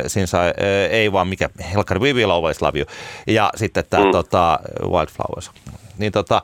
siinä 0.07 0.27
sai, 0.27 0.53
ei 0.91 1.13
vaan 1.13 1.29
mikä, 1.29 1.49
Helkari 1.73 2.01
We 2.01 2.13
Will 2.13 2.31
Always 2.31 2.63
Love 2.63 2.79
You, 2.79 2.87
ja 3.27 3.51
sitten 3.57 3.85
tämä 3.91 4.05
mm. 4.05 4.13
tota, 4.13 4.59
Wildflowers. 4.83 5.51
Niin 5.99 6.13
tota, 6.13 6.43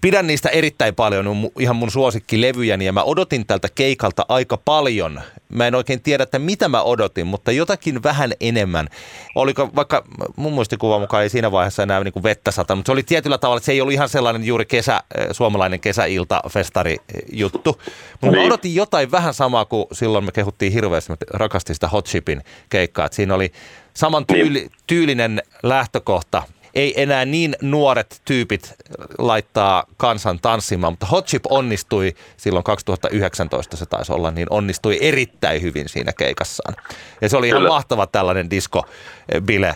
pidän 0.00 0.26
niistä 0.26 0.48
erittäin 0.48 0.94
paljon, 0.94 1.50
ihan 1.58 1.76
mun 1.76 1.90
suosikkilevyjäni 1.90 2.84
ja 2.84 2.92
mä 2.92 3.02
odotin 3.02 3.46
tältä 3.46 3.68
keikalta 3.74 4.26
aika 4.28 4.56
paljon. 4.56 5.20
Mä 5.48 5.66
en 5.66 5.74
oikein 5.74 6.02
tiedä, 6.02 6.22
että 6.22 6.38
mitä 6.38 6.68
mä 6.68 6.82
odotin, 6.82 7.26
mutta 7.26 7.52
jotakin 7.52 8.02
vähän 8.02 8.32
enemmän. 8.40 8.88
Oliko 9.34 9.70
vaikka 9.76 10.04
mun 10.36 10.52
muistikuvan 10.52 11.00
mukaan 11.00 11.22
ei 11.22 11.28
siinä 11.28 11.52
vaiheessa 11.52 11.82
enää 11.82 12.04
niin 12.04 12.12
kuin 12.12 12.22
vettä 12.22 12.50
sata, 12.50 12.76
mutta 12.76 12.88
se 12.88 12.92
oli 12.92 13.02
tietyllä 13.02 13.38
tavalla, 13.38 13.56
että 13.56 13.66
se 13.66 13.72
ei 13.72 13.80
ollut 13.80 13.94
ihan 13.94 14.08
sellainen 14.08 14.44
juuri 14.44 14.64
kesä, 14.66 15.02
eh, 15.18 15.26
suomalainen 15.32 15.80
kesäilta 15.80 16.42
festari 16.48 16.96
juttu. 17.32 17.80
Mutta 18.12 18.26
niin. 18.26 18.38
mä 18.38 18.46
odotin 18.46 18.74
jotain 18.74 19.10
vähän 19.10 19.34
samaa 19.34 19.64
kuin 19.64 19.86
silloin 19.92 20.24
me 20.24 20.32
kehuttiin 20.32 20.72
hirveästi, 20.72 21.12
että 21.12 21.26
rakastin 21.30 21.74
sitä 21.74 21.88
Hot 21.88 22.06
Chipin 22.06 22.42
keikkaa. 22.68 23.06
Että 23.06 23.16
siinä 23.16 23.34
oli 23.34 23.52
saman 23.94 24.26
tyyli, 24.26 24.58
niin. 24.58 24.72
tyylinen 24.86 25.42
lähtökohta– 25.62 26.42
ei 26.74 27.02
enää 27.02 27.24
niin 27.24 27.56
nuoret 27.62 28.20
tyypit 28.24 28.74
laittaa 29.18 29.84
kansan 29.96 30.38
tanssimaan, 30.42 30.92
mutta 30.92 31.06
Hot 31.06 31.26
Chip 31.26 31.44
onnistui 31.48 32.14
silloin 32.36 32.64
2019 32.64 33.76
se 33.76 33.86
taisi 33.86 34.12
olla, 34.12 34.30
niin 34.30 34.46
onnistui 34.50 34.98
erittäin 35.00 35.62
hyvin 35.62 35.88
siinä 35.88 36.12
keikassaan. 36.12 36.76
Ja 37.20 37.28
se 37.28 37.36
oli 37.36 37.48
ihan 37.48 37.60
Kyllä. 37.60 37.68
mahtava 37.68 38.06
tällainen 38.06 38.50
disco-bile 38.50 39.74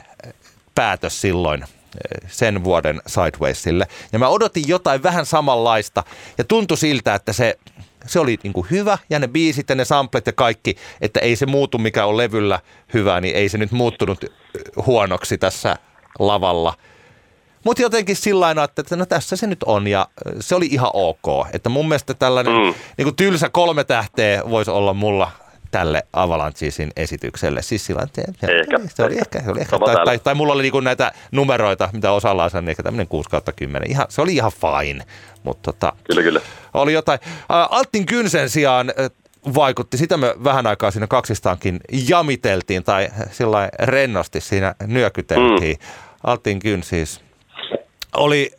päätös 0.75 1.21
silloin 1.21 1.63
eh, 1.63 2.31
sen 2.31 2.65
vuoden 2.65 3.03
Sidewaysille. 3.07 3.87
Ja 4.13 4.19
mä 4.19 4.29
odotin 4.29 4.65
jotain 4.69 5.03
vähän 5.03 5.27
samanlaista 5.27 6.05
ja 6.39 6.45
tuntui 6.45 6.77
siltä, 6.77 7.15
että 7.15 7.33
se, 7.33 7.59
se 8.07 8.21
oli 8.21 8.39
niin 8.43 8.53
kuin 8.53 8.67
hyvä 8.71 8.99
ja 9.11 9.19
ne 9.19 9.29
biisit 9.29 9.69
ja 9.69 9.75
ne 9.75 9.85
samplet 9.85 10.27
ja 10.27 10.33
kaikki, 10.33 10.77
että 11.01 11.21
ei 11.21 11.37
se 11.37 11.47
muutu 11.47 11.79
mikä 11.79 12.07
on 12.07 12.17
levyllä 12.17 12.61
hyvä, 12.95 13.21
niin 13.21 13.37
ei 13.37 13.49
se 13.49 13.59
nyt 13.59 13.73
muuttunut 13.73 14.25
huonoksi 14.87 15.39
tässä 15.39 15.77
lavalla. 16.19 16.75
Mutta 17.65 17.83
jotenkin 17.83 18.17
sillä 18.17 18.51
että 18.79 18.97
no 18.97 19.07
tässä 19.07 19.37
se 19.37 19.47
nyt 19.47 19.63
on 19.63 19.87
ja 19.87 20.09
se 20.41 20.55
oli 20.55 20.67
ihan 20.67 20.91
ok. 20.95 21.47
Että 21.53 21.69
mun 21.69 21.89
mielestä 21.89 22.15
tällainen 22.15 22.53
mm. 22.53 22.75
niin 22.97 23.05
kuin 23.05 23.17
tylsä 23.17 23.49
kolme 23.49 23.85
tähteä 23.85 24.43
voisi 24.51 24.71
olla 24.71 24.95
mulla 24.95 25.31
tälle 25.71 26.03
Avalanchesin 26.13 26.91
esitykselle. 26.97 27.63
Siis 27.63 27.87
sillä 27.87 28.03
että 28.03 28.23
ehkä. 28.23 28.47
Se 28.95 29.05
oli 29.05 29.19
ehkä, 29.19 29.43
se 29.43 29.51
oli 29.51 29.61
ehkä 29.61 29.79
tai, 29.79 29.95
tai, 30.05 30.19
tai, 30.19 30.35
mulla 30.35 30.53
oli 30.53 30.63
niinku 30.63 30.81
näitä 30.81 31.13
numeroita, 31.33 31.89
mitä 31.93 32.13
osalla 32.13 32.45
on, 32.45 32.51
niin 32.55 32.69
ehkä 32.69 32.83
tämmöinen 32.83 33.09
6 33.09 33.31
kautta 33.31 33.53
10. 33.53 33.91
Ihan, 33.91 34.07
se 34.09 34.23
oli 34.23 34.35
ihan 34.35 34.53
fine. 34.53 35.05
Mutta 35.43 35.73
tota, 35.73 35.93
kyllä, 36.05 36.23
kyllä. 36.23 36.41
Oli 36.75 36.93
jotain. 36.93 37.19
Alttin 37.49 38.07
Kynsen 38.07 38.51
sijaan 38.51 38.93
vaikutti. 39.55 39.97
Sitä 39.97 40.17
me 40.17 40.35
vähän 40.45 40.67
aikaa 40.67 40.91
siinä 40.91 41.07
kaksistaankin 41.07 41.81
jamiteltiin 42.09 42.85
tai 42.85 43.09
sillä 43.31 43.69
rennosti 43.83 44.41
siinä 44.41 44.75
nyökyteltiin. 44.87 45.77
Mm. 45.77 45.87
Altin 46.25 46.59
Kyn 46.59 46.83
siis 46.83 47.25
oli, 48.17 48.51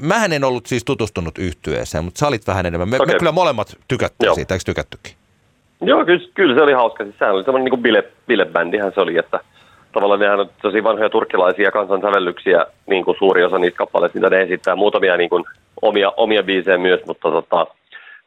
mähän 0.00 0.32
en 0.32 0.44
ollut 0.44 0.66
siis 0.66 0.84
tutustunut 0.84 1.38
yhtyeeseen, 1.38 2.04
mutta 2.04 2.18
sä 2.18 2.28
olit 2.28 2.46
vähän 2.46 2.66
enemmän. 2.66 2.88
Me, 2.88 2.96
okay. 2.96 3.06
me 3.06 3.18
kyllä 3.18 3.32
molemmat 3.32 3.76
tykättiin 3.88 4.26
Joo. 4.26 4.34
siitä, 4.34 4.54
eikö 4.54 4.62
tykättykin? 4.66 5.12
Joo, 5.80 6.04
kyllä, 6.04 6.28
kyllä 6.34 6.54
se 6.54 6.62
oli 6.62 6.72
hauska. 6.72 7.04
Siis 7.04 7.18
sehän 7.18 7.34
oli 7.34 7.44
semmoinen 7.44 7.72
niin 7.72 7.82
bile, 7.82 8.04
bilebändihän 8.28 8.92
se 8.94 9.00
oli, 9.00 9.18
että 9.18 9.40
tavallaan 9.92 10.20
nehän 10.20 10.40
on 10.40 10.50
tosi 10.62 10.84
vanhoja 10.84 11.10
turkkilaisia 11.10 11.70
kansansävellyksiä, 11.70 12.66
niin 12.86 13.04
kuin 13.04 13.16
suuri 13.18 13.44
osa 13.44 13.58
niistä 13.58 13.78
kappaleista, 13.78 14.18
mitä 14.18 14.30
ne 14.30 14.42
esittää. 14.42 14.76
Muutamia 14.76 15.16
niin 15.16 15.30
kuin, 15.30 15.44
omia, 15.82 16.12
omia 16.16 16.42
biisejä 16.42 16.78
myös, 16.78 17.00
mutta 17.06 17.30
tota, 17.30 17.66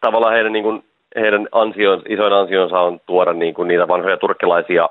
tavallaan 0.02 0.34
heidän, 0.34 0.54
niin 0.54 0.64
kuin, 0.64 0.84
heidän 1.16 1.48
ansion, 1.52 2.02
isoin 2.10 2.34
ansionsa 2.34 2.80
on 2.80 3.00
tuoda 3.06 3.34
niin 3.34 3.54
kuin, 3.54 3.68
niitä 3.68 3.88
vanhoja 3.88 4.18
turkkilaisia 4.18 4.90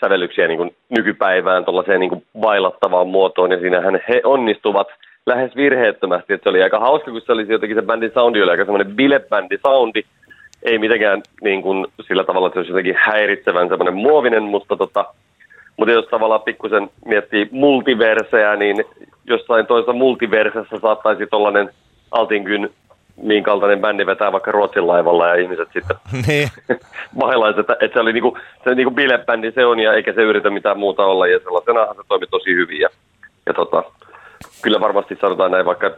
sävellyksiä 0.00 0.48
niin 0.48 0.58
kuin, 0.58 0.74
nykypäivään 0.88 1.64
tuollaiseen 1.64 2.00
niin 2.00 2.10
kuin, 2.10 2.24
bailattavaan 2.40 3.08
muotoon, 3.08 3.52
ja 3.52 3.60
siinähän 3.60 4.00
he 4.08 4.20
onnistuvat 4.24 4.88
lähes 5.26 5.56
virheettömästi, 5.56 6.32
että 6.32 6.44
se 6.44 6.48
oli 6.48 6.62
aika 6.62 6.80
hauska, 6.80 7.10
kun 7.10 7.20
se 7.20 7.32
oli 7.32 7.46
jotenkin 7.48 7.76
se 7.76 7.82
bändin 7.82 8.10
soundi 8.14 8.42
oli 8.42 8.50
aika 8.50 8.64
semmoinen 8.64 8.96
bilebändi 8.96 9.58
soundi, 9.66 10.02
ei 10.62 10.78
mitenkään 10.78 11.22
niin 11.42 11.62
kuin, 11.62 11.86
sillä 12.06 12.24
tavalla, 12.24 12.46
että 12.46 12.54
se 12.54 12.58
olisi 12.58 12.72
jotenkin 12.72 12.96
häiritsevän 12.98 13.68
semmoinen 13.68 13.94
muovinen, 13.94 14.42
mutta 14.42 14.76
tota, 14.76 15.04
mutta 15.76 15.92
jos 15.92 16.04
tavallaan 16.04 16.42
pikkusen 16.42 16.90
miettii 17.06 17.48
multiversejä, 17.50 18.56
niin 18.56 18.84
jossain 19.24 19.66
toisessa 19.66 19.92
multiversessä 19.92 20.78
saattaisi 20.82 21.26
tuollainen 21.26 21.70
Altinkyn 22.10 22.70
niin 23.16 23.44
kaltainen 23.44 23.80
bändi 23.80 24.06
vetää 24.06 24.32
vaikka 24.32 24.52
Ruotsin 24.52 24.86
laivalla 24.86 25.28
ja 25.28 25.34
ihmiset 25.34 25.68
sitten 25.72 25.96
niin. 26.26 26.48
mailaisivat, 27.22 27.70
että, 27.70 27.84
että 27.84 27.94
se 27.94 28.00
oli 28.00 28.12
niinku, 28.12 28.38
se 28.64 28.74
niinku 28.74 28.94
bilebändi 28.94 29.52
se 29.52 29.66
on 29.66 29.80
ja 29.80 29.94
eikä 29.94 30.12
se 30.12 30.22
yritä 30.22 30.50
mitään 30.50 30.78
muuta 30.78 31.04
olla 31.04 31.26
ja 31.26 31.38
sellaisenahan 31.38 31.96
se 31.96 32.02
toimi 32.08 32.26
tosi 32.26 32.54
hyvin 32.54 32.80
ja, 32.80 32.88
ja 33.46 33.54
tota, 33.54 33.84
kyllä 34.62 34.80
varmasti 34.80 35.18
sanotaan 35.20 35.50
näin, 35.50 35.66
vaikka 35.66 35.90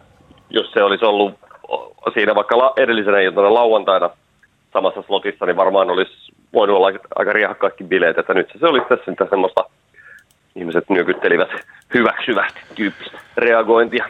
jos 0.51 0.73
se 0.73 0.83
olisi 0.83 1.05
ollut 1.05 1.35
siinä 2.15 2.35
vaikka 2.35 2.59
la, 2.59 2.73
edellisenä 2.77 3.21
iltana 3.21 3.55
lauantaina 3.55 4.11
samassa 4.73 5.03
slotissa, 5.03 5.47
niin 5.47 5.57
varmaan 5.57 5.91
olisi 5.91 6.13
voinut 6.53 6.77
olla 6.77 6.99
aika 7.15 7.33
riehakkaatkin 7.33 7.89
bileet, 7.89 8.19
että 8.19 8.35
nyt 8.35 8.49
se 8.61 8.67
olisi 8.67 8.89
tässä 8.89 9.11
sitä 9.11 9.27
semmoista 9.31 9.65
ihmiset 10.57 10.91
nyökyttelivät 10.91 11.49
hyväksyvästi 11.95 12.61
tyyppistä 12.75 13.19
reagointia. 13.37 14.05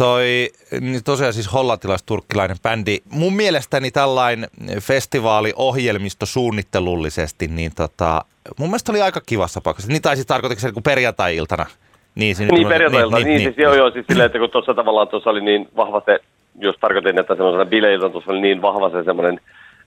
Toi 0.00 0.48
niin 0.80 1.04
tosiaan 1.04 1.32
siis 1.32 1.52
hollantilais-turkkilainen 1.52 2.56
bändi. 2.62 2.98
Mun 3.10 3.36
mielestäni 3.36 3.90
tällainen 3.90 4.50
festivaali-ohjelmisto 4.80 6.26
suunnittelullisesti, 6.26 7.48
niin 7.48 7.72
tota, 7.76 8.24
mun 8.58 8.68
mielestä 8.68 8.92
oli 8.92 9.00
aika 9.00 9.20
kivassa 9.26 9.60
paikassa. 9.60 9.92
Niin 9.92 10.02
taisi 10.02 10.24
tarkoitiko 10.24 10.60
se 10.60 10.72
kuin 10.72 10.82
perjantai-iltana? 10.82 11.66
Niin, 12.14 12.36
niin, 12.38 12.48
niin 12.48 12.68
perjantai-iltana. 12.68 13.24
Niin, 13.24 13.26
niin, 13.26 13.36
niin, 13.36 13.48
siis 13.48 13.56
niin, 13.56 13.64
joo, 13.64 13.74
joo, 13.74 13.90
siis 13.90 14.06
silleen, 14.06 14.26
että 14.26 14.38
kun 14.38 14.50
tuossa 14.50 14.74
tavallaan 14.74 15.08
tuossa 15.08 15.30
oli 15.30 15.40
niin 15.40 15.68
vahva 15.76 16.02
se, 16.06 16.18
jos 16.58 16.76
tarkoitin, 16.80 17.18
että 17.18 17.34
semmoisena 17.34 17.64
bileiltä 17.64 18.08
tuossa 18.08 18.32
oli 18.32 18.40
niin 18.40 18.62
vahva 18.62 18.90
se 18.90 19.04
semmoinen 19.04 19.40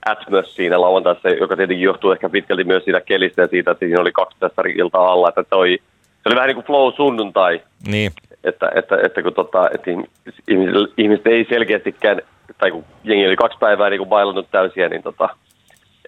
atmos 0.06 0.56
siinä 0.56 0.82
lauantaissa, 0.82 1.30
joka 1.30 1.56
tietenkin 1.56 1.86
johtuu 1.86 2.12
ehkä 2.12 2.30
pitkälti 2.30 2.64
myös 2.64 2.84
siitä 2.84 3.02
kelistä 3.02 3.42
ja 3.42 3.48
siitä, 3.48 3.72
että 3.72 3.86
siinä 3.86 4.02
oli 4.02 4.12
kaksi 4.12 4.38
iltaa 4.76 5.12
alla, 5.12 5.30
että 5.30 5.44
toi, 5.44 5.78
se 6.24 6.30
oli 6.30 6.36
vähän 6.36 6.48
niin 6.48 6.56
kuin 6.56 6.66
flow 6.66 6.94
sunnuntai. 6.94 7.62
Niin. 7.88 8.12
Että, 8.44 8.72
että, 8.76 8.98
että 9.04 9.24
kun 9.24 9.34
tota, 9.34 9.70
että 9.74 9.92
ihmiset, 9.92 10.94
ihmiset 10.98 11.28
ei 11.28 11.46
selkeästikään, 11.50 12.22
tai 12.58 12.72
kun 12.72 12.86
jengi 13.04 13.28
oli 13.28 13.36
kaksi 13.36 13.58
päivää 13.60 13.90
niin 13.90 13.98
kuin 13.98 14.10
bailannut 14.10 14.52
täysiä, 14.52 14.90
niin 14.90 15.04
tota, 15.04 15.30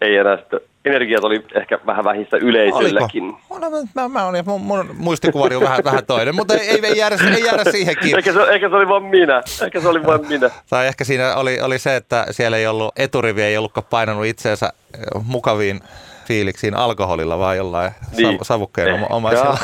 ei 0.02 0.18
enää 0.18 0.38
sitten, 0.38 0.60
energiat 0.86 1.24
oli 1.24 1.46
ehkä 1.56 1.80
vähän 1.86 2.06
vähissä 2.06 2.38
yleisölläkin. 2.38 3.24
Oliko? 3.24 3.60
No, 3.60 3.70
mä, 3.96 4.08
mä 4.08 4.26
olin, 4.26 4.44
mun, 4.46 4.62
mun 4.62 4.96
muistikuvani 4.98 5.56
on 5.56 5.62
vähän, 5.62 5.84
vähän 5.84 6.06
toinen, 6.06 6.36
mutta 6.36 6.54
ei, 6.54 6.80
ei, 6.84 6.98
jäädä, 6.98 7.16
ei 7.36 7.46
jäädä 7.46 7.72
siihenkin. 7.72 8.18
Ehkä 8.18 8.34
se, 8.34 8.40
ehkä 8.42 8.70
se 8.70 8.76
oli 8.76 8.88
vain 8.88 9.04
minä, 9.04 9.44
ehkä 9.64 9.82
se 9.82 9.88
oli 9.88 10.06
vain 10.06 10.28
minä. 10.28 10.50
Tai 10.70 10.88
ehkä 10.88 11.04
siinä 11.04 11.36
oli, 11.36 11.62
oli 11.62 11.80
se, 11.80 11.96
että 11.96 12.26
siellä 12.32 12.58
ei 12.58 12.68
ollut, 12.68 12.94
eturivi 13.00 13.42
ei 13.42 13.58
ollutkaan 13.58 13.88
painanut 13.90 14.26
itseensä 14.26 14.74
mukaviin 15.24 15.80
fiiliksiin 16.26 16.76
alkoholilla 16.76 17.40
vai 17.40 17.58
jollain 17.58 17.92
niin. 18.18 18.40
savukkeen 18.42 18.96
eh, 18.96 19.06
omaisilla. 19.10 19.58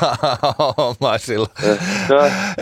omaisilla. 1.00 1.48
Eh, 1.64 1.78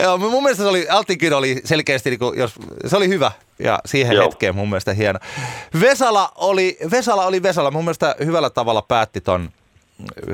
Joo, 0.04 0.18
mun 0.18 0.44
mielestä 0.44 0.64
se 0.64 0.70
oli, 0.70 0.88
Altinkin 0.90 1.34
oli 1.34 1.62
selkeästi, 1.66 2.10
niin 2.10 2.20
kuin, 2.20 2.40
jos, 2.40 2.56
se 2.86 2.98
oli 2.98 3.08
hyvä 3.08 3.32
ja 3.60 3.80
siihen 3.86 4.16
Joo. 4.16 4.26
hetkeen 4.26 4.56
mun 4.56 4.70
mielestä 4.70 4.94
hieno. 4.94 5.20
Vesala 5.82 6.32
oli, 6.36 6.78
Vesala 6.92 7.26
oli 7.26 7.44
Vesala, 7.44 7.72
mun 7.72 7.84
mielestä 7.84 8.16
hyvällä 8.26 8.50
tavalla 8.50 8.82
päätti 8.82 9.22
ton 9.22 9.50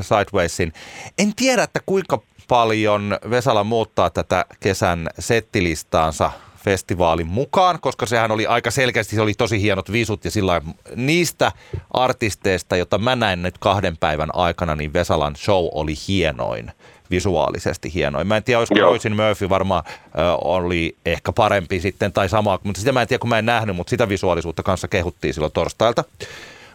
Sidewaysin. 0.02 0.74
En 1.18 1.36
tiedä, 1.36 1.64
että 1.64 1.80
kuinka 1.86 2.22
paljon 2.48 3.18
Vesala 3.30 3.64
muuttaa 3.64 4.10
tätä 4.10 4.46
kesän 4.60 5.10
settilistaansa 5.20 6.32
festivaalin 6.66 7.28
mukaan, 7.28 7.80
koska 7.82 8.06
sehän 8.06 8.32
oli 8.32 8.48
aika 8.48 8.72
selkeästi, 8.72 9.16
se 9.16 9.22
oli 9.22 9.34
tosi 9.34 9.62
hienot 9.62 9.92
visut 9.92 10.26
ja 10.26 10.32
sillä 10.32 10.62
niistä 10.96 11.52
artisteista, 11.92 12.78
joita 12.78 12.98
mä 12.98 13.16
näin 13.16 13.42
nyt 13.42 13.58
kahden 13.58 13.98
päivän 13.98 14.30
aikana, 14.34 14.76
niin 14.76 14.94
Vesalan 14.94 15.36
show 15.36 15.68
oli 15.72 15.94
hienoin 16.08 16.72
visuaalisesti 17.12 17.94
hienoin. 17.94 18.28
Mä 18.28 18.38
en 18.38 18.44
tiedä, 18.44 18.60
olisiko 18.60 18.80
Roisin 18.80 19.16
Murphy 19.16 19.50
varmaan 19.50 19.84
ö, 19.88 20.34
oli 20.42 20.98
ehkä 21.06 21.32
parempi 21.32 21.80
sitten 21.80 22.14
tai 22.14 22.30
sama, 22.30 22.60
mutta 22.64 22.80
sitä 22.80 22.92
mä 22.92 23.02
en 23.02 23.08
tiedä, 23.08 23.20
kun 23.20 23.30
mä 23.30 23.40
en 23.40 23.46
nähnyt, 23.46 23.76
mutta 23.76 23.90
sitä 23.90 24.10
visuaalisuutta 24.10 24.64
kanssa 24.64 24.88
kehuttiin 24.88 25.34
silloin 25.34 25.54
torstailta. 25.54 26.04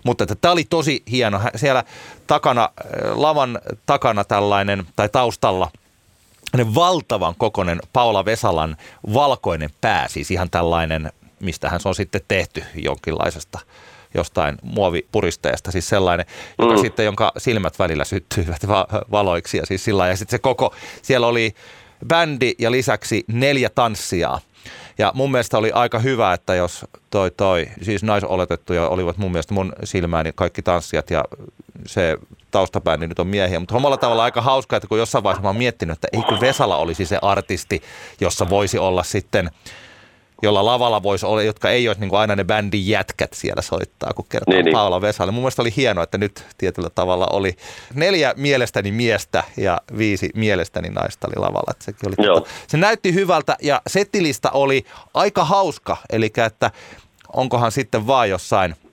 Mutta 0.05 0.26
tämä 0.26 0.53
oli 0.53 0.64
tosi 0.64 1.03
hieno. 1.11 1.41
Siellä 1.57 1.84
takana, 2.26 2.68
lavan 3.14 3.59
takana 3.86 4.24
tällainen, 4.24 4.86
tai 4.97 5.09
taustalla– 5.09 5.70
valtavan 6.74 7.34
kokonen 7.38 7.80
Paula 7.92 8.24
Vesalan 8.24 8.76
valkoinen 9.14 9.70
pää, 9.80 10.09
siis 10.09 10.30
ihan 10.30 10.51
tällainen, 10.51 11.12
mistä 11.40 11.70
hän 11.70 11.80
on 11.84 11.94
sitten 11.94 12.20
tehty 12.28 12.64
jonkinlaisesta 12.74 13.59
jostain 14.14 14.57
muovipuristeesta, 14.62 15.70
siis 15.70 15.88
sellainen, 15.88 16.26
mm. 16.26 16.64
joka 16.64 16.80
sitten, 16.80 17.05
jonka 17.05 17.32
silmät 17.38 17.78
välillä 17.78 18.05
syttyivät 18.05 18.68
va- 18.68 18.86
valoiksi 19.11 19.57
ja 19.57 19.66
siis 19.66 19.84
sillä 19.84 20.09
ja 20.09 20.16
sitten 20.16 20.30
se 20.30 20.38
koko, 20.38 20.74
siellä 21.03 21.26
oli 21.26 21.55
bändi 22.07 22.55
ja 22.59 22.70
lisäksi 22.70 23.24
neljä 23.26 23.70
tanssijaa. 23.74 24.40
Ja 24.98 25.12
mun 25.14 25.30
mielestä 25.30 25.59
oli 25.59 25.72
aika 25.72 25.98
hyvä, 25.98 26.32
että 26.32 26.55
jos 26.55 26.84
toi 27.11 27.30
toi, 27.30 27.68
siis 27.82 28.03
naisoletettuja 28.03 28.88
olivat 28.88 29.18
mun 29.18 29.32
mielestä 29.32 29.55
mun 29.55 29.72
silmääni 29.84 30.32
kaikki 30.34 30.62
tanssijat 30.62 31.11
ja 31.11 31.24
se 31.86 32.18
taustabändi 32.51 33.07
nyt 33.07 33.18
on 33.18 33.26
miehiä, 33.26 33.61
mutta 33.61 33.76
omalla 33.76 33.96
tavalla 33.96 34.24
aika 34.24 34.42
hauska, 34.42 34.76
että 34.76 34.88
kun 34.88 34.98
jossain 34.98 35.24
vaiheessa 35.24 35.42
mä 35.42 35.48
oon 35.48 35.57
miettinyt, 35.57 35.92
että 35.92 36.09
eikö 36.12 36.40
Vesala 36.40 36.76
olisi 36.76 37.07
se 37.07 37.18
artisti, 37.22 37.82
jossa 38.20 38.51
voisi 38.51 38.78
olla 38.78 39.03
sitten 39.03 39.51
jolla 40.42 40.64
lavalla 40.64 41.03
voisi 41.03 41.26
olla, 41.26 41.42
jotka 41.42 41.70
ei 41.70 41.88
olisi 41.88 42.01
niin 42.01 42.14
aina 42.14 42.36
ne 42.36 42.44
bändin 42.44 42.88
jätkät 42.88 43.32
siellä 43.32 43.62
soittaa, 43.62 44.12
kun 44.12 44.24
kertoo 44.28 44.55
niin, 44.55 44.64
niin. 44.64 44.72
Paula 44.72 44.96
niin. 44.96 45.03
Vesala. 45.03 45.32
Mun 45.32 45.42
mielestä 45.42 45.62
oli 45.62 45.72
hienoa, 45.76 46.05
että 46.05 46.18
nyt 46.18 46.46
tietyllä 46.59 46.90
tavalla 46.90 47.26
oli 47.26 47.57
neljä 47.94 48.34
mielestäni 48.36 48.92
miestä 48.92 49.44
ja 49.57 49.80
viisi 49.98 50.30
mielestäni 50.34 50.88
naista 50.88 51.28
oli 51.28 51.36
lavalla. 51.36 51.70
Että 51.70 51.84
sekin 51.84 52.09
oli 52.09 52.16
tota, 52.16 52.51
se 52.66 52.76
näytti 52.76 53.14
hyvältä 53.14 53.57
ja 53.62 53.82
setilista 53.86 54.51
oli 54.51 54.84
aika 55.14 55.44
hauska, 55.44 55.96
eli 56.11 56.32
että 56.46 56.70
onkohan 57.32 57.72
sitten 57.72 58.07
vaan 58.07 58.30
jossain– 58.30 58.76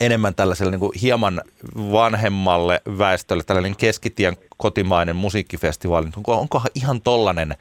enemmän 0.00 0.34
tällaiselle 0.34 0.70
niin 0.70 0.80
kuin 0.80 0.92
hieman 1.02 1.42
vanhemmalle 1.76 2.80
väestölle, 2.98 3.42
tällainen 3.42 3.76
keskitien 3.76 4.36
kotimainen 4.56 5.16
musiikkifestivaali, 5.16 6.08
onkohan 6.26 6.70
ihan 6.74 7.00
tollainen 7.00 7.56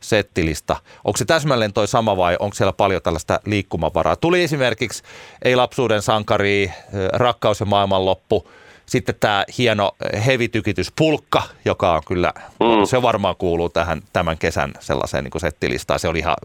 settilista. 0.00 0.76
Onko 1.04 1.16
se 1.16 1.24
täsmälleen 1.24 1.72
toi 1.72 1.88
sama 1.88 2.16
vai 2.16 2.36
onko 2.40 2.54
siellä 2.54 2.72
paljon 2.72 3.02
tällaista 3.02 3.40
liikkumavaraa? 3.44 4.16
Tuli 4.16 4.42
esimerkiksi 4.42 5.02
Ei 5.42 5.56
lapsuuden 5.56 6.02
sankari, 6.02 6.72
Rakkaus 7.12 7.60
ja 7.60 7.66
maailmanloppu, 7.66 8.48
sitten 8.86 9.14
tämä 9.20 9.44
hieno 9.58 9.92
hevitykitys 10.26 10.92
Pulkka, 10.96 11.42
joka 11.64 11.94
on 11.94 12.02
kyllä, 12.06 12.32
mm. 12.36 12.86
se 12.86 13.02
varmaan 13.02 13.36
kuuluu 13.36 13.68
tähän 13.68 14.02
tämän 14.12 14.38
kesän 14.38 14.72
sellaiseen 14.80 15.24
niin 15.24 15.40
settilistaan. 15.40 16.00
Se 16.00 16.08
oli 16.08 16.18
ihan 16.18 16.36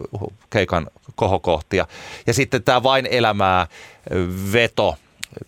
keikan 0.50 0.86
kohokohtia. 1.14 1.86
Ja 2.26 2.34
sitten 2.34 2.62
tämä 2.62 2.82
Vain 2.82 3.06
elämää 3.06 3.66
veto, 4.52 4.96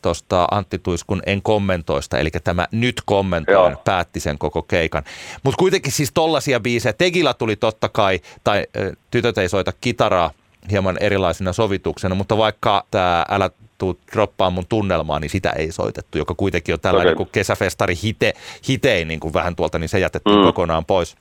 tuosta 0.03 0.49
Antti 0.51 0.79
Tuiskun 0.79 1.23
En 1.27 1.43
kommentoista, 1.43 2.19
eli 2.19 2.31
tämä 2.31 2.69
Nyt 2.73 3.03
kommentoin 3.05 3.73
Joo. 3.73 3.83
päätti 3.85 4.21
sen 4.21 4.39
koko 4.39 4.63
keikan. 4.63 5.05
Mutta 5.43 5.59
kuitenkin 5.59 5.93
siis 5.93 6.11
tollaisia 6.15 6.61
biisejä. 6.61 6.93
Tegila 6.93 7.35
tuli 7.35 7.57
totta 7.57 7.89
kai, 7.89 8.21
tai 8.45 8.67
Tytöt 9.11 9.39
ei 9.39 9.49
soita 9.49 9.73
kitaraa 9.81 10.31
hieman 10.71 10.97
erilaisena 11.01 11.53
sovituksena, 11.53 12.15
mutta 12.15 12.37
vaikka 12.37 12.85
tämä 12.91 13.25
Älä 13.31 13.51
tuu 13.79 13.99
droppaa 14.13 14.51
mun 14.51 14.67
tunnelmaa, 14.69 15.21
niin 15.21 15.31
sitä 15.31 15.51
ei 15.51 15.73
soitettu, 15.73 16.19
joka 16.19 16.35
kuitenkin 16.35 16.73
on 16.73 16.81
tällainen 16.81 17.13
okay. 17.13 17.17
kuin 17.17 17.29
kesäfestari 17.33 17.95
hite, 18.03 18.33
hitein 18.69 19.09
niin 19.09 19.21
kuin 19.21 19.35
vähän 19.35 19.57
tuolta, 19.57 19.79
niin 19.79 19.89
se 19.89 19.99
jätettiin 19.99 20.37
mm. 20.37 20.43
kokonaan 20.43 20.85
pois. 20.85 21.17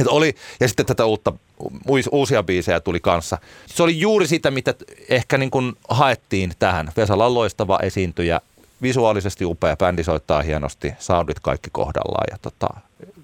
Et 0.00 0.06
oli, 0.06 0.34
ja 0.60 0.68
sitten 0.68 0.86
tätä 0.86 1.04
uutta, 1.04 1.32
uusia 2.12 2.42
biisejä 2.42 2.80
tuli 2.80 3.00
kanssa. 3.00 3.38
Se 3.66 3.82
oli 3.82 4.00
juuri 4.00 4.26
sitä, 4.26 4.50
mitä 4.50 4.74
ehkä 5.08 5.38
niin 5.38 5.50
kuin 5.50 5.72
haettiin 5.88 6.52
tähän. 6.58 6.88
Vesala 6.96 7.26
on 7.26 7.34
loistava 7.34 7.78
esiintyjä, 7.82 8.40
visuaalisesti 8.82 9.44
upea, 9.44 9.76
bändi 9.76 10.04
soittaa 10.04 10.42
hienosti, 10.42 10.92
soundit 10.98 11.40
kaikki 11.40 11.70
kohdallaan 11.72 12.26
ja 12.30 12.36
tota, 12.42 12.68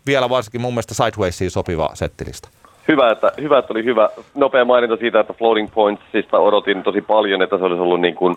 vielä 0.07 0.29
varsinkin 0.29 0.61
mun 0.61 0.73
mielestä 0.73 0.95
Sidewaysiin 0.95 1.51
sopiva 1.51 1.91
settilista. 1.95 2.49
Hyvä 2.89 3.11
että, 3.11 3.33
hyvä, 3.41 3.59
että 3.59 3.73
oli 3.73 3.85
hyvä. 3.85 4.09
Nopea 4.35 4.65
maininta 4.65 4.97
siitä, 4.97 5.21
että 5.21 5.33
Floating 5.33 5.69
Pointsista 5.75 6.39
odotin 6.39 6.83
tosi 6.83 7.01
paljon, 7.01 7.43
että 7.43 7.59
se 7.59 7.65
olisi 7.65 7.81
ollut 7.81 8.01
niin 8.01 8.15
kuin, 8.15 8.37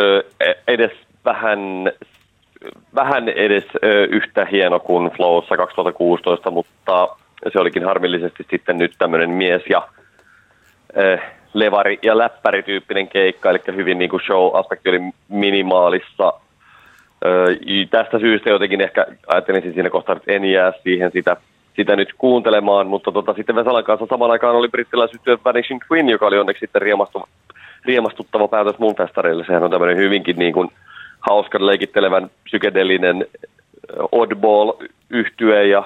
ö, 0.00 0.24
edes 0.68 0.90
vähän, 1.24 1.92
vähän 2.94 3.28
edes 3.28 3.64
yhtä 4.10 4.44
hieno 4.44 4.80
kuin 4.80 5.10
Flowssa 5.10 5.56
2016, 5.56 6.50
mutta 6.50 7.08
se 7.52 7.58
olikin 7.58 7.84
harmillisesti 7.84 8.46
sitten 8.50 8.78
nyt 8.78 8.94
tämmöinen 8.98 9.30
mies 9.30 9.62
ja 9.70 9.88
levari- 11.54 11.98
ja 12.02 12.18
läppärityyppinen 12.18 13.08
keikka, 13.08 13.50
eli 13.50 13.60
hyvin 13.76 13.98
niin 13.98 14.10
kuin 14.10 14.22
show-aspekti 14.22 14.90
oli 14.90 15.00
minimaalissa. 15.28 16.32
Tästä 17.90 18.18
syystä 18.18 18.50
jotenkin 18.50 18.80
ehkä 18.80 19.06
ajattelin 19.26 19.74
siinä 19.74 19.90
kohtaa, 19.90 20.16
että 20.16 20.32
en 20.32 20.44
jää 20.44 20.72
siihen 20.82 21.12
sitä 21.12 21.36
sitä 21.76 21.96
nyt 21.96 22.14
kuuntelemaan, 22.18 22.86
mutta 22.86 23.12
tota, 23.12 23.34
sitten 23.34 23.56
Vesalan 23.56 23.84
kanssa 23.84 24.06
samaan 24.10 24.30
aikaan 24.30 24.56
oli 24.56 24.68
brittiläisyhtiö 24.68 25.38
Vanishing 25.44 25.80
Twin, 25.88 26.08
joka 26.08 26.26
oli 26.26 26.38
onneksi 26.38 26.60
sitten 26.60 26.82
riemastu, 26.82 27.28
riemastuttava 27.84 28.48
päätös 28.48 28.78
mun 28.78 28.96
festareille. 28.96 29.44
Sehän 29.46 29.62
on 29.62 29.70
tämmöinen 29.70 29.96
hyvinkin 29.96 30.36
niin 30.36 30.52
kuin 30.52 30.68
hauskan 31.20 31.66
leikittelevän 31.66 32.30
psykedelinen 32.44 33.26
oddball 34.12 34.72
yhtye 35.10 35.66
ja, 35.66 35.82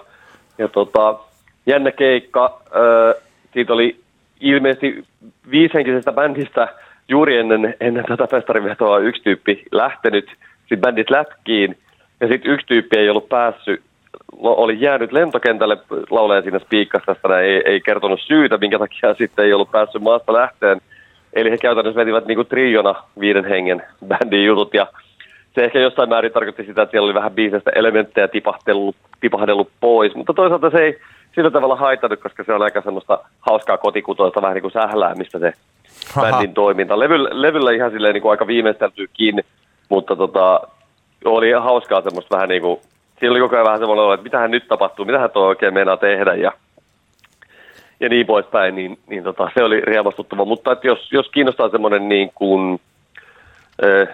ja 0.59 0.68
tota, 0.68 1.18
jännä 1.66 1.91
keikka. 1.91 2.61
Ö, 2.76 3.20
siitä 3.53 3.72
oli 3.72 4.01
ilmeisesti 4.41 5.05
viishenkisestä 5.51 6.12
bändistä 6.12 6.68
juuri 7.09 7.37
ennen, 7.37 7.74
ennen 7.80 8.05
tätä 8.05 8.26
festarivetoa 8.26 8.99
yksi 8.99 9.22
tyyppi 9.22 9.62
lähtenyt, 9.72 10.30
sitten 10.59 10.80
bändit 10.80 11.11
lätkiin, 11.11 11.76
ja 12.20 12.28
sitten 12.28 12.53
yksi 12.53 12.66
tyyppi 12.66 12.99
ei 12.99 13.11
ollut 13.11 13.28
päässyt 13.28 13.82
oli 14.39 14.80
jäänyt 14.80 15.12
lentokentälle 15.12 15.78
lauleen 16.11 16.43
siinä 16.43 16.59
spiikkassa 16.59 17.14
tästä, 17.14 17.41
ei, 17.41 17.62
ei 17.64 17.80
kertonut 17.80 18.20
syytä, 18.20 18.59
minkä 18.59 18.78
takia 18.78 19.14
sitten 19.18 19.45
ei 19.45 19.53
ollut 19.53 19.70
päässyt 19.70 20.03
maasta 20.03 20.32
lähteen. 20.32 20.80
Eli 21.32 21.51
he 21.51 21.59
käytännössä 21.59 22.01
vetivät 22.01 22.26
niin 22.26 22.37
kuin 22.37 22.49
triona 22.49 22.95
viiden 23.20 23.45
hengen 23.45 23.82
bändin 24.07 24.45
jutut 24.45 24.74
ja 24.74 24.87
se 25.55 25.64
ehkä 25.64 25.78
jossain 25.78 26.09
määrin 26.09 26.32
tarkoitti 26.32 26.64
sitä, 26.64 26.82
että 26.82 26.90
siellä 26.90 27.05
oli 27.05 27.14
vähän 27.14 27.32
biisestä 27.32 27.70
elementtejä 27.74 28.28
tipahdellut, 28.28 28.96
tipahdellut 29.20 29.70
pois, 29.80 30.14
mutta 30.14 30.34
toisaalta 30.34 30.70
se 30.70 30.78
ei 30.78 30.98
sillä 31.34 31.50
tavalla 31.50 31.76
haitannut, 31.76 32.20
koska 32.20 32.44
se 32.44 32.52
on 32.52 32.62
aika 32.62 32.82
semmoista 32.82 33.18
hauskaa 33.40 33.78
kotikutoista 33.78 34.42
vähän 34.42 34.55
niin 34.55 34.62
kuin 34.62 34.72
sähläämistä 34.72 35.38
se 35.38 35.52
bändin 36.20 36.55
toiminta. 36.55 36.98
Levyllä, 36.98 37.28
levyllä 37.32 37.72
ihan 37.72 37.90
silleen 37.90 38.14
niin 38.14 38.22
kuin 38.22 38.30
aika 38.30 38.46
viimeisteltyykin, 38.46 39.44
mutta 39.88 40.16
tota, 40.16 40.61
oli 41.24 41.52
hauskaa 41.52 42.02
semmoista 42.02 42.36
vähän 42.36 42.48
niin 42.48 42.62
kuin 42.62 42.80
siinä 43.18 43.32
oli 43.32 43.40
koko 43.40 43.57
ajan 43.57 43.66
vähän 43.66 43.78
semmoinen, 43.78 44.14
että 44.14 44.24
mitähän 44.24 44.50
nyt 44.50 44.68
tapahtuu, 44.68 45.05
mitähän 45.05 45.30
tuo 45.30 45.46
oikein 45.46 45.74
meinaa 45.74 45.96
tehdä 45.96 46.34
ja, 46.34 46.52
ja 48.00 48.09
niin 48.09 48.26
poispäin, 48.26 48.74
niin, 48.74 48.98
niin 49.07 49.24
tota, 49.24 49.50
se 49.55 49.64
oli 49.64 49.80
riemastuttava. 49.80 50.44
Mutta 50.44 50.72
että 50.72 50.86
jos, 50.86 51.12
jos 51.12 51.28
kiinnostaa 51.28 51.68
semmoinen 51.68 52.09
niin 52.09 52.30
kuin, 52.34 52.80
äh, 53.84 54.09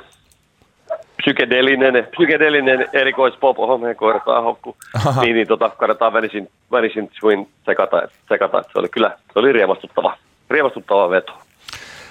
psykedelinen, 1.21 2.09
psykedelinen 2.11 2.89
erikoispop, 2.93 3.59
oho, 3.59 3.79
meidän 3.79 3.97
koira 3.97 4.21
saa 4.25 4.41
hokku, 4.41 4.77
niin, 5.21 5.35
niin 5.35 5.49
tota, 5.49 5.69
kannattaa 5.69 6.13
Vanishing, 6.13 6.47
Vanishing 6.71 7.09
Twin 7.21 7.49
sekata, 7.67 8.03
sekata. 8.29 8.63
Se 8.63 8.79
oli 8.79 8.89
kyllä, 8.89 9.17
se 9.33 9.39
oli 9.39 9.53
riemastuttava, 9.53 10.17
riemastuttava 10.51 11.11
veto. 11.11 11.33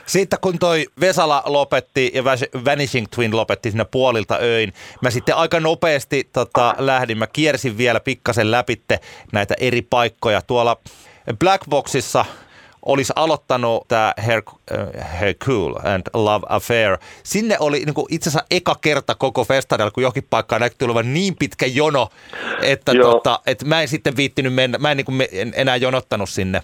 Sitten 0.06 0.40
kun 0.42 0.60
toi 0.60 0.86
Vesala 1.02 1.44
lopetti 1.46 2.12
ja 2.14 2.24
Vanishing 2.66 3.08
Twin 3.16 3.36
lopetti 3.36 3.72
sinne 3.72 3.86
puolilta 3.92 4.38
öin, 4.42 4.74
mä 5.02 5.10
sitten 5.10 5.36
aika 5.36 5.60
nopeasti 5.60 6.30
tota, 6.34 6.76
lähdin, 6.78 7.18
mä 7.18 7.28
kiersin 7.28 7.78
vielä 7.78 8.00
pikkasen 8.00 8.52
läpitte 8.52 9.00
näitä 9.32 9.56
eri 9.60 9.82
paikkoja. 9.82 10.42
Tuolla 10.42 10.78
Blackboxissa 11.40 12.26
olisi 12.86 13.14
aloittanut 13.16 13.88
tämä 13.88 14.14
Hercule 15.20 15.72
uh, 15.72 15.86
and 15.86 16.04
Love 16.14 16.46
Affair. 16.50 16.98
Sinne 17.24 17.58
oli 17.60 17.78
niin 17.78 18.06
itse 18.10 18.30
asiassa 18.30 18.48
eka 18.52 18.76
kerta 18.82 19.16
koko 19.16 19.44
festarilla, 19.44 19.92
kun 19.92 20.04
johonkin 20.04 20.28
paikkaan 20.30 20.60
näytti 20.60 20.86
olevan 20.86 21.14
niin 21.14 21.36
pitkä 21.40 21.66
jono, 21.66 22.08
että, 22.64 22.92
tota, 23.02 23.40
että 23.48 23.66
mä 23.66 23.82
en 23.82 23.88
sitten 23.88 24.18
viittinyt 24.18 24.54
mennä, 24.54 24.78
mä 24.78 24.92
en, 24.92 24.98
niin 24.98 25.06
kuin, 25.06 25.22
en 25.32 25.54
enää 25.56 25.76
jonottanut 25.76 26.30
sinne. 26.30 26.62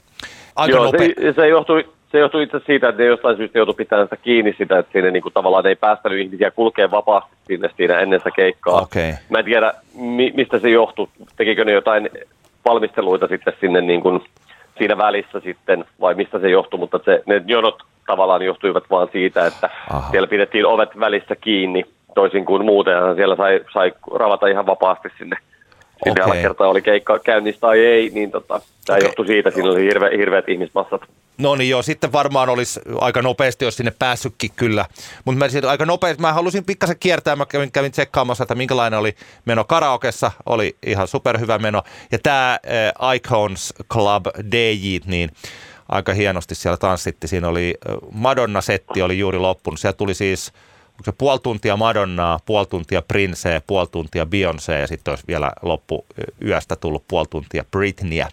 Aika 0.56 0.76
Joo, 0.76 0.86
nopea. 0.86 1.10
se, 1.22 1.34
se 1.34 1.48
johtui, 1.48 1.90
se 2.12 2.20
johtui 2.20 2.44
itse 2.44 2.60
siitä, 2.66 2.90
että 2.90 3.02
ne 3.02 3.08
jostain 3.08 3.38
syystä 3.38 3.58
joutui 3.58 3.76
pitämään 3.76 4.06
sitä 4.06 4.18
kiinni 4.18 4.56
sitä, 4.58 4.80
että 4.80 4.92
sinne 4.92 5.12
niin 5.12 5.24
kuin 5.24 5.34
tavallaan 5.34 5.68
ei 5.68 5.76
päästänyt 5.76 6.20
ihmisiä 6.20 6.52
kulkea 6.52 6.92
vapaasti 6.92 7.36
sinne 7.48 7.70
siinä 7.78 8.00
ennen 8.00 8.20
sitä 8.20 8.32
keikkaa. 8.32 8.82
Okay. 8.82 9.14
Mä 9.30 9.40
en 9.40 9.46
tiedä, 9.46 9.74
mi- 9.94 10.34
mistä 10.36 10.60
se 10.60 10.70
johtui. 10.70 11.08
Tekikö 11.38 11.66
ne 11.66 11.72
jotain 11.72 12.10
valmisteluita 12.66 13.28
sitten 13.28 13.54
sinne 13.60 13.82
niin 13.82 14.02
kuin 14.02 14.22
siinä 14.78 14.98
välissä 14.98 15.40
sitten, 15.40 15.86
vai 16.02 16.14
mistä 16.14 16.40
se 16.40 16.50
johtui, 16.50 16.80
mutta 16.80 17.00
se, 17.06 17.24
ne 17.26 17.42
jonot 17.46 17.84
tavallaan 18.08 18.42
johtuivat 18.42 18.84
vaan 18.90 19.08
siitä, 19.12 19.48
että 19.48 19.70
Aha. 19.90 20.12
siellä 20.12 20.28
pidettiin 20.28 20.66
ovet 20.66 21.00
välissä 21.00 21.36
kiinni, 21.36 21.84
toisin 22.16 22.46
kuin 22.46 22.66
muuten, 22.66 23.16
siellä 23.16 23.36
sai, 23.36 23.62
sai 23.74 23.94
ravata 24.14 24.48
ihan 24.48 24.66
vapaasti 24.66 25.10
sinne 25.18 25.38
sitten 26.04 26.24
okay. 26.24 26.42
kertaa 26.42 26.68
oli 26.68 26.82
keikka 26.82 27.20
käynnissä 27.20 27.62
tai 27.62 27.80
ei, 27.80 28.10
niin 28.14 28.32
tota, 28.32 28.62
tämä 28.86 28.98
okay. 28.98 29.08
johtui 29.08 29.28
siitä, 29.28 29.52
siinä 29.52 29.70
oli 29.70 29.84
hirve, 29.84 30.18
hirveät 30.18 30.50
ihmismassat. 30.50 31.02
No 31.38 31.56
niin 31.56 31.70
joo, 31.70 31.82
sitten 31.82 32.12
varmaan 32.12 32.50
olisi 32.50 32.80
aika 33.00 33.22
nopeasti, 33.22 33.66
jos 33.66 33.78
sinne 33.78 33.94
päässytkin 34.00 34.50
kyllä. 34.56 34.86
Mutta 35.26 35.40
mä 35.40 35.70
aika 35.70 35.86
nopeasti, 35.86 36.22
mä 36.22 36.34
halusin 36.34 36.66
pikkasen 36.66 37.00
kiertää, 37.00 37.36
mä 37.36 37.46
kävin, 37.46 37.72
kävin 37.72 37.92
tsekkaamassa, 37.92 38.44
että 38.44 38.56
minkälainen 38.56 39.00
oli 39.00 39.16
meno 39.46 39.64
karaokessa, 39.64 40.32
oli 40.46 40.76
ihan 40.86 41.08
superhyvä 41.08 41.58
meno. 41.58 41.84
Ja 42.12 42.20
tämä 42.24 42.52
äh, 42.52 43.16
Icons 43.16 43.74
Club 43.92 44.26
DJ, 44.52 44.98
niin 45.06 45.30
aika 45.90 46.14
hienosti 46.14 46.56
siellä 46.56 46.78
tanssitti. 46.78 47.28
Siinä 47.28 47.48
oli 47.48 47.76
eh, 47.90 47.96
Madonna-setti 48.12 49.02
oli 49.02 49.20
juuri 49.20 49.38
loppunut. 49.38 49.80
Siellä 49.80 49.98
tuli 49.98 50.14
siis 50.14 50.54
se 51.04 51.12
puoli 51.18 51.40
tuntia 51.44 51.78
Madonnaa, 51.78 52.40
puoli 52.46 52.66
tuntia 52.66 53.02
Princeä, 53.02 53.62
puoli 53.68 53.88
tuntia 53.92 54.26
Beyoncé 54.26 54.80
ja 54.80 54.88
sitten 54.88 55.12
olisi 55.12 55.24
vielä 55.28 55.52
loppu 55.62 56.06
yöstä 56.46 56.76
tullut 56.76 57.04
puoli 57.08 57.28
tuntia 57.30 57.64
Britneyä. 57.72 58.28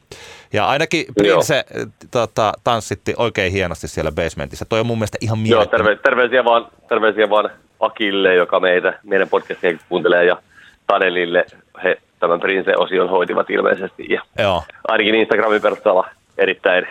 Ja 0.53 0.67
ainakin 0.67 1.05
Prince 1.15 1.65
tota, 2.11 2.53
tanssitti 2.65 3.15
oikein 3.17 3.53
hienosti 3.53 3.89
siellä 3.89 4.13
basementissa. 4.13 4.65
Toi 4.65 4.81
on 4.81 4.87
mun 4.87 4.99
mielestä 4.99 5.19
ihan 5.21 5.39
mieletön. 5.39 5.79
Joo, 5.79 5.85
terve, 5.85 6.03
terveisiä, 6.03 6.45
vaan, 6.45 6.67
terveisiä 6.89 7.31
vaan 7.31 7.51
Akille, 7.81 8.35
joka 8.35 8.61
meitä, 8.61 8.99
meidän 9.03 9.29
podcastia 9.29 9.79
kuuntelee 9.89 10.25
ja 10.25 10.37
Tanelille. 10.87 11.47
He 11.85 11.99
tämän 12.21 12.41
Prince-osion 12.41 13.11
hoitivat 13.11 13.51
ilmeisesti. 13.51 14.07
Ja 14.09 14.23
Joo. 14.39 14.63
Ainakin 14.89 15.15
Instagramin 15.15 15.63
perusteella 15.63 16.09
erittäin 16.39 16.87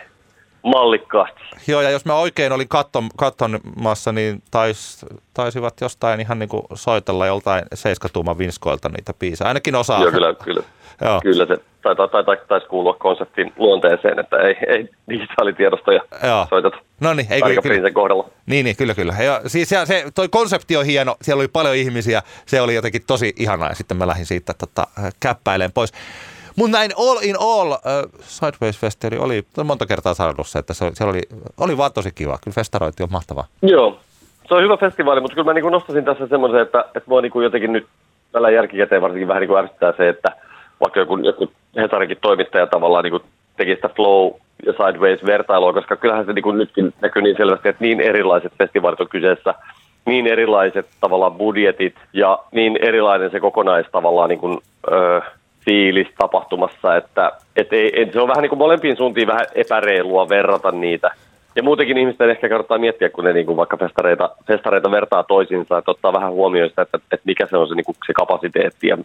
mallikkaasti. 0.64 1.42
Joo, 1.68 1.82
ja 1.82 1.90
jos 1.90 2.06
mä 2.06 2.16
oikein 2.16 2.52
olin 2.52 2.68
katton, 2.68 3.10
kattomassa, 3.18 4.12
niin 4.12 4.44
tais, 4.52 5.06
taisivat 5.34 5.82
jostain 5.82 6.20
ihan 6.20 6.40
niin 6.40 6.50
kuin 6.50 6.64
soitella 6.74 7.28
joltain 7.28 7.64
seiskatuuman 7.74 8.38
vinskoilta 8.38 8.90
niitä 8.90 9.14
biisejä. 9.14 9.48
Ainakin 9.48 9.76
osaa. 9.76 10.02
Joo, 10.02 10.12
kyllä, 10.12 10.34
kyllä. 10.44 10.64
Joo. 11.06 11.20
Kyllä 11.22 11.46
se 11.46 11.58
taitaa, 11.82 12.08
taitaa, 12.08 12.36
taisi 12.48 12.68
kuulua 12.68 12.94
konseptin 12.94 13.54
luonteeseen, 13.58 14.20
että 14.20 14.38
ei, 14.38 14.56
ei 14.68 14.90
digitaalitiedostoja 15.10 16.02
Joo. 16.24 16.48
soiteta. 16.50 16.78
No 17.00 17.14
niin, 17.14 17.28
ei 17.30 17.42
kyllä, 17.42 17.62
kyllä. 17.62 17.92
kohdalla. 17.92 18.30
Niin, 18.46 18.64
niin, 18.64 18.76
kyllä, 18.76 18.94
kyllä. 18.94 19.16
Ja, 19.20 19.42
siis 19.48 19.70
se, 19.70 19.86
se, 19.86 20.06
toi 20.16 20.30
konsepti 20.30 20.78
on 20.78 20.86
hieno, 20.86 21.16
siellä 21.22 21.42
oli 21.42 21.48
paljon 21.48 21.76
ihmisiä, 21.76 22.22
se 22.46 22.62
oli 22.62 22.76
jotenkin 22.76 23.02
tosi 23.08 23.34
ihanaa 23.40 23.70
ja 23.70 23.76
sitten 23.76 23.98
mä 23.98 24.08
lähdin 24.08 24.26
siitä 24.26 24.54
tota, 24.54 24.88
käppäileen 25.20 25.72
pois. 25.72 25.94
Mutta 26.62 26.78
näin 26.78 26.92
all 26.98 27.18
in 27.22 27.36
all, 27.40 27.72
uh, 27.72 27.78
Sideways 28.20 28.80
Festival 28.80 29.20
oli 29.20 29.44
monta 29.64 29.86
kertaa 29.86 30.14
se, 30.14 30.60
että 30.60 30.74
se, 30.74 30.92
se 30.94 31.04
oli, 31.04 31.22
oli 31.60 31.78
vaan 31.78 31.94
tosi 31.94 32.12
kiva. 32.16 32.38
Kyllä 32.44 32.56
festarointi 32.56 33.04
on 33.04 33.12
mahtavaa. 33.12 33.46
Joo, 33.62 34.00
se 34.48 34.56
on 34.56 34.64
hyvä 34.64 34.78
festivaali, 34.78 35.22
mutta 35.22 35.36
kyllä 35.36 35.46
mä 35.46 35.54
niin 35.54 35.72
nostasin 35.72 36.06
tässä 36.06 36.28
semmoisen, 36.28 36.62
että, 36.62 36.80
että 36.80 37.10
mua 37.10 37.22
niin 37.22 37.44
jotenkin 37.44 37.74
nyt 37.74 37.88
tällä 38.32 38.50
jälkikäteen 38.50 39.02
varsinkin 39.02 39.28
vähän 39.28 39.42
niin 39.42 39.58
ärsyttää 39.58 39.94
se, 39.98 40.10
että 40.10 40.30
vaikka 40.80 41.00
joku, 41.00 41.18
joku 41.18 41.52
Hesarinkin 41.76 42.18
toimittaja 42.22 42.68
tavallaan 42.68 43.04
niin 43.04 43.22
teki 43.58 43.76
sitä 43.76 43.90
Flow 43.90 44.32
ja 44.66 44.74
Sideways-vertailua, 44.74 45.74
koska 45.74 45.96
kyllähän 45.96 46.26
se 46.26 46.34
niin 46.34 46.58
nytkin 46.58 46.94
näkyy 47.02 47.22
niin 47.22 47.38
selvästi, 47.38 47.70
että 47.70 47.84
niin 47.84 48.02
erilaiset 48.02 48.54
festivaalit 48.58 49.02
on 49.02 49.10
kyseessä, 49.10 49.54
niin 50.06 50.28
erilaiset 50.28 50.88
tavallaan 51.00 51.36
budjetit 51.36 51.96
ja 52.14 52.40
niin 52.52 52.78
erilainen 52.82 53.32
se 53.32 53.40
kokonais 53.40 53.86
tavallaan 53.92 54.30
niin 54.30 54.40
kuin, 54.40 54.58
öö, 54.92 55.22
fiilis 55.66 56.08
tapahtumassa, 56.18 56.96
että 56.96 57.32
et 57.56 57.74
ei, 57.74 58.02
et 58.02 58.14
se 58.14 58.22
on 58.22 58.28
vähän 58.28 58.42
niin 58.42 58.50
kuin 58.50 58.60
molempiin 58.60 58.98
suuntiin 58.98 59.28
vähän 59.28 59.46
epäreilua 59.56 60.30
verrata 60.30 60.72
niitä. 60.72 61.12
Ja 61.56 61.64
muutenkin 61.64 61.98
ihmisten 61.98 62.30
ehkä 62.30 62.50
kannattaa 62.50 62.78
miettiä, 62.78 63.10
kun 63.10 63.24
ne 63.24 63.34
niin 63.34 63.46
kuin 63.46 63.58
vaikka 63.58 63.78
festareita, 63.78 64.30
festareita 64.48 64.92
vertaa 64.92 65.24
toisiinsa, 65.24 65.78
että 65.78 65.92
ottaa 65.92 66.14
vähän 66.14 66.32
huomioon 66.32 66.70
sitä, 66.70 66.82
että, 66.82 66.98
että 66.98 67.26
mikä 67.26 67.46
se 67.46 67.58
on 67.58 67.68
se, 67.68 67.76
niin 67.76 67.86
kuin 67.86 67.96
se 68.08 68.14
kapasiteetti 68.14 68.88
ja, 68.88 68.98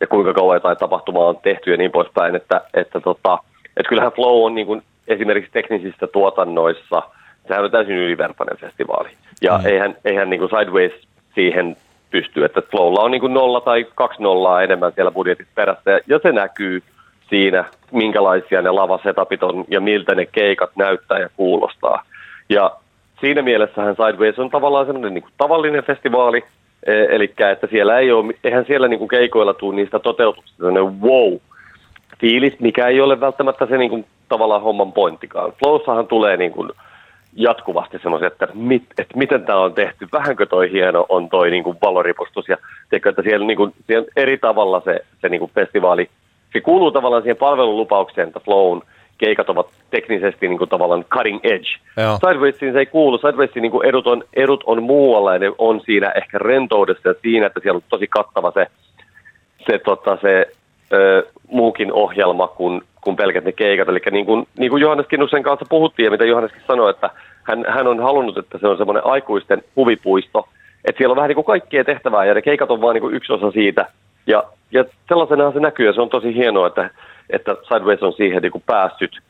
ja 0.00 0.06
kuinka 0.06 0.34
kauan 0.34 0.56
jotain 0.56 0.76
tapahtumaa 0.76 1.26
on 1.26 1.38
tehty 1.42 1.70
ja 1.70 1.76
niin 1.76 1.90
poispäin. 1.90 2.36
Että, 2.36 2.60
että, 2.74 3.00
tota, 3.00 3.38
että 3.76 3.88
kyllähän 3.88 4.12
Flow 4.12 4.44
on 4.44 4.54
niin 4.54 4.66
kuin 4.66 4.82
esimerkiksi 5.08 5.52
teknisissä 5.52 6.06
tuotannoissa, 6.06 7.02
sehän 7.48 7.64
on 7.64 7.70
täysin 7.70 7.96
ylivertainen 7.96 8.56
festivaali. 8.56 9.10
Ja 9.42 9.58
mm. 9.58 9.66
eihän, 9.66 9.96
eihän 10.04 10.30
niin 10.30 10.40
kuin 10.40 10.50
Sideways 10.50 10.92
siihen 11.34 11.76
pystyy. 12.12 12.44
Että 12.44 12.62
Flowlla 12.70 13.02
on 13.02 13.10
niin 13.10 13.20
kuin 13.20 13.34
nolla 13.34 13.60
tai 13.60 13.86
kaksi 13.94 14.22
nollaa 14.22 14.62
enemmän 14.62 14.92
siellä 14.94 15.10
budjetissa 15.10 15.52
perässä 15.54 16.00
ja, 16.06 16.18
se 16.22 16.32
näkyy 16.32 16.82
siinä, 17.28 17.64
minkälaisia 17.92 18.62
ne 18.62 18.70
lavasetapit 18.70 19.42
on 19.42 19.64
ja 19.68 19.80
miltä 19.80 20.14
ne 20.14 20.26
keikat 20.26 20.70
näyttää 20.76 21.18
ja 21.18 21.28
kuulostaa. 21.36 22.02
Ja 22.48 22.72
siinä 23.20 23.42
mielessähän 23.42 23.96
Sideways 23.96 24.38
on 24.38 24.50
tavallaan 24.50 24.86
semmoinen 24.86 25.14
niin 25.14 25.22
kuin 25.22 25.32
tavallinen 25.38 25.84
festivaali, 25.84 26.44
e- 26.86 27.06
eli 27.10 27.34
että 27.52 27.66
siellä 27.70 27.98
ei 27.98 28.12
ole, 28.12 28.34
eihän 28.44 28.64
siellä 28.66 28.88
niin 28.88 28.98
kuin 28.98 29.08
keikoilla 29.08 29.54
tule 29.54 29.76
niistä 29.76 29.98
toteutuksista 29.98 30.56
sellainen 30.56 31.00
wow 31.00 31.38
fiilis, 32.20 32.60
mikä 32.60 32.86
ei 32.86 33.00
ole 33.00 33.20
välttämättä 33.20 33.66
se 33.66 33.78
niin 33.78 33.90
kuin, 33.90 34.04
tavallaan 34.28 34.62
homman 34.62 34.92
pointtikaan. 34.92 35.52
Flowssahan 35.58 36.06
tulee 36.06 36.36
niin 36.36 36.52
kuin, 36.52 36.70
jatkuvasti 37.36 37.98
semmoisia, 38.02 38.28
että, 38.28 38.48
mit, 38.54 38.82
että 38.98 39.18
miten 39.18 39.44
tämä 39.44 39.58
on 39.58 39.74
tehty, 39.74 40.08
vähänkö 40.12 40.46
toi 40.46 40.72
hieno 40.72 41.06
on 41.08 41.28
toi 41.28 41.50
niin 41.50 41.64
kuin 41.64 41.78
valoripustus 41.82 42.48
ja 42.48 42.56
teikö, 42.90 43.08
että 43.08 43.22
siellä, 43.22 43.46
niin 43.46 43.56
kuin, 43.56 43.74
siellä 43.86 44.08
eri 44.16 44.38
tavalla 44.38 44.82
se, 44.84 45.00
se 45.20 45.28
niin 45.28 45.38
kuin 45.38 45.50
festivaali, 45.54 46.10
se 46.52 46.60
kuuluu 46.60 46.90
tavallaan 46.90 47.22
siihen 47.22 47.36
palvelulupaukseen, 47.36 48.28
että 48.28 48.40
Flown 48.40 48.82
keikat 49.18 49.50
ovat 49.50 49.66
teknisesti 49.90 50.48
niin 50.48 50.58
kuin 50.58 50.70
tavallaan 50.70 51.04
cutting 51.04 51.40
edge. 51.42 51.68
Joo. 51.96 52.18
Sidewaysiin 52.18 52.72
se 52.72 52.78
ei 52.78 52.86
kuulu. 52.86 53.18
Sidewaysiin 53.18 53.62
niin 53.62 53.72
kuin 53.72 53.88
edut, 53.88 54.06
on, 54.06 54.24
edut 54.34 54.64
on 54.66 54.82
muualla 54.82 55.32
ja 55.32 55.38
ne 55.38 55.52
on 55.58 55.80
siinä 55.80 56.10
ehkä 56.10 56.38
rentoudessa 56.38 57.08
ja 57.08 57.14
siinä, 57.22 57.46
että 57.46 57.60
siellä 57.62 57.76
on 57.76 57.82
tosi 57.88 58.06
kattava 58.06 58.52
se, 58.54 58.66
se, 59.70 59.78
tota, 59.78 60.18
se 60.22 60.46
ö, 60.92 61.26
muukin 61.50 61.92
ohjelma 61.92 62.46
kuin, 62.48 62.82
kuin 63.02 63.16
pelkät 63.16 63.44
ne 63.44 63.52
keikat. 63.52 63.88
Eli 63.88 64.00
niin 64.10 64.26
kuin, 64.26 64.46
niin 64.58 64.70
kuin 64.70 64.80
Johannes 64.80 65.06
Kinnusen 65.06 65.42
kanssa 65.42 65.66
puhuttiin 65.68 66.04
ja 66.04 66.10
mitä 66.10 66.24
Johanneskin 66.24 66.62
sanoi, 66.66 66.90
että 66.90 67.10
hän, 67.42 67.64
hän 67.68 67.86
on 67.86 68.00
halunnut, 68.00 68.38
että 68.38 68.58
se 68.58 68.66
on 68.66 68.76
semmoinen 68.76 69.06
aikuisten 69.06 69.62
huvipuisto, 69.76 70.48
että 70.84 70.98
siellä 70.98 71.12
on 71.12 71.16
vähän 71.16 71.28
niin 71.28 71.34
kuin 71.34 71.44
kaikkea 71.44 71.84
tehtävää 71.84 72.24
ja 72.24 72.34
ne 72.34 72.42
keikat 72.42 72.70
on 72.70 72.80
vain 72.80 72.94
niin 72.94 73.02
kuin 73.02 73.14
yksi 73.14 73.32
osa 73.32 73.50
siitä. 73.50 73.86
Ja, 74.26 74.44
ja 74.70 74.84
sellaisenaan 75.08 75.52
se 75.52 75.60
näkyy 75.60 75.86
ja 75.86 75.92
se 75.92 76.00
on 76.00 76.10
tosi 76.10 76.34
hienoa, 76.34 76.66
että, 76.66 76.90
että 77.30 77.56
Sideways 77.62 78.02
on 78.02 78.12
siihen 78.12 78.42
niin 78.42 78.52
kuin 78.52 78.64
päässyt. 78.66 79.20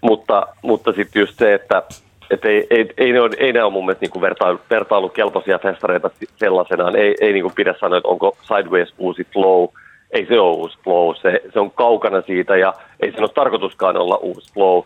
Mutta, 0.00 0.46
mutta 0.62 0.92
sitten 0.92 1.20
just 1.20 1.38
se, 1.38 1.54
että, 1.54 1.82
että 2.30 2.48
ei, 2.48 2.66
ei, 2.70 2.88
ei, 2.96 3.12
ne 3.12 3.20
ole, 3.20 3.30
ei 3.38 3.52
ne 3.52 3.62
ole 3.62 3.72
mun 3.72 3.84
mielestä 3.84 4.02
niin 4.02 4.10
kuin 4.10 4.22
vertailu, 4.22 4.60
vertailukelpoisia 4.70 5.58
festareita 5.58 6.10
sellaisenaan. 6.36 6.96
Ei, 6.96 7.14
ei 7.20 7.32
niin 7.32 7.42
kuin 7.42 7.54
pidä 7.54 7.74
sanoa, 7.80 7.98
että 7.98 8.08
onko 8.08 8.36
Sideways 8.42 8.94
uusi 8.98 9.26
flow. 9.32 9.68
Ei 10.14 10.26
se 10.26 10.40
ole 10.40 10.56
uusi 10.56 10.78
flow. 10.84 11.14
Se, 11.22 11.40
se 11.52 11.60
on 11.60 11.70
kaukana 11.70 12.22
siitä 12.22 12.56
ja 12.56 12.74
ei 13.00 13.12
sen 13.12 13.20
ole 13.20 13.28
tarkoituskaan 13.28 13.96
olla 13.96 14.16
uusi 14.16 14.52
flow. 14.52 14.82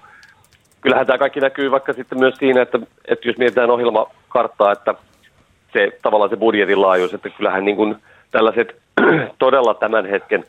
Kyllähän 0.80 1.06
tämä 1.06 1.18
kaikki 1.18 1.40
näkyy 1.40 1.70
vaikka 1.70 1.92
sitten 1.92 2.18
myös 2.18 2.34
siinä, 2.36 2.62
että, 2.62 2.78
että 3.08 3.28
jos 3.28 3.38
mietitään 3.38 3.70
ohjelmakarttaa, 3.70 4.72
että 4.72 4.94
se 5.72 5.98
tavallaan 6.02 6.30
se 6.30 6.36
budjetin 6.36 6.82
laajuus, 6.82 7.14
että 7.14 7.30
kyllähän 7.30 7.64
niin 7.64 7.76
kuin 7.76 7.96
tällaiset 8.30 8.76
todella 9.38 9.74
tämän 9.74 10.06
hetken 10.06 10.44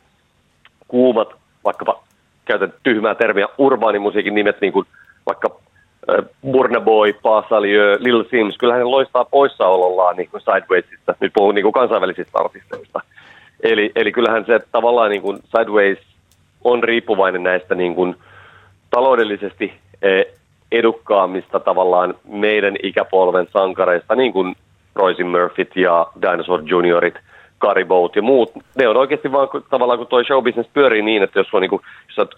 kuumat, 0.88 1.34
vaikkapa 1.64 2.02
käytän 2.44 2.72
tyhmää 2.82 3.14
termiä, 3.14 3.48
urbaanimusiikin 3.58 4.34
nimet, 4.34 4.60
niin 4.60 4.72
kuin 4.72 4.86
vaikka 5.26 5.56
äh, 6.10 6.24
Burna 6.50 6.80
Boy, 6.80 7.14
Lil 7.98 8.24
Sims, 8.30 8.58
kyllähän 8.58 8.80
ne 8.80 8.84
loistaa 8.84 9.24
poissaolollaan 9.24 10.16
niin 10.16 10.30
kuin 10.30 10.40
Sidewaysista, 10.40 11.14
nyt 11.20 11.32
puhun 11.34 11.54
niin 11.54 11.62
kuin 11.62 11.72
kansainvälisistä 11.72 12.38
artisteista. 12.38 13.00
Eli, 13.62 13.92
eli 13.96 14.12
kyllähän 14.12 14.44
se 14.46 14.60
tavallaan 14.72 15.10
niin 15.10 15.22
kuin 15.22 15.38
Sideways 15.44 15.98
on 16.64 16.84
riippuvainen 16.84 17.42
näistä 17.42 17.74
niin 17.74 17.94
kuin 17.94 18.16
taloudellisesti 18.90 19.72
eh, 20.02 20.26
edukkaammista 20.72 21.60
tavallaan 21.60 22.14
meidän 22.28 22.76
ikäpolven 22.82 23.48
sankareista, 23.52 24.14
niin 24.14 24.32
kuin 24.32 24.56
Royce 24.94 25.24
Murphyt 25.24 25.76
ja 25.76 26.06
Dinosaur 26.22 26.62
Juniorit, 26.64 27.14
Caribout 27.60 28.16
ja 28.16 28.22
muut. 28.22 28.52
Ne 28.78 28.88
on 28.88 28.96
oikeasti 28.96 29.32
vaan 29.32 29.48
tavallaan, 29.70 29.98
kun 29.98 30.06
toi 30.06 30.24
showbusiness 30.24 30.70
pyörii 30.72 31.02
niin, 31.02 31.22
että 31.22 31.38
jos 31.38 31.48
on 31.52 31.60
niin 31.60 31.70
kuin, 31.70 31.82
jos 32.16 32.28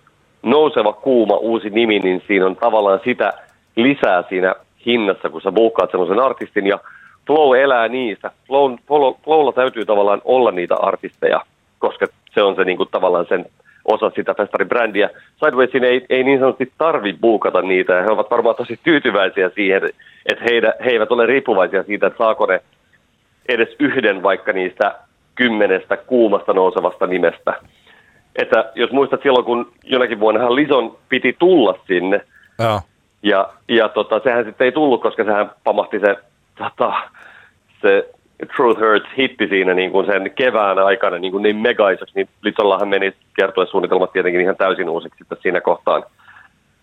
nouseva, 0.43 0.93
kuuma, 0.93 1.37
uusi 1.37 1.71
nimi, 1.71 1.99
niin 1.99 2.23
siinä 2.27 2.47
on 2.47 2.57
tavallaan 2.57 3.01
sitä 3.05 3.33
lisää 3.77 4.25
siinä 4.29 4.55
hinnassa, 4.87 5.31
kun 5.31 5.43
sä 5.43 5.53
buukkaat 5.53 5.91
semmoisen 5.91 6.21
artistin 6.21 6.67
ja 6.67 6.79
Flow 7.27 7.57
elää 7.57 7.89
niistä. 7.89 8.31
Flow, 8.47 8.75
flow, 8.87 9.15
flowlla 9.25 9.53
täytyy 9.53 9.85
tavallaan 9.85 10.23
olla 10.25 10.51
niitä 10.51 10.77
artisteja, 10.77 11.41
koska 11.79 12.07
se 12.35 12.43
on 12.43 12.57
se 12.57 12.65
niin 12.65 12.77
kuin, 12.77 12.89
tavallaan 12.93 13.27
sen 13.29 13.47
osa 13.85 14.11
sitä 14.11 14.35
festaribrändiä. 14.35 15.11
Sidewaysin 15.45 15.85
ei, 15.85 16.07
ei 16.11 16.25
niin 16.25 16.39
sanotusti 16.39 16.73
tarvi 16.79 17.13
buukata 17.21 17.63
niitä, 17.63 17.93
ja 17.93 18.03
he 18.03 18.09
ovat 18.11 18.31
varmaan 18.31 18.57
tosi 18.57 18.81
tyytyväisiä 18.83 19.51
siihen, 19.55 19.83
että 20.27 20.45
heidä, 20.51 20.75
he 20.85 20.91
eivät 20.91 21.13
ole 21.13 21.27
riippuvaisia 21.27 21.83
siitä, 21.83 22.07
että 22.07 22.19
saako 22.19 22.47
ne 22.47 22.61
edes 23.49 23.77
yhden 23.79 24.23
vaikka 24.23 24.53
niistä 24.53 24.95
kymmenestä 25.35 25.97
kuumasta 25.97 26.53
nousevasta 26.53 27.07
nimestä. 27.07 27.55
Että 28.37 28.73
jos 28.75 28.91
muistat 28.91 29.23
silloin, 29.23 29.45
kun 29.45 29.73
jonakin 29.85 30.21
vuonnahan 30.21 30.55
Lison 30.55 30.97
piti 31.09 31.37
tulla 31.39 31.79
sinne, 31.87 32.21
Joo. 32.59 32.81
ja, 33.23 33.49
ja 33.69 33.89
tota, 33.89 34.21
sehän 34.25 34.45
sitten 34.45 34.65
ei 34.65 34.73
tullut, 34.73 35.03
koska 35.03 35.25
sehän 35.25 35.51
pamahti 35.65 36.01
se, 36.01 36.17
tota, 36.59 36.93
se 37.83 38.11
Truth 38.57 38.81
Hurts 38.81 39.09
hitti 39.19 39.49
siinä 39.49 39.75
niin 39.75 39.91
kuin 39.91 40.07
sen 40.07 40.31
kevään 40.35 40.79
aikana 40.79 41.19
niin, 41.19 41.33
kuin 41.33 41.43
niin 41.43 41.57
megaiseksi, 41.57 42.15
niin 42.15 42.29
Litsollahan 42.43 42.89
meni 42.89 43.13
kiertuesuunnitelmat 43.37 44.13
tietenkin 44.13 44.41
ihan 44.41 44.57
täysin 44.57 44.89
uusiksi 44.89 45.19
sitten 45.19 45.39
siinä 45.43 45.61
kohtaan, 45.61 46.05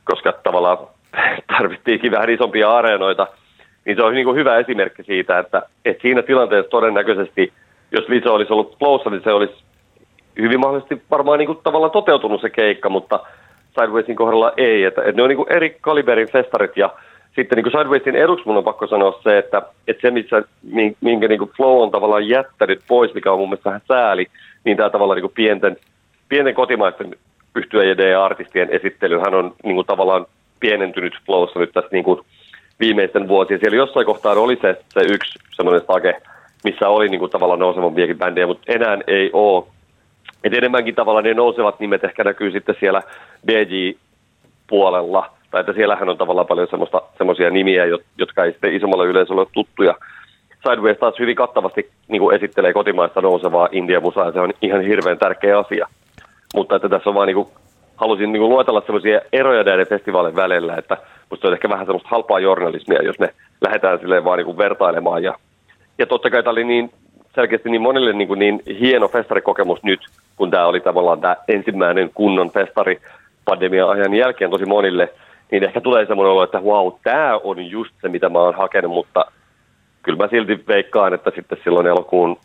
koska 0.03 0.33
tavallaan 0.43 0.77
tarvittiinkin 1.57 2.11
vähän 2.11 2.29
isompia 2.29 2.71
areenoita. 2.71 3.27
Niin 3.85 3.97
se 3.97 4.03
on 4.03 4.13
niin 4.13 4.25
kuin 4.25 4.37
hyvä 4.37 4.57
esimerkki 4.57 5.03
siitä, 5.03 5.39
että, 5.39 5.61
että 5.85 6.01
siinä 6.01 6.21
tilanteessa 6.21 6.69
todennäköisesti, 6.69 7.53
jos 7.91 8.09
Liso 8.09 8.33
olisi 8.33 8.53
ollut 8.53 8.77
flowssa, 8.79 9.09
niin 9.09 9.23
se 9.23 9.33
olisi 9.33 9.53
hyvin 10.41 10.59
mahdollisesti 10.59 11.01
varmaan 11.11 11.39
niin 11.39 11.47
kuin 11.47 11.59
tavallaan 11.63 11.91
toteutunut 11.91 12.41
se 12.41 12.49
keikka, 12.49 12.89
mutta 12.89 13.19
Sidewaysin 13.79 14.15
kohdalla 14.15 14.53
ei. 14.57 14.83
Että, 14.83 15.01
että 15.01 15.13
ne 15.15 15.23
on 15.23 15.29
niin 15.29 15.37
kuin 15.37 15.51
eri 15.51 15.77
kaliberin 15.81 16.31
festarit 16.31 16.77
ja 16.77 16.89
sitten 17.39 17.57
niin 17.57 17.71
Sidewaysin 17.71 18.15
eduksi 18.15 18.43
mun 18.45 18.57
on 18.57 18.63
pakko 18.63 18.87
sanoa 18.87 19.19
se, 19.23 19.37
että, 19.37 19.61
että 19.87 20.01
se 20.01 20.11
missä, 20.11 20.43
min- 20.71 20.97
minkä 21.01 21.27
niin 21.27 21.39
kuin 21.39 21.51
Flow 21.57 21.81
on 21.81 21.91
tavallaan 21.91 22.27
jättänyt 22.27 22.81
pois, 22.87 23.13
mikä 23.13 23.31
on 23.31 23.39
mun 23.39 23.49
mielestä 23.49 23.69
vähän 23.69 23.81
sääli, 23.87 24.27
niin 24.63 24.77
tämä 24.77 24.89
tavallaan 24.89 25.15
niin 25.15 25.23
kuin 25.23 25.33
pienten, 25.35 25.77
pienten 26.29 26.55
kotimaisten 26.55 27.15
yhtyöiden 27.55 28.11
ja 28.11 28.25
artistien 28.25 28.69
esittelyhän 28.69 29.33
on 29.33 29.53
niin 29.63 29.75
kuin 29.75 29.87
tavallaan 29.87 30.25
pienentynyt 30.59 31.13
Flowssa 31.25 31.59
nyt 31.59 31.71
tässä 31.73 31.89
niin 31.91 32.03
kuin 32.03 32.21
viimeisten 32.79 33.27
vuosien. 33.27 33.59
Siellä 33.59 33.77
jossain 33.77 34.05
kohtaa 34.05 34.33
oli 34.33 34.57
se, 34.61 34.81
se 34.93 34.99
yksi 34.99 35.39
semmoinen 35.55 35.83
stake, 35.83 36.21
missä 36.63 36.89
oli 36.89 37.09
niin 37.09 37.19
kuin 37.19 37.31
tavallaan 37.31 37.59
nousevampiakin 37.59 38.17
bändejä, 38.17 38.47
mutta 38.47 38.73
enää 38.73 38.97
ei 39.07 39.29
ole. 39.33 39.63
Et 40.43 40.53
enemmänkin 40.53 40.95
tavallaan 40.95 41.23
ne 41.23 41.33
nousevat 41.33 41.79
nimet 41.79 42.03
ehkä 42.03 42.23
näkyy 42.23 42.51
sitten 42.51 42.75
siellä 42.79 43.01
BG-puolella, 43.45 45.38
tai 45.51 45.59
että 45.59 45.73
siellähän 45.73 46.09
on 46.09 46.17
tavallaan 46.17 46.47
paljon 46.47 46.67
semmoisia 47.17 47.49
nimiä, 47.49 47.85
jo- 47.85 47.99
jotka 48.17 48.43
ei 48.43 48.51
sitten 48.51 48.73
isommalle 48.73 49.05
yleisölle 49.05 49.41
ole 49.41 49.47
tuttuja. 49.53 49.95
Sideways 50.63 50.97
taas 50.97 51.19
hyvin 51.19 51.35
kattavasti 51.35 51.89
niin 52.07 52.21
kuin 52.21 52.35
esittelee 52.35 52.73
kotimaista 52.73 53.21
nousevaa 53.21 53.69
India-musaa, 53.71 54.25
ja 54.25 54.31
se 54.31 54.39
on 54.39 54.53
ihan 54.61 54.81
hirveän 54.81 55.17
tärkeä 55.17 55.59
asia. 55.59 55.87
Mutta 56.55 56.75
että 56.75 56.89
tässä 56.89 57.09
on 57.09 57.15
vaan 57.15 57.27
niin 57.27 57.35
kuin, 57.35 57.47
halusin 57.95 58.31
niin 58.31 58.41
kuin 58.41 58.49
luetella 58.49 58.81
semmoisia 58.81 59.21
eroja 59.33 59.63
näiden 59.63 59.87
festivaalien 59.87 60.35
välillä, 60.35 60.75
että 60.75 60.97
musta 61.29 61.47
on 61.47 61.53
ehkä 61.53 61.69
vähän 61.69 61.85
semmoista 61.85 62.09
halpaa 62.09 62.39
journalismia, 62.39 63.03
jos 63.03 63.19
me 63.19 63.33
lähdetään 63.61 63.99
silleen 63.99 64.23
vaan 64.23 64.37
niin 64.37 64.45
kuin 64.45 64.57
vertailemaan. 64.57 65.23
Ja, 65.23 65.35
ja 65.97 66.05
totta 66.05 66.29
kai 66.29 66.43
tämä 66.43 66.51
oli 66.51 66.63
niin 66.63 66.91
selkeästi 67.35 67.69
niin 67.69 67.81
monille 67.81 68.13
niin, 68.13 68.27
kuin 68.27 68.39
niin 68.39 68.61
hieno 68.79 69.07
festarikokemus 69.07 69.83
nyt, 69.83 69.99
kun 70.35 70.51
tämä 70.51 70.65
oli 70.65 70.79
tavallaan 70.79 71.21
tämä 71.21 71.35
ensimmäinen 71.47 72.11
kunnon 72.13 72.51
festari 72.51 73.01
pandemian 73.45 73.89
ajan 73.89 74.13
jälkeen 74.13 74.51
tosi 74.51 74.65
monille, 74.65 75.13
niin 75.51 75.63
ehkä 75.63 75.81
tulee 75.81 76.05
semmoinen 76.05 76.31
olo, 76.31 76.43
että 76.43 76.59
wow, 76.59 76.93
tämä 77.03 77.39
on 77.43 77.65
just 77.65 77.91
se, 78.01 78.09
mitä 78.09 78.29
mä 78.29 78.39
oon 78.39 78.55
hakenut, 78.55 78.91
mutta 78.91 79.25
kyllä 80.03 80.17
mä 80.17 80.27
silti 80.27 80.63
veikkaan, 80.67 81.13
että 81.13 81.31
sitten 81.35 81.57
silloin 81.63 81.87
elokuun 81.87 82.37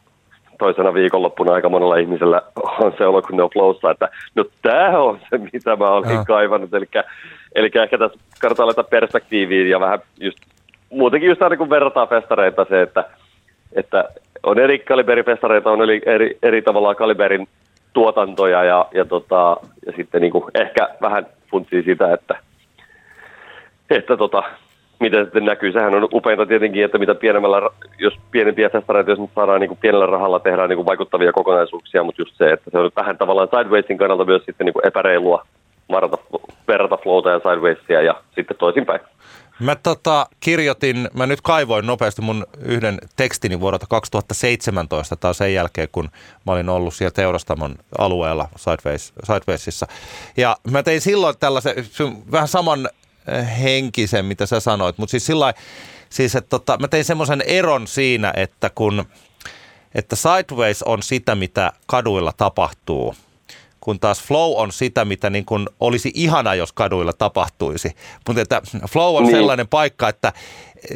toisena 0.58 0.94
viikonloppuna 0.94 1.52
aika 1.52 1.68
monella 1.68 1.96
ihmisellä 1.96 2.42
on 2.80 2.94
se 2.98 3.06
olo, 3.06 3.22
kun 3.22 3.36
ne 3.36 3.42
on 3.42 3.50
flowssa, 3.52 3.90
että 3.90 4.08
no 4.34 4.44
tämä 4.62 4.98
on 4.98 5.20
se, 5.30 5.38
mitä 5.38 5.76
mä 5.76 5.90
olin 5.90 6.10
Joo. 6.10 6.24
kaivannut. 6.26 6.74
Eli, 6.74 6.86
eli 7.54 7.70
ehkä 7.74 7.98
tässä 7.98 8.18
kannattaa 8.40 8.66
laittaa 8.66 8.84
perspektiiviin 8.84 9.70
ja 9.70 9.80
vähän 9.80 9.98
just, 10.20 10.38
muutenkin 10.90 11.28
just 11.28 11.42
aina 11.42 11.56
kun 11.56 11.70
verrataan 11.70 12.08
festareita 12.08 12.66
se, 12.68 12.82
että, 12.82 13.04
että 13.72 14.04
on 14.42 14.58
eri 14.58 14.78
kaliberin 14.78 15.24
festareita, 15.24 15.70
on 15.70 15.82
eri, 15.82 16.02
eri, 16.06 16.38
eri 16.42 16.62
tavalla 16.62 16.94
kaliberin 16.94 17.48
tuotantoja 17.92 18.64
ja, 18.64 18.86
ja, 18.94 19.04
tota, 19.04 19.56
ja 19.86 19.92
sitten 19.96 20.20
niin 20.20 20.32
kuin 20.32 20.44
ehkä 20.54 20.88
vähän 21.02 21.26
funtsii 21.50 21.82
sitä, 21.82 22.12
että, 22.12 22.34
että 23.94 24.16
tota, 24.16 24.42
miten 25.00 25.24
sitten 25.24 25.44
näkyy. 25.44 25.72
Sehän 25.72 25.94
on 25.94 26.08
upeinta 26.12 26.46
tietenkin, 26.46 26.84
että 26.84 26.98
mitä 26.98 27.14
pienemmällä, 27.14 27.70
jos 27.98 28.14
pienempiä 28.30 28.68
festareita, 28.68 29.10
jos 29.10 29.18
nyt 29.18 29.30
saadaan 29.34 29.60
niin 29.60 29.68
kuin 29.68 29.78
pienellä 29.78 30.06
rahalla 30.06 30.40
tehdään 30.40 30.68
niin 30.68 30.76
kuin 30.76 30.86
vaikuttavia 30.86 31.32
kokonaisuuksia, 31.32 32.04
mutta 32.04 32.22
just 32.22 32.36
se, 32.36 32.52
että 32.52 32.70
se 32.70 32.78
on 32.78 32.90
vähän 32.96 33.18
tavallaan 33.18 33.48
Sidewaysin 33.48 33.98
kannalta 33.98 34.24
myös 34.24 34.42
sitten 34.44 34.64
niin 34.64 34.74
kuin 34.74 34.86
epäreilua 34.86 35.46
varata, 35.90 36.18
verrata 36.68 36.96
Flowta 36.96 37.30
ja 37.30 37.38
Sidewaysia 37.38 38.02
ja 38.02 38.14
sitten 38.34 38.56
toisinpäin. 38.56 39.00
Mä 39.60 39.76
tota, 39.82 40.26
kirjoitin, 40.40 41.08
mä 41.14 41.26
nyt 41.26 41.40
kaivoin 41.40 41.86
nopeasti 41.86 42.22
mun 42.22 42.46
yhden 42.64 42.98
tekstini 43.16 43.60
vuodelta 43.60 43.86
2017, 43.90 45.16
tai 45.16 45.34
sen 45.34 45.54
jälkeen, 45.54 45.88
kun 45.92 46.08
mä 46.46 46.52
olin 46.52 46.68
ollut 46.68 46.94
siellä 46.94 47.14
teurastamon 47.14 47.74
alueella 47.98 48.48
Sideways, 48.56 49.12
Sidewaysissa. 49.22 49.86
Ja 50.36 50.56
mä 50.70 50.82
tein 50.82 51.00
silloin 51.00 51.34
tällaisen, 51.40 51.74
vähän 52.32 52.48
saman 52.48 52.88
henkisen, 53.60 54.24
mitä 54.24 54.46
sä 54.46 54.60
sanoit, 54.60 54.98
mutta 54.98 55.10
siis 55.10 55.26
sillä 55.26 55.54
siis 56.10 56.36
että 56.36 56.48
tota, 56.48 56.78
mä 56.80 56.88
tein 56.88 57.04
semmoisen 57.04 57.42
eron 57.46 57.86
siinä, 57.86 58.32
että 58.36 58.70
kun 58.74 59.04
että 59.94 60.16
Sideways 60.16 60.82
on 60.82 61.02
sitä, 61.02 61.34
mitä 61.34 61.72
kaduilla 61.86 62.32
tapahtuu– 62.36 63.14
kun 63.84 64.00
taas 64.00 64.22
flow 64.22 64.52
on 64.56 64.72
sitä, 64.72 65.04
mitä 65.04 65.30
niin 65.30 65.44
kuin 65.44 65.68
olisi 65.80 66.10
ihana, 66.14 66.54
jos 66.54 66.72
kaduilla 66.72 67.12
tapahtuisi. 67.12 67.96
Mutta 68.26 68.42
että 68.42 68.62
flow 68.88 69.16
on 69.16 69.22
niin. 69.22 69.36
sellainen 69.36 69.68
paikka, 69.68 70.08
että 70.08 70.32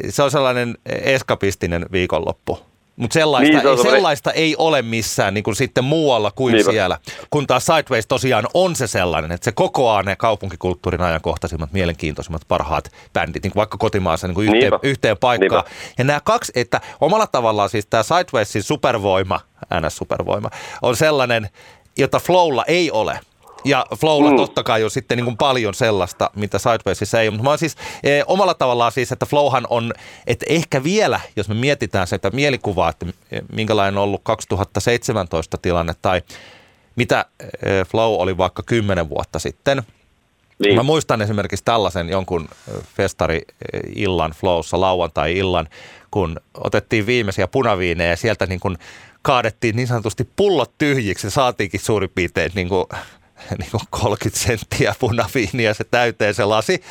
se 0.09 0.23
on 0.23 0.31
sellainen 0.31 0.77
eskapistinen 0.85 1.85
viikonloppu. 1.91 2.59
Mutta 2.99 3.13
sellaista, 3.13 3.57
niin, 3.57 3.77
se 3.77 3.89
sellaista 3.89 4.31
ei 4.31 4.55
ole 4.55 4.81
missään 4.81 5.33
niin 5.33 5.43
kuin 5.43 5.55
sitten 5.55 5.83
muualla 5.83 6.31
kuin 6.31 6.53
Niinpä. 6.53 6.71
siellä. 6.71 6.97
Kun 7.29 7.47
taas 7.47 7.65
Sideways 7.65 8.07
tosiaan 8.07 8.47
on 8.53 8.75
se 8.75 8.87
sellainen, 8.87 9.31
että 9.31 9.45
se 9.45 9.51
kokoaa 9.51 10.03
ne 10.03 10.15
kaupunkikulttuurin 10.15 11.01
ajankohtaisimmat, 11.01 11.73
mielenkiintoisimmat, 11.73 12.41
parhaat 12.47 12.91
bändit, 13.13 13.43
niin 13.43 13.51
kuin 13.51 13.59
vaikka 13.59 13.77
kotimaassa 13.77 14.27
niin 14.27 14.35
kuin 14.35 14.55
yhteen, 14.55 14.73
yhteen 14.83 15.17
paikkaan. 15.17 15.63
Niinpä. 15.63 15.93
Ja 15.97 16.03
nämä 16.03 16.19
kaksi, 16.23 16.51
että 16.55 16.81
omalla 17.01 17.27
tavallaan 17.27 17.69
siis 17.69 17.85
tämä 17.89 18.03
Sidewaysin 18.03 18.63
supervoima, 18.63 19.39
NS-supervoima, 19.73 20.49
on 20.81 20.95
sellainen, 20.95 21.49
jota 21.97 22.19
Flowlla 22.19 22.65
ei 22.67 22.91
ole. 22.91 23.19
Ja 23.63 23.85
Flowlla 23.95 24.31
mm. 24.31 24.37
totta 24.37 24.63
kai 24.63 24.83
on 24.83 24.91
sitten 24.91 25.17
niin 25.17 25.25
kuin 25.25 25.37
paljon 25.37 25.73
sellaista, 25.73 26.29
mitä 26.35 26.59
Sidewaysissa 26.59 27.21
ei. 27.21 27.29
Mutta 27.29 27.43
mä 27.43 27.57
siis 27.57 27.75
e, 28.03 28.21
omalla 28.27 28.53
tavallaan 28.53 28.91
siis, 28.91 29.11
että 29.11 29.25
Flowhan 29.25 29.67
on, 29.69 29.93
että 30.27 30.45
ehkä 30.49 30.83
vielä, 30.83 31.19
jos 31.35 31.49
me 31.49 31.55
mietitään 31.55 32.07
sitä 32.07 32.29
mielikuvaa, 32.29 32.89
että 32.89 33.05
minkälainen 33.53 33.97
on 33.97 34.03
ollut 34.03 34.21
2017 34.23 35.57
tilanne 35.57 35.95
tai 36.01 36.21
mitä 36.95 37.25
e, 37.39 37.85
Flow 37.85 38.21
oli 38.21 38.37
vaikka 38.37 38.63
kymmenen 38.63 39.09
vuotta 39.09 39.39
sitten. 39.39 39.83
Niin. 40.59 40.75
Mä 40.75 40.83
muistan 40.83 41.21
esimerkiksi 41.21 41.65
tällaisen 41.65 42.09
jonkun 42.09 42.49
festari-illan 42.97 44.31
Flowssa, 44.31 44.81
lauantai-illan, 44.81 45.67
kun 46.11 46.39
otettiin 46.53 47.05
viimeisiä 47.05 47.47
punaviinejä 47.47 48.09
ja 48.09 48.17
sieltä 48.17 48.45
niin 48.45 48.59
kuin 48.59 48.77
kaadettiin 49.21 49.75
niin 49.75 49.87
sanotusti 49.87 50.29
pullot 50.35 50.71
tyhjiksi 50.77 51.27
ja 51.27 51.31
saatiinkin 51.31 51.79
suurin 51.79 52.11
piirtein 52.15 52.51
niin 52.55 52.69
kuin, 52.69 52.85
niin 53.59 53.71
kuin 53.71 53.81
30 53.89 54.39
senttiä 54.39 54.95
punaviiniä 54.99 55.73
se 55.73 55.83
täyteen 55.83 56.33
se 56.33 56.45
lasi. 56.45 56.83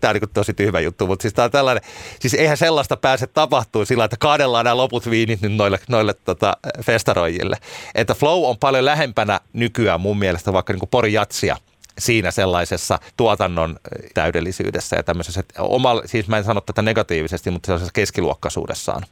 Tämä 0.00 0.10
on 0.10 0.16
niin 0.20 0.30
tosi 0.34 0.54
tyhmä 0.54 0.80
juttu, 0.80 1.06
mutta 1.06 1.22
siis 1.22 1.34
tämä 1.34 1.44
on 1.44 1.50
tällainen, 1.50 1.82
siis 2.20 2.34
eihän 2.34 2.56
sellaista 2.56 2.96
pääse 2.96 3.26
tapahtuu 3.26 3.84
sillä, 3.84 4.04
että 4.04 4.16
kaadellaan 4.16 4.64
nämä 4.64 4.76
loput 4.76 5.10
viinit 5.10 5.40
nyt 5.40 5.56
noille, 5.56 5.78
noille 5.88 6.14
tota, 6.14 6.56
festaroijille. 6.82 7.56
Että 7.94 8.14
flow 8.14 8.44
on 8.44 8.58
paljon 8.58 8.84
lähempänä 8.84 9.40
nykyään 9.52 10.00
mun 10.00 10.18
mielestä 10.18 10.52
vaikka 10.52 10.72
niin 10.72 10.80
kuin 10.80 10.90
Pori 10.90 11.12
Jatsia 11.12 11.56
siinä 11.98 12.30
sellaisessa 12.30 12.98
tuotannon 13.16 13.76
täydellisyydessä 14.14 14.96
ja 14.96 15.02
tämmöisessä, 15.02 15.42
oma, 15.58 16.02
siis 16.04 16.28
mä 16.28 16.38
en 16.38 16.44
sano 16.44 16.60
tätä 16.60 16.82
negatiivisesti, 16.82 17.50
mutta 17.50 17.66
sellaisessa 17.66 17.92
keskiluokkaisuudessaan. 17.92 19.02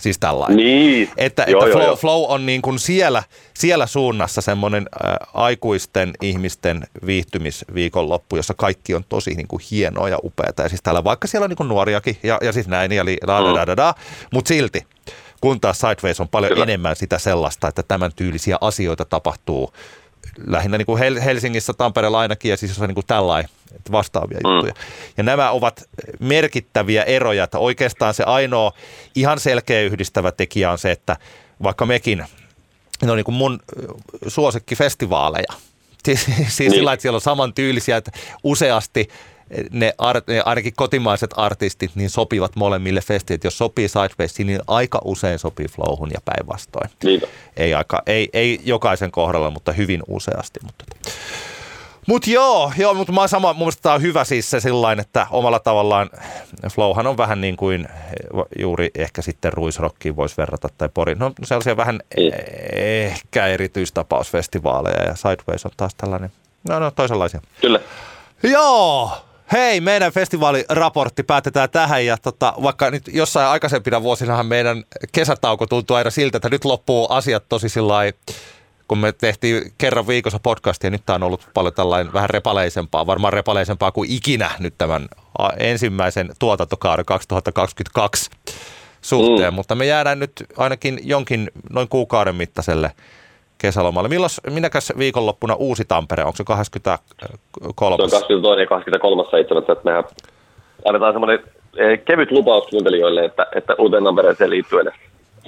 Siis 0.00 0.18
tällainen. 0.18 0.56
Niin. 0.56 1.10
Että, 1.16 1.44
joo, 1.48 1.64
että 1.64 1.70
joo, 1.70 1.78
flow, 1.78 1.86
joo. 1.86 1.96
flow 1.96 2.24
on 2.28 2.46
niin 2.46 2.62
kuin 2.62 2.78
siellä, 2.78 3.22
siellä 3.54 3.86
suunnassa 3.86 4.40
semmoinen 4.40 4.86
ä, 5.04 5.16
aikuisten 5.34 6.12
ihmisten 6.22 6.86
viihtymisviikonloppu, 7.06 8.36
jossa 8.36 8.54
kaikki 8.54 8.94
on 8.94 9.04
tosi 9.08 9.34
niin 9.34 9.48
kuin 9.48 9.62
hienoa 9.70 10.08
ja 10.08 10.18
upeaa. 10.24 10.52
Ja 10.58 10.68
siis 10.68 10.82
täällä 10.82 11.04
vaikka 11.04 11.26
siellä 11.26 11.44
on 11.44 11.50
niin 11.50 11.56
kuin 11.56 11.68
nuoriakin 11.68 12.16
ja, 12.22 12.38
ja 12.42 12.52
siis 12.52 12.68
näin 12.68 12.92
ja 12.92 13.04
li, 13.04 13.18
la, 13.26 13.40
mm. 13.40 13.58
da, 13.58 13.66
da, 13.66 13.76
da, 13.76 13.94
mutta 14.32 14.48
silti 14.48 14.86
kun 15.40 15.60
taas 15.60 15.78
Sideways 15.78 16.20
on 16.20 16.28
paljon 16.28 16.52
Kyllä. 16.52 16.62
enemmän 16.62 16.96
sitä 16.96 17.18
sellaista, 17.18 17.68
että 17.68 17.82
tämän 17.82 18.12
tyylisiä 18.16 18.58
asioita 18.60 19.04
tapahtuu 19.04 19.72
lähinnä 20.46 20.78
niin 20.78 20.86
kuin 20.86 21.02
Helsingissä, 21.24 21.72
Tampereella 21.72 22.20
ainakin 22.20 22.50
ja 22.50 22.56
siis 22.56 22.78
on 22.78 22.88
niin 22.88 22.94
kuin 22.94 23.06
tällainen 23.06 23.50
vastaavia 23.92 24.38
mm. 24.44 24.50
juttuja. 24.50 24.74
Ja 25.16 25.22
nämä 25.22 25.50
ovat 25.50 25.84
merkittäviä 26.20 27.02
eroja, 27.02 27.44
että 27.44 27.58
oikeastaan 27.58 28.14
se 28.14 28.24
ainoa 28.24 28.72
ihan 29.14 29.40
selkeä 29.40 29.80
yhdistävä 29.80 30.32
tekijä 30.32 30.70
on 30.70 30.78
se, 30.78 30.90
että 30.90 31.16
vaikka 31.62 31.86
mekin, 31.86 32.24
ne 33.02 33.10
on 33.10 33.16
niin 33.18 33.24
kuin 33.24 33.34
mun 33.34 33.60
suosikkifestivaaleja. 34.28 35.52
Siis, 36.04 36.24
siis 36.24 36.58
niin. 36.58 36.70
sillä, 36.70 36.92
että 36.92 37.02
siellä 37.02 37.16
on 37.16 37.20
samantyylisiä, 37.20 37.96
että 37.96 38.12
useasti 38.42 39.08
ne, 39.70 39.92
art, 39.98 40.26
ne 40.26 40.42
ainakin 40.44 40.72
kotimaiset 40.76 41.30
artistit 41.36 41.90
niin 41.94 42.10
sopivat 42.10 42.56
molemmille 42.56 43.00
festiit. 43.00 43.44
Jos 43.44 43.58
sopii 43.58 43.88
Sidewaysiin, 43.88 44.46
niin 44.46 44.60
aika 44.66 45.00
usein 45.04 45.38
sopii 45.38 45.68
Flowhun 45.68 46.10
ja 46.14 46.20
päinvastoin. 46.24 46.90
Niin. 47.04 47.22
Ei, 47.56 47.74
aika, 47.74 48.02
ei, 48.06 48.28
ei 48.32 48.60
jokaisen 48.64 49.10
kohdalla, 49.10 49.50
mutta 49.50 49.72
hyvin 49.72 50.02
useasti. 50.08 50.60
Mutta. 50.62 50.84
Mut 52.06 52.26
joo, 52.26 52.72
joo 52.76 52.94
mutta 52.94 53.12
mä 53.12 53.28
sama, 53.28 53.52
mun 53.52 53.58
mielestä 53.58 53.82
tämä 53.82 53.94
on 53.94 54.02
hyvä 54.02 54.24
siis 54.24 54.50
se 54.50 54.60
sillain, 54.60 55.00
että 55.00 55.26
omalla 55.30 55.58
tavallaan 55.58 56.10
Flowhan 56.72 57.06
on 57.06 57.16
vähän 57.16 57.40
niin 57.40 57.56
kuin 57.56 57.88
juuri 58.58 58.90
ehkä 58.94 59.22
sitten 59.22 59.52
Ruisrockiin 59.52 60.16
voisi 60.16 60.36
verrata 60.36 60.68
tai 60.78 60.88
Porin. 60.94 61.18
No 61.18 61.32
sellaisia 61.42 61.76
vähän 61.76 62.00
niin. 62.16 62.32
ehkä 62.72 63.46
erityistapausfestivaaleja 63.46 65.02
ja 65.02 65.14
Sideways 65.14 65.64
on 65.64 65.70
taas 65.76 65.94
tällainen, 65.94 66.32
no, 66.68 66.78
no 66.78 66.90
toisenlaisia. 66.90 67.40
Kyllä. 67.60 67.80
Joo, 68.42 69.10
Hei, 69.52 69.80
meidän 69.80 70.12
festivaaliraportti 70.12 71.22
päätetään 71.22 71.70
tähän 71.70 72.06
ja 72.06 72.16
tota, 72.16 72.54
vaikka 72.62 72.90
nyt 72.90 73.02
jossain 73.12 73.48
aikaisempina 73.48 74.02
vuosinahan 74.02 74.46
meidän 74.46 74.84
kesätauko 75.12 75.66
tuntuu 75.66 75.96
aina 75.96 76.10
siltä, 76.10 76.36
että 76.36 76.48
nyt 76.50 76.64
loppuu 76.64 77.06
asiat 77.10 77.44
tosi 77.48 77.68
sillä 77.68 77.94
kun 78.88 78.98
me 78.98 79.12
tehtiin 79.12 79.72
kerran 79.78 80.06
viikossa 80.06 80.38
podcastia, 80.38 80.90
nyt 80.90 81.02
tämä 81.06 81.14
on 81.14 81.22
ollut 81.22 81.48
paljon 81.54 81.74
tällainen 81.74 82.12
vähän 82.12 82.30
repaleisempaa, 82.30 83.06
varmaan 83.06 83.32
repaleisempaa 83.32 83.92
kuin 83.92 84.10
ikinä 84.10 84.50
nyt 84.58 84.74
tämän 84.78 85.08
ensimmäisen 85.58 86.30
tuotantokauden 86.38 87.04
2022 87.04 88.30
suhteen, 89.02 89.52
mm. 89.52 89.54
mutta 89.54 89.74
me 89.74 89.86
jäädään 89.86 90.18
nyt 90.18 90.32
ainakin 90.56 91.00
jonkin 91.02 91.50
noin 91.70 91.88
kuukauden 91.88 92.34
mittaiselle 92.34 92.92
kesälomalle. 93.58 94.08
Milloin, 94.08 94.30
minäkäs 94.50 94.92
viikonloppuna 94.98 95.54
Uusi 95.54 95.84
Tampere, 95.84 96.24
onko 96.24 96.36
se 96.36 96.44
23? 96.44 98.08
Se 98.08 98.16
on 98.16 98.20
22 98.20 98.90
ja 98.90 98.98
23. 98.98 99.22
että 99.72 99.84
mehän 99.84 100.04
annetaan 100.84 101.14
semmoinen 101.14 101.38
eh, 101.76 102.04
kevyt 102.04 102.30
lupaus 102.30 102.66
kuuntelijoille, 102.66 103.24
että, 103.24 103.46
että 103.54 103.74
Uuteen 103.78 104.04
Tampereeseen 104.04 104.50
liittyen 104.50 104.92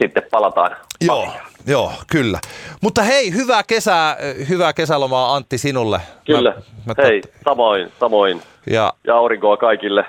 sitten 0.00 0.22
palataan. 0.30 0.76
Joo, 1.00 1.28
joo, 1.66 1.92
kyllä. 2.10 2.38
Mutta 2.82 3.02
hei, 3.02 3.34
hyvää 3.34 3.62
kesää, 3.62 4.16
hyvää 4.48 4.72
kesälomaa 4.72 5.34
Antti 5.34 5.58
sinulle. 5.58 6.00
Kyllä, 6.26 6.50
mä, 6.50 6.94
mä 6.96 7.02
hei, 7.02 7.20
tot... 7.20 7.30
samoin, 7.44 7.92
samoin. 8.00 8.42
Ja, 8.70 8.92
ja 9.06 9.16
aurinkoa 9.16 9.56
kaikille. 9.56 10.04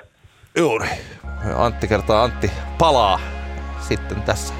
Juuri. 0.58 0.88
Antti 1.56 1.88
kertaa, 1.88 2.22
Antti 2.22 2.50
palaa 2.78 3.20
sitten 3.80 4.22
tässä 4.22 4.54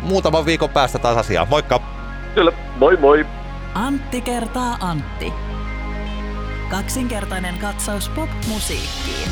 muutaman 0.00 0.46
viikon 0.46 0.70
päästä 0.70 0.98
taas 0.98 1.16
asiaan. 1.16 1.48
Moikka! 1.48 2.05
Kyllä, 2.36 2.52
moi 2.78 2.96
moi! 2.96 3.26
Antti 3.74 4.20
kertaa 4.20 4.76
Antti. 4.80 5.32
Kaksinkertainen 6.70 7.58
katsaus 7.58 8.08
pop-musiikkiin. 8.08 9.28